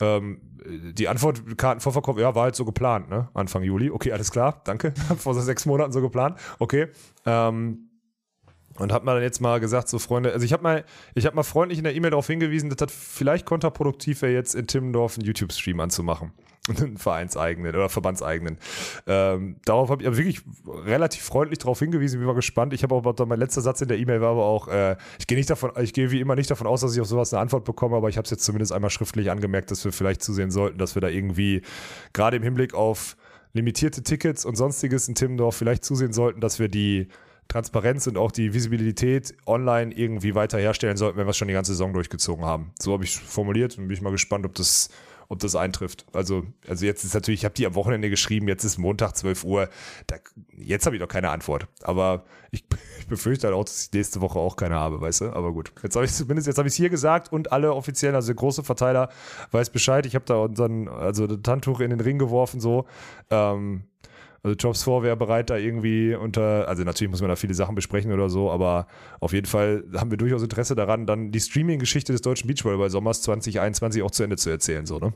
Ähm, 0.00 0.40
die 0.92 1.08
Antwort, 1.08 1.42
Kartenvorverkauf, 1.56 2.18
ja, 2.18 2.34
war 2.34 2.44
halt 2.44 2.56
so 2.56 2.64
geplant, 2.64 3.08
ne? 3.08 3.28
Anfang 3.34 3.62
Juli. 3.62 3.90
Okay, 3.90 4.12
alles 4.12 4.30
klar, 4.30 4.60
danke. 4.64 4.92
Vor 5.18 5.34
so 5.34 5.40
sechs 5.40 5.64
Monaten 5.66 5.92
so 5.92 6.00
geplant. 6.00 6.38
Okay. 6.58 6.88
Ähm, 7.24 7.90
und 8.78 8.92
hab 8.92 9.04
mal 9.04 9.14
dann 9.14 9.22
jetzt 9.22 9.40
mal 9.40 9.58
gesagt, 9.58 9.88
so 9.88 9.98
Freunde, 9.98 10.32
also 10.32 10.44
ich 10.44 10.52
habe 10.52 10.62
mal, 10.62 10.84
ich 11.14 11.32
mal 11.32 11.42
freundlich 11.42 11.78
in 11.78 11.84
der 11.84 11.94
E-Mail 11.94 12.10
darauf 12.10 12.26
hingewiesen, 12.26 12.68
dass 12.68 12.76
das 12.76 12.92
vielleicht 12.92 13.46
kontraproduktiv 13.46 14.20
wäre, 14.22 14.32
jetzt 14.32 14.54
in 14.54 14.66
Timmendorf 14.66 15.16
einen 15.16 15.26
YouTube-Stream 15.26 15.80
anzumachen. 15.80 16.32
Vereinseigenen 16.96 17.74
oder 17.74 17.88
verbandseigenen. 17.88 18.58
Ähm, 19.06 19.56
darauf 19.64 19.90
habe 19.90 20.02
ich 20.02 20.08
aber 20.08 20.16
wirklich 20.16 20.42
relativ 20.66 21.22
freundlich 21.22 21.58
darauf 21.58 21.78
hingewiesen, 21.78 22.18
bin 22.18 22.26
mal 22.26 22.34
gespannt. 22.34 22.72
Ich 22.72 22.82
habe 22.82 22.94
auch, 22.94 23.26
mein 23.26 23.38
letzter 23.38 23.60
Satz 23.60 23.80
in 23.80 23.88
der 23.88 23.98
E-Mail 23.98 24.20
war 24.20 24.30
aber 24.30 24.44
auch, 24.44 24.68
äh, 24.68 24.96
ich 25.18 25.26
gehe 25.26 25.38
nicht 25.38 25.50
davon, 25.50 25.70
ich 25.80 25.92
gehe 25.92 26.10
wie 26.10 26.20
immer 26.20 26.34
nicht 26.34 26.50
davon 26.50 26.66
aus, 26.66 26.80
dass 26.80 26.94
ich 26.94 27.00
auf 27.00 27.06
sowas 27.06 27.32
eine 27.32 27.40
Antwort 27.40 27.64
bekomme, 27.64 27.96
aber 27.96 28.08
ich 28.08 28.16
habe 28.16 28.24
es 28.24 28.30
jetzt 28.30 28.44
zumindest 28.44 28.72
einmal 28.72 28.90
schriftlich 28.90 29.30
angemerkt, 29.30 29.70
dass 29.70 29.84
wir 29.84 29.92
vielleicht 29.92 30.22
zusehen 30.22 30.50
sollten, 30.50 30.78
dass 30.78 30.94
wir 30.94 31.00
da 31.00 31.08
irgendwie 31.08 31.62
gerade 32.12 32.36
im 32.36 32.42
Hinblick 32.42 32.74
auf 32.74 33.16
limitierte 33.52 34.02
Tickets 34.02 34.44
und 34.44 34.56
sonstiges 34.56 35.08
in 35.08 35.14
Timmendorf 35.14 35.56
vielleicht 35.56 35.84
zusehen 35.84 36.12
sollten, 36.12 36.40
dass 36.40 36.58
wir 36.58 36.68
die 36.68 37.08
Transparenz 37.48 38.06
und 38.06 38.18
auch 38.18 38.32
die 38.32 38.54
Visibilität 38.54 39.34
online 39.46 39.94
irgendwie 39.94 40.34
weiter 40.34 40.58
herstellen 40.58 40.96
sollten, 40.96 41.16
wenn 41.16 41.26
wir 41.26 41.30
es 41.30 41.36
schon 41.36 41.48
die 41.48 41.54
ganze 41.54 41.72
Saison 41.72 41.92
durchgezogen 41.92 42.44
haben. 42.44 42.72
So 42.80 42.92
habe 42.92 43.04
ich 43.04 43.16
formuliert 43.16 43.78
und 43.78 43.86
bin 43.86 43.96
ich 43.96 44.02
mal 44.02 44.10
gespannt, 44.10 44.44
ob 44.44 44.54
das, 44.54 44.90
ob 45.28 45.38
das 45.40 45.56
eintrifft. 45.56 46.06
Also, 46.12 46.44
also 46.68 46.86
jetzt 46.86 47.04
ist 47.04 47.14
natürlich, 47.14 47.40
ich 47.40 47.44
habe 47.44 47.54
die 47.54 47.66
am 47.66 47.74
Wochenende 47.74 48.10
geschrieben, 48.10 48.48
jetzt 48.48 48.64
ist 48.64 48.78
Montag 48.78 49.16
12 49.16 49.44
Uhr. 49.44 49.68
Da, 50.06 50.16
jetzt 50.56 50.86
habe 50.86 50.96
ich 50.96 51.02
noch 51.02 51.08
keine 51.08 51.30
Antwort. 51.30 51.66
Aber 51.82 52.24
ich, 52.50 52.64
ich 53.00 53.06
befürchte 53.08 53.46
halt 53.46 53.56
auch, 53.56 53.64
dass 53.64 53.86
ich 53.86 53.92
nächste 53.92 54.20
Woche 54.20 54.38
auch 54.38 54.56
keine 54.56 54.76
habe, 54.76 55.00
weißt 55.00 55.22
du? 55.22 55.32
Aber 55.32 55.52
gut. 55.52 55.72
Jetzt 55.82 55.96
habe 55.96 56.04
ich 56.04 56.12
zumindest, 56.12 56.46
jetzt 56.46 56.58
habe 56.58 56.68
ich 56.68 56.74
es 56.74 56.76
hier 56.76 56.90
gesagt 56.90 57.32
und 57.32 57.52
alle 57.52 57.72
offiziell, 57.74 58.14
also 58.14 58.28
der 58.28 58.36
große 58.36 58.64
Verteiler 58.64 59.10
weiß 59.50 59.70
Bescheid. 59.70 60.06
Ich 60.06 60.14
habe 60.14 60.24
da 60.24 60.36
unseren, 60.36 60.88
also 60.88 61.26
das 61.26 61.50
Handtuch 61.50 61.80
in 61.80 61.90
den 61.90 62.00
Ring 62.00 62.18
geworfen, 62.18 62.60
so. 62.60 62.86
Ähm, 63.30 63.84
also 64.46 64.56
Jobs 64.56 64.84
4 64.84 65.02
wäre 65.02 65.16
bereit, 65.16 65.50
da 65.50 65.56
irgendwie 65.56 66.14
unter, 66.14 66.68
also 66.68 66.84
natürlich 66.84 67.10
muss 67.10 67.20
man 67.20 67.28
da 67.28 67.36
viele 67.36 67.54
Sachen 67.54 67.74
besprechen 67.74 68.12
oder 68.12 68.30
so, 68.30 68.50
aber 68.50 68.86
auf 69.18 69.32
jeden 69.32 69.46
Fall 69.46 69.82
haben 69.96 70.10
wir 70.10 70.18
durchaus 70.18 70.42
Interesse 70.42 70.76
daran, 70.76 71.04
dann 71.04 71.32
die 71.32 71.40
Streaming-Geschichte 71.40 72.12
des 72.12 72.22
deutschen 72.22 72.46
Beachvolleyball-Sommers 72.46 73.22
2021 73.22 74.02
auch 74.02 74.12
zu 74.12 74.22
Ende 74.22 74.36
zu 74.36 74.48
erzählen, 74.48 74.86
so, 74.86 74.98
ne? 74.98 75.12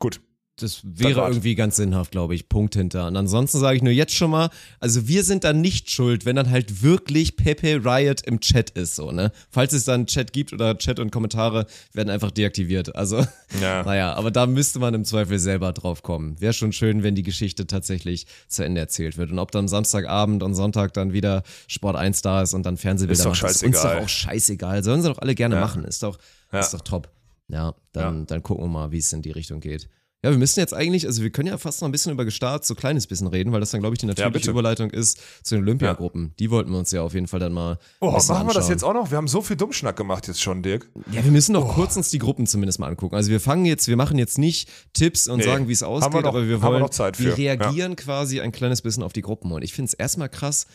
Gut. 0.00 0.20
Das 0.56 0.82
wäre 0.84 1.14
Verrat. 1.14 1.30
irgendwie 1.32 1.56
ganz 1.56 1.74
sinnhaft, 1.74 2.12
glaube 2.12 2.34
ich. 2.36 2.48
Punkt 2.48 2.74
hinter. 2.76 3.08
Und 3.08 3.16
ansonsten 3.16 3.58
sage 3.58 3.76
ich 3.76 3.82
nur 3.82 3.92
jetzt 3.92 4.14
schon 4.14 4.30
mal, 4.30 4.50
also 4.78 5.08
wir 5.08 5.24
sind 5.24 5.42
dann 5.42 5.60
nicht 5.60 5.90
schuld, 5.90 6.26
wenn 6.26 6.36
dann 6.36 6.48
halt 6.48 6.82
wirklich 6.82 7.34
Pepe 7.34 7.84
Riot 7.84 8.20
im 8.24 8.38
Chat 8.38 8.70
ist, 8.70 8.94
so, 8.94 9.10
ne? 9.10 9.32
Falls 9.50 9.72
es 9.72 9.84
dann 9.84 10.06
Chat 10.06 10.32
gibt 10.32 10.52
oder 10.52 10.78
Chat 10.78 11.00
und 11.00 11.10
Kommentare 11.10 11.66
werden 11.92 12.08
einfach 12.08 12.30
deaktiviert. 12.30 12.94
Also, 12.94 13.26
Ja. 13.60 13.82
naja, 13.84 14.14
aber 14.14 14.30
da 14.30 14.46
müsste 14.46 14.78
man 14.78 14.94
im 14.94 15.04
Zweifel 15.04 15.40
selber 15.40 15.72
drauf 15.72 16.02
kommen. 16.02 16.40
Wäre 16.40 16.52
schon 16.52 16.72
schön, 16.72 17.02
wenn 17.02 17.16
die 17.16 17.24
Geschichte 17.24 17.66
tatsächlich 17.66 18.26
zu 18.46 18.64
Ende 18.64 18.80
erzählt 18.80 19.18
wird. 19.18 19.32
Und 19.32 19.40
ob 19.40 19.50
dann 19.50 19.66
Samstagabend 19.66 20.44
und 20.44 20.54
Sonntag 20.54 20.92
dann 20.94 21.12
wieder 21.12 21.42
Sport 21.66 21.96
1 21.96 22.22
da 22.22 22.42
ist 22.42 22.54
und 22.54 22.64
dann 22.64 22.76
Fernsehbilder 22.76 23.18
Ist 23.18 23.24
doch 23.24 23.42
macht, 23.42 23.50
ist 23.56 23.64
uns 23.64 23.82
doch 23.82 23.94
auch 23.96 24.08
scheißegal. 24.08 24.84
Sollen 24.84 25.02
sie 25.02 25.08
doch 25.08 25.18
alle 25.18 25.34
gerne 25.34 25.56
Ja. 25.56 25.60
machen. 25.60 25.84
Ist 25.84 26.04
doch, 26.04 26.16
Ja. 26.52 26.60
ist 26.60 26.72
doch 26.74 26.80
top. 26.82 27.10
Ja, 27.48 27.74
dann, 27.92 28.20
Ja. 28.20 28.24
dann 28.26 28.42
gucken 28.44 28.64
wir 28.64 28.68
mal, 28.68 28.92
wie 28.92 28.98
es 28.98 29.12
in 29.12 29.20
die 29.20 29.32
Richtung 29.32 29.58
geht. 29.60 29.88
Ja, 30.24 30.30
wir 30.30 30.38
müssen 30.38 30.58
jetzt 30.58 30.72
eigentlich, 30.72 31.06
also 31.06 31.22
wir 31.22 31.28
können 31.28 31.48
ja 31.48 31.58
fast 31.58 31.82
noch 31.82 31.88
ein 31.88 31.92
bisschen 31.92 32.10
über 32.12 32.24
Gestart, 32.24 32.64
so 32.64 32.72
ein 32.72 32.78
kleines 32.78 33.06
bisschen 33.06 33.26
reden, 33.26 33.52
weil 33.52 33.60
das 33.60 33.72
dann, 33.72 33.80
glaube 33.80 33.94
ich, 33.94 33.98
die 33.98 34.06
natürliche 34.06 34.32
bitte. 34.32 34.50
Überleitung 34.50 34.90
ist 34.90 35.20
zu 35.42 35.54
den 35.54 35.64
Olympiagruppen. 35.64 36.32
Die 36.38 36.50
wollten 36.50 36.70
wir 36.70 36.78
uns 36.78 36.90
ja 36.92 37.02
auf 37.02 37.12
jeden 37.12 37.26
Fall 37.26 37.40
dann 37.40 37.52
mal. 37.52 37.78
Oh, 38.00 38.06
machen 38.10 38.14
wir 38.14 38.46
das 38.46 38.56
anschauen. 38.56 38.70
jetzt 38.70 38.82
auch 38.84 38.94
noch? 38.94 39.10
Wir 39.10 39.18
haben 39.18 39.28
so 39.28 39.42
viel 39.42 39.56
Dummschnack 39.56 39.96
gemacht 39.96 40.26
jetzt 40.26 40.40
schon, 40.40 40.62
Dirk. 40.62 40.88
Ja, 41.12 41.22
wir 41.22 41.30
müssen 41.30 41.54
Oh. 41.54 41.60
noch 41.60 41.74
kurz 41.74 41.94
uns 41.96 42.08
die 42.08 42.18
Gruppen 42.18 42.46
zumindest 42.46 42.78
mal 42.78 42.88
angucken. 42.88 43.14
Also 43.14 43.30
wir 43.30 43.38
fangen 43.38 43.66
jetzt, 43.66 43.86
wir 43.86 43.96
machen 43.96 44.16
jetzt 44.18 44.38
nicht 44.38 44.70
Tipps 44.94 45.28
und 45.28 45.40
Nee. 45.40 45.44
sagen, 45.44 45.68
wie 45.68 45.72
es 45.72 45.82
ausgeht, 45.82 46.14
wir 46.14 46.22
noch- 46.22 46.28
aber 46.30 46.48
wir 46.48 46.54
haben 46.54 46.62
wir 46.62 46.68
wollen, 46.68 46.80
noch 46.80 46.88
Zeit 46.90 47.18
wir 47.20 47.32
für. 47.32 47.36
reagieren 47.36 47.94
quasi 47.94 48.40
ein 48.40 48.50
kleines 48.50 48.80
bisschen 48.80 49.02
auf 49.02 49.12
die 49.12 49.20
Gruppen. 49.22 49.52
Und 49.52 49.62
ich 49.62 49.74
finde 49.74 49.88
es 49.88 49.92
erstmal 49.94 50.30
krass, 50.30 50.66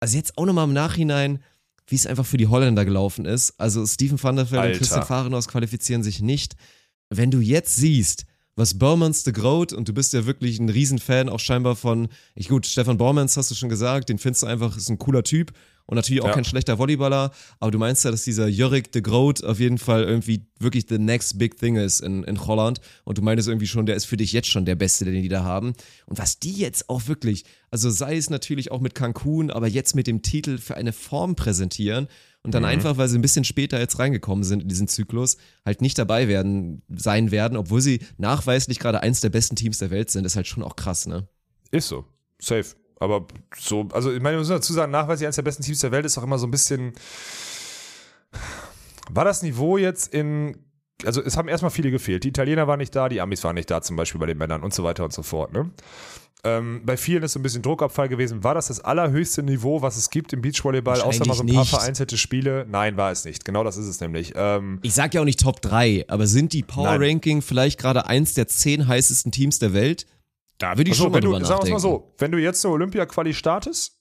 also 0.00 0.16
jetzt 0.16 0.36
auch 0.36 0.46
nochmal 0.46 0.64
im 0.64 0.72
Nachhinein, 0.72 1.38
wie 1.86 1.94
es 1.94 2.08
einfach 2.08 2.26
für 2.26 2.38
die 2.38 2.48
Holländer 2.48 2.84
gelaufen 2.84 3.24
ist. 3.24 3.54
Also 3.58 3.86
Steven 3.86 4.20
van 4.20 4.34
der 4.34 4.50
Velde 4.50 4.72
und. 4.72 4.78
Christian 4.78 5.04
Fahrenhaus 5.06 5.46
qualifizieren 5.46 6.02
sich 6.02 6.20
nicht. 6.20 6.56
Wenn 7.08 7.30
du 7.30 7.38
jetzt 7.38 7.76
siehst, 7.76 8.24
was 8.56 8.78
Bormans 8.78 9.22
de 9.22 9.32
Groot, 9.32 9.72
und 9.72 9.86
du 9.86 9.92
bist 9.92 10.14
ja 10.14 10.24
wirklich 10.24 10.58
ein 10.58 10.70
Riesenfan 10.70 11.28
auch 11.28 11.40
scheinbar 11.40 11.76
von, 11.76 12.08
ich 12.34 12.48
gut, 12.48 12.66
Stefan 12.66 12.96
Bormans 12.96 13.36
hast 13.36 13.50
du 13.50 13.54
schon 13.54 13.68
gesagt, 13.68 14.08
den 14.08 14.18
findest 14.18 14.42
du 14.42 14.46
einfach, 14.46 14.76
ist 14.76 14.88
ein 14.88 14.98
cooler 14.98 15.22
Typ 15.22 15.52
und 15.86 15.94
natürlich 15.96 16.20
auch 16.22 16.26
Ja. 16.26 16.32
kein 16.34 16.44
schlechter 16.44 16.78
Volleyballer, 16.78 17.30
aber 17.60 17.70
du 17.70 17.78
meinst 17.78 18.04
ja, 18.04 18.10
dass 18.10 18.24
dieser 18.24 18.48
Jörg 18.48 18.82
de 18.92 19.02
Groot 19.02 19.44
auf 19.44 19.60
jeden 19.60 19.78
Fall 19.78 20.04
irgendwie 20.04 20.46
wirklich 20.58 20.86
the 20.88 20.98
next 20.98 21.38
big 21.38 21.58
thing 21.58 21.76
ist 21.76 22.00
in, 22.00 22.24
in 22.24 22.44
Holland 22.46 22.80
und 23.04 23.18
du 23.18 23.22
meintest 23.22 23.48
irgendwie 23.48 23.66
schon, 23.66 23.86
der 23.86 23.96
ist 23.96 24.04
für 24.06 24.16
dich 24.16 24.32
jetzt 24.32 24.48
schon 24.48 24.64
der 24.64 24.74
Beste, 24.74 25.04
den 25.04 25.22
die 25.22 25.28
da 25.28 25.44
haben 25.44 25.74
und 26.06 26.18
was 26.18 26.38
die 26.38 26.52
jetzt 26.54 26.88
auch 26.88 27.06
wirklich, 27.06 27.44
also 27.70 27.90
sei 27.90 28.16
es 28.16 28.30
natürlich 28.30 28.70
auch 28.72 28.80
mit 28.80 28.94
Cancun, 28.94 29.50
aber 29.50 29.68
jetzt 29.68 29.94
mit 29.94 30.06
dem 30.06 30.22
Titel 30.22 30.58
für 30.58 30.76
eine 30.76 30.92
Form 30.92 31.36
präsentieren 31.36 32.08
und 32.42 32.54
dann 32.54 32.64
einfach, 32.64 32.96
weil 32.96 33.08
sie 33.08 33.18
ein 33.18 33.22
bisschen 33.22 33.42
später 33.42 33.78
jetzt 33.80 33.98
reingekommen 33.98 34.44
sind 34.44 34.62
in 34.62 34.68
diesen 34.68 34.86
Zyklus, 34.86 35.36
halt 35.64 35.80
nicht 35.82 35.98
dabei 35.98 36.28
werden, 36.28 36.82
sein 36.88 37.32
werden, 37.32 37.56
obwohl 37.58 37.80
sie 37.80 37.98
nachweislich 38.18 38.78
gerade 38.78 39.00
eins 39.02 39.20
der 39.20 39.30
besten 39.30 39.56
Teams 39.56 39.78
der 39.78 39.90
Welt 39.90 40.10
sind, 40.10 40.24
ist 40.24 40.36
halt 40.36 40.46
schon 40.46 40.62
auch 40.62 40.76
krass, 40.76 41.06
ne? 41.08 41.26
Ist 41.72 41.88
so. 41.88 42.04
Safe. 42.40 42.66
Aber 42.98 43.26
so, 43.58 43.88
also 43.92 44.12
ich 44.12 44.20
meine, 44.22 44.36
wir 44.36 44.38
müssen 44.40 44.52
dazu 44.52 44.72
sagen, 44.72 44.90
nachweislich 44.92 45.26
eines 45.26 45.36
der 45.36 45.42
besten 45.42 45.62
Teams 45.62 45.80
der 45.80 45.92
Welt 45.92 46.06
ist 46.06 46.16
auch 46.18 46.22
immer 46.22 46.38
so 46.38 46.46
ein 46.46 46.50
bisschen. 46.50 46.92
War 49.10 49.24
das 49.24 49.42
Niveau 49.42 49.76
jetzt 49.78 50.12
in. 50.12 50.56
Also 51.04 51.22
es 51.22 51.36
haben 51.36 51.48
erstmal 51.48 51.70
viele 51.70 51.90
gefehlt. 51.90 52.24
Die 52.24 52.28
Italiener 52.28 52.66
waren 52.66 52.78
nicht 52.78 52.94
da, 52.96 53.10
die 53.10 53.20
Amis 53.20 53.44
waren 53.44 53.54
nicht 53.54 53.70
da, 53.70 53.82
zum 53.82 53.96
Beispiel 53.96 54.18
bei 54.18 54.26
den 54.26 54.38
Männern 54.38 54.62
und 54.62 54.72
so 54.72 54.82
weiter 54.82 55.04
und 55.04 55.12
so 55.12 55.22
fort. 55.22 55.52
Ne? 55.52 55.70
Ähm, 56.42 56.82
bei 56.86 56.96
vielen 56.96 57.22
ist 57.22 57.32
so 57.32 57.38
ein 57.38 57.42
bisschen 57.42 57.60
Druckabfall 57.60 58.08
gewesen. 58.08 58.42
War 58.44 58.54
das 58.54 58.68
das 58.68 58.80
allerhöchste 58.80 59.42
Niveau, 59.42 59.82
was 59.82 59.98
es 59.98 60.08
gibt 60.08 60.32
im 60.32 60.40
Beachvolleyball, 60.40 61.02
außer 61.02 61.26
mal 61.26 61.34
so 61.34 61.42
ein 61.42 61.48
paar 61.48 61.60
nicht. 61.60 61.70
vereinzelte 61.70 62.16
Spiele? 62.16 62.64
Nein, 62.68 62.96
war 62.96 63.10
es 63.10 63.26
nicht. 63.26 63.44
Genau 63.44 63.62
das 63.62 63.76
ist 63.76 63.86
es 63.86 64.00
nämlich. 64.00 64.32
Ähm, 64.36 64.78
Ich 64.82 64.94
sag 64.94 65.12
ja 65.12 65.20
auch 65.20 65.26
nicht 65.26 65.40
Top 65.40 65.60
3, 65.60 66.06
aber 66.08 66.26
sind 66.26 66.54
die 66.54 66.62
Power. 66.62 66.98
Ranking 66.98 67.42
vielleicht 67.42 67.78
gerade 67.78 68.06
eins 68.06 68.32
der 68.32 68.48
zehn 68.48 68.86
heißesten 68.88 69.32
Teams 69.32 69.58
der 69.58 69.74
Welt? 69.74 70.06
Da 70.58 70.76
würde 70.78 70.90
ich 70.90 70.94
Ach 70.94 70.98
so, 70.98 71.02
schon 71.04 71.12
mal 71.12 71.16
wenn 71.16 71.24
du, 71.24 71.32
drüber 71.32 71.44
sagen 71.44 71.48
wir 71.66 71.72
nachdenken. 71.72 71.72
mal 71.74 71.80
so, 71.80 72.14
wenn 72.18 72.32
du 72.32 72.38
jetzt 72.38 72.64
eine 72.64 72.74
Olympia-Quali 72.74 73.34
startest, 73.34 73.98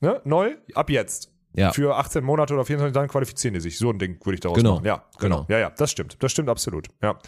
ne, 0.00 0.20
neu, 0.24 0.56
ab 0.74 0.90
jetzt. 0.90 1.30
Ja. 1.52 1.72
Für 1.72 1.96
18 1.96 2.22
Monate 2.22 2.54
oder 2.54 2.64
24, 2.64 2.94
dann 2.94 3.08
qualifizieren 3.08 3.54
die 3.54 3.60
sich. 3.60 3.76
So 3.76 3.90
ein 3.90 3.98
Ding 3.98 4.24
würde 4.24 4.34
ich 4.34 4.40
daraus 4.40 4.56
Genau, 4.56 4.74
machen. 4.76 4.84
Ja, 4.86 5.04
genau. 5.18 5.38
genau. 5.42 5.46
Ja, 5.48 5.58
ja, 5.58 5.70
das 5.70 5.90
stimmt. 5.90 6.16
Das 6.22 6.30
stimmt 6.30 6.48
absolut. 6.48 6.86
Ja. 7.02 7.18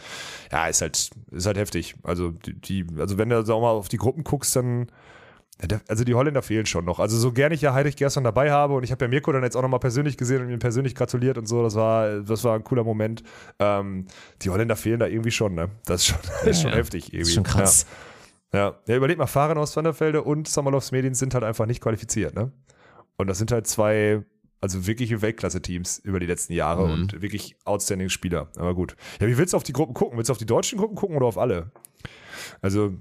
Ja, 0.52 0.68
ist 0.68 0.80
halt, 0.80 1.10
ist 1.32 1.46
halt 1.46 1.56
heftig. 1.58 1.96
Also, 2.04 2.30
die, 2.30 2.54
die 2.54 2.86
also 3.00 3.18
wenn 3.18 3.30
du 3.30 3.44
so 3.44 3.60
mal 3.60 3.70
auf 3.70 3.88
die 3.88 3.96
Gruppen 3.96 4.22
guckst, 4.22 4.54
dann. 4.54 4.86
Also 5.86 6.02
die 6.04 6.14
Holländer 6.14 6.42
fehlen 6.42 6.66
schon 6.66 6.84
noch. 6.84 6.98
Also 6.98 7.16
so 7.18 7.30
gerne 7.32 7.54
ich 7.54 7.60
ja 7.62 7.72
Heidrich 7.74 7.94
Gerson 7.96 8.24
dabei 8.24 8.50
habe 8.50 8.74
und 8.74 8.82
ich 8.84 8.90
habe 8.90 9.04
ja 9.04 9.08
Mirko 9.08 9.30
dann 9.32 9.42
jetzt 9.44 9.56
auch 9.56 9.62
nochmal 9.62 9.78
persönlich 9.80 10.16
gesehen 10.16 10.42
und 10.42 10.50
ihm 10.50 10.58
persönlich 10.58 10.94
gratuliert 10.96 11.36
und 11.38 11.46
so, 11.46 11.62
das 11.62 11.74
war, 11.76 12.20
das 12.20 12.42
war 12.42 12.54
ein 12.56 12.64
cooler 12.64 12.82
Moment. 12.82 13.22
Ähm, 13.60 14.06
die 14.40 14.50
Holländer 14.50 14.74
fehlen 14.76 14.98
da 14.98 15.06
irgendwie 15.06 15.30
schon, 15.30 15.54
ne? 15.54 15.68
Das 15.84 16.00
ist 16.00 16.06
schon, 16.06 16.18
das 16.44 16.46
ist 16.46 16.62
schon 16.62 16.70
Ja. 16.70 16.76
heftig 16.78 17.12
irgendwie. 17.12 17.18
Das 17.20 17.28
ist 17.28 17.34
schon 17.34 17.44
krass. 17.44 17.86
Ja. 17.88 17.96
Ja, 18.54 18.78
ja 18.86 18.96
überleg 18.96 19.18
mal, 19.18 19.26
Fahren 19.26 19.56
aus 19.58 19.74
Vanderfelde 19.76 20.22
und 20.22 20.46
Samalovs 20.48 20.92
Medien 20.92 21.14
sind 21.14 21.34
halt 21.34 21.44
einfach 21.44 21.66
nicht 21.66 21.80
qualifiziert, 21.82 22.34
ne? 22.34 22.52
Und 23.16 23.26
das 23.28 23.38
sind 23.38 23.52
halt 23.52 23.66
zwei, 23.66 24.24
also 24.60 24.86
wirkliche 24.86 25.22
Weltklasse-Teams 25.22 25.98
über 26.00 26.20
die 26.20 26.26
letzten 26.26 26.52
Jahre 26.52 26.86
Mhm. 26.86 26.92
und 26.92 27.22
wirklich 27.22 27.56
outstanding 27.64 28.08
Spieler. 28.08 28.48
Aber 28.56 28.74
gut. 28.74 28.96
Ja, 29.20 29.26
wie 29.26 29.36
willst 29.38 29.52
du 29.52 29.56
auf 29.56 29.62
die 29.64 29.72
Gruppen 29.72 29.94
gucken? 29.94 30.16
Willst 30.18 30.28
du 30.28 30.32
auf 30.32 30.38
die 30.38 30.46
deutschen 30.46 30.78
Gruppen 30.78 30.96
gucken 30.96 31.16
oder 31.16 31.26
auf 31.26 31.38
alle? 31.38 31.70
Also, 32.60 32.92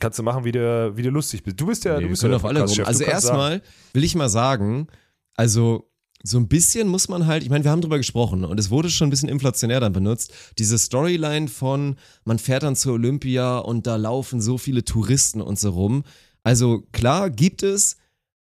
kannst 0.00 0.18
du 0.18 0.22
machen, 0.22 0.44
wie 0.44 0.52
du, 0.52 0.92
wie 0.96 1.02
du 1.02 1.10
lustig 1.10 1.42
bist. 1.42 1.60
Du 1.60 1.66
bist 1.66 1.84
ja, 1.84 1.96
Nee, 1.96 2.04
du 2.04 2.08
bist 2.10 2.22
ja 2.22 2.30
auf 2.34 2.44
alle. 2.44 2.64
Gruppen. 2.64 2.84
Also 2.84 3.04
erstmal 3.04 3.62
will 3.92 4.04
ich 4.04 4.14
mal 4.14 4.28
sagen, 4.28 4.88
also 5.34 5.90
so 6.22 6.38
ein 6.38 6.48
bisschen 6.48 6.88
muss 6.88 7.08
man 7.08 7.26
halt, 7.26 7.42
ich 7.44 7.48
meine, 7.50 7.64
wir 7.64 7.70
haben 7.70 7.80
drüber 7.80 7.96
gesprochen 7.98 8.44
und 8.44 8.58
es 8.58 8.70
wurde 8.70 8.90
schon 8.90 9.06
ein 9.08 9.10
bisschen 9.10 9.28
inflationär 9.28 9.80
dann 9.80 9.92
benutzt. 9.92 10.32
Diese 10.58 10.76
Storyline 10.78 11.48
von, 11.48 11.96
man 12.24 12.38
fährt 12.38 12.64
dann 12.64 12.76
zur 12.76 12.94
Olympia 12.94 13.58
und 13.58 13.86
da 13.86 13.96
laufen 13.96 14.40
so 14.40 14.58
viele 14.58 14.84
Touristen 14.84 15.40
und 15.40 15.58
so 15.58 15.70
rum. 15.70 16.02
Also 16.42 16.82
klar, 16.92 17.30
gibt 17.30 17.62
es, 17.62 17.96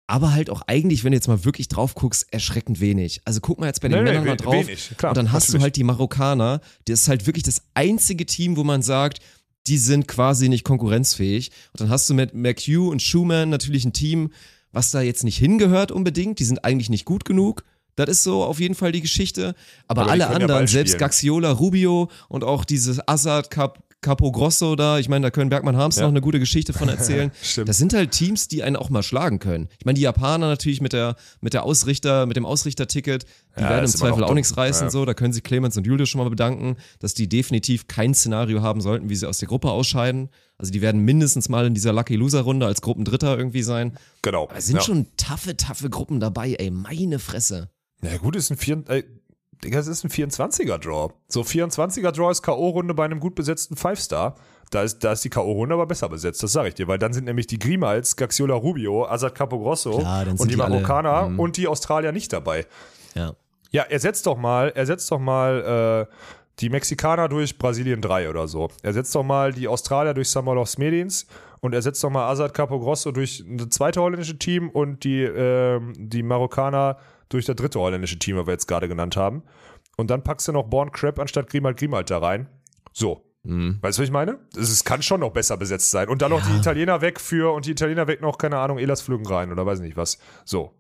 aber 0.08 0.32
halt 0.34 0.50
auch 0.50 0.62
eigentlich, 0.68 1.04
wenn 1.04 1.12
du 1.12 1.18
jetzt 1.18 1.28
mal 1.28 1.44
wirklich 1.46 1.68
drauf 1.68 1.96
guckst, 1.96 2.28
erschreckend 2.32 2.80
wenig. 2.80 3.22
Also 3.26 3.40
guck 3.42 3.60
mal 3.60 3.68
jetzt 3.68 3.82
bei 3.82 3.88
den 3.90 4.04
Nee, 4.04 4.12
nee, 4.12 4.20
Männern 4.20 4.26
mal 4.26 4.34
we- 4.34 4.38
drauf. 4.38 4.68
wenig, 4.68 4.92
klar, 4.98 5.12
und 5.12 5.18
dann 5.18 5.32
hast 5.32 5.54
du 5.54 5.60
halt 5.60 5.76
die 5.76 5.84
Marokkaner. 5.84 6.62
Das 6.86 7.02
ist 7.02 7.08
halt 7.08 7.26
wirklich 7.28 7.44
das 7.44 7.62
einzige 7.74 8.26
Team, 8.26 8.56
wo 8.56 8.64
man 8.64 8.84
sagt, 8.84 9.20
die 9.68 9.80
sind 9.80 10.08
quasi 10.08 10.48
nicht 10.48 10.64
konkurrenzfähig. 10.64 11.52
Und 11.74 11.82
dann 11.82 11.90
hast 11.90 12.08
du 12.10 12.14
mit 12.14 12.36
McHugh 12.36 12.90
und 12.90 13.02
Schumann 13.02 13.50
natürlich 13.50 13.84
ein 13.84 13.94
Team, 13.94 14.32
was 14.76 14.92
da 14.92 15.02
jetzt 15.02 15.24
nicht 15.24 15.38
hingehört 15.38 15.92
unbedingt. 15.92 16.40
Die 16.40 16.44
sind 16.44 16.66
eigentlich 16.66 16.90
nicht 16.90 17.06
gut 17.06 17.26
genug. 17.26 17.64
Das 17.96 18.10
ist 18.10 18.24
so 18.24 18.44
auf 18.44 18.60
jeden 18.60 18.76
Fall 18.76 18.92
die 18.92 19.02
Geschichte. 19.02 19.56
Aber, 19.88 20.02
Aber 20.04 20.12
alle 20.12 20.20
ja 20.22 20.28
anderen, 20.28 20.48
Ball 20.48 20.68
selbst. 20.68 20.98
Gaxiola, 20.98 21.52
Rubio 21.52 22.10
und 22.28 22.44
auch 22.44 22.66
dieses 22.66 23.06
Assad 23.08 23.50
Cap 23.50 23.85
Capo 24.06 24.32
Grosso 24.32 24.76
da, 24.76 25.00
ich 25.00 25.10
meine, 25.10 25.24
da 25.24 25.32
können 25.32 25.50
Bergmann 25.50 25.76
Harms 25.78 25.96
Ja. 25.96 26.04
noch 26.04 26.10
eine 26.10 26.22
gute 26.22 26.40
Geschichte 26.40 26.74
von 26.74 26.88
erzählen. 26.90 27.32
Das 27.66 27.78
sind 27.80 27.92
halt 27.94 28.12
Teams, 28.12 28.48
die 28.48 28.62
einen 28.62 28.76
auch 28.76 28.92
mal 28.92 29.02
schlagen 29.02 29.40
können. 29.40 29.68
Ich 29.80 29.86
meine, 29.86 29.96
die 29.96 30.02
Japaner 30.04 30.48
natürlich 30.48 30.80
mit 30.80 30.94
der, 30.94 31.16
mit 31.42 31.54
der 31.54 31.64
Ausrichter, 31.64 32.28
mit 32.28 32.38
dem 32.38 32.46
Ausrichterticket, 32.46 33.26
die 33.58 33.62
Ja, 33.62 33.70
werden 33.70 33.86
im 33.86 33.92
Zweifel 33.92 34.24
auch 34.24 34.28
dumm. 34.28 34.36
nichts 34.36 34.56
reißen, 34.56 34.88
Ja. 34.88 34.92
so. 34.92 35.06
Da 35.06 35.16
können 35.16 35.34
sich 35.34 35.42
Clemens 35.44 35.76
und 35.76 35.88
Julius 35.88 36.08
schon 36.10 36.20
mal 36.22 36.30
bedanken, 36.30 36.76
dass 37.00 37.14
die 37.16 37.28
definitiv 37.28 37.88
kein 37.88 38.14
Szenario 38.14 38.62
haben 38.62 38.80
sollten, 38.82 39.10
wie 39.10 39.16
sie 39.16 39.28
aus 39.28 39.40
der 39.40 39.48
Gruppe 39.48 39.72
ausscheiden. 39.72 40.30
Also 40.60 40.72
die 40.72 40.82
werden 40.82 41.02
mindestens 41.02 41.50
mal 41.50 41.66
in 41.66 41.74
dieser 41.74 41.92
Lucky 41.92 42.16
Loser 42.16 42.42
Runde 42.42 42.68
als 42.68 42.82
Gruppendritter 42.82 43.38
irgendwie 43.38 43.64
sein. 43.64 43.98
Genau. 44.22 44.44
Aber 44.44 44.56
es 44.58 44.68
sind 44.68 44.84
schon 44.84 45.08
taffe, 45.18 45.58
taffe 45.58 45.90
Gruppen 45.90 46.20
dabei, 46.20 46.54
ey, 46.54 46.70
meine 46.70 47.18
Fresse. 47.20 47.70
Ja, 48.04 48.18
gut, 48.18 48.36
ist 48.36 48.52
ein, 48.52 48.58
vier, 48.58 48.84
äh, 48.88 49.04
Digga, 49.64 49.78
das 49.78 49.88
ist 49.88 50.04
ein 50.04 50.10
24er-Draw. 50.10 51.12
So 51.28 51.42
24er-Draw 51.42 52.32
ist 52.32 52.42
K.O.-Runde 52.42 52.94
bei 52.94 53.06
einem 53.06 53.20
gut 53.20 53.36
besetzten 53.36 53.76
Five-Star. 53.76 54.36
Da 54.72 54.84
ist, 54.84 55.00
da 55.04 55.12
ist 55.14 55.24
die 55.24 55.30
K.O.-Runde 55.30 55.74
aber 55.74 55.86
besser 55.86 56.10
besetzt, 56.10 56.42
das 56.44 56.52
sage 56.52 56.70
ich 56.70 56.74
dir, 56.74 56.88
weil 56.88 56.98
dann 56.98 57.14
sind 57.14 57.26
nämlich 57.26 57.48
die 57.48 57.60
Grimals, 57.60 58.16
Gaxiola 58.16 58.56
Rubio, 58.56 59.06
Azad 59.06 59.36
Capogrosso 59.36 60.00
Klar, 60.00 60.28
und 60.28 60.42
die 60.50 60.56
die 60.56 60.62
alle- 60.62 60.76
Marokkaner 60.76 61.30
mhm. 61.30 61.40
und 61.40 61.58
die 61.58 61.68
Australier 61.68 62.12
nicht 62.12 62.34
dabei. 62.34 62.66
Ja. 63.14 63.34
Ja, 63.72 63.84
ersetzt 63.84 64.26
doch 64.26 64.38
mal, 64.38 64.70
ersetzt 64.70 65.12
doch 65.12 65.20
mal 65.20 66.08
äh, 66.10 66.16
die 66.60 66.70
Mexikaner 66.70 67.28
durch 67.28 67.58
Brasilien 67.58 68.02
3 68.02 68.30
oder 68.30 68.48
so. 68.48 68.70
Ersetzt 68.84 69.14
doch 69.14 69.24
mal 69.24 69.52
die 69.54 69.68
Australier 69.68 70.14
durch 70.14 70.30
Samalovs 70.30 70.78
Medins 70.78 71.28
und 71.60 71.74
ersetzt 71.74 72.04
doch 72.04 72.10
mal 72.10 72.30
Azad 72.30 72.54
Capogrosso 72.54 73.12
durch 73.12 73.44
das 73.48 73.70
zweite 73.70 74.02
holländische 74.02 74.38
Team 74.40 74.70
und 74.70 75.04
die, 75.04 75.22
ähm, 75.24 75.94
die 75.98 76.24
Marokkaner 76.24 76.96
durch 76.96 77.15
das 77.30 77.46
dritte 77.46 77.80
holländische 77.80 78.20
Team, 78.20 78.38
was 78.38 78.48
wir 78.48 78.54
jetzt 78.54 78.68
gerade 78.68 78.88
genannt 78.88 79.18
haben. 79.18 79.44
Und 79.98 80.10
dann 80.10 80.24
packst 80.24 80.48
du 80.48 80.52
noch 80.52 80.64
Born 80.64 80.92
Crab 80.92 81.20
anstatt 81.20 81.50
Grimald 81.50 81.78
Grimald 81.78 82.10
da 82.10 82.20
rein. 82.20 82.48
So. 82.94 83.22
Mhm. 83.44 83.78
Weißt 83.82 83.98
du, 83.98 84.02
was 84.02 84.08
ich 84.08 84.14
meine? 84.14 84.40
Es 84.58 84.84
kann 84.84 85.02
schon 85.02 85.20
noch 85.20 85.32
besser 85.32 85.58
besetzt 85.58 85.92
sein. 85.92 86.10
Und 86.10 86.22
dann 86.22 86.32
noch 86.32 86.46
die 86.46 86.58
Italiener 86.58 87.02
weg 87.02 87.20
für, 87.20 87.54
und 87.54 87.66
die 87.66 87.72
Italiener 87.72 88.08
weg 88.08 88.22
noch, 88.22 88.38
keine 88.38 88.58
Ahnung, 88.58 88.80
Elas 88.80 89.02
Flügen 89.02 89.26
rein 89.28 89.52
oder 89.52 89.66
weiß 89.66 89.80
nicht 89.82 89.98
was. 89.98 90.18
So. 90.46 90.74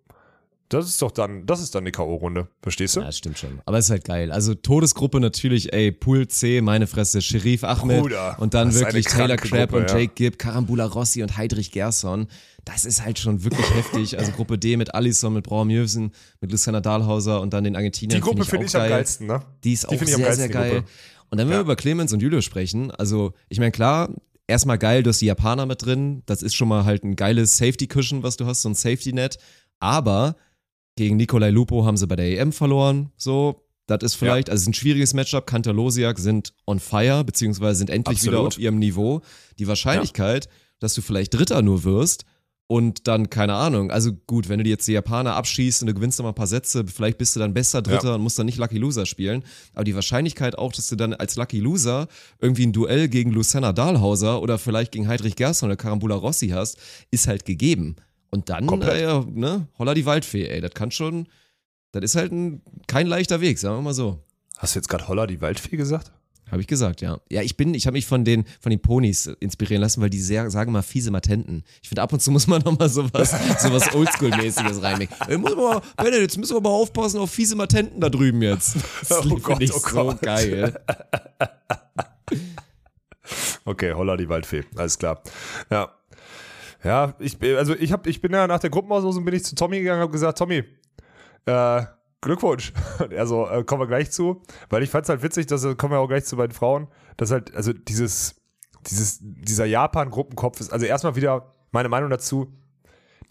Das 0.69 0.87
ist 0.87 0.99
doch 0.99 1.11
dann, 1.11 1.45
das 1.45 1.61
ist 1.61 1.75
dann 1.75 1.85
die 1.85 1.91
K.O.-Runde. 1.91 2.47
Verstehst 2.63 2.95
du? 2.95 3.01
Ja, 3.01 3.05
das 3.05 3.19
stimmt 3.19 3.37
schon. 3.37 3.61
Aber 3.65 3.77
es 3.77 3.85
ist 3.85 3.91
halt 3.91 4.03
geil. 4.03 4.31
Also 4.31 4.55
Todesgruppe 4.55 5.19
natürlich, 5.19 5.73
ey, 5.73 5.91
Pool 5.91 6.27
C, 6.27 6.61
meine 6.61 6.87
Fresse, 6.87 7.21
Sherif 7.21 7.63
Ahmed 7.63 8.01
Bruder, 8.01 8.35
und 8.39 8.55
dann 8.55 8.73
wirklich 8.73 9.05
eine 9.13 9.37
Taylor 9.37 9.37
Gruppe, 9.37 9.77
und 9.77 9.91
ja. 9.91 9.97
Jake 9.99 10.13
Gibb, 10.15 10.39
Karambula 10.39 10.85
Rossi 10.85 11.21
und 11.21 11.37
Heidrich 11.37 11.71
Gerson. 11.71 12.27
Das 12.65 12.83
ist 12.83 13.05
halt 13.05 13.19
schon 13.19 13.43
wirklich 13.43 13.69
heftig. 13.75 14.17
Also 14.17 14.31
Gruppe 14.31 14.57
D 14.57 14.75
mit 14.75 14.93
Alisson, 14.95 15.33
mit 15.33 15.45
Braun 15.45 15.67
Mjövsen, 15.67 16.11
mit 16.41 16.51
Luciana 16.51 16.81
Dahlhauser 16.81 17.39
und 17.41 17.53
dann 17.53 17.63
den 17.63 17.75
Argentiniern. 17.75 18.17
Die 18.19 18.21
Gruppe 18.21 18.43
find 18.43 18.49
finde 18.49 18.65
ich, 18.65 18.71
ich, 18.71 18.75
auch 18.75 18.81
am 18.81 18.87
geil. 18.89 18.97
geilsten, 18.97 19.27
ne? 19.27 19.41
Die 19.63 19.73
ist 19.73 19.83
Die 19.83 19.87
auch 19.87 19.89
find 19.91 20.01
ich 20.09 20.15
sehr, 20.15 20.25
geilsten, 20.25 20.51
sehr 20.51 20.61
geil. 20.61 20.83
Und 21.29 21.37
dann, 21.37 21.47
wenn 21.47 21.53
Ja. 21.53 21.57
wir 21.59 21.61
über 21.61 21.75
Clemens 21.75 22.11
und 22.11 22.21
Julius 22.21 22.43
sprechen, 22.43 22.91
also 22.91 23.33
ich 23.49 23.59
meine, 23.59 23.71
klar, 23.71 24.09
erstmal 24.47 24.77
geil, 24.79 25.03
du 25.03 25.09
hast 25.09 25.21
die 25.21 25.25
Japaner 25.27 25.65
mit 25.67 25.85
drin. 25.85 26.23
Das 26.25 26.41
ist 26.41 26.55
schon 26.55 26.67
mal 26.67 26.85
halt 26.85 27.03
ein 27.03 27.15
geiles 27.15 27.57
Safety-Cushion, 27.57 28.23
was 28.23 28.35
du 28.37 28.45
hast, 28.47 28.63
so 28.63 28.69
ein 28.69 28.75
Safety-Net. 28.75 29.37
Aber 29.79 30.35
gegen 30.95 31.17
Nikolai 31.17 31.51
Lupo 31.51 31.85
haben 31.85 31.97
sie 31.97 32.07
bei 32.07 32.15
der 32.15 32.39
EM 32.39 32.51
verloren. 32.51 33.11
So, 33.17 33.67
das 33.85 33.99
ist 34.01 34.15
vielleicht, 34.15 34.49
also 34.49 34.61
es 34.61 34.63
ist 34.63 34.69
ein 34.69 34.73
schwieriges 34.73 35.13
Matchup. 35.13 35.45
Kanter 35.45 35.73
Losiak 35.73 36.17
sind 36.17 36.53
on 36.65 36.79
fire, 36.79 37.23
beziehungsweise 37.23 37.77
sind 37.77 37.89
endlich 37.91 38.17
Absolut. 38.17 38.39
wieder 38.39 38.47
auf 38.47 38.57
ihrem 38.57 38.79
Niveau. 38.79 39.21
Die 39.59 39.67
Wahrscheinlichkeit, 39.67 40.47
dass 40.79 40.93
du 40.95 41.01
vielleicht 41.01 41.33
Dritter 41.33 41.61
nur 41.61 41.83
wirst 41.83 42.25
und 42.67 43.07
dann, 43.07 43.29
keine 43.29 43.53
Ahnung, 43.53 43.91
also 43.91 44.11
gut, 44.25 44.49
wenn 44.49 44.57
du 44.57 44.63
dir 44.63 44.71
jetzt 44.71 44.87
die 44.87 44.93
Japaner 44.93 45.35
abschießt 45.35 45.81
und 45.83 45.87
du 45.87 45.93
gewinnst 45.93 46.17
noch 46.17 46.23
mal 46.23 46.31
ein 46.31 46.35
paar 46.35 46.47
Sätze, 46.47 46.83
vielleicht 46.87 47.17
bist 47.19 47.35
du 47.35 47.39
dann 47.39 47.53
besser 47.53 47.81
Dritter 47.83 48.09
Ja. 48.09 48.15
und 48.15 48.21
musst 48.21 48.39
dann 48.39 48.47
nicht 48.47 48.57
Lucky 48.57 48.77
Loser 48.79 49.05
spielen. 49.05 49.43
Aber 49.75 49.83
die 49.83 49.93
Wahrscheinlichkeit 49.93 50.57
auch, 50.57 50.73
dass 50.73 50.87
du 50.87 50.95
dann 50.95 51.13
als 51.13 51.35
Lucky 51.35 51.59
Loser 51.59 52.07
irgendwie 52.39 52.65
ein 52.65 52.73
Duell 52.73 53.07
gegen 53.07 53.31
Luciana 53.31 53.71
Dahlhauser 53.71 54.41
oder 54.41 54.57
vielleicht 54.57 54.91
gegen 54.93 55.07
Heidrich 55.07 55.35
Gerson 55.35 55.69
oder 55.69 55.77
Karambula 55.77 56.15
Rossi 56.15 56.49
hast, 56.49 56.77
ist 57.11 57.27
halt 57.27 57.45
gegeben. 57.45 57.97
Und 58.31 58.49
dann, 58.49 58.67
äh, 58.81 59.01
ja, 59.03 59.23
ne, 59.31 59.67
holla 59.77 59.93
die 59.93 60.05
Waldfee, 60.07 60.47
ey, 60.47 60.59
das 60.59 60.71
kann 60.73 60.89
schon, 60.91 61.27
das 61.91 62.03
ist 62.03 62.15
halt 62.15 62.31
ein, 62.31 62.61
kein 62.87 63.05
leichter 63.07 63.41
Weg, 63.41 63.59
sagen 63.59 63.77
wir 63.77 63.81
mal 63.83 63.93
so. 63.93 64.23
Hast 64.57 64.73
du 64.73 64.79
jetzt 64.79 64.89
gerade 64.89 65.07
Holla 65.07 65.27
die 65.27 65.39
Waldfee 65.39 65.77
gesagt? 65.77 66.11
Habe 66.51 66.61
ich 66.61 66.67
gesagt, 66.67 67.01
ja. 67.01 67.19
Ja, 67.31 67.41
ich 67.41 67.57
bin, 67.57 67.73
ich 67.73 67.87
habe 67.87 67.95
mich 67.95 68.05
von 68.05 68.23
den, 68.23 68.45
von 68.59 68.69
den 68.69 68.79
Ponys 68.81 69.27
inspirieren 69.39 69.81
lassen, 69.81 70.01
weil 70.01 70.09
die 70.11 70.19
sehr, 70.21 70.49
sagen 70.51 70.71
mal 70.71 70.83
fiese 70.83 71.09
Matenten. 71.11 71.63
Ich 71.81 71.89
finde, 71.89 72.01
ab 72.03 72.13
und 72.13 72.21
zu 72.21 72.29
muss 72.31 72.45
man 72.47 72.61
noch 72.65 72.77
mal 72.77 72.87
sowas, 72.89 73.31
sowas 73.61 73.89
Oldschool-mäßiges 73.93 74.81
reinlegen. 74.81 75.15
Ey, 75.27 75.37
muss 75.37 75.55
man 75.55 75.81
Bennett, 75.97 76.21
jetzt 76.21 76.37
müssen 76.37 76.55
wir 76.55 76.61
mal 76.61 76.69
aufpassen 76.69 77.19
auf 77.19 77.31
fiese 77.31 77.55
Matenten 77.55 77.99
da 77.99 78.09
drüben 78.09 78.41
jetzt. 78.41 78.77
Das 79.07 79.25
Oh 79.25 79.37
Gott, 79.37 79.61
ich 79.61 79.73
oh 79.73 79.79
so 79.79 80.03
Gott. 80.05 80.21
geil. 80.21 80.79
Okay, 83.65 83.93
Holla 83.93 84.17
die 84.17 84.29
Waldfee, 84.29 84.63
alles 84.75 84.99
klar. 84.99 85.21
Ja. 85.71 85.89
Ja, 86.83 87.15
ich, 87.17 87.41
also 87.41 87.73
ich, 87.73 87.91
hab, 87.91 88.05
ich 88.05 88.21
bin 88.21 88.31
ja 88.31 88.45
nach 88.45 88.59
der 88.59 88.69
Gruppenauslosung 88.69 89.25
bin 89.25 89.33
ich 89.33 89.43
zu 89.43 89.55
Tommy 89.55 89.79
gegangen 89.79 89.97
und 90.01 90.03
habe 90.03 90.11
gesagt, 90.11 90.37
Tommy, 90.37 90.63
äh, 91.47 91.81
Glückwunsch. 92.21 92.73
Und 92.99 93.11
er 93.13 93.27
so, 93.27 93.47
äh, 93.47 93.63
kommen 93.63 93.81
wir 93.81 93.87
gleich 93.87 94.11
zu. 94.11 94.41
Weil 94.69 94.83
ich 94.83 94.89
fand 94.89 95.03
es 95.05 95.09
halt 95.09 95.21
witzig, 95.23 95.47
dass, 95.47 95.63
äh, 95.63 95.75
kommen 95.75 95.93
wir 95.93 95.99
auch 95.99 96.07
gleich 96.07 96.25
zu 96.25 96.37
beiden 96.37 96.53
Frauen, 96.55 96.87
dass 97.17 97.31
halt, 97.31 97.53
also 97.55 97.73
dieses, 97.73 98.35
dieses, 98.89 99.19
dieser 99.21 99.65
Japan-Gruppenkopf 99.65 100.59
ist, 100.59 100.71
also 100.73 100.85
erstmal 100.85 101.15
wieder 101.15 101.53
meine 101.71 101.89
Meinung 101.89 102.09
dazu, 102.09 102.51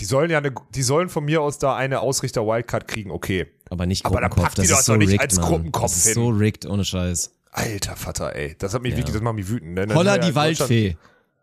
die 0.01 0.05
sollen 0.05 0.31
ja 0.31 0.39
eine, 0.39 0.53
die 0.75 0.83
sollen 0.83 1.09
von 1.09 1.25
mir 1.25 1.41
aus 1.41 1.59
da 1.59 1.77
eine 1.77 2.01
Ausrichter-Wildcard 2.01 2.89
kriegen, 2.89 3.11
okay. 3.11 3.47
Aber 3.71 3.87
nicht 3.87 4.05
Aber 4.05 4.21
dann 4.21 4.31
Gruppenkopf, 4.31 4.55
packt 4.57 4.59
die 4.65 4.69
das 4.69 4.79
doch 4.79 4.85
so 4.85 4.93
doch 4.95 4.99
nicht 4.99 5.09
rigged, 5.11 5.23
als 5.23 5.37
Mann. 5.37 5.47
Gruppenkopf 5.47 5.83
Das 5.83 5.97
ist 5.99 6.05
hin. 6.07 6.15
so 6.15 6.29
rigged, 6.31 6.67
ohne 6.67 6.85
Scheiß. 6.85 7.33
Alter 7.53 7.95
Vater, 7.95 8.35
ey. 8.35 8.57
Das 8.59 8.75
hat 8.75 8.83
mich 8.83 8.93
Ja. 8.93 8.99
wirklich, 8.99 9.15
das 9.15 9.23
macht 9.23 9.37
mich 9.37 9.49
wütend. 9.49 9.75
Ne? 9.75 9.87
Holla 9.95 10.19
die 10.19 10.29
ja 10.29 10.35
Waldfee. 10.35 10.97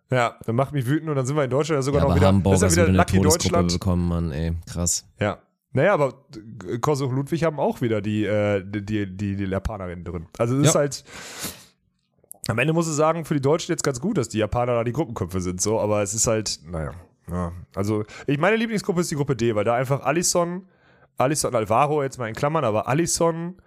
Ja, 0.09 0.35
dann 0.45 0.55
macht 0.57 0.73
mich 0.73 0.85
wütend 0.85 1.09
und 1.09 1.15
dann 1.15 1.25
sind 1.25 1.37
wir 1.37 1.45
in 1.45 1.49
Deutschland 1.49 1.77
ja 1.77 1.81
sogar 1.81 2.01
Ja, 2.01 2.07
noch 2.09 2.15
wieder. 2.17 2.27
Hamburger 2.27 2.59
das 2.59 2.71
ist 2.73 2.77
ja 2.77 2.83
wieder 2.83 2.91
der 2.93 2.97
Lucky 3.01 3.21
Deutschland. 3.21 3.71
bekommen, 3.71 4.07
Mann, 4.09 4.31
ey, 4.33 4.51
krass. 4.69 5.05
Ja. 5.21 5.37
Naja, 5.73 5.93
aber 5.93 6.13
Kosoch 6.81 7.09
und 7.09 7.15
Ludwig 7.15 7.43
haben 7.43 7.59
auch 7.59 7.79
wieder 7.81 8.01
die, 8.01 8.25
äh, 8.25 8.63
die, 8.65 8.85
die, 8.85 9.05
die, 9.17 9.35
die 9.37 9.45
Japanerinnen 9.45 10.03
drin. 10.03 10.25
Also 10.37 10.57
es 10.57 10.67
ist 10.67 10.73
Ja. 10.73 10.81
halt. 10.81 11.03
Am 12.47 12.57
Ende 12.57 12.73
muss 12.73 12.87
ich 12.87 12.93
sagen, 12.95 13.23
für 13.23 13.35
die 13.35 13.41
Deutschen 13.41 13.71
jetzt 13.71 13.83
ganz 13.83 14.01
gut, 14.01 14.17
dass 14.17 14.27
die 14.27 14.39
Japaner 14.39 14.73
da 14.73 14.83
die 14.83 14.91
Gruppenköpfe 14.91 15.41
sind, 15.41 15.61
so, 15.61 15.79
aber 15.79 16.01
es 16.01 16.13
ist 16.13 16.27
halt, 16.27 16.59
naja. 16.65 16.91
Ja. 17.29 17.51
Also, 17.75 18.03
ich, 18.27 18.39
meine 18.39 18.55
Lieblingsgruppe 18.57 19.01
ist 19.01 19.11
die 19.11 19.15
Gruppe 19.15 19.35
D, 19.35 19.55
weil 19.55 19.63
da 19.63 19.75
einfach 19.75 20.01
Alisson, 20.01 20.67
Alisson 21.17 21.53
Alvaro 21.55 22.01
jetzt 22.03 22.17
mal 22.17 22.27
in 22.27 22.35
Klammern, 22.35 22.65
aber 22.65 22.87
Alisson, 22.87 23.61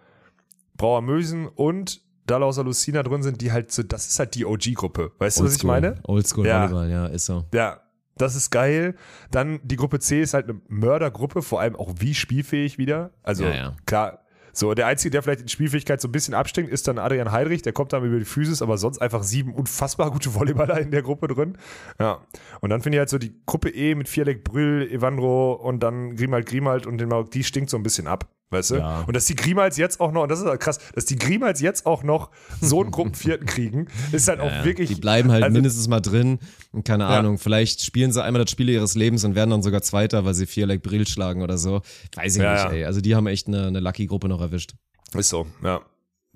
Brauer 0.77 1.03
Mösen 1.03 1.47
und 1.47 2.03
Dalauser 2.27 2.65
Lucina 2.65 3.03
drin 3.03 3.23
sind, 3.23 3.41
die 3.43 3.53
halt 3.53 3.71
so, 3.71 3.83
das 3.83 4.09
ist 4.09 4.19
halt 4.19 4.35
die 4.35 4.45
OG-Gruppe. 4.45 5.13
Weißt 5.19 5.39
du, 5.41 5.45
was 5.45 5.57
ich 5.57 5.65
meine? 5.65 5.95
Oldschool 6.05 6.47
Ja. 6.47 6.63
Volleyball, 6.69 6.91
ja, 6.91 7.07
ist 7.07 7.27
so. 7.27 7.45
Ja, 7.55 7.81
das 8.17 8.37
ist 8.37 8.51
geil. 8.51 8.95
Dann 9.31 9.61
die 9.63 9.77
Gruppe 9.77 9.99
C 9.99 10.21
ist 10.21 10.35
halt 10.35 10.49
eine 10.49 10.61
Mördergruppe, 10.69 11.43
vor 11.43 11.61
allem 11.61 11.77
auch 11.77 11.95
wie 11.99 12.15
spielfähig 12.15 12.79
wieder. 12.79 13.11
Also 13.23 13.45
Ja, 13.45 13.55
ja. 13.55 13.77
klar, 13.87 14.25
so 14.57 14.73
der 14.73 14.87
Einzige, 14.87 15.11
der 15.11 15.23
vielleicht 15.23 15.41
in 15.41 15.49
Spielfähigkeit 15.49 16.01
so 16.01 16.07
ein 16.07 16.13
bisschen 16.13 16.33
abstinkt, 16.33 16.71
ist 16.71 16.87
dann 16.87 16.99
Adrian 16.99 17.33
Heidrich. 17.33 17.63
Der 17.63 17.73
kommt 17.73 17.93
dann 17.93 18.05
über 18.05 18.19
die 18.19 18.25
Physis, 18.25 18.63
aber 18.63 18.79
sonst 18.79 19.03
einfach 19.03 19.25
sieben 19.25 19.53
unfassbar 19.53 20.13
gute 20.13 20.33
Volleyballer 20.35 20.79
in 20.81 20.93
der 20.93 21.03
Gruppe 21.03 21.27
drin. 21.27 21.59
Ja. 21.99 22.21
Und 22.61 22.71
dann 22.71 22.81
finde 22.81 22.97
ich 22.97 23.01
halt 23.01 23.09
so 23.09 23.19
die 23.19 23.35
Gruppe 23.47 23.71
E 23.71 23.97
mit 23.97 24.09
Vierleck, 24.09 24.45
Brüll, 24.45 24.89
Evandro 24.91 25.55
und 25.55 25.83
dann 25.83 26.15
Grimald, 26.15 26.47
Grimald 26.47 26.87
und 26.87 26.99
den 26.99 27.09
Marok, 27.09 27.33
die 27.33 27.43
stinkt 27.43 27.69
so 27.69 27.77
ein 27.77 27.83
bisschen 27.83 28.07
ab. 28.07 28.29
Weißt 28.51 28.71
du? 28.73 28.77
Ja. 28.77 29.01
Und 29.07 29.17
dass 29.17 29.25
die 29.27 29.35
Grimals 29.35 29.77
jetzt 29.79 30.01
auch 30.01 30.13
noch, 30.13 30.23
und 30.23 30.29
das 30.31 30.39
ist 30.41 30.47
halt 30.47 30.61
krass, 30.61 30.79
dass 30.95 31.07
die 31.07 31.17
Grimals 31.17 31.61
jetzt 31.61 31.87
auch 31.87 32.03
noch 32.05 32.31
so 32.61 32.81
einen 32.83 32.91
Gruppenvierten 32.93 33.47
kriegen, 33.47 33.89
ist 34.13 34.29
halt 34.29 34.39
auch 34.41 34.51
Ja, 34.51 34.65
wirklich. 34.65 34.89
Die 34.91 34.95
bleiben 35.01 35.33
halt 35.33 35.43
also- 35.43 35.53
mindestens 35.55 35.89
mal 35.89 36.01
drin. 36.01 36.39
Und 36.71 36.85
keine 36.85 37.05
Ja. 37.05 37.11
Ahnung, 37.19 37.39
vielleicht 37.39 37.81
spielen 37.83 38.13
sie 38.13 38.23
einmal 38.23 38.43
das 38.45 38.51
Spiel 38.51 38.69
ihres 38.69 38.95
Lebens 38.95 39.25
und 39.25 39.35
werden 39.35 39.51
dann 39.51 39.63
sogar 39.63 39.83
Zweiter, 39.83 40.25
weil 40.25 40.35
sie 40.35 40.47
Vierleck 40.47 40.83
Brill 40.83 41.07
schlagen 41.07 41.43
oder 41.43 41.59
so. 41.59 41.81
Weiß 42.15 42.37
ich 42.37 42.43
nicht, 42.43 42.65
ey. 42.73 42.85
Also 42.85 43.01
die 43.01 43.17
haben 43.17 43.27
echt 43.27 43.49
eine, 43.49 43.67
eine 43.67 43.81
Lucky-Gruppe 43.81 44.29
noch 44.29 44.41
erwischt. 44.41 44.75
Ist 45.15 45.31
so, 45.31 45.47
ja. 45.63 45.81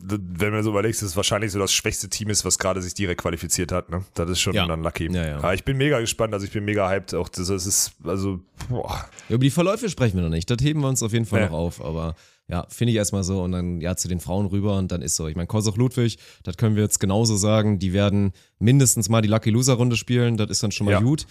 Wenn 0.01 0.53
man 0.53 0.63
so 0.63 0.71
überlegst, 0.71 1.03
dass 1.03 1.11
es 1.11 1.17
wahrscheinlich 1.17 1.51
so 1.51 1.59
das 1.59 1.73
schwächste 1.73 2.09
Team 2.09 2.31
ist, 2.31 2.45
was 2.45 2.59
gerade 2.59 2.81
sich 2.81 2.95
direkt 2.95 3.21
qualifiziert 3.21 3.73
hat, 3.73 3.91
ne? 3.91 4.05
Das 4.15 4.31
ist 4.31 4.41
schon 4.41 4.55
Ja. 4.55 4.67
dann 4.67 4.83
lucky. 4.83 5.11
Ja, 5.13 5.27
ja. 5.27 5.37
Aber 5.39 5.55
ich 5.55 5.65
bin 5.65 5.77
mega 5.77 5.99
gespannt, 6.01 6.33
also 6.35 6.47
ich 6.47 6.53
bin 6.53 6.65
mega 6.65 6.89
hyped. 6.89 7.15
Auch 7.15 7.29
das, 7.29 7.49
das 7.49 7.67
ist, 7.67 7.93
also, 8.05 8.41
boah. 8.69 9.05
Über 9.29 9.39
die 9.39 9.51
Verläufe 9.51 9.89
sprechen 9.91 10.17
wir 10.17 10.23
noch 10.23 10.29
nicht. 10.31 10.49
Das 10.51 10.59
heben 10.61 10.81
wir 10.81 10.89
uns 10.89 11.03
auf 11.03 11.13
jeden 11.13 11.25
Fall 11.27 11.41
Ja. 11.41 11.47
noch 11.51 11.59
auf. 11.59 11.85
Aber 11.85 12.15
ja, 12.47 12.65
finde 12.71 12.93
ich 12.93 12.97
erstmal 12.97 13.25
so. 13.25 13.43
Und 13.43 13.53
dann 13.53 13.81
ja 13.81 13.97
zu 13.97 14.07
den 14.09 14.21
Frauen 14.21 14.47
rüber 14.47 14.79
und 14.79 14.93
dann 14.93 15.03
ist 15.03 15.17
so. 15.17 15.27
Ich 15.27 15.35
meine, 15.37 15.49
Kosoch 15.49 15.77
Ludwig, 15.77 16.19
das 16.45 16.57
können 16.57 16.77
wir 16.77 16.83
jetzt 16.85 17.01
genauso 17.01 17.37
sagen. 17.37 17.79
Die 17.81 17.93
werden 17.93 18.33
mindestens 18.61 19.09
mal 19.09 19.21
die 19.21 19.29
Lucky 19.29 19.51
Loser 19.51 19.75
Runde 19.75 19.97
spielen. 19.97 20.37
Das 20.37 20.49
ist 20.49 20.63
dann 20.63 20.71
schon 20.71 20.85
mal 20.87 20.93
Ja. 20.93 21.01
gut. 21.01 21.27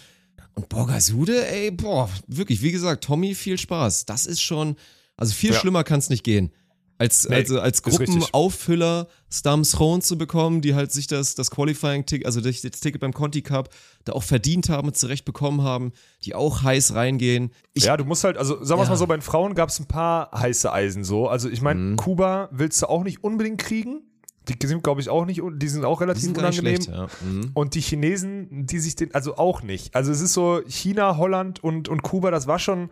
Und 0.56 0.70
Borgasude, 0.70 1.48
ey, 1.48 1.72
boah, 1.72 2.10
wirklich, 2.28 2.62
wie 2.62 2.72
gesagt, 2.72 3.04
Tommy, 3.06 3.34
viel 3.36 3.58
Spaß. 3.58 4.06
Das 4.06 4.26
ist 4.26 4.42
schon, 4.42 4.76
also 5.16 5.34
viel 5.34 5.54
schlimmer 5.54 5.84
kann 5.84 6.00
es 6.00 6.10
nicht 6.10 6.24
gehen. 6.24 6.52
Als, 7.00 7.28
Nee, 7.30 7.36
also 7.36 7.60
als. 7.60 7.84
Gruppenauffüller 7.84 9.08
Stams 9.30 9.72
Throne 9.72 10.02
zu 10.02 10.18
bekommen, 10.18 10.62
die 10.62 10.74
halt 10.74 10.92
sich 10.92 11.08
das, 11.08 11.36
das 11.36 11.52
Qualifying-Ticket, 11.52 12.26
also 12.26 12.42
das 12.42 12.62
das 12.62 12.80
Ticket 12.80 13.02
beim 13.02 13.14
Conti 13.14 13.42
Cup, 13.42 13.70
da 14.06 14.14
auch 14.14 14.24
verdient 14.24 14.70
haben 14.70 14.88
und 14.88 14.96
zurecht 14.98 15.26
bekommen 15.26 15.62
haben, 15.62 15.92
die 16.24 16.34
auch 16.34 16.64
heiß 16.64 16.96
reingehen. 16.96 17.52
Ich, 17.74 17.84
ja, 17.86 17.98
du 17.98 18.06
musst 18.06 18.24
halt, 18.24 18.38
also 18.38 18.64
sagen 18.64 18.80
wir 18.80 18.84
es 18.84 18.88
Ja. 18.88 18.94
mal 18.94 18.98
so, 18.98 19.08
bei 19.08 19.16
den 19.18 19.22
Frauen 19.22 19.54
gab 19.54 19.70
es 19.70 19.80
ein 19.80 19.86
paar 19.88 20.32
heiße 20.32 20.72
Eisen 20.72 21.04
so. 21.04 21.28
Also 21.28 21.50
ich 21.50 21.62
meine, 21.62 21.80
Mhm. 21.80 21.96
Kuba 21.98 22.50
willst 22.52 22.82
du 22.82 22.88
auch 22.88 23.04
nicht 23.04 23.24
unbedingt 23.24 23.60
kriegen. 23.60 24.02
Die 24.50 24.66
sind, 24.66 24.82
glaube 24.82 25.02
ich, 25.02 25.10
auch 25.10 25.26
nicht, 25.26 25.42
die 25.58 25.68
sind 25.68 25.84
auch 25.84 26.00
relativ 26.00 26.24
sind 26.24 26.38
unangenehm. 26.38 26.82
schlecht, 26.82 26.88
ja. 26.88 27.08
Mhm. 27.26 27.52
Und 27.54 27.76
die 27.76 27.82
Chinesen, 27.82 28.66
die 28.66 28.80
sich 28.80 28.96
den, 28.96 29.14
also 29.14 29.36
auch 29.38 29.62
nicht. 29.62 29.94
Also 29.94 30.10
es 30.14 30.22
ist 30.22 30.32
so, 30.32 30.62
China, 30.68 31.18
Holland 31.18 31.62
und, 31.62 31.90
und 31.90 32.02
Kuba, 32.02 32.32
das 32.32 32.48
war 32.48 32.58
schon, 32.58 32.90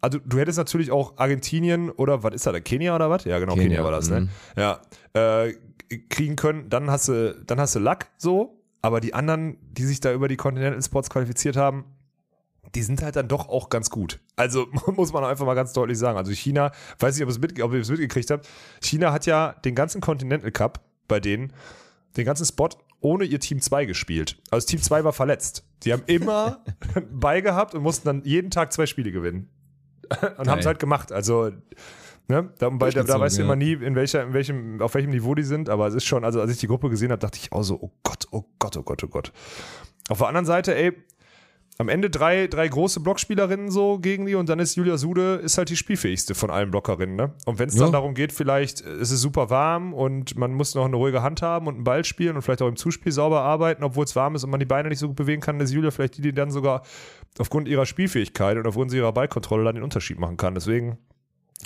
also 0.00 0.18
du 0.24 0.38
hättest 0.38 0.58
natürlich 0.58 0.90
auch 0.90 1.16
Argentinien 1.16 1.90
oder 1.90 2.22
was 2.22 2.34
ist 2.34 2.46
da, 2.46 2.52
der 2.52 2.60
Kenia 2.60 2.94
oder 2.94 3.10
was? 3.10 3.24
Ja, 3.24 3.38
genau, 3.38 3.54
Kenia, 3.54 3.68
Kenia, 3.68 3.84
war 3.84 3.90
das, 3.90 4.10
ne? 4.10 4.20
mhm. 4.20 4.28
Ja, 4.56 4.80
äh, 5.14 5.54
kriegen 6.08 6.36
können, 6.36 6.68
dann 6.68 6.90
hast 6.90 7.08
du, 7.08 7.34
dann 7.46 7.60
hast 7.60 7.74
du 7.74 7.78
Luck 7.78 8.06
so, 8.16 8.62
aber 8.82 9.00
die 9.00 9.14
anderen, 9.14 9.56
die 9.72 9.84
sich 9.84 10.00
da 10.00 10.12
über 10.12 10.28
die 10.28 10.36
Continental 10.36 10.82
Sports 10.82 11.10
qualifiziert 11.10 11.56
haben, 11.56 11.84
die 12.74 12.82
sind 12.82 13.02
halt 13.02 13.16
dann 13.16 13.28
doch 13.28 13.48
auch 13.48 13.68
ganz 13.68 13.90
gut. 13.90 14.20
Also 14.36 14.66
muss 14.96 15.12
man 15.12 15.24
einfach 15.24 15.46
mal 15.46 15.54
ganz 15.54 15.72
deutlich 15.72 15.98
sagen. 15.98 16.18
Also 16.18 16.32
China, 16.32 16.72
weiß 16.98 17.14
nicht, 17.14 17.24
ob, 17.24 17.30
es 17.30 17.38
mit, 17.38 17.60
ob 17.62 17.72
ihr 17.72 17.80
es 17.80 17.90
mitgekriegt 17.90 18.30
habt, 18.30 18.48
China 18.80 19.12
hat 19.12 19.26
ja 19.26 19.54
den 19.64 19.74
ganzen 19.74 20.00
Continental 20.00 20.50
Cup 20.50 20.80
bei 21.08 21.20
denen, 21.20 21.52
den 22.16 22.24
ganzen 22.24 22.44
Spot 22.44 22.68
ohne 23.00 23.24
ihr 23.24 23.40
Team 23.40 23.60
2 23.60 23.84
gespielt. 23.84 24.38
Also 24.50 24.66
Team 24.66 24.80
2 24.80 25.04
war 25.04 25.12
verletzt. 25.12 25.64
Die 25.84 25.92
haben 25.92 26.02
immer 26.06 26.64
bei 27.10 27.40
gehabt 27.40 27.74
und 27.74 27.82
mussten 27.82 28.06
dann 28.06 28.24
jeden 28.24 28.50
Tag 28.50 28.72
zwei 28.72 28.86
Spiele 28.86 29.12
gewinnen. 29.12 29.48
Und 30.38 30.48
haben 30.48 30.58
es 30.58 30.66
halt 30.66 30.78
gemacht. 30.78 31.12
Also, 31.12 31.50
ne, 32.28 32.50
da, 32.58 32.68
bei, 32.70 32.90
da, 32.90 33.02
da 33.02 33.20
weißt 33.20 33.36
du 33.36 33.40
ja. 33.40 33.46
immer 33.46 33.56
nie, 33.56 33.72
in 33.72 33.94
welcher, 33.94 34.22
in 34.22 34.32
welchem, 34.32 34.80
auf 34.80 34.94
welchem 34.94 35.10
Niveau 35.10 35.34
die 35.34 35.42
sind, 35.42 35.68
aber 35.68 35.86
es 35.86 35.94
ist 35.94 36.04
schon, 36.04 36.24
also 36.24 36.40
als 36.40 36.50
ich 36.50 36.58
die 36.58 36.66
Gruppe 36.66 36.90
gesehen 36.90 37.10
habe, 37.10 37.20
dachte 37.20 37.38
ich 37.40 37.52
auch 37.52 37.62
so, 37.62 37.78
oh 37.80 37.90
Gott, 38.02 38.26
oh 38.30 38.44
Gott, 38.58 38.76
oh 38.76 38.82
Gott, 38.82 39.04
oh 39.04 39.08
Gott. 39.08 39.32
Auf 40.08 40.18
der 40.18 40.28
anderen 40.28 40.46
Seite, 40.46 40.74
ey, 40.76 40.92
am 41.78 41.88
Ende 41.90 42.08
drei, 42.08 42.46
drei 42.46 42.66
große 42.68 43.00
Blockspielerinnen 43.00 43.70
so 43.70 43.98
gegen 43.98 44.24
die 44.24 44.34
und 44.34 44.48
dann 44.48 44.58
ist 44.58 44.76
Julia 44.76 44.96
Sude 44.96 45.34
ist 45.34 45.58
halt 45.58 45.68
die 45.68 45.76
spielfähigste 45.76 46.34
von 46.34 46.50
allen 46.50 46.70
Blockerinnen. 46.70 47.16
Ne? 47.16 47.34
Und 47.44 47.58
wenn 47.58 47.68
es 47.68 47.74
dann 47.74 47.86
Ja. 47.88 47.92
darum 47.92 48.14
geht, 48.14 48.32
vielleicht 48.32 48.80
äh, 48.80 48.96
ist 48.96 49.10
es 49.10 49.20
super 49.20 49.50
warm 49.50 49.92
und 49.92 50.36
man 50.38 50.54
muss 50.54 50.74
noch 50.74 50.86
eine 50.86 50.96
ruhige 50.96 51.22
Hand 51.22 51.42
haben 51.42 51.66
und 51.66 51.74
einen 51.74 51.84
Ball 51.84 52.04
spielen 52.04 52.34
und 52.36 52.42
vielleicht 52.42 52.62
auch 52.62 52.68
im 52.68 52.76
Zuspiel 52.76 53.12
sauber 53.12 53.42
arbeiten, 53.42 53.84
obwohl 53.84 54.04
es 54.04 54.16
warm 54.16 54.34
ist 54.34 54.44
und 54.44 54.50
man 54.50 54.60
die 54.60 54.66
Beine 54.66 54.88
nicht 54.88 55.00
so 55.00 55.08
gut 55.08 55.16
bewegen 55.16 55.42
kann, 55.42 55.60
ist 55.60 55.70
Julia 55.72 55.90
vielleicht 55.90 56.16
die, 56.16 56.22
die 56.22 56.32
dann 56.32 56.50
sogar 56.50 56.82
aufgrund 57.38 57.68
ihrer 57.68 57.84
Spielfähigkeit 57.84 58.56
und 58.56 58.66
aufgrund 58.66 58.92
ihrer 58.94 59.12
Ballkontrolle 59.12 59.64
dann 59.64 59.74
den 59.74 59.84
Unterschied 59.84 60.18
machen 60.18 60.38
kann. 60.38 60.54
Deswegen, 60.54 60.96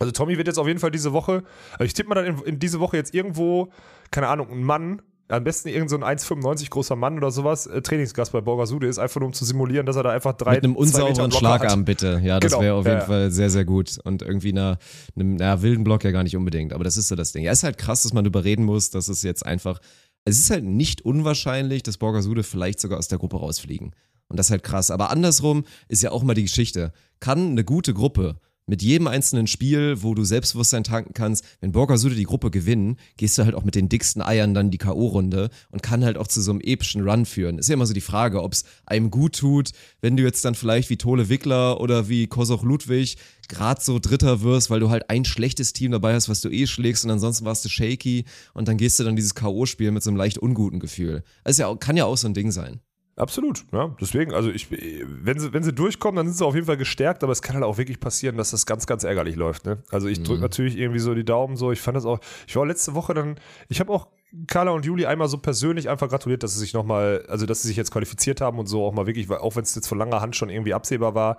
also 0.00 0.10
Tommy 0.12 0.36
wird 0.38 0.48
jetzt 0.48 0.58
auf 0.58 0.66
jeden 0.66 0.80
Fall 0.80 0.90
diese 0.90 1.12
Woche, 1.12 1.44
also 1.74 1.84
ich 1.84 1.94
tippe 1.94 2.08
mal 2.08 2.16
dann 2.16 2.26
in, 2.26 2.38
in 2.44 2.58
diese 2.58 2.80
Woche 2.80 2.96
jetzt 2.96 3.14
irgendwo, 3.14 3.70
keine 4.10 4.26
Ahnung, 4.26 4.48
ein 4.50 4.64
Mann, 4.64 5.02
am 5.30 5.44
besten 5.44 5.68
irgend 5.68 5.90
so 5.90 5.96
ein 5.96 6.18
1,95 6.18 6.70
großer 6.70 6.96
Mann 6.96 7.16
oder 7.16 7.30
sowas, 7.30 7.66
äh, 7.66 7.82
Trainingsgast 7.82 8.32
bei 8.32 8.40
Borgasude 8.40 8.86
ist, 8.86 8.98
einfach 8.98 9.20
nur 9.20 9.28
um 9.28 9.32
zu 9.32 9.44
simulieren, 9.44 9.86
dass 9.86 9.96
er 9.96 10.02
da 10.02 10.10
einfach 10.10 10.34
drei 10.34 10.56
Mit 10.56 10.64
einem 10.64 10.76
unsauberen 10.76 11.32
hat. 11.32 11.34
Schlagarm, 11.34 11.84
bitte. 11.84 12.20
Ja, 12.22 12.40
das 12.40 12.52
Genau, 12.52 12.62
wäre 12.62 12.74
auf 12.74 12.86
jeden 12.86 12.98
ja. 12.98 13.04
Fall 13.04 13.30
sehr, 13.30 13.50
sehr 13.50 13.64
gut. 13.64 13.98
Und 14.04 14.22
irgendwie 14.22 14.50
einer, 14.50 14.78
einem 15.16 15.36
na, 15.36 15.62
wilden 15.62 15.84
Block 15.84 16.04
ja 16.04 16.10
gar 16.10 16.22
nicht 16.22 16.36
unbedingt. 16.36 16.72
Aber 16.72 16.84
das 16.84 16.96
ist 16.96 17.08
so 17.08 17.16
das 17.16 17.32
Ding. 17.32 17.44
Ja, 17.44 17.52
ist 17.52 17.62
halt 17.62 17.78
krass, 17.78 18.02
dass 18.02 18.12
man 18.12 18.24
darüber 18.24 18.44
reden 18.44 18.64
muss, 18.64 18.90
dass 18.90 19.08
es 19.08 19.22
jetzt 19.22 19.44
einfach 19.46 19.80
es 20.24 20.38
ist 20.38 20.50
halt 20.50 20.64
nicht 20.64 21.02
unwahrscheinlich, 21.02 21.82
dass 21.82 21.98
Borgasude 21.98 22.42
vielleicht 22.42 22.80
sogar 22.80 22.98
aus 22.98 23.08
der 23.08 23.18
Gruppe 23.18 23.38
rausfliegen. 23.38 23.94
Und 24.28 24.38
das 24.38 24.46
ist 24.46 24.50
halt 24.50 24.62
krass. 24.62 24.90
Aber 24.90 25.10
andersrum 25.10 25.64
ist 25.88 26.02
ja 26.02 26.12
auch 26.12 26.22
mal 26.22 26.34
die 26.34 26.42
Geschichte. 26.42 26.92
Kann 27.18 27.50
eine 27.50 27.64
gute 27.64 27.94
Gruppe 27.94 28.38
mit 28.66 28.82
jedem 28.82 29.06
einzelnen 29.06 29.46
Spiel, 29.46 30.02
wo 30.02 30.14
du 30.14 30.24
Selbstbewusstsein 30.24 30.84
tanken 30.84 31.12
kannst, 31.12 31.44
wenn 31.60 31.72
Borgasude 31.72 32.14
die 32.14 32.24
Gruppe 32.24 32.50
gewinnen, 32.50 32.96
gehst 33.16 33.36
du 33.36 33.44
halt 33.44 33.54
auch 33.54 33.64
mit 33.64 33.74
den 33.74 33.88
dicksten 33.88 34.22
Eiern 34.22 34.54
dann 34.54 34.70
die 34.70 34.78
K.O.-Runde 34.78 35.50
und 35.70 35.82
kann 35.82 36.04
halt 36.04 36.16
auch 36.16 36.28
zu 36.28 36.40
so 36.40 36.52
einem 36.52 36.60
epischen 36.60 37.08
Run 37.08 37.26
führen. 37.26 37.58
Ist 37.58 37.68
ja 37.68 37.74
immer 37.74 37.86
so 37.86 37.94
die 37.94 38.00
Frage, 38.00 38.42
ob 38.42 38.52
es 38.52 38.64
einem 38.86 39.10
gut 39.10 39.36
tut, 39.36 39.70
wenn 40.00 40.16
du 40.16 40.22
jetzt 40.22 40.44
dann 40.44 40.54
vielleicht 40.54 40.90
wie 40.90 40.96
Tole 40.96 41.28
Wickler 41.28 41.80
oder 41.80 42.08
wie 42.08 42.26
Kosoch 42.26 42.62
Ludwig 42.62 43.16
gerade 43.48 43.80
so 43.80 43.98
Dritter 43.98 44.42
wirst, 44.42 44.70
weil 44.70 44.80
du 44.80 44.90
halt 44.90 45.10
ein 45.10 45.24
schlechtes 45.24 45.72
Team 45.72 45.90
dabei 45.90 46.14
hast, 46.14 46.28
was 46.28 46.40
du 46.40 46.48
eh 46.48 46.66
schlägst 46.66 47.04
und 47.04 47.10
ansonsten 47.10 47.44
warst 47.44 47.64
du 47.64 47.68
shaky 47.68 48.24
und 48.54 48.68
dann 48.68 48.76
gehst 48.76 48.98
du 48.98 49.04
dann 49.04 49.16
dieses 49.16 49.34
K.O.-Spiel 49.34 49.90
mit 49.90 50.02
so 50.02 50.10
einem 50.10 50.16
leicht 50.16 50.38
unguten 50.38 50.78
Gefühl. 50.80 51.24
Das 51.44 51.58
ja, 51.58 51.74
kann 51.74 51.96
ja 51.96 52.04
auch 52.04 52.16
so 52.16 52.28
ein 52.28 52.34
Ding 52.34 52.52
sein. 52.52 52.80
Absolut, 53.20 53.66
ja. 53.70 53.94
Deswegen, 54.00 54.32
also 54.32 54.50
ich, 54.50 54.68
wenn 54.70 55.38
sie, 55.38 55.52
wenn 55.52 55.62
sie 55.62 55.74
durchkommen, 55.74 56.16
dann 56.16 56.26
sind 56.26 56.38
sie 56.38 56.44
auf 56.44 56.54
jeden 56.54 56.66
Fall 56.66 56.78
gestärkt, 56.78 57.22
aber 57.22 57.32
es 57.32 57.42
kann 57.42 57.54
halt 57.54 57.66
auch 57.66 57.76
wirklich 57.76 58.00
passieren, 58.00 58.38
dass 58.38 58.52
das 58.52 58.64
ganz, 58.64 58.86
ganz 58.86 59.04
ärgerlich 59.04 59.36
läuft. 59.36 59.66
Ne? 59.66 59.82
Also 59.90 60.08
ich 60.08 60.22
drücke 60.22 60.36
mhm. 60.36 60.42
natürlich 60.42 60.78
irgendwie 60.78 61.00
so 61.00 61.14
die 61.14 61.24
Daumen 61.24 61.56
so. 61.56 61.70
Ich 61.70 61.82
fand 61.82 61.98
das 61.98 62.06
auch, 62.06 62.18
ich 62.46 62.56
war 62.56 62.64
letzte 62.64 62.94
Woche 62.94 63.12
dann, 63.12 63.36
ich 63.68 63.78
habe 63.78 63.92
auch 63.92 64.08
Carla 64.46 64.70
und 64.70 64.86
Juli 64.86 65.04
einmal 65.04 65.28
so 65.28 65.36
persönlich 65.36 65.90
einfach 65.90 66.08
gratuliert, 66.08 66.42
dass 66.42 66.54
sie 66.54 66.60
sich 66.60 66.72
nochmal, 66.72 67.26
also 67.28 67.44
dass 67.44 67.60
sie 67.60 67.68
sich 67.68 67.76
jetzt 67.76 67.90
qualifiziert 67.90 68.40
haben 68.40 68.58
und 68.58 68.66
so 68.66 68.86
auch 68.86 68.94
mal 68.94 69.06
wirklich, 69.06 69.30
auch 69.30 69.54
wenn 69.54 69.64
es 69.64 69.74
jetzt 69.74 69.88
von 69.88 69.98
langer 69.98 70.22
Hand 70.22 70.34
schon 70.34 70.48
irgendwie 70.48 70.72
absehbar 70.72 71.14
war, 71.14 71.36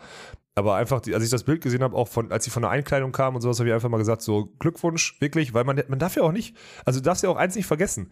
aber 0.53 0.75
einfach, 0.75 1.01
als 1.11 1.23
ich 1.23 1.29
das 1.31 1.43
Bild 1.43 1.61
gesehen 1.61 1.81
habe, 1.81 1.95
auch 1.95 2.09
von, 2.09 2.31
als 2.31 2.43
sie 2.43 2.51
von 2.51 2.61
der 2.61 2.69
Einkleidung 2.69 3.11
kam 3.11 3.35
und 3.35 3.41
sowas, 3.41 3.59
habe 3.59 3.69
ich 3.69 3.73
einfach 3.73 3.89
mal 3.89 3.97
gesagt, 3.97 4.21
so 4.21 4.53
Glückwunsch, 4.59 5.19
wirklich, 5.19 5.53
weil 5.55 5.63
man, 5.63 5.81
man 5.87 5.97
darf 5.97 6.15
ja 6.15 6.23
auch 6.23 6.33
nicht, 6.33 6.55
also 6.85 6.99
du 6.99 7.03
darfst 7.05 7.23
ja 7.23 7.29
auch 7.29 7.37
eins 7.37 7.55
nicht 7.55 7.65
vergessen 7.65 8.11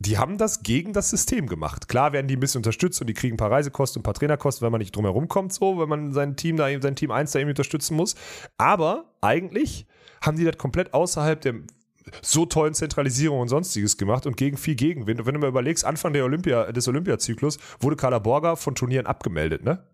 die 0.00 0.16
haben 0.16 0.38
das 0.38 0.62
gegen 0.62 0.92
das 0.92 1.10
System 1.10 1.46
gemacht. 1.46 1.88
Klar 1.88 2.12
werden 2.12 2.28
die 2.28 2.36
ein 2.36 2.40
bisschen 2.40 2.60
unterstützt 2.60 3.00
und 3.00 3.08
die 3.08 3.14
kriegen 3.14 3.34
ein 3.34 3.38
paar 3.38 3.50
Reisekosten, 3.50 4.00
ein 4.00 4.02
paar 4.04 4.14
Trainerkosten, 4.14 4.64
wenn 4.64 4.72
man 4.72 4.80
nicht 4.80 4.94
drumherum 4.94 5.28
kommt, 5.28 5.52
so, 5.52 5.78
wenn 5.80 5.88
man 5.88 6.12
sein 6.12 6.36
Team 6.36 6.56
da, 6.56 6.68
sein 6.80 6.94
Team 6.94 7.10
1 7.10 7.32
da 7.32 7.38
irgendwie 7.38 7.52
unterstützen 7.52 7.96
muss. 7.96 8.14
Aber 8.58 9.12
eigentlich 9.20 9.86
haben 10.20 10.36
die 10.36 10.44
das 10.44 10.56
komplett 10.56 10.94
außerhalb 10.94 11.40
der 11.40 11.54
so 12.22 12.46
tollen 12.46 12.74
Zentralisierung 12.74 13.40
und 13.40 13.48
sonstiges 13.48 13.96
gemacht 13.96 14.26
und 14.26 14.36
gegen 14.36 14.56
viel 14.56 14.76
Gegenwind. 14.76 15.20
Und 15.20 15.26
wenn 15.26 15.34
du 15.34 15.40
mal 15.40 15.48
überlegst, 15.48 15.84
Anfang 15.84 16.12
der 16.12 16.24
Olympia, 16.24 16.72
des 16.72 16.88
Olympiazyklus 16.88 17.58
wurde 17.80 17.96
Carla 17.96 18.18
Borger 18.18 18.56
von 18.56 18.74
Turnieren 18.74 19.06
abgemeldet, 19.06 19.64
ne? 19.64 19.84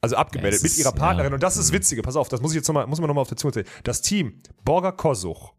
Also 0.00 0.16
abgemeldet 0.16 0.60
ja, 0.60 0.68
mit 0.68 0.78
ihrer 0.78 0.92
Partnerin. 0.92 1.32
Ja. 1.32 1.34
Und 1.34 1.42
das 1.42 1.56
ist 1.56 1.64
das 1.64 1.72
mhm. 1.72 1.76
Witzige. 1.76 2.02
Pass 2.02 2.16
auf, 2.16 2.28
das 2.28 2.40
muss 2.40 2.52
ich 2.52 2.56
jetzt 2.56 2.68
nochmal, 2.68 2.86
muss 2.86 3.00
man 3.00 3.08
nochmal 3.08 3.22
auf 3.22 3.28
der 3.28 3.38
Zunge 3.38 3.54
zählen. 3.54 3.66
Das 3.82 4.02
Team 4.02 4.40
Borger 4.64 4.92
Kosuch 4.92 5.52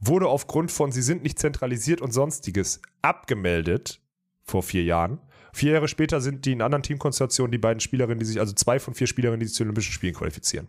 wurde 0.00 0.28
aufgrund 0.28 0.70
von, 0.70 0.92
sie 0.92 1.02
sind 1.02 1.22
nicht 1.22 1.38
zentralisiert 1.38 2.00
und 2.00 2.12
sonstiges 2.12 2.80
abgemeldet 3.02 4.00
vor 4.42 4.62
vier 4.62 4.84
Jahren. 4.84 5.20
Vier 5.52 5.72
Jahre 5.72 5.88
später 5.88 6.20
sind 6.20 6.44
die 6.44 6.52
in 6.52 6.62
anderen 6.62 6.82
Teamkonstellationen 6.82 7.50
die 7.50 7.58
beiden 7.58 7.80
Spielerinnen, 7.80 8.18
die 8.18 8.26
sich, 8.26 8.40
also 8.40 8.52
zwei 8.52 8.78
von 8.78 8.94
vier 8.94 9.06
Spielerinnen, 9.06 9.40
die 9.40 9.46
sich 9.46 9.56
zu 9.56 9.62
Olympischen 9.62 9.92
Spielen 9.92 10.14
qualifizieren 10.14 10.68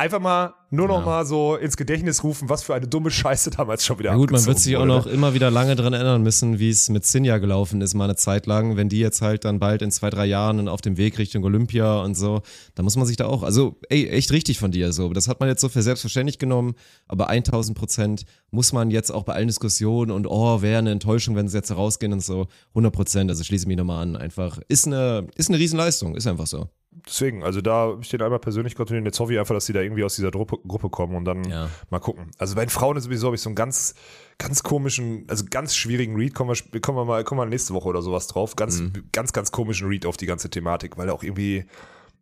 einfach 0.00 0.18
mal 0.18 0.54
nur 0.70 0.88
noch 0.88 1.00
ja. 1.00 1.04
mal 1.04 1.26
so 1.26 1.56
ins 1.56 1.76
Gedächtnis 1.76 2.24
rufen, 2.24 2.48
was 2.48 2.62
für 2.62 2.74
eine 2.74 2.86
dumme 2.86 3.10
Scheiße 3.10 3.50
damals 3.50 3.84
schon 3.84 3.98
wieder 3.98 4.10
ja, 4.10 4.16
Gut, 4.16 4.30
man 4.30 4.46
wird 4.46 4.58
sich 4.58 4.76
auch 4.76 4.86
noch 4.86 5.06
immer 5.06 5.34
wieder 5.34 5.50
lange 5.50 5.76
dran 5.76 5.92
erinnern 5.92 6.22
müssen, 6.22 6.58
wie 6.58 6.70
es 6.70 6.88
mit 6.88 7.04
Sinja 7.04 7.38
gelaufen 7.38 7.80
ist, 7.80 7.94
mal 7.94 8.04
eine 8.04 8.16
Zeit 8.16 8.46
lang. 8.46 8.76
Wenn 8.76 8.88
die 8.88 9.00
jetzt 9.00 9.20
halt 9.20 9.44
dann 9.44 9.58
bald 9.58 9.82
in 9.82 9.90
zwei, 9.90 10.10
drei 10.10 10.26
Jahren 10.26 10.68
auf 10.68 10.80
dem 10.80 10.96
Weg 10.96 11.18
Richtung 11.18 11.44
Olympia 11.44 12.00
und 12.00 12.14
so, 12.14 12.42
da 12.76 12.82
muss 12.82 12.96
man 12.96 13.04
sich 13.04 13.16
da 13.16 13.26
auch, 13.26 13.42
also 13.42 13.78
ey, 13.88 14.08
echt 14.08 14.32
richtig 14.32 14.58
von 14.58 14.70
dir 14.70 14.92
so. 14.92 15.12
Das 15.12 15.28
hat 15.28 15.40
man 15.40 15.48
jetzt 15.48 15.60
so 15.60 15.68
für 15.68 15.82
selbstverständlich 15.82 16.38
genommen, 16.38 16.74
aber 17.06 17.28
1000 17.28 17.76
Prozent 17.76 18.24
muss 18.50 18.72
man 18.72 18.90
jetzt 18.90 19.10
auch 19.10 19.24
bei 19.24 19.34
allen 19.34 19.48
Diskussionen 19.48 20.12
und 20.12 20.26
oh, 20.26 20.62
wäre 20.62 20.78
eine 20.78 20.92
Enttäuschung, 20.92 21.36
wenn 21.36 21.48
sie 21.48 21.58
jetzt 21.58 21.72
rausgehen 21.72 22.12
und 22.12 22.22
so, 22.22 22.46
100 22.70 22.92
Prozent, 22.92 23.30
also 23.30 23.44
schließe 23.44 23.66
mich 23.66 23.76
nochmal 23.76 24.02
an, 24.02 24.16
einfach, 24.16 24.60
ist 24.68 24.86
eine, 24.86 25.26
ist 25.34 25.50
eine 25.50 25.58
Riesenleistung, 25.58 26.14
ist 26.14 26.26
einfach 26.26 26.46
so 26.46 26.68
deswegen, 26.90 27.42
also 27.42 27.60
da 27.60 27.72
habe 27.72 28.00
ich 28.02 28.08
den 28.08 28.22
einmal 28.22 28.38
persönlich 28.38 28.74
gratuliert. 28.74 29.04
Jetzt 29.04 29.20
hoffe 29.20 29.32
ich 29.32 29.38
einfach, 29.38 29.54
dass 29.54 29.66
die 29.66 29.72
da 29.72 29.80
irgendwie 29.80 30.04
aus 30.04 30.16
dieser 30.16 30.30
Gruppe, 30.30 30.58
Gruppe 30.66 30.90
kommen 30.90 31.14
und 31.16 31.24
dann 31.24 31.44
ja. 31.44 31.68
mal 31.90 32.00
gucken. 32.00 32.30
Also 32.38 32.54
bei 32.54 32.64
den 32.64 32.70
Frauen 32.70 32.96
ist 32.96 33.04
sowieso 33.04 33.26
habe 33.26 33.36
ich 33.36 33.42
so 33.42 33.48
einen 33.48 33.56
ganz, 33.56 33.94
ganz 34.38 34.62
komischen, 34.62 35.24
also 35.28 35.44
ganz 35.48 35.76
schwierigen 35.76 36.16
Read. 36.16 36.34
Kommen 36.34 36.54
wir, 36.54 36.80
kommen 36.80 36.98
wir 36.98 37.04
mal, 37.04 37.24
kommen 37.24 37.40
wir 37.40 37.46
nächste 37.46 37.74
Woche 37.74 37.88
oder 37.88 38.02
sowas 38.02 38.26
drauf. 38.26 38.56
Ganz, 38.56 38.80
mhm. 38.80 39.04
ganz, 39.12 39.32
ganz 39.32 39.52
komischen 39.52 39.88
Read 39.88 40.06
auf 40.06 40.16
die 40.16 40.26
ganze 40.26 40.50
Thematik, 40.50 40.98
weil 40.98 41.10
auch 41.10 41.22
irgendwie 41.22 41.64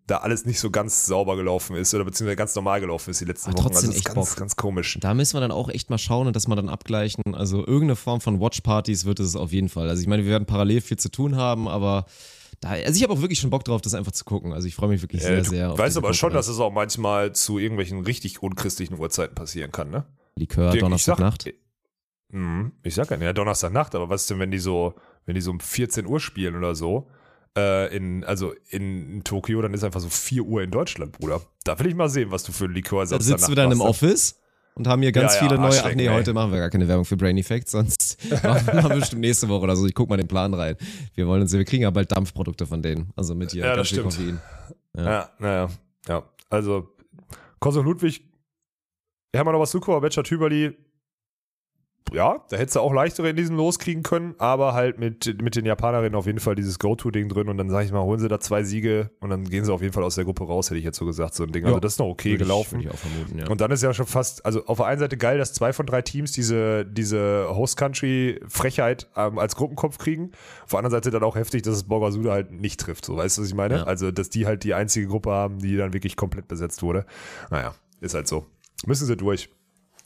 da 0.07 0.19
alles 0.19 0.47
nicht 0.47 0.59
so 0.59 0.71
ganz 0.71 1.05
sauber 1.05 1.37
gelaufen 1.37 1.77
ist 1.77 1.95
oder 1.95 2.05
beziehungsweise 2.05 2.37
ganz 2.37 2.55
normal 2.55 2.81
gelaufen 2.81 3.11
ist 3.11 3.21
die 3.21 3.27
letzten 3.27 3.51
Aber 3.51 3.59
Wochen. 3.59 3.69
Trotzdem 3.69 3.91
also 3.91 3.99
echt 3.99 4.07
ganz, 4.07 4.31
Bock. 4.31 4.39
ganz 4.39 4.57
komisch. 4.57 4.99
Da 5.01 5.12
müssen 5.12 5.37
wir 5.37 5.41
dann 5.41 5.51
auch 5.51 5.69
echt 5.69 5.91
mal 5.91 5.99
schauen 5.99 6.27
und 6.27 6.35
das 6.35 6.49
mal 6.49 6.57
dann 6.57 6.71
abgleichen. 6.71 7.35
Also 7.35 7.59
irgendeine 7.59 7.97
Form 7.97 8.21
von 8.21 8.41
Watchpartys 8.41 9.05
wird 9.05 9.21
es 9.21 9.37
auf 9.37 9.53
jeden 9.53 9.69
Fall. 9.69 9.89
Also 9.89 10.01
ich 10.01 10.09
meine, 10.09 10.25
wir 10.25 10.31
werden 10.31 10.47
parallel 10.47 10.81
viel 10.81 10.99
zu 10.99 11.11
tun 11.11 11.37
haben, 11.37 11.69
aber 11.69 12.07
da, 12.61 12.71
also 12.71 12.97
ich 12.97 13.03
habe 13.03 13.13
auch 13.13 13.21
wirklich 13.21 13.39
schon 13.39 13.51
Bock 13.51 13.65
drauf, 13.65 13.81
das 13.81 13.95
einfach 13.95 14.13
zu 14.13 14.25
gucken. 14.25 14.53
Also 14.53 14.67
ich 14.67 14.75
freue 14.75 14.89
mich 14.89 15.03
wirklich 15.03 15.23
sehr, 15.23 15.39
äh, 15.39 15.45
sehr. 15.45 15.69
Du 15.71 15.79
weißt 15.79 15.97
aber 15.97 16.15
schon, 16.15 16.33
dass 16.33 16.49
es 16.49 16.59
auch 16.59 16.73
manchmal 16.73 17.35
zu 17.35 17.59
irgendwelchen 17.59 18.01
richtig 18.01 18.43
unchristlichen 18.43 18.99
Uhrzeiten 18.99 19.35
passieren 19.35 19.73
kann, 19.73 19.91
ne? 19.91 20.05
Likör, 20.37 20.77
Donnerstagnacht. 20.77 21.47
Ich, 21.47 21.55
hm, 22.31 22.73
ich 22.83 22.95
sag 22.95 23.11
ja, 23.11 23.17
ja, 23.17 23.33
Donnerstagnacht, 23.33 23.95
aber 23.95 24.09
was 24.09 24.23
ist 24.23 24.31
denn, 24.31 24.39
wenn 24.39 24.51
die 24.51 24.59
so, 24.59 24.95
wenn 25.27 25.35
die 25.35 25.41
so 25.41 25.51
um 25.51 25.61
14 25.61 26.07
Uhr 26.07 26.21
spielen 26.21 26.57
oder 26.57 26.75
so? 26.75 27.09
Äh, 27.57 27.97
in, 27.97 28.25
also 28.25 28.55
in, 28.69 29.15
in, 29.15 29.25
Tokio, 29.25 29.63
dann 29.63 29.75
ist 29.75 29.85
einfach 29.85 30.01
so 30.01 30.09
4 30.09 30.43
Uhr 30.43 30.63
in 30.63 30.71
Deutschland, 30.71 31.13
Bruder. 31.13 31.41
Da 31.65 31.79
will 31.79 31.87
ich 31.87 31.95
mal 31.95 32.09
sehen, 32.09 32.31
was 32.31 32.43
du 32.45 32.53
für 32.53 32.67
ein 32.67 32.73
Likör 32.73 33.07
Da 33.07 33.21
sitzt 33.21 33.49
du 33.49 33.55
dann 33.55 33.73
im 33.73 33.81
Office 33.81 34.39
und 34.79 34.87
haben 34.87 35.03
hier 35.03 35.12
ganz 35.12 35.35
ja, 35.35 35.41
viele 35.41 35.61
neue. 35.61 35.85
Ach 35.85 35.95
nee, 35.95 36.07
ey. 36.07 36.14
heute 36.14 36.33
machen 36.33 36.53
wir 36.53 36.61
gar 36.61 36.70
keine 36.70 36.89
Werbung 36.89 37.05
für 37.05 37.16
Brain 37.16 37.37
Effect, 37.37 37.68
sonst 37.68 38.16
machen 38.43 38.89
wir 38.89 38.97
bestimmt 38.97 39.20
nächste 39.20 39.49
Woche 39.49 39.64
oder 39.64 39.76
so. 39.76 39.87
Ich 39.87 39.95
guck 39.95 40.09
mal 40.09 40.16
den 40.16 40.29
Plan 40.29 40.55
rein. 40.55 40.76
Wir 41.14 41.26
wollen 41.26 41.43
uns, 41.43 41.53
wir 41.53 41.64
kriegen 41.64 41.83
ja 41.83 41.91
bald 41.91 42.12
Dampfprodukte 42.12 42.66
von 42.66 42.81
denen. 42.81 43.11
Also 43.16 43.35
mit 43.35 43.53
hier 43.53 43.64
ja, 43.64 43.76
ganz 43.76 43.89
viel 43.89 44.03
Koffein. 44.03 44.41
Ja, 44.97 45.31
naja, 45.39 45.68
ja, 45.68 45.68
ja. 46.09 46.22
Also, 46.49 46.89
Kosov 47.59 47.85
Ludwig, 47.85 48.22
wir 49.33 49.41
haben 49.41 49.53
noch 49.53 49.61
was 49.61 49.70
Zuko, 49.70 50.01
Betscher 50.01 50.24
Tüberli, 50.24 50.74
ja, 52.13 52.45
da 52.49 52.57
hättest 52.57 52.77
du 52.77 52.81
auch 52.81 52.93
leichtere 52.93 53.31
in 53.31 53.37
diesem 53.37 53.57
Los 53.57 53.79
kriegen 53.79 54.03
können, 54.03 54.35
aber 54.39 54.75
halt 54.75 54.99
mit, 54.99 55.41
mit 55.43 55.57
den 55.57 55.65
Japanerinnen 55.65 56.15
auf 56.15 56.27
jeden 56.27 56.41
Fall 56.41 56.55
dieses 56.55 56.79
Go-To-Ding 56.79 57.29
drin 57.29 57.49
und 57.49 57.57
dann 57.57 57.71
sage 57.71 57.87
ich 57.87 57.93
mal, 57.93 58.03
holen 58.03 58.21
sie 58.21 58.29
da 58.29 58.41
zwei 58.41 58.63
Siege 58.63 59.11
und 59.21 59.31
dann 59.31 59.45
gehen 59.45 59.65
sie 59.65 59.73
auf 59.73 59.83
jeden 59.83 59.93
Fall 59.93 60.05
aus 60.05 60.15
der 60.15 60.25
Gruppe 60.25 60.45
raus, 60.45 60.71
hätte 60.71 60.79
ich 60.79 60.85
jetzt 60.85 60.99
so 60.99 61.07
gesagt, 61.07 61.35
so 61.35 61.45
ein 61.45 61.53
Ding. 61.53 61.65
Also 61.65 61.73
ja, 61.73 61.75
also 61.77 61.81
das 61.81 61.93
ist 61.95 61.99
noch 61.99 62.07
okay 62.07 62.37
gelaufen. 62.37 62.81
Ich, 62.81 62.89
vermuten, 62.89 63.39
ja. 63.39 63.49
Und 63.49 63.61
dann 63.61 63.71
ist 63.71 63.83
ja 63.83 63.93
schon 63.93 64.07
fast, 64.07 64.45
also 64.45 64.65
auf 64.67 64.79
der 64.79 64.87
einen 64.87 65.01
Seite 65.01 65.17
geil, 65.17 65.39
dass 65.39 65.53
zwei 65.53 65.73
von 65.73 65.87
drei 65.87 66.03
Teams 66.03 66.33
diese, 66.33 66.85
diese 66.85 67.49
Host-Country-Frechheit 67.51 69.09
ähm, 69.17 69.39
als 69.39 69.57
Gruppenkopf 69.57 69.99
kriegen. 69.99 70.33
Auf 70.65 70.71
der 70.71 70.79
anderen 70.79 70.93
Seite 70.93 71.11
dann 71.11 71.23
auch 71.23 71.37
heftig, 71.37 71.63
dass 71.63 71.75
es 71.75 71.85
Borgasuda 71.85 72.33
halt 72.33 72.53
nicht 72.53 72.81
trifft, 72.81 73.05
so 73.05 73.17
weißt 73.17 73.39
du, 73.39 73.43
was 73.43 73.49
ich 73.49 73.55
meine? 73.55 73.79
Ja. 73.79 73.83
Also, 73.85 74.11
dass 74.11 74.31
die 74.31 74.47
halt 74.47 74.65
die 74.65 74.75
einzige 74.75 75.07
Gruppe 75.07 75.31
haben, 75.31 75.59
die 75.59 75.77
dann 75.77 75.93
wirklich 75.93 76.17
komplett 76.17 76.49
besetzt 76.49 76.83
wurde. 76.83 77.07
Naja, 77.51 77.75
ist 78.01 78.15
halt 78.15 78.29
so. 78.29 78.47
Müssen 78.87 79.07
sie 79.07 79.17
durch. 79.17 79.51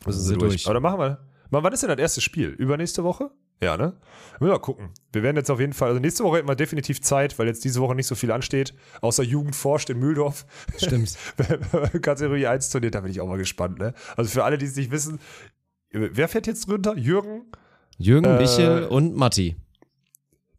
Müssen 0.07 0.20
sie, 0.20 0.28
sie 0.28 0.36
durch. 0.36 0.53
durch. 0.53 0.66
Aber 0.66 0.74
dann 0.74 0.82
machen 0.82 0.98
wir 0.98 1.31
Wann 1.61 1.72
ist 1.72 1.82
denn 1.82 1.90
das 1.90 1.98
erste 1.98 2.20
Spiel? 2.22 2.48
Übernächste 2.48 3.05
Woche? 3.05 3.30
Ja, 3.61 3.76
ne? 3.76 3.92
Wir 4.40 4.48
mal 4.48 4.59
gucken. 4.59 4.90
Wir 5.12 5.22
werden 5.22 5.36
jetzt 5.36 5.50
auf 5.50 5.61
jeden 5.61 5.74
Fall, 5.74 5.90
also 5.90 6.00
nächste 6.00 6.24
Woche 6.24 6.38
hätten 6.38 6.48
wir 6.48 6.57
definitiv 6.57 7.00
Zeit, 7.03 7.38
weil 7.38 7.46
jetzt 7.46 7.62
diese 7.64 7.80
Woche 7.80 7.94
nicht 7.94 8.07
so 8.07 8.14
viel 8.14 8.32
ansteht, 8.32 8.74
außer 9.03 9.22
Jugend 9.22 9.55
forscht 9.55 9.90
in 9.90 9.98
Mühldorf. 9.98 10.46
Stimmt. 10.78 11.16
Kategorie 12.03 12.46
1 12.46 12.70
Turnier, 12.70 12.90
da 12.90 13.00
bin 13.03 13.11
ich 13.11 13.20
auch 13.20 13.28
mal 13.28 13.38
gespannt, 13.38 13.78
ne? 13.78 13.92
Also 14.16 14.30
für 14.30 14.44
alle, 14.44 14.57
die 14.59 14.64
es 14.64 14.74
nicht 14.74 14.90
wissen, 14.90 15.20
wer 15.90 16.26
fährt 16.26 16.46
jetzt 16.46 16.68
runter? 16.68 16.96
Jürgen? 16.96 17.42
Jürgen, 17.98 18.24
äh, 18.24 18.38
Michel 18.38 18.86
und 18.86 19.14
Matti. 19.14 19.55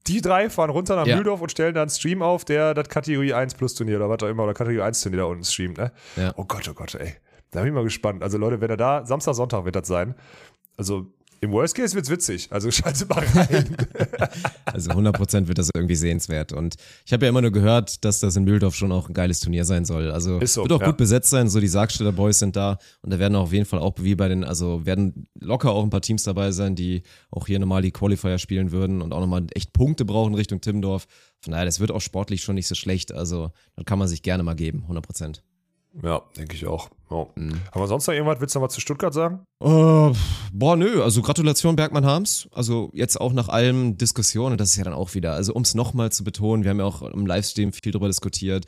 Die 0.08 0.22
drei 0.22 0.50
fahren 0.50 0.70
runter 0.70 0.96
nach 0.96 1.08
ja. 1.08 1.16
Mühldorf 1.16 1.41
und 1.41 1.50
stellen 1.50 1.74
dann 1.74 1.84
einen 1.84 1.89
Stream 1.89 2.22
auf, 2.22 2.46
der 2.46 2.74
das 2.74 2.88
Kategorie 2.88 3.34
1 3.34 3.56
Plus 3.56 3.74
Turnier 3.74 3.98
oder 3.98 4.10
was 4.10 4.22
auch 4.22 4.30
immer, 4.30 4.44
oder 4.44 4.54
Kategorie 4.54 4.84
1 4.84 5.02
Turnier 5.02 5.22
da 5.22 5.26
unten 5.26 5.44
streamt, 5.44 5.78
ne? 5.78 5.91
Ja. 6.16 6.34
Oh 6.38 6.46
Gott, 6.46 6.70
oh 6.70 6.74
Gott, 6.74 6.96
ey. 6.96 7.16
Da 7.52 7.62
bin 7.62 7.70
ich 7.70 7.76
mal 7.76 7.84
gespannt. 7.84 8.24
Also 8.24 8.38
Leute, 8.38 8.62
wenn 8.62 8.70
er 8.70 8.78
da, 8.78 9.06
Samstag, 9.06 9.36
Sonntag 9.36 9.66
wird 9.66 9.76
das 9.76 9.88
sein 9.88 10.16
also 10.78 11.11
im 11.43 11.51
Worst 11.51 11.76
Case 11.76 11.93
wird's 11.93 12.09
witzig. 12.09 12.47
Also 12.51 12.71
schalte 12.71 13.05
mal 13.05 13.19
rein. 13.19 13.76
also 14.65 14.91
100% 14.91 15.47
wird 15.47 15.57
das 15.57 15.69
irgendwie 15.76 15.95
sehenswert. 15.95 16.53
Und 16.53 16.76
ich 17.05 17.11
habe 17.11 17.26
ja 17.26 17.30
immer 17.30 17.41
nur 17.41 17.51
gehört, 17.51 18.05
dass 18.05 18.21
das 18.21 18.38
in 18.38 18.45
Mühldorf 18.45 18.76
schon 18.76 18.93
auch 18.93 19.09
ein 19.09 19.13
geiles 19.13 19.41
Turnier 19.41 19.65
sein 19.65 19.84
soll. 19.84 20.09
Also 20.09 20.39
so, 20.45 20.61
wird 20.61 20.71
auch 20.71 20.80
ja. 20.80 20.88
gut 20.88 20.95
besetzt 20.95 21.30
sein. 21.32 21.49
So 21.49 21.59
die 21.59 21.67
Sargstädter 21.67 22.13
Boys 22.13 22.39
sind 22.39 22.55
da. 22.55 22.78
Und 23.01 23.11
da 23.11 23.19
werden 23.19 23.36
auf 23.36 23.51
jeden 23.51 23.65
Fall 23.65 23.80
auch 23.80 23.95
wie 23.99 24.15
bei 24.15 24.30
den, 24.30 24.45
also 24.45 24.86
werden 24.86 25.28
locker 25.38 25.71
auch 25.71 25.84
ein 25.84 25.89
paar 25.89 25.99
Teams 25.99 26.24
dabei 26.24 26.51
sein, 26.51 26.76
die 26.76 27.03
auch 27.30 27.45
hier 27.45 27.59
normal 27.59 27.82
die 27.82 27.91
Qualifier 27.91 28.39
spielen 28.39 28.71
würden 28.71 29.01
und 29.01 29.11
auch 29.11 29.19
nochmal 29.19 29.45
echt 29.53 29.74
Punkte 29.74 30.05
brauchen 30.05 30.36
Richtung 30.36 30.61
Timmendorf. 30.61 31.07
Von 31.41 31.51
daher, 31.51 31.65
das 31.65 31.82
wird 31.82 31.91
auch 31.91 31.99
sportlich 31.99 32.41
schon 32.41 32.55
nicht 32.55 32.69
so 32.69 32.76
schlecht. 32.76 33.11
Also 33.11 33.51
dann 33.76 33.84
kann 33.84 33.99
man 33.99 34.07
sich 34.07 34.21
gerne 34.21 34.43
mal 34.43 34.55
geben. 34.55 34.86
100%. 34.89 35.41
Ja, 36.02 36.22
denke 36.38 36.56
ich 36.56 36.66
auch. 36.66 36.89
Oh. 37.10 37.28
Mhm. 37.36 37.60
Haben 37.72 37.82
wir 37.82 37.88
sonst 37.88 38.08
noch 38.08 38.14
irgendwas? 38.14 38.39
Willst 38.41 38.56
du 38.56 38.60
noch 38.60 38.66
was 38.66 38.74
zu 38.74 38.82
Stuttgart 38.82 39.14
sagen? 39.14 39.46
Uh, 39.64 40.12
boah, 40.52 40.76
nö. 40.76 41.04
Also 41.04 41.22
Gratulation 41.22 41.76
Bergmann 41.76 42.06
Harms. 42.06 42.48
Also 42.52 42.89
jetzt 42.94 43.22
auch 43.22 43.34
nach 43.34 43.50
allen 43.50 43.98
Diskussionen, 43.98 44.58
das 44.58 44.70
ist 44.70 44.78
ja 44.78 44.84
dann 44.84 44.94
auch 44.94 45.14
wieder, 45.14 45.34
also 45.34 45.54
um 45.54 45.62
es 45.62 45.76
nochmal 45.76 46.12
zu 46.12 46.24
betonen, 46.24 46.64
wir 46.64 46.72
haben 46.72 46.80
ja 46.80 46.86
auch 46.86 47.04
im 47.04 47.28
Livestream 47.28 47.72
viel 47.74 47.91
darüber 47.91 48.08
diskutiert. 48.08 48.66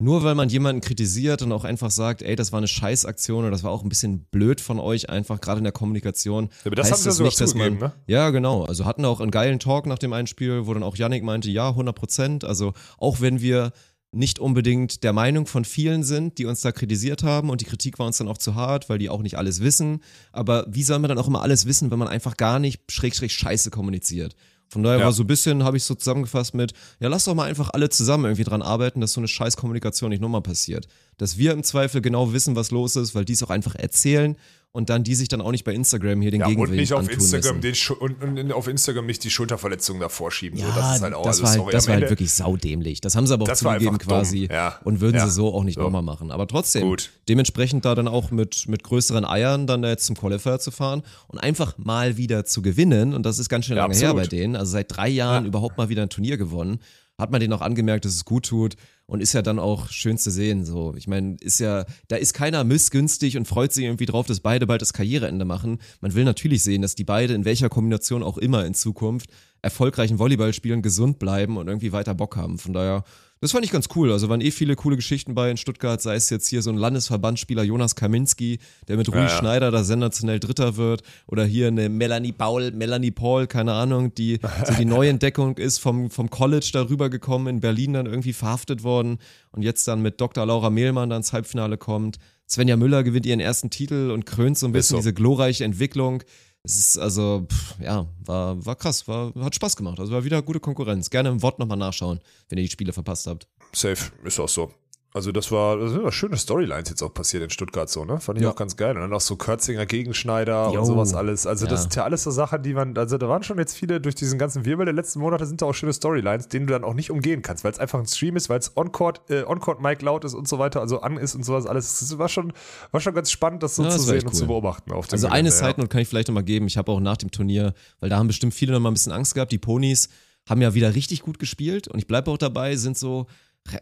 nur 0.00 0.22
weil 0.22 0.34
man 0.36 0.48
jemanden 0.48 0.80
kritisiert 0.80 1.42
und 1.42 1.50
auch 1.50 1.64
einfach 1.64 1.90
sagt, 1.90 2.22
ey, 2.22 2.36
das 2.36 2.52
war 2.52 2.58
eine 2.58 2.68
Scheißaktion 2.68 3.40
oder 3.40 3.50
das 3.50 3.64
war 3.64 3.72
auch 3.72 3.82
ein 3.82 3.88
bisschen 3.88 4.24
blöd 4.30 4.60
von 4.60 4.78
euch, 4.78 5.10
einfach 5.10 5.40
gerade 5.40 5.58
in 5.58 5.64
der 5.64 5.72
Kommunikation. 5.72 6.50
aber 6.64 6.76
das 6.76 6.90
heißt 6.90 6.92
haben 6.92 7.00
sie 7.00 7.08
das 7.08 7.16
sogar 7.16 7.28
nicht, 7.28 7.40
dass 7.40 7.54
man, 7.54 7.78
ne? 7.78 7.92
Ja, 8.06 8.30
genau. 8.30 8.64
Also 8.64 8.84
hatten 8.84 9.04
auch 9.04 9.20
einen 9.20 9.32
geilen 9.32 9.58
Talk 9.58 9.86
nach 9.86 9.98
dem 9.98 10.12
einen 10.12 10.28
Spiel, 10.28 10.66
wo 10.66 10.74
dann 10.74 10.84
auch 10.84 10.96
Yannick 10.96 11.24
meinte, 11.24 11.50
ja, 11.50 11.68
100 11.70 11.94
Prozent. 11.96 12.44
Also 12.44 12.74
auch 12.98 13.20
wenn 13.20 13.40
wir 13.40 13.72
nicht 14.12 14.38
unbedingt 14.38 15.04
der 15.04 15.12
Meinung 15.12 15.46
von 15.46 15.64
vielen 15.64 16.02
sind, 16.02 16.38
die 16.38 16.46
uns 16.46 16.62
da 16.62 16.72
kritisiert 16.72 17.22
haben 17.22 17.50
und 17.50 17.60
die 17.60 17.66
Kritik 17.66 17.98
war 17.98 18.06
uns 18.06 18.18
dann 18.18 18.28
auch 18.28 18.38
zu 18.38 18.54
hart, 18.54 18.88
weil 18.88 18.98
die 18.98 19.10
auch 19.10 19.22
nicht 19.22 19.36
alles 19.36 19.60
wissen. 19.60 20.00
Aber 20.32 20.64
wie 20.68 20.82
soll 20.82 20.98
man 20.98 21.10
dann 21.10 21.18
auch 21.18 21.28
immer 21.28 21.42
alles 21.42 21.66
wissen, 21.66 21.90
wenn 21.90 21.98
man 21.98 22.08
einfach 22.08 22.36
gar 22.36 22.58
nicht 22.58 22.90
schräg, 22.90 23.14
schräg 23.14 23.30
scheiße 23.30 23.70
kommuniziert? 23.70 24.34
Von 24.70 24.82
daher 24.82 24.98
Ja. 24.98 25.04
war 25.06 25.12
so 25.12 25.22
ein 25.22 25.26
bisschen, 25.26 25.64
habe 25.64 25.78
ich 25.78 25.84
so 25.84 25.94
zusammengefasst 25.94 26.54
mit, 26.54 26.72
ja, 27.00 27.08
lass 27.08 27.24
doch 27.24 27.34
mal 27.34 27.48
einfach 27.48 27.70
alle 27.70 27.88
zusammen 27.88 28.26
irgendwie 28.26 28.44
dran 28.44 28.60
arbeiten, 28.60 29.00
dass 29.00 29.14
so 29.14 29.20
eine 29.20 29.28
scheiß 29.28 29.56
Kommunikation 29.56 30.10
nicht 30.10 30.20
nochmal 30.20 30.42
passiert. 30.42 30.88
Dass 31.16 31.38
wir 31.38 31.52
im 31.52 31.62
Zweifel 31.62 32.02
genau 32.02 32.32
wissen, 32.34 32.54
was 32.54 32.70
los 32.70 32.96
ist, 32.96 33.14
weil 33.14 33.24
die 33.24 33.32
es 33.32 33.42
auch 33.42 33.50
einfach 33.50 33.74
erzählen 33.74 34.36
und 34.72 34.90
dann 34.90 35.02
die 35.02 35.14
sich 35.14 35.28
dann 35.28 35.40
auch 35.40 35.50
nicht 35.50 35.64
bei 35.64 35.72
Instagram 35.72 36.20
hier 36.20 36.30
den 36.30 36.40
Ja, 36.40 36.46
und 36.46 36.52
Gegenwind 36.52 36.76
nicht 36.76 36.92
auf 36.92 37.00
antun 37.00 37.14
Instagram 37.14 37.60
und, 38.00 38.22
und 38.22 38.52
auf 38.52 38.68
Instagram 38.68 39.06
nicht 39.06 39.24
die 39.24 39.30
Schulterverletzung 39.30 39.98
davor 39.98 40.30
schieben. 40.30 40.58
Ja, 40.58 40.66
so, 40.66 40.72
das 40.74 40.96
ist 40.96 41.02
halt 41.02 41.14
auch, 41.14 41.22
das 41.24 41.36
also, 41.36 41.42
war, 41.42 41.50
halt, 41.50 41.58
sorry, 41.60 41.72
das 41.72 41.88
war 41.88 41.94
halt 41.96 42.10
wirklich 42.10 42.32
saudämlich. 42.32 43.00
Das 43.00 43.16
haben 43.16 43.26
sie 43.26 43.32
aber 43.34 43.44
auch 43.50 43.54
zugegeben 43.54 43.98
quasi 43.98 44.48
ja. 44.50 44.78
und 44.84 45.00
würden 45.00 45.16
Ja. 45.16 45.26
sie 45.26 45.32
so 45.32 45.54
auch 45.54 45.64
nicht 45.64 45.76
So. 45.76 45.82
nochmal 45.82 46.02
machen. 46.02 46.30
Aber 46.30 46.46
trotzdem, 46.46 46.82
Gut. 46.82 47.10
dementsprechend 47.28 47.84
da 47.84 47.94
dann 47.94 48.08
auch 48.08 48.30
mit, 48.30 48.68
mit 48.68 48.82
größeren 48.82 49.24
Eiern 49.24 49.66
dann 49.66 49.82
da 49.82 49.88
jetzt 49.88 50.04
zum 50.04 50.16
Qualifier 50.16 50.58
zu 50.58 50.70
fahren 50.70 51.02
und 51.28 51.38
einfach 51.38 51.78
mal 51.78 52.16
wieder 52.16 52.44
zu 52.44 52.60
gewinnen. 52.60 53.14
Und 53.14 53.24
das 53.24 53.38
ist 53.38 53.48
ganz 53.48 53.64
schön 53.66 53.76
lange 53.76 53.94
her 53.94 54.14
bei 54.14 54.26
denen. 54.26 54.54
Also 54.54 54.72
seit 54.72 54.94
drei 54.94 55.08
Jahren 55.08 55.46
überhaupt 55.46 55.78
mal 55.78 55.88
wieder 55.88 56.02
ein 56.02 56.10
Turnier 56.10 56.36
gewonnen. 56.36 56.80
Hat 57.18 57.32
man 57.32 57.40
denen 57.40 57.52
auch 57.52 57.60
angemerkt, 57.60 58.04
dass 58.04 58.14
es 58.14 58.24
gut 58.24 58.46
tut 58.46 58.76
und 59.06 59.20
ist 59.20 59.32
ja 59.32 59.42
dann 59.42 59.58
auch 59.58 59.88
schön 59.88 60.18
zu 60.18 60.30
sehen. 60.30 60.64
So, 60.64 60.94
ich 60.96 61.08
meine, 61.08 61.36
ist 61.40 61.58
ja, 61.58 61.84
da 62.06 62.16
ist 62.16 62.32
keiner 62.32 62.62
missgünstig 62.62 63.36
und 63.36 63.48
freut 63.48 63.72
sich 63.72 63.84
irgendwie 63.84 64.06
drauf, 64.06 64.26
dass 64.26 64.40
beide 64.40 64.66
bald 64.66 64.82
das 64.82 64.92
Karriereende 64.92 65.44
machen. 65.44 65.78
Man 66.00 66.14
will 66.14 66.24
natürlich 66.24 66.62
sehen, 66.62 66.82
dass 66.82 66.94
die 66.94 67.04
beide 67.04 67.34
in 67.34 67.44
welcher 67.44 67.68
Kombination 67.68 68.22
auch 68.22 68.38
immer 68.38 68.64
in 68.66 68.74
Zukunft 68.74 69.30
erfolgreichen 69.62 70.18
Volleyball 70.18 70.52
spielen, 70.52 70.82
gesund 70.82 71.18
bleiben 71.18 71.56
und 71.56 71.66
irgendwie 71.66 71.92
weiter 71.92 72.14
Bock 72.14 72.36
haben. 72.36 72.58
Von 72.58 72.72
daher, 72.72 73.02
das 73.40 73.52
fand 73.52 73.64
ich 73.64 73.70
ganz 73.70 73.88
cool. 73.94 74.12
Also 74.12 74.28
waren 74.28 74.40
eh 74.40 74.50
viele 74.50 74.76
coole 74.76 74.96
Geschichten 74.96 75.34
bei 75.34 75.50
in 75.50 75.56
Stuttgart, 75.56 76.00
sei 76.00 76.16
es 76.16 76.30
jetzt 76.30 76.48
hier 76.48 76.62
so 76.62 76.70
ein 76.70 76.76
Landesverbandsspieler 76.76 77.62
Jonas 77.62 77.94
Kaminski, 77.94 78.58
der 78.88 78.96
mit 78.96 79.08
Rui 79.08 79.18
ja. 79.18 79.28
Schneider 79.28 79.70
da 79.70 79.84
sensationell 79.84 80.40
Dritter 80.40 80.76
wird, 80.76 81.02
oder 81.26 81.44
hier 81.44 81.68
eine 81.68 81.88
Melanie 81.88 82.32
Paul, 82.32 82.72
Melanie 82.72 83.10
Paul, 83.10 83.46
keine 83.46 83.72
Ahnung, 83.72 84.14
die 84.14 84.40
so 84.64 84.74
die 84.74 84.84
Neuentdeckung 84.84 85.56
ist 85.58 85.78
vom, 85.78 86.10
vom 86.10 86.30
College 86.30 86.70
darüber 86.72 87.10
gekommen, 87.10 87.46
in 87.46 87.60
Berlin 87.60 87.92
dann 87.94 88.06
irgendwie 88.06 88.32
verhaftet 88.32 88.82
worden 88.82 89.18
und 89.52 89.62
jetzt 89.62 89.86
dann 89.88 90.02
mit 90.02 90.20
Dr. 90.20 90.44
Laura 90.46 90.70
Mehlmann 90.70 91.10
dann 91.10 91.18
ins 91.18 91.32
Halbfinale 91.32 91.76
kommt. 91.78 92.18
Svenja 92.48 92.76
Müller 92.76 93.02
gewinnt 93.02 93.26
ihren 93.26 93.40
ersten 93.40 93.68
Titel 93.68 94.10
und 94.10 94.24
krönt 94.24 94.56
so 94.56 94.66
ein 94.66 94.72
bisschen 94.72 94.96
so. 94.96 94.98
diese 94.98 95.12
glorreiche 95.12 95.64
Entwicklung. 95.64 96.22
Es 96.64 96.76
ist 96.76 96.98
also, 96.98 97.46
pff, 97.50 97.80
ja, 97.80 98.06
war, 98.24 98.64
war 98.64 98.76
krass, 98.76 99.06
war, 99.08 99.32
hat 99.36 99.54
Spaß 99.54 99.76
gemacht. 99.76 99.98
Also 100.00 100.12
war 100.12 100.24
wieder 100.24 100.42
gute 100.42 100.60
Konkurrenz. 100.60 101.08
Gerne 101.08 101.30
im 101.30 101.42
Wort 101.42 101.58
nochmal 101.58 101.78
nachschauen, 101.78 102.20
wenn 102.48 102.58
ihr 102.58 102.64
die 102.64 102.70
Spiele 102.70 102.92
verpasst 102.92 103.26
habt. 103.26 103.48
Safe, 103.72 104.10
ist 104.24 104.40
auch 104.40 104.48
so. 104.48 104.72
Also 105.18 105.32
das 105.32 105.50
war, 105.50 105.76
das 105.76 105.90
sind 105.90 106.04
ja 106.04 106.12
schöne 106.12 106.36
Storylines 106.36 106.88
jetzt 106.88 107.02
auch 107.02 107.12
passiert 107.12 107.42
in 107.42 107.50
Stuttgart 107.50 107.90
so, 107.90 108.04
ne? 108.04 108.20
Fand 108.20 108.38
ich 108.38 108.44
Ja. 108.44 108.50
auch 108.52 108.56
ganz 108.56 108.76
geil. 108.76 108.94
Und 108.94 109.02
dann 109.02 109.12
auch 109.12 109.20
so 109.20 109.34
Kürzinger 109.36 109.84
Gegenschneider 109.84 110.70
Jo. 110.72 110.78
und 110.80 110.86
sowas 110.86 111.12
alles. 111.14 111.46
Also 111.46 111.66
das 111.66 111.72
Ja. 111.80 111.82
sind 111.82 111.94
ja 111.96 112.04
alles 112.04 112.22
so 112.22 112.30
Sachen, 112.30 112.62
die 112.62 112.72
man, 112.72 112.96
also 112.96 113.18
da 113.18 113.28
waren 113.28 113.42
schon 113.42 113.58
jetzt 113.58 113.76
viele, 113.76 114.00
durch 114.00 114.14
diesen 114.14 114.38
ganzen 114.38 114.64
Wirbel 114.64 114.84
der 114.86 114.94
letzten 114.94 115.18
Monate 115.20 115.44
sind 115.44 115.60
da 115.60 115.66
auch 115.66 115.72
schöne 115.74 115.92
Storylines, 115.92 116.48
denen 116.48 116.66
du 116.68 116.72
dann 116.72 116.84
auch 116.84 116.94
nicht 116.94 117.10
umgehen 117.10 117.42
kannst, 117.42 117.64
weil 117.64 117.72
es 117.72 117.78
einfach 117.78 117.98
ein 117.98 118.06
Stream 118.06 118.36
ist, 118.36 118.48
weil 118.48 118.60
es 118.60 118.76
On-Court, 118.76 119.22
äh, 119.30 119.42
On-Court-Mic 119.44 120.04
laut 120.04 120.24
ist 120.24 120.34
und 120.34 120.46
so 120.48 120.58
weiter, 120.58 120.80
also 120.80 121.00
an 121.00 121.16
ist 121.16 121.34
und 121.34 121.44
sowas 121.44 121.66
alles. 121.66 122.00
Es 122.00 122.16
war 122.18 122.28
schon, 122.28 122.52
war 122.92 123.00
schon 123.00 123.14
ganz 123.14 123.30
spannend, 123.30 123.62
das 123.62 123.76
so 123.76 123.82
Ja, 123.82 123.90
zu 123.90 123.96
das 123.96 124.06
sehen 124.06 124.16
echt 124.18 124.26
und 124.26 124.32
cool. 124.34 124.38
zu 124.38 124.46
beobachten 124.46 124.92
auf 124.92 125.08
dem 125.08 125.14
Also 125.14 125.26
eine 125.26 125.48
Gelände, 125.48 125.50
ja. 125.50 125.68
Side 125.70 125.80
Note 125.80 125.88
kann 125.88 126.00
ich 126.00 126.08
vielleicht 126.08 126.28
nochmal 126.28 126.44
geben. 126.44 126.66
Ich 126.68 126.76
habe 126.78 126.92
auch 126.92 127.00
nach 127.00 127.16
dem 127.16 127.30
Turnier, 127.30 127.74
weil 128.00 128.08
da 128.08 128.18
haben 128.18 128.28
bestimmt 128.28 128.54
viele 128.54 128.72
nochmal 128.72 128.92
ein 128.92 128.94
bisschen 128.94 129.12
Angst 129.12 129.34
gehabt. 129.34 129.50
Die 129.52 129.58
Ponys 129.58 130.08
haben 130.48 130.62
ja 130.62 130.72
wieder 130.74 130.94
richtig 130.94 131.22
gut 131.22 131.38
gespielt 131.38 131.88
und 131.88 131.98
ich 131.98 132.06
bleibe 132.06 132.30
auch 132.30 132.38
dabei, 132.38 132.76
sind 132.76 132.96
so 132.96 133.26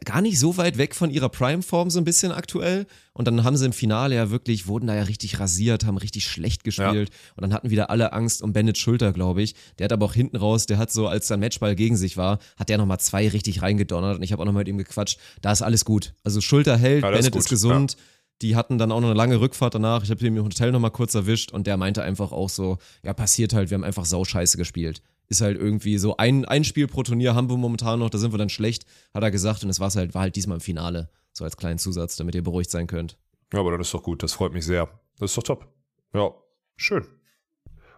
gar 0.04 0.20
nicht 0.20 0.38
so 0.38 0.56
weit 0.56 0.78
weg 0.78 0.94
von 0.94 1.10
ihrer 1.10 1.28
Prime-Form 1.28 1.90
so 1.90 1.98
ein 1.98 2.04
bisschen 2.04 2.32
aktuell. 2.32 2.86
Und 3.12 3.26
dann 3.26 3.44
haben 3.44 3.56
sie 3.56 3.64
im 3.64 3.72
Finale 3.72 4.14
ja 4.14 4.30
wirklich, 4.30 4.66
wurden 4.66 4.86
da 4.86 4.94
ja 4.94 5.02
richtig 5.02 5.40
rasiert, 5.40 5.84
haben 5.84 5.96
richtig 5.96 6.26
schlecht 6.26 6.64
gespielt. 6.64 7.10
Und 7.36 7.42
dann 7.42 7.52
hatten 7.52 7.70
wieder 7.70 7.90
alle 7.90 8.12
Angst 8.12 8.42
um 8.42 8.52
Bennett 8.52 8.78
Schulter, 8.78 9.12
glaube 9.12 9.42
ich. 9.42 9.54
Der 9.78 9.84
hat 9.84 9.92
aber 9.92 10.06
auch 10.06 10.14
hinten 10.14 10.36
raus, 10.36 10.66
der 10.66 10.78
hat 10.78 10.90
so, 10.92 11.06
als 11.08 11.26
dann 11.28 11.40
Matchball 11.40 11.74
gegen 11.74 11.96
sich 11.96 12.16
war, 12.16 12.38
hat 12.56 12.68
der 12.68 12.78
nochmal 12.78 13.00
zwei 13.00 13.28
richtig 13.28 13.62
reingedonnert. 13.62 14.16
Und 14.16 14.22
ich 14.22 14.32
habe 14.32 14.42
auch 14.42 14.46
nochmal 14.46 14.60
mit 14.60 14.68
ihm 14.68 14.78
gequatscht. 14.78 15.18
Da 15.40 15.52
ist 15.52 15.62
alles 15.62 15.84
gut. 15.84 16.14
Also 16.24 16.40
Schulter 16.40 16.76
hält, 16.76 17.02
Ja, 17.02 17.10
ist 17.10 17.16
Bennett 17.16 17.32
gut, 17.32 17.42
ist 17.42 17.48
gesund. 17.48 17.96
Die 18.42 18.54
hatten 18.54 18.76
dann 18.76 18.92
auch 18.92 19.00
noch 19.00 19.08
eine 19.08 19.16
lange 19.16 19.40
Rückfahrt 19.40 19.74
danach. 19.74 20.02
Ich 20.02 20.10
habe 20.10 20.20
ihn 20.26 20.36
im 20.36 20.44
Hotel 20.44 20.70
nochmal 20.70 20.90
kurz 20.90 21.14
erwischt 21.14 21.52
und 21.52 21.66
der 21.66 21.78
meinte 21.78 22.02
einfach 22.02 22.32
auch 22.32 22.50
so, 22.50 22.76
ja, 23.02 23.14
passiert 23.14 23.54
halt, 23.54 23.70
wir 23.70 23.76
haben 23.76 23.84
einfach 23.84 24.04
sauscheiße 24.04 24.58
gespielt. 24.58 25.00
Ist 25.28 25.40
halt 25.40 25.58
irgendwie 25.58 25.98
so 25.98 26.16
ein, 26.16 26.44
ein 26.44 26.64
Spiel 26.64 26.86
pro 26.86 27.02
Turnier 27.02 27.34
haben 27.34 27.50
wir 27.50 27.56
momentan 27.56 27.98
noch, 27.98 28.10
da 28.10 28.18
sind 28.18 28.32
wir 28.32 28.38
dann 28.38 28.48
schlecht, 28.48 28.86
hat 29.12 29.22
er 29.22 29.30
gesagt. 29.30 29.64
Und 29.64 29.70
es 29.70 29.80
war 29.80 29.90
halt, 29.90 30.14
war 30.14 30.22
halt 30.22 30.36
diesmal 30.36 30.56
im 30.56 30.60
Finale. 30.60 31.10
So 31.32 31.44
als 31.44 31.56
kleinen 31.56 31.78
Zusatz, 31.78 32.16
damit 32.16 32.34
ihr 32.34 32.42
beruhigt 32.42 32.70
sein 32.70 32.86
könnt. 32.86 33.18
Ja, 33.52 33.60
aber 33.60 33.72
dann 33.72 33.80
ist 33.80 33.92
doch 33.92 34.02
gut, 34.02 34.22
das 34.22 34.32
freut 34.32 34.52
mich 34.52 34.64
sehr. 34.64 34.88
Das 35.18 35.30
ist 35.30 35.38
doch 35.38 35.42
top. 35.42 35.68
Ja, 36.14 36.30
schön. 36.76 37.04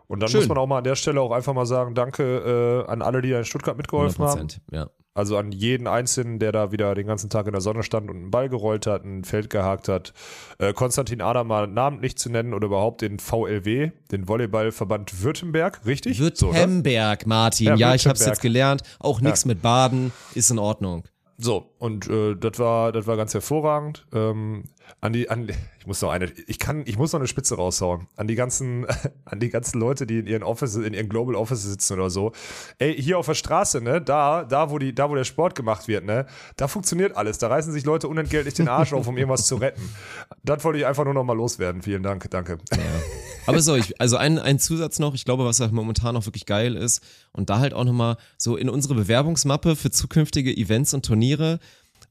Und 0.09 0.21
dann 0.21 0.31
Schön. 0.31 0.41
muss 0.41 0.49
man 0.49 0.59
auch 0.59 0.67
mal 0.67 0.79
an 0.79 0.85
der 0.85 0.97
Stelle 0.97 1.21
auch 1.21 1.31
einfach 1.31 1.53
mal 1.53 1.67
sagen, 1.67 1.95
danke 1.95 2.85
äh, 2.87 2.91
an 2.91 3.03
alle, 3.03 3.21
die 3.21 3.31
da 3.31 3.39
in 3.39 3.45
Stuttgart 3.45 3.75
100 3.75 3.77
mitgeholfen 3.77 4.25
haben. 4.25 4.49
Ja. 4.73 4.91
Also 5.19 5.37
an 5.37 5.51
jeden 5.51 5.89
Einzelnen, 5.89 6.39
der 6.39 6.53
da 6.53 6.71
wieder 6.71 6.95
den 6.95 7.09
ganzen 7.09 7.29
Tag 7.29 7.47
in 7.47 7.53
der 7.53 7.61
Sonne 7.61 7.83
stand 7.83 8.09
und 8.09 8.17
einen 8.19 8.31
Ball 8.31 8.49
gerollt 8.49 8.87
hat, 8.87 9.05
ein 9.05 9.25
Feld 9.25 9.51
gehakt 9.51 9.89
hat. 9.89 10.13
Äh, 10.61 10.73
Konstantin 10.73 11.21
Adam 11.21 11.49
mal 11.49 11.67
namentlich 11.67 12.17
zu 12.17 12.31
nennen 12.31 12.55
oder 12.55 12.67
überhaupt 12.67 13.01
den 13.01 13.19
VLW, 13.19 13.91
den 14.13 14.29
Volleyballverband 14.29 15.21
Württemberg, 15.21 15.85
richtig? 15.85 16.19
So, 16.19 16.23
ne? 16.25 16.31
Württemberg, 16.55 17.27
Martin. 17.27 17.67
Ja, 17.67 17.75
Ja, 17.75 17.95
ich 17.97 18.07
hab's 18.07 18.21
Württemberg. 18.21 18.37
jetzt 18.37 18.43
gelernt. 18.43 18.83
Auch 19.01 19.21
nichts 19.21 19.45
mit 19.45 19.61
Baden, 19.61 20.13
ist 20.37 20.53
in 20.53 20.61
Ordnung. 20.61 21.03
So, 21.37 21.69
und 21.79 22.09
äh, 22.09 22.37
das 22.37 22.61
war, 22.61 22.93
das 22.93 23.09
war 23.09 23.17
ganz 23.17 23.35
hervorragend. 23.35 24.07
Ähm, 24.13 24.67
an 25.01 25.13
die, 25.13 25.31
an, 25.31 25.49
ich 25.79 25.87
muss 25.87 26.03
noch 26.03 26.11
eine, 26.11 26.31
ich 26.47 26.59
kann, 26.59 26.83
ich 26.87 26.99
muss 26.99 27.13
noch 27.13 27.21
eine 27.21 27.29
Spitze 27.29 27.57
raushauen. 27.57 28.09
An 28.17 28.27
die 28.27 28.35
ganzen, 28.35 28.87
an 29.25 29.41
die 29.41 29.49
ganzen 29.49 29.79
Leute, 29.79 30.07
die 30.07 30.19
in 30.19 30.27
ihren 30.27 30.43
Offices, 30.43 30.85
in 30.85 30.95
ihren 30.95 31.09
Global 31.09 31.35
Offices 31.35 31.71
sitzen 31.71 31.95
oder 31.95 32.11
so. 32.11 32.33
Ey, 32.79 33.01
hier 33.01 33.19
auf 33.19 33.27
der 33.27 33.35
Straße, 33.35 33.81
ne, 33.81 34.01
da, 34.01 34.45
da, 34.45 34.71
wo 34.71 34.79
die, 34.79 34.95
da, 34.95 35.09
wo 35.09 35.15
der 35.15 35.25
Sport 35.25 35.55
gemacht 35.55 35.89
wird, 35.89 36.05
ne, 36.05 36.27
da 36.57 36.69
funktioniert 36.69 37.17
alles. 37.17 37.39
Da 37.39 37.49
reißen 37.49 37.73
sich 37.73 37.85
Leute 37.85 38.09
unentgeltlich 38.09 38.55
den 38.55 38.69
Arsch 38.69 38.93
auf, 38.93 39.07
um 39.07 39.17
irgendwas 39.17 39.47
zu 39.47 39.57
retten. 39.57 39.83
Das 40.43 40.65
wollte 40.65 40.79
ich 40.79 40.87
einfach 40.87 41.05
nur 41.05 41.15
noch 41.15 41.25
mal 41.25 41.37
loswerden. 41.37 41.83
Vielen 41.83 42.03
Dank, 42.03 42.29
danke. 42.31 42.59
Aber 43.47 43.63
so, 43.63 43.77
ich, 43.77 43.99
also 43.99 44.17
ein, 44.17 44.39
ein 44.39 44.59
Zusatz 44.59 44.99
noch, 44.99 45.15
ich 45.15 45.25
glaube, 45.25 45.45
was 45.47 45.61
halt 45.61 45.73
momentan 45.73 46.15
noch 46.15 46.27
wirklich 46.27 46.45
geil 46.45 46.77
ist 46.77 47.03
und 47.33 47.49
da 47.49 47.61
halt 47.61 47.73
auch 47.73 47.85
nochmal 47.85 48.17
so 48.37 48.57
in 48.57 48.69
unsere 48.69 48.95
Bewerbungsmappe 48.95 49.75
für 49.75 49.91
zukünftige 49.91 50.55
Events 50.55 50.93
und 50.93 51.07
Turniere, 51.07 51.59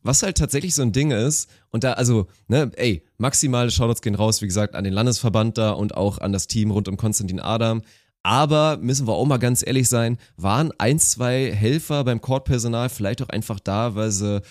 was 0.03 0.23
halt 0.23 0.37
tatsächlich 0.37 0.75
so 0.75 0.81
ein 0.81 0.91
Ding 0.91 1.11
ist 1.11 1.49
und 1.69 1.83
da, 1.83 1.93
also, 1.93 2.27
ne, 2.47 2.71
ey, 2.75 3.03
maximale 3.17 3.71
Shoutouts 3.71 4.01
gehen 4.01 4.15
raus, 4.15 4.41
wie 4.41 4.47
gesagt, 4.47 4.75
an 4.75 4.83
den 4.83 4.93
Landesverband 4.93 5.57
da 5.57 5.71
und 5.71 5.95
auch 5.95 6.19
an 6.19 6.31
das 6.31 6.47
Team 6.47 6.71
rund 6.71 6.87
um 6.87 6.97
Konstantin 6.97 7.39
Adam. 7.39 7.81
Aber 8.23 8.77
müssen 8.77 9.07
wir 9.07 9.13
auch 9.13 9.25
mal 9.25 9.37
ganz 9.37 9.65
ehrlich 9.65 9.87
sein, 9.87 10.17
waren 10.35 10.73
ein, 10.77 10.99
zwei 10.99 11.53
Helfer 11.53 12.03
beim 12.03 12.19
Court-Personal 12.19 12.89
vielleicht 12.89 13.21
auch 13.21 13.29
einfach 13.29 13.59
da, 13.59 13.95
weil 13.95 14.11
sie 14.11 14.41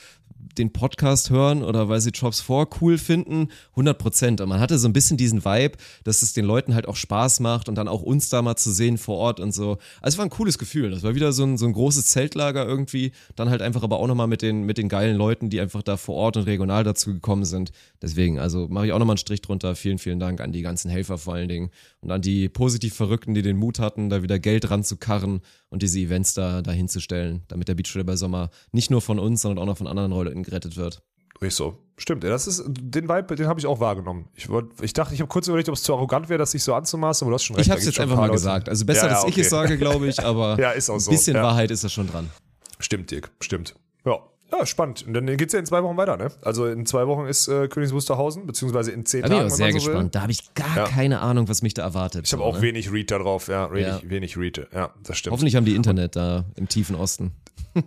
den 0.59 0.73
Podcast 0.73 1.31
hören 1.31 1.63
oder 1.63 1.89
weil 1.89 2.01
sie 2.01 2.13
Drops 2.13 2.41
4 2.41 2.69
cool 2.81 2.99
finden, 2.99 3.49
100 3.73 3.99
Prozent. 3.99 4.41
Und 4.41 4.49
man 4.49 4.61
hatte 4.61 4.79
so 4.79 4.89
ein 4.89 4.93
bisschen 4.93 5.17
diesen 5.17 5.45
Vibe, 5.45 5.77
dass 6.05 6.23
es 6.23 6.33
den 6.33 6.45
Leuten 6.45 6.75
halt 6.75 6.89
auch 6.89 6.97
Spaß 6.97 7.41
macht 7.41 7.69
und 7.69 7.75
dann 7.77 7.89
auch 7.89 8.03
uns 8.03 8.29
da 8.29 8.43
mal 8.43 8.57
zu 8.57 8.73
sehen 8.73 8.99
vor 8.99 9.17
Ort 9.17 9.41
und 9.41 9.53
so. 9.53 9.79
Also 10.01 10.15
es 10.15 10.19
war 10.19 10.27
ein 10.27 10.31
cooles 10.31 10.59
Gefühl. 10.59 10.91
Das 10.91 11.03
war 11.03 11.15
wieder 11.15 11.33
so 11.33 11.45
ein, 11.45 11.59
so 11.59 11.67
ein 11.67 11.73
großes 11.73 12.07
Zeltlager 12.07 12.67
irgendwie. 12.67 13.13
Dann 13.35 13.51
halt 13.51 13.63
einfach 13.63 13.83
aber 13.83 13.99
auch 13.99 14.07
nochmal 14.07 14.29
mit 14.29 14.43
den, 14.43 14.63
mit 14.63 14.79
den 14.79 14.89
geilen 14.89 15.17
Leuten, 15.17 15.51
die 15.51 15.61
einfach 15.61 15.83
da 15.83 15.97
vor 15.97 16.15
Ort 16.17 16.37
und 16.37 16.45
regional 16.45 16.85
dazu 16.85 17.13
gekommen 17.13 17.45
sind. 17.45 17.73
Deswegen, 18.01 18.39
also 18.39 18.69
mache 18.69 18.87
ich 18.87 18.93
auch 18.93 18.99
nochmal 18.99 19.15
einen 19.15 19.19
Strich 19.19 19.43
drunter. 19.43 19.75
Vielen, 19.77 19.99
vielen 19.99 20.21
Dank 20.21 20.41
an 20.41 20.53
die 20.53 20.63
ganzen 20.63 20.91
Helfer 20.91 21.19
vor 21.19 21.35
allen 21.35 21.49
Dingen 21.49 21.71
und 22.01 22.11
an 22.11 22.23
die 22.23 22.49
positiv 22.49 22.95
Verrückten, 22.95 23.35
die 23.35 23.43
den 23.43 23.57
Mut 23.57 23.79
hatten, 23.79 24.11
da 24.11 24.23
wieder 24.23 24.39
Geld 24.39 24.71
ranzukarren 24.71 25.41
und 25.71 25.83
diese 25.83 25.99
Events 25.99 26.35
da, 26.35 26.63
da 26.63 26.71
hinzustellen, 26.73 27.43
damit 27.49 27.69
der 27.69 27.75
Beachvolleyball 27.75 28.17
Sommer 28.17 28.51
nicht 28.73 28.91
nur 28.91 29.01
von 29.01 29.19
uns, 29.19 29.43
sondern 29.43 29.63
auch 29.63 29.67
noch 29.67 29.79
von 29.79 29.87
anderen 29.87 30.11
Leuten 30.13 30.43
gerettet 30.43 30.77
wird. 30.77 31.03
Richtig 31.41 31.57
so. 31.57 31.79
Stimmt, 31.99 32.25
das 32.25 32.47
ist, 32.47 32.63
den 32.67 33.09
Vibe, 33.09 33.37
den 33.37 33.47
habe 33.47 33.59
ich 33.61 33.67
auch 33.67 33.81
wahrgenommen. 33.81 34.29
Ich, 34.35 34.49
wollt, 34.49 34.69
ich 34.83 34.93
dachte, 34.93 35.15
ich 35.15 35.21
habe 35.21 35.29
kurz 35.29 35.49
überlegt, 35.49 35.69
ob 35.69 35.75
es 35.75 35.83
zu 35.83 35.95
arrogant 35.95 36.29
wäre, 36.29 36.39
das 36.39 36.51
sich 36.51 36.63
so 36.63 36.75
anzumaßen, 36.75 37.25
aber 37.25 37.31
du 37.31 37.35
hast 37.35 37.45
schon 37.45 37.57
recht. 37.57 37.67
Ich 37.67 37.71
habe 37.71 37.81
es 37.81 37.87
jetzt 37.87 38.01
einfach 38.01 38.15
ein 38.17 38.21
mal 38.21 38.27
Leute- 38.27 38.37
gesagt. 38.37 38.69
Also 38.69 38.85
besser, 38.87 39.03
Ja, 39.03 39.09
ja, 39.09 39.15
dass 39.15 39.25
ich 39.25 39.33
okay. 39.33 39.41
es 39.43 39.51
sage, 39.51 39.79
glaube 39.79 40.07
ich, 40.09 40.23
aber 40.23 40.59
Ja, 40.61 40.79
so. 40.81 40.93
ein 40.95 40.99
bisschen. 41.05 41.35
Wahrheit 41.37 41.71
ist 41.71 41.85
da 41.85 41.89
schon 41.89 42.07
dran. 42.07 42.31
Stimmt, 42.79 43.11
Dirk, 43.11 43.31
stimmt. 43.41 43.75
Ja. 44.05 44.19
Ja, 44.53 44.65
spannend. 44.65 45.05
Und 45.07 45.15
dann 45.15 45.27
geht's 45.37 45.53
ja 45.53 45.59
in 45.59 45.67
zwei 45.67 45.83
Wochen 45.83 45.97
weiter, 45.97 46.17
ne? 46.17 46.29
Also 46.43 46.67
in 46.67 46.87
zwei 46.87 47.07
Wochen 47.09 47.27
ist 47.27 47.49
äh, 47.49 47.67
Königs 47.69 47.93
Wusterhausen, 47.93 48.47
beziehungsweise 48.47 48.93
in 48.93 49.05
zehn 49.05 49.23
Da 49.23 49.29
bin 49.29 49.37
ich 49.39 49.41
Tagen. 49.43 49.53
auch 49.53 49.57
sehr 49.57 49.67
so 49.69 49.75
will. 49.75 49.81
gespannt. 49.93 50.15
Da 50.15 50.23
habe 50.23 50.33
ich 50.33 50.55
gar 50.55 50.77
Ja. 50.77 50.85
keine 50.85 51.21
Ahnung, 51.21 51.49
was 51.49 51.63
mich 51.63 51.75
da 51.75 51.83
erwartet. 51.83 52.27
Ich 52.27 52.33
habe 52.33 52.43
so, 52.43 52.49
auch 52.49 52.57
ne? 52.57 52.63
wenig 52.63 52.93
Read 52.93 53.11
da 53.11 53.19
drauf, 53.19 53.49
ja, 53.49 53.71
wenig, 53.73 53.87
Ja. 53.87 54.01
wenig 54.05 54.37
Read. 54.37 54.69
Ja, 54.73 54.91
das 55.03 55.19
stimmt. 55.19 55.33
Hoffentlich 55.33 55.57
haben 55.57 55.65
die 55.65 55.75
Internet 55.75 56.15
da 56.17 56.45
im 56.55 56.69
tiefen 56.69 56.95
Osten. 56.95 57.33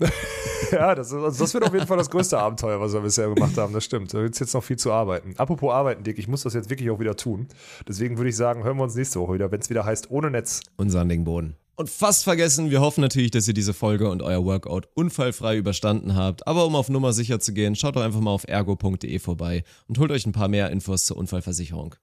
ja, 0.72 0.94
das, 0.96 1.14
also 1.14 1.44
das 1.44 1.54
wird 1.54 1.64
auf 1.64 1.74
jeden 1.74 1.88
Fall 1.88 1.98
das 1.98 2.10
größte 2.10 2.38
Abenteuer, 2.38 2.80
was 2.80 2.94
wir 2.94 3.02
bisher 3.02 3.34
gemacht 3.34 3.58
haben. 3.58 3.74
Das 3.74 3.84
stimmt. 3.86 4.14
Da 4.14 4.22
gibt 4.22 4.34
es 4.36 4.40
jetzt 4.40 4.54
noch 4.54 4.64
viel 4.64 4.78
zu 4.78 4.92
arbeiten. 4.92 5.34
Apropos 5.38 5.72
arbeiten, 5.74 6.04
Dick, 6.04 6.20
ich 6.20 6.28
muss 6.28 6.44
das 6.44 6.54
jetzt 6.54 6.70
wirklich 6.70 6.90
auch 6.92 7.00
wieder 7.00 7.16
tun. 7.16 7.48
Deswegen 7.88 8.18
würde 8.18 8.30
ich 8.30 8.36
sagen, 8.36 8.64
hören 8.64 8.78
wir 8.78 8.84
uns 8.84 8.96
nächste 8.96 9.20
Woche 9.20 9.34
wieder, 9.36 9.52
wenn 9.52 9.62
es 9.62 9.70
wieder 9.70 9.86
heißt, 9.86 10.12
ohne 10.12 10.30
Netz. 10.30 10.62
Und 10.78 10.90
sandigen 10.90 11.24
Boden. 11.24 11.56
Und 11.80 11.90
fast 11.90 12.26
vergessen, 12.26 12.72
wir 12.72 12.82
hoffen 12.82 13.00
natürlich, 13.00 13.32
dass 13.32 13.48
ihr 13.48 13.54
diese 13.54 13.74
Folge 13.74 14.10
und 14.10 14.22
euer 14.22 14.44
Workout 14.44 14.90
unfallfrei 14.96 15.56
überstanden 15.56 16.14
habt. 16.14 16.46
Aber 16.46 16.66
um 16.66 16.76
auf 16.76 16.90
Nummer 16.90 17.14
sicher 17.14 17.40
zu 17.40 17.54
gehen, 17.54 17.74
schaut 17.78 17.96
doch 17.96 18.02
einfach 18.02 18.20
mal 18.20 18.32
auf 18.32 18.46
ergo.de 18.46 19.18
vorbei 19.18 19.64
und 19.88 19.98
holt 19.98 20.12
euch 20.12 20.26
ein 20.26 20.34
paar 20.34 20.50
mehr 20.50 20.72
Infos 20.72 21.06
zur 21.06 21.16
Unfallversicherung. 21.16 21.96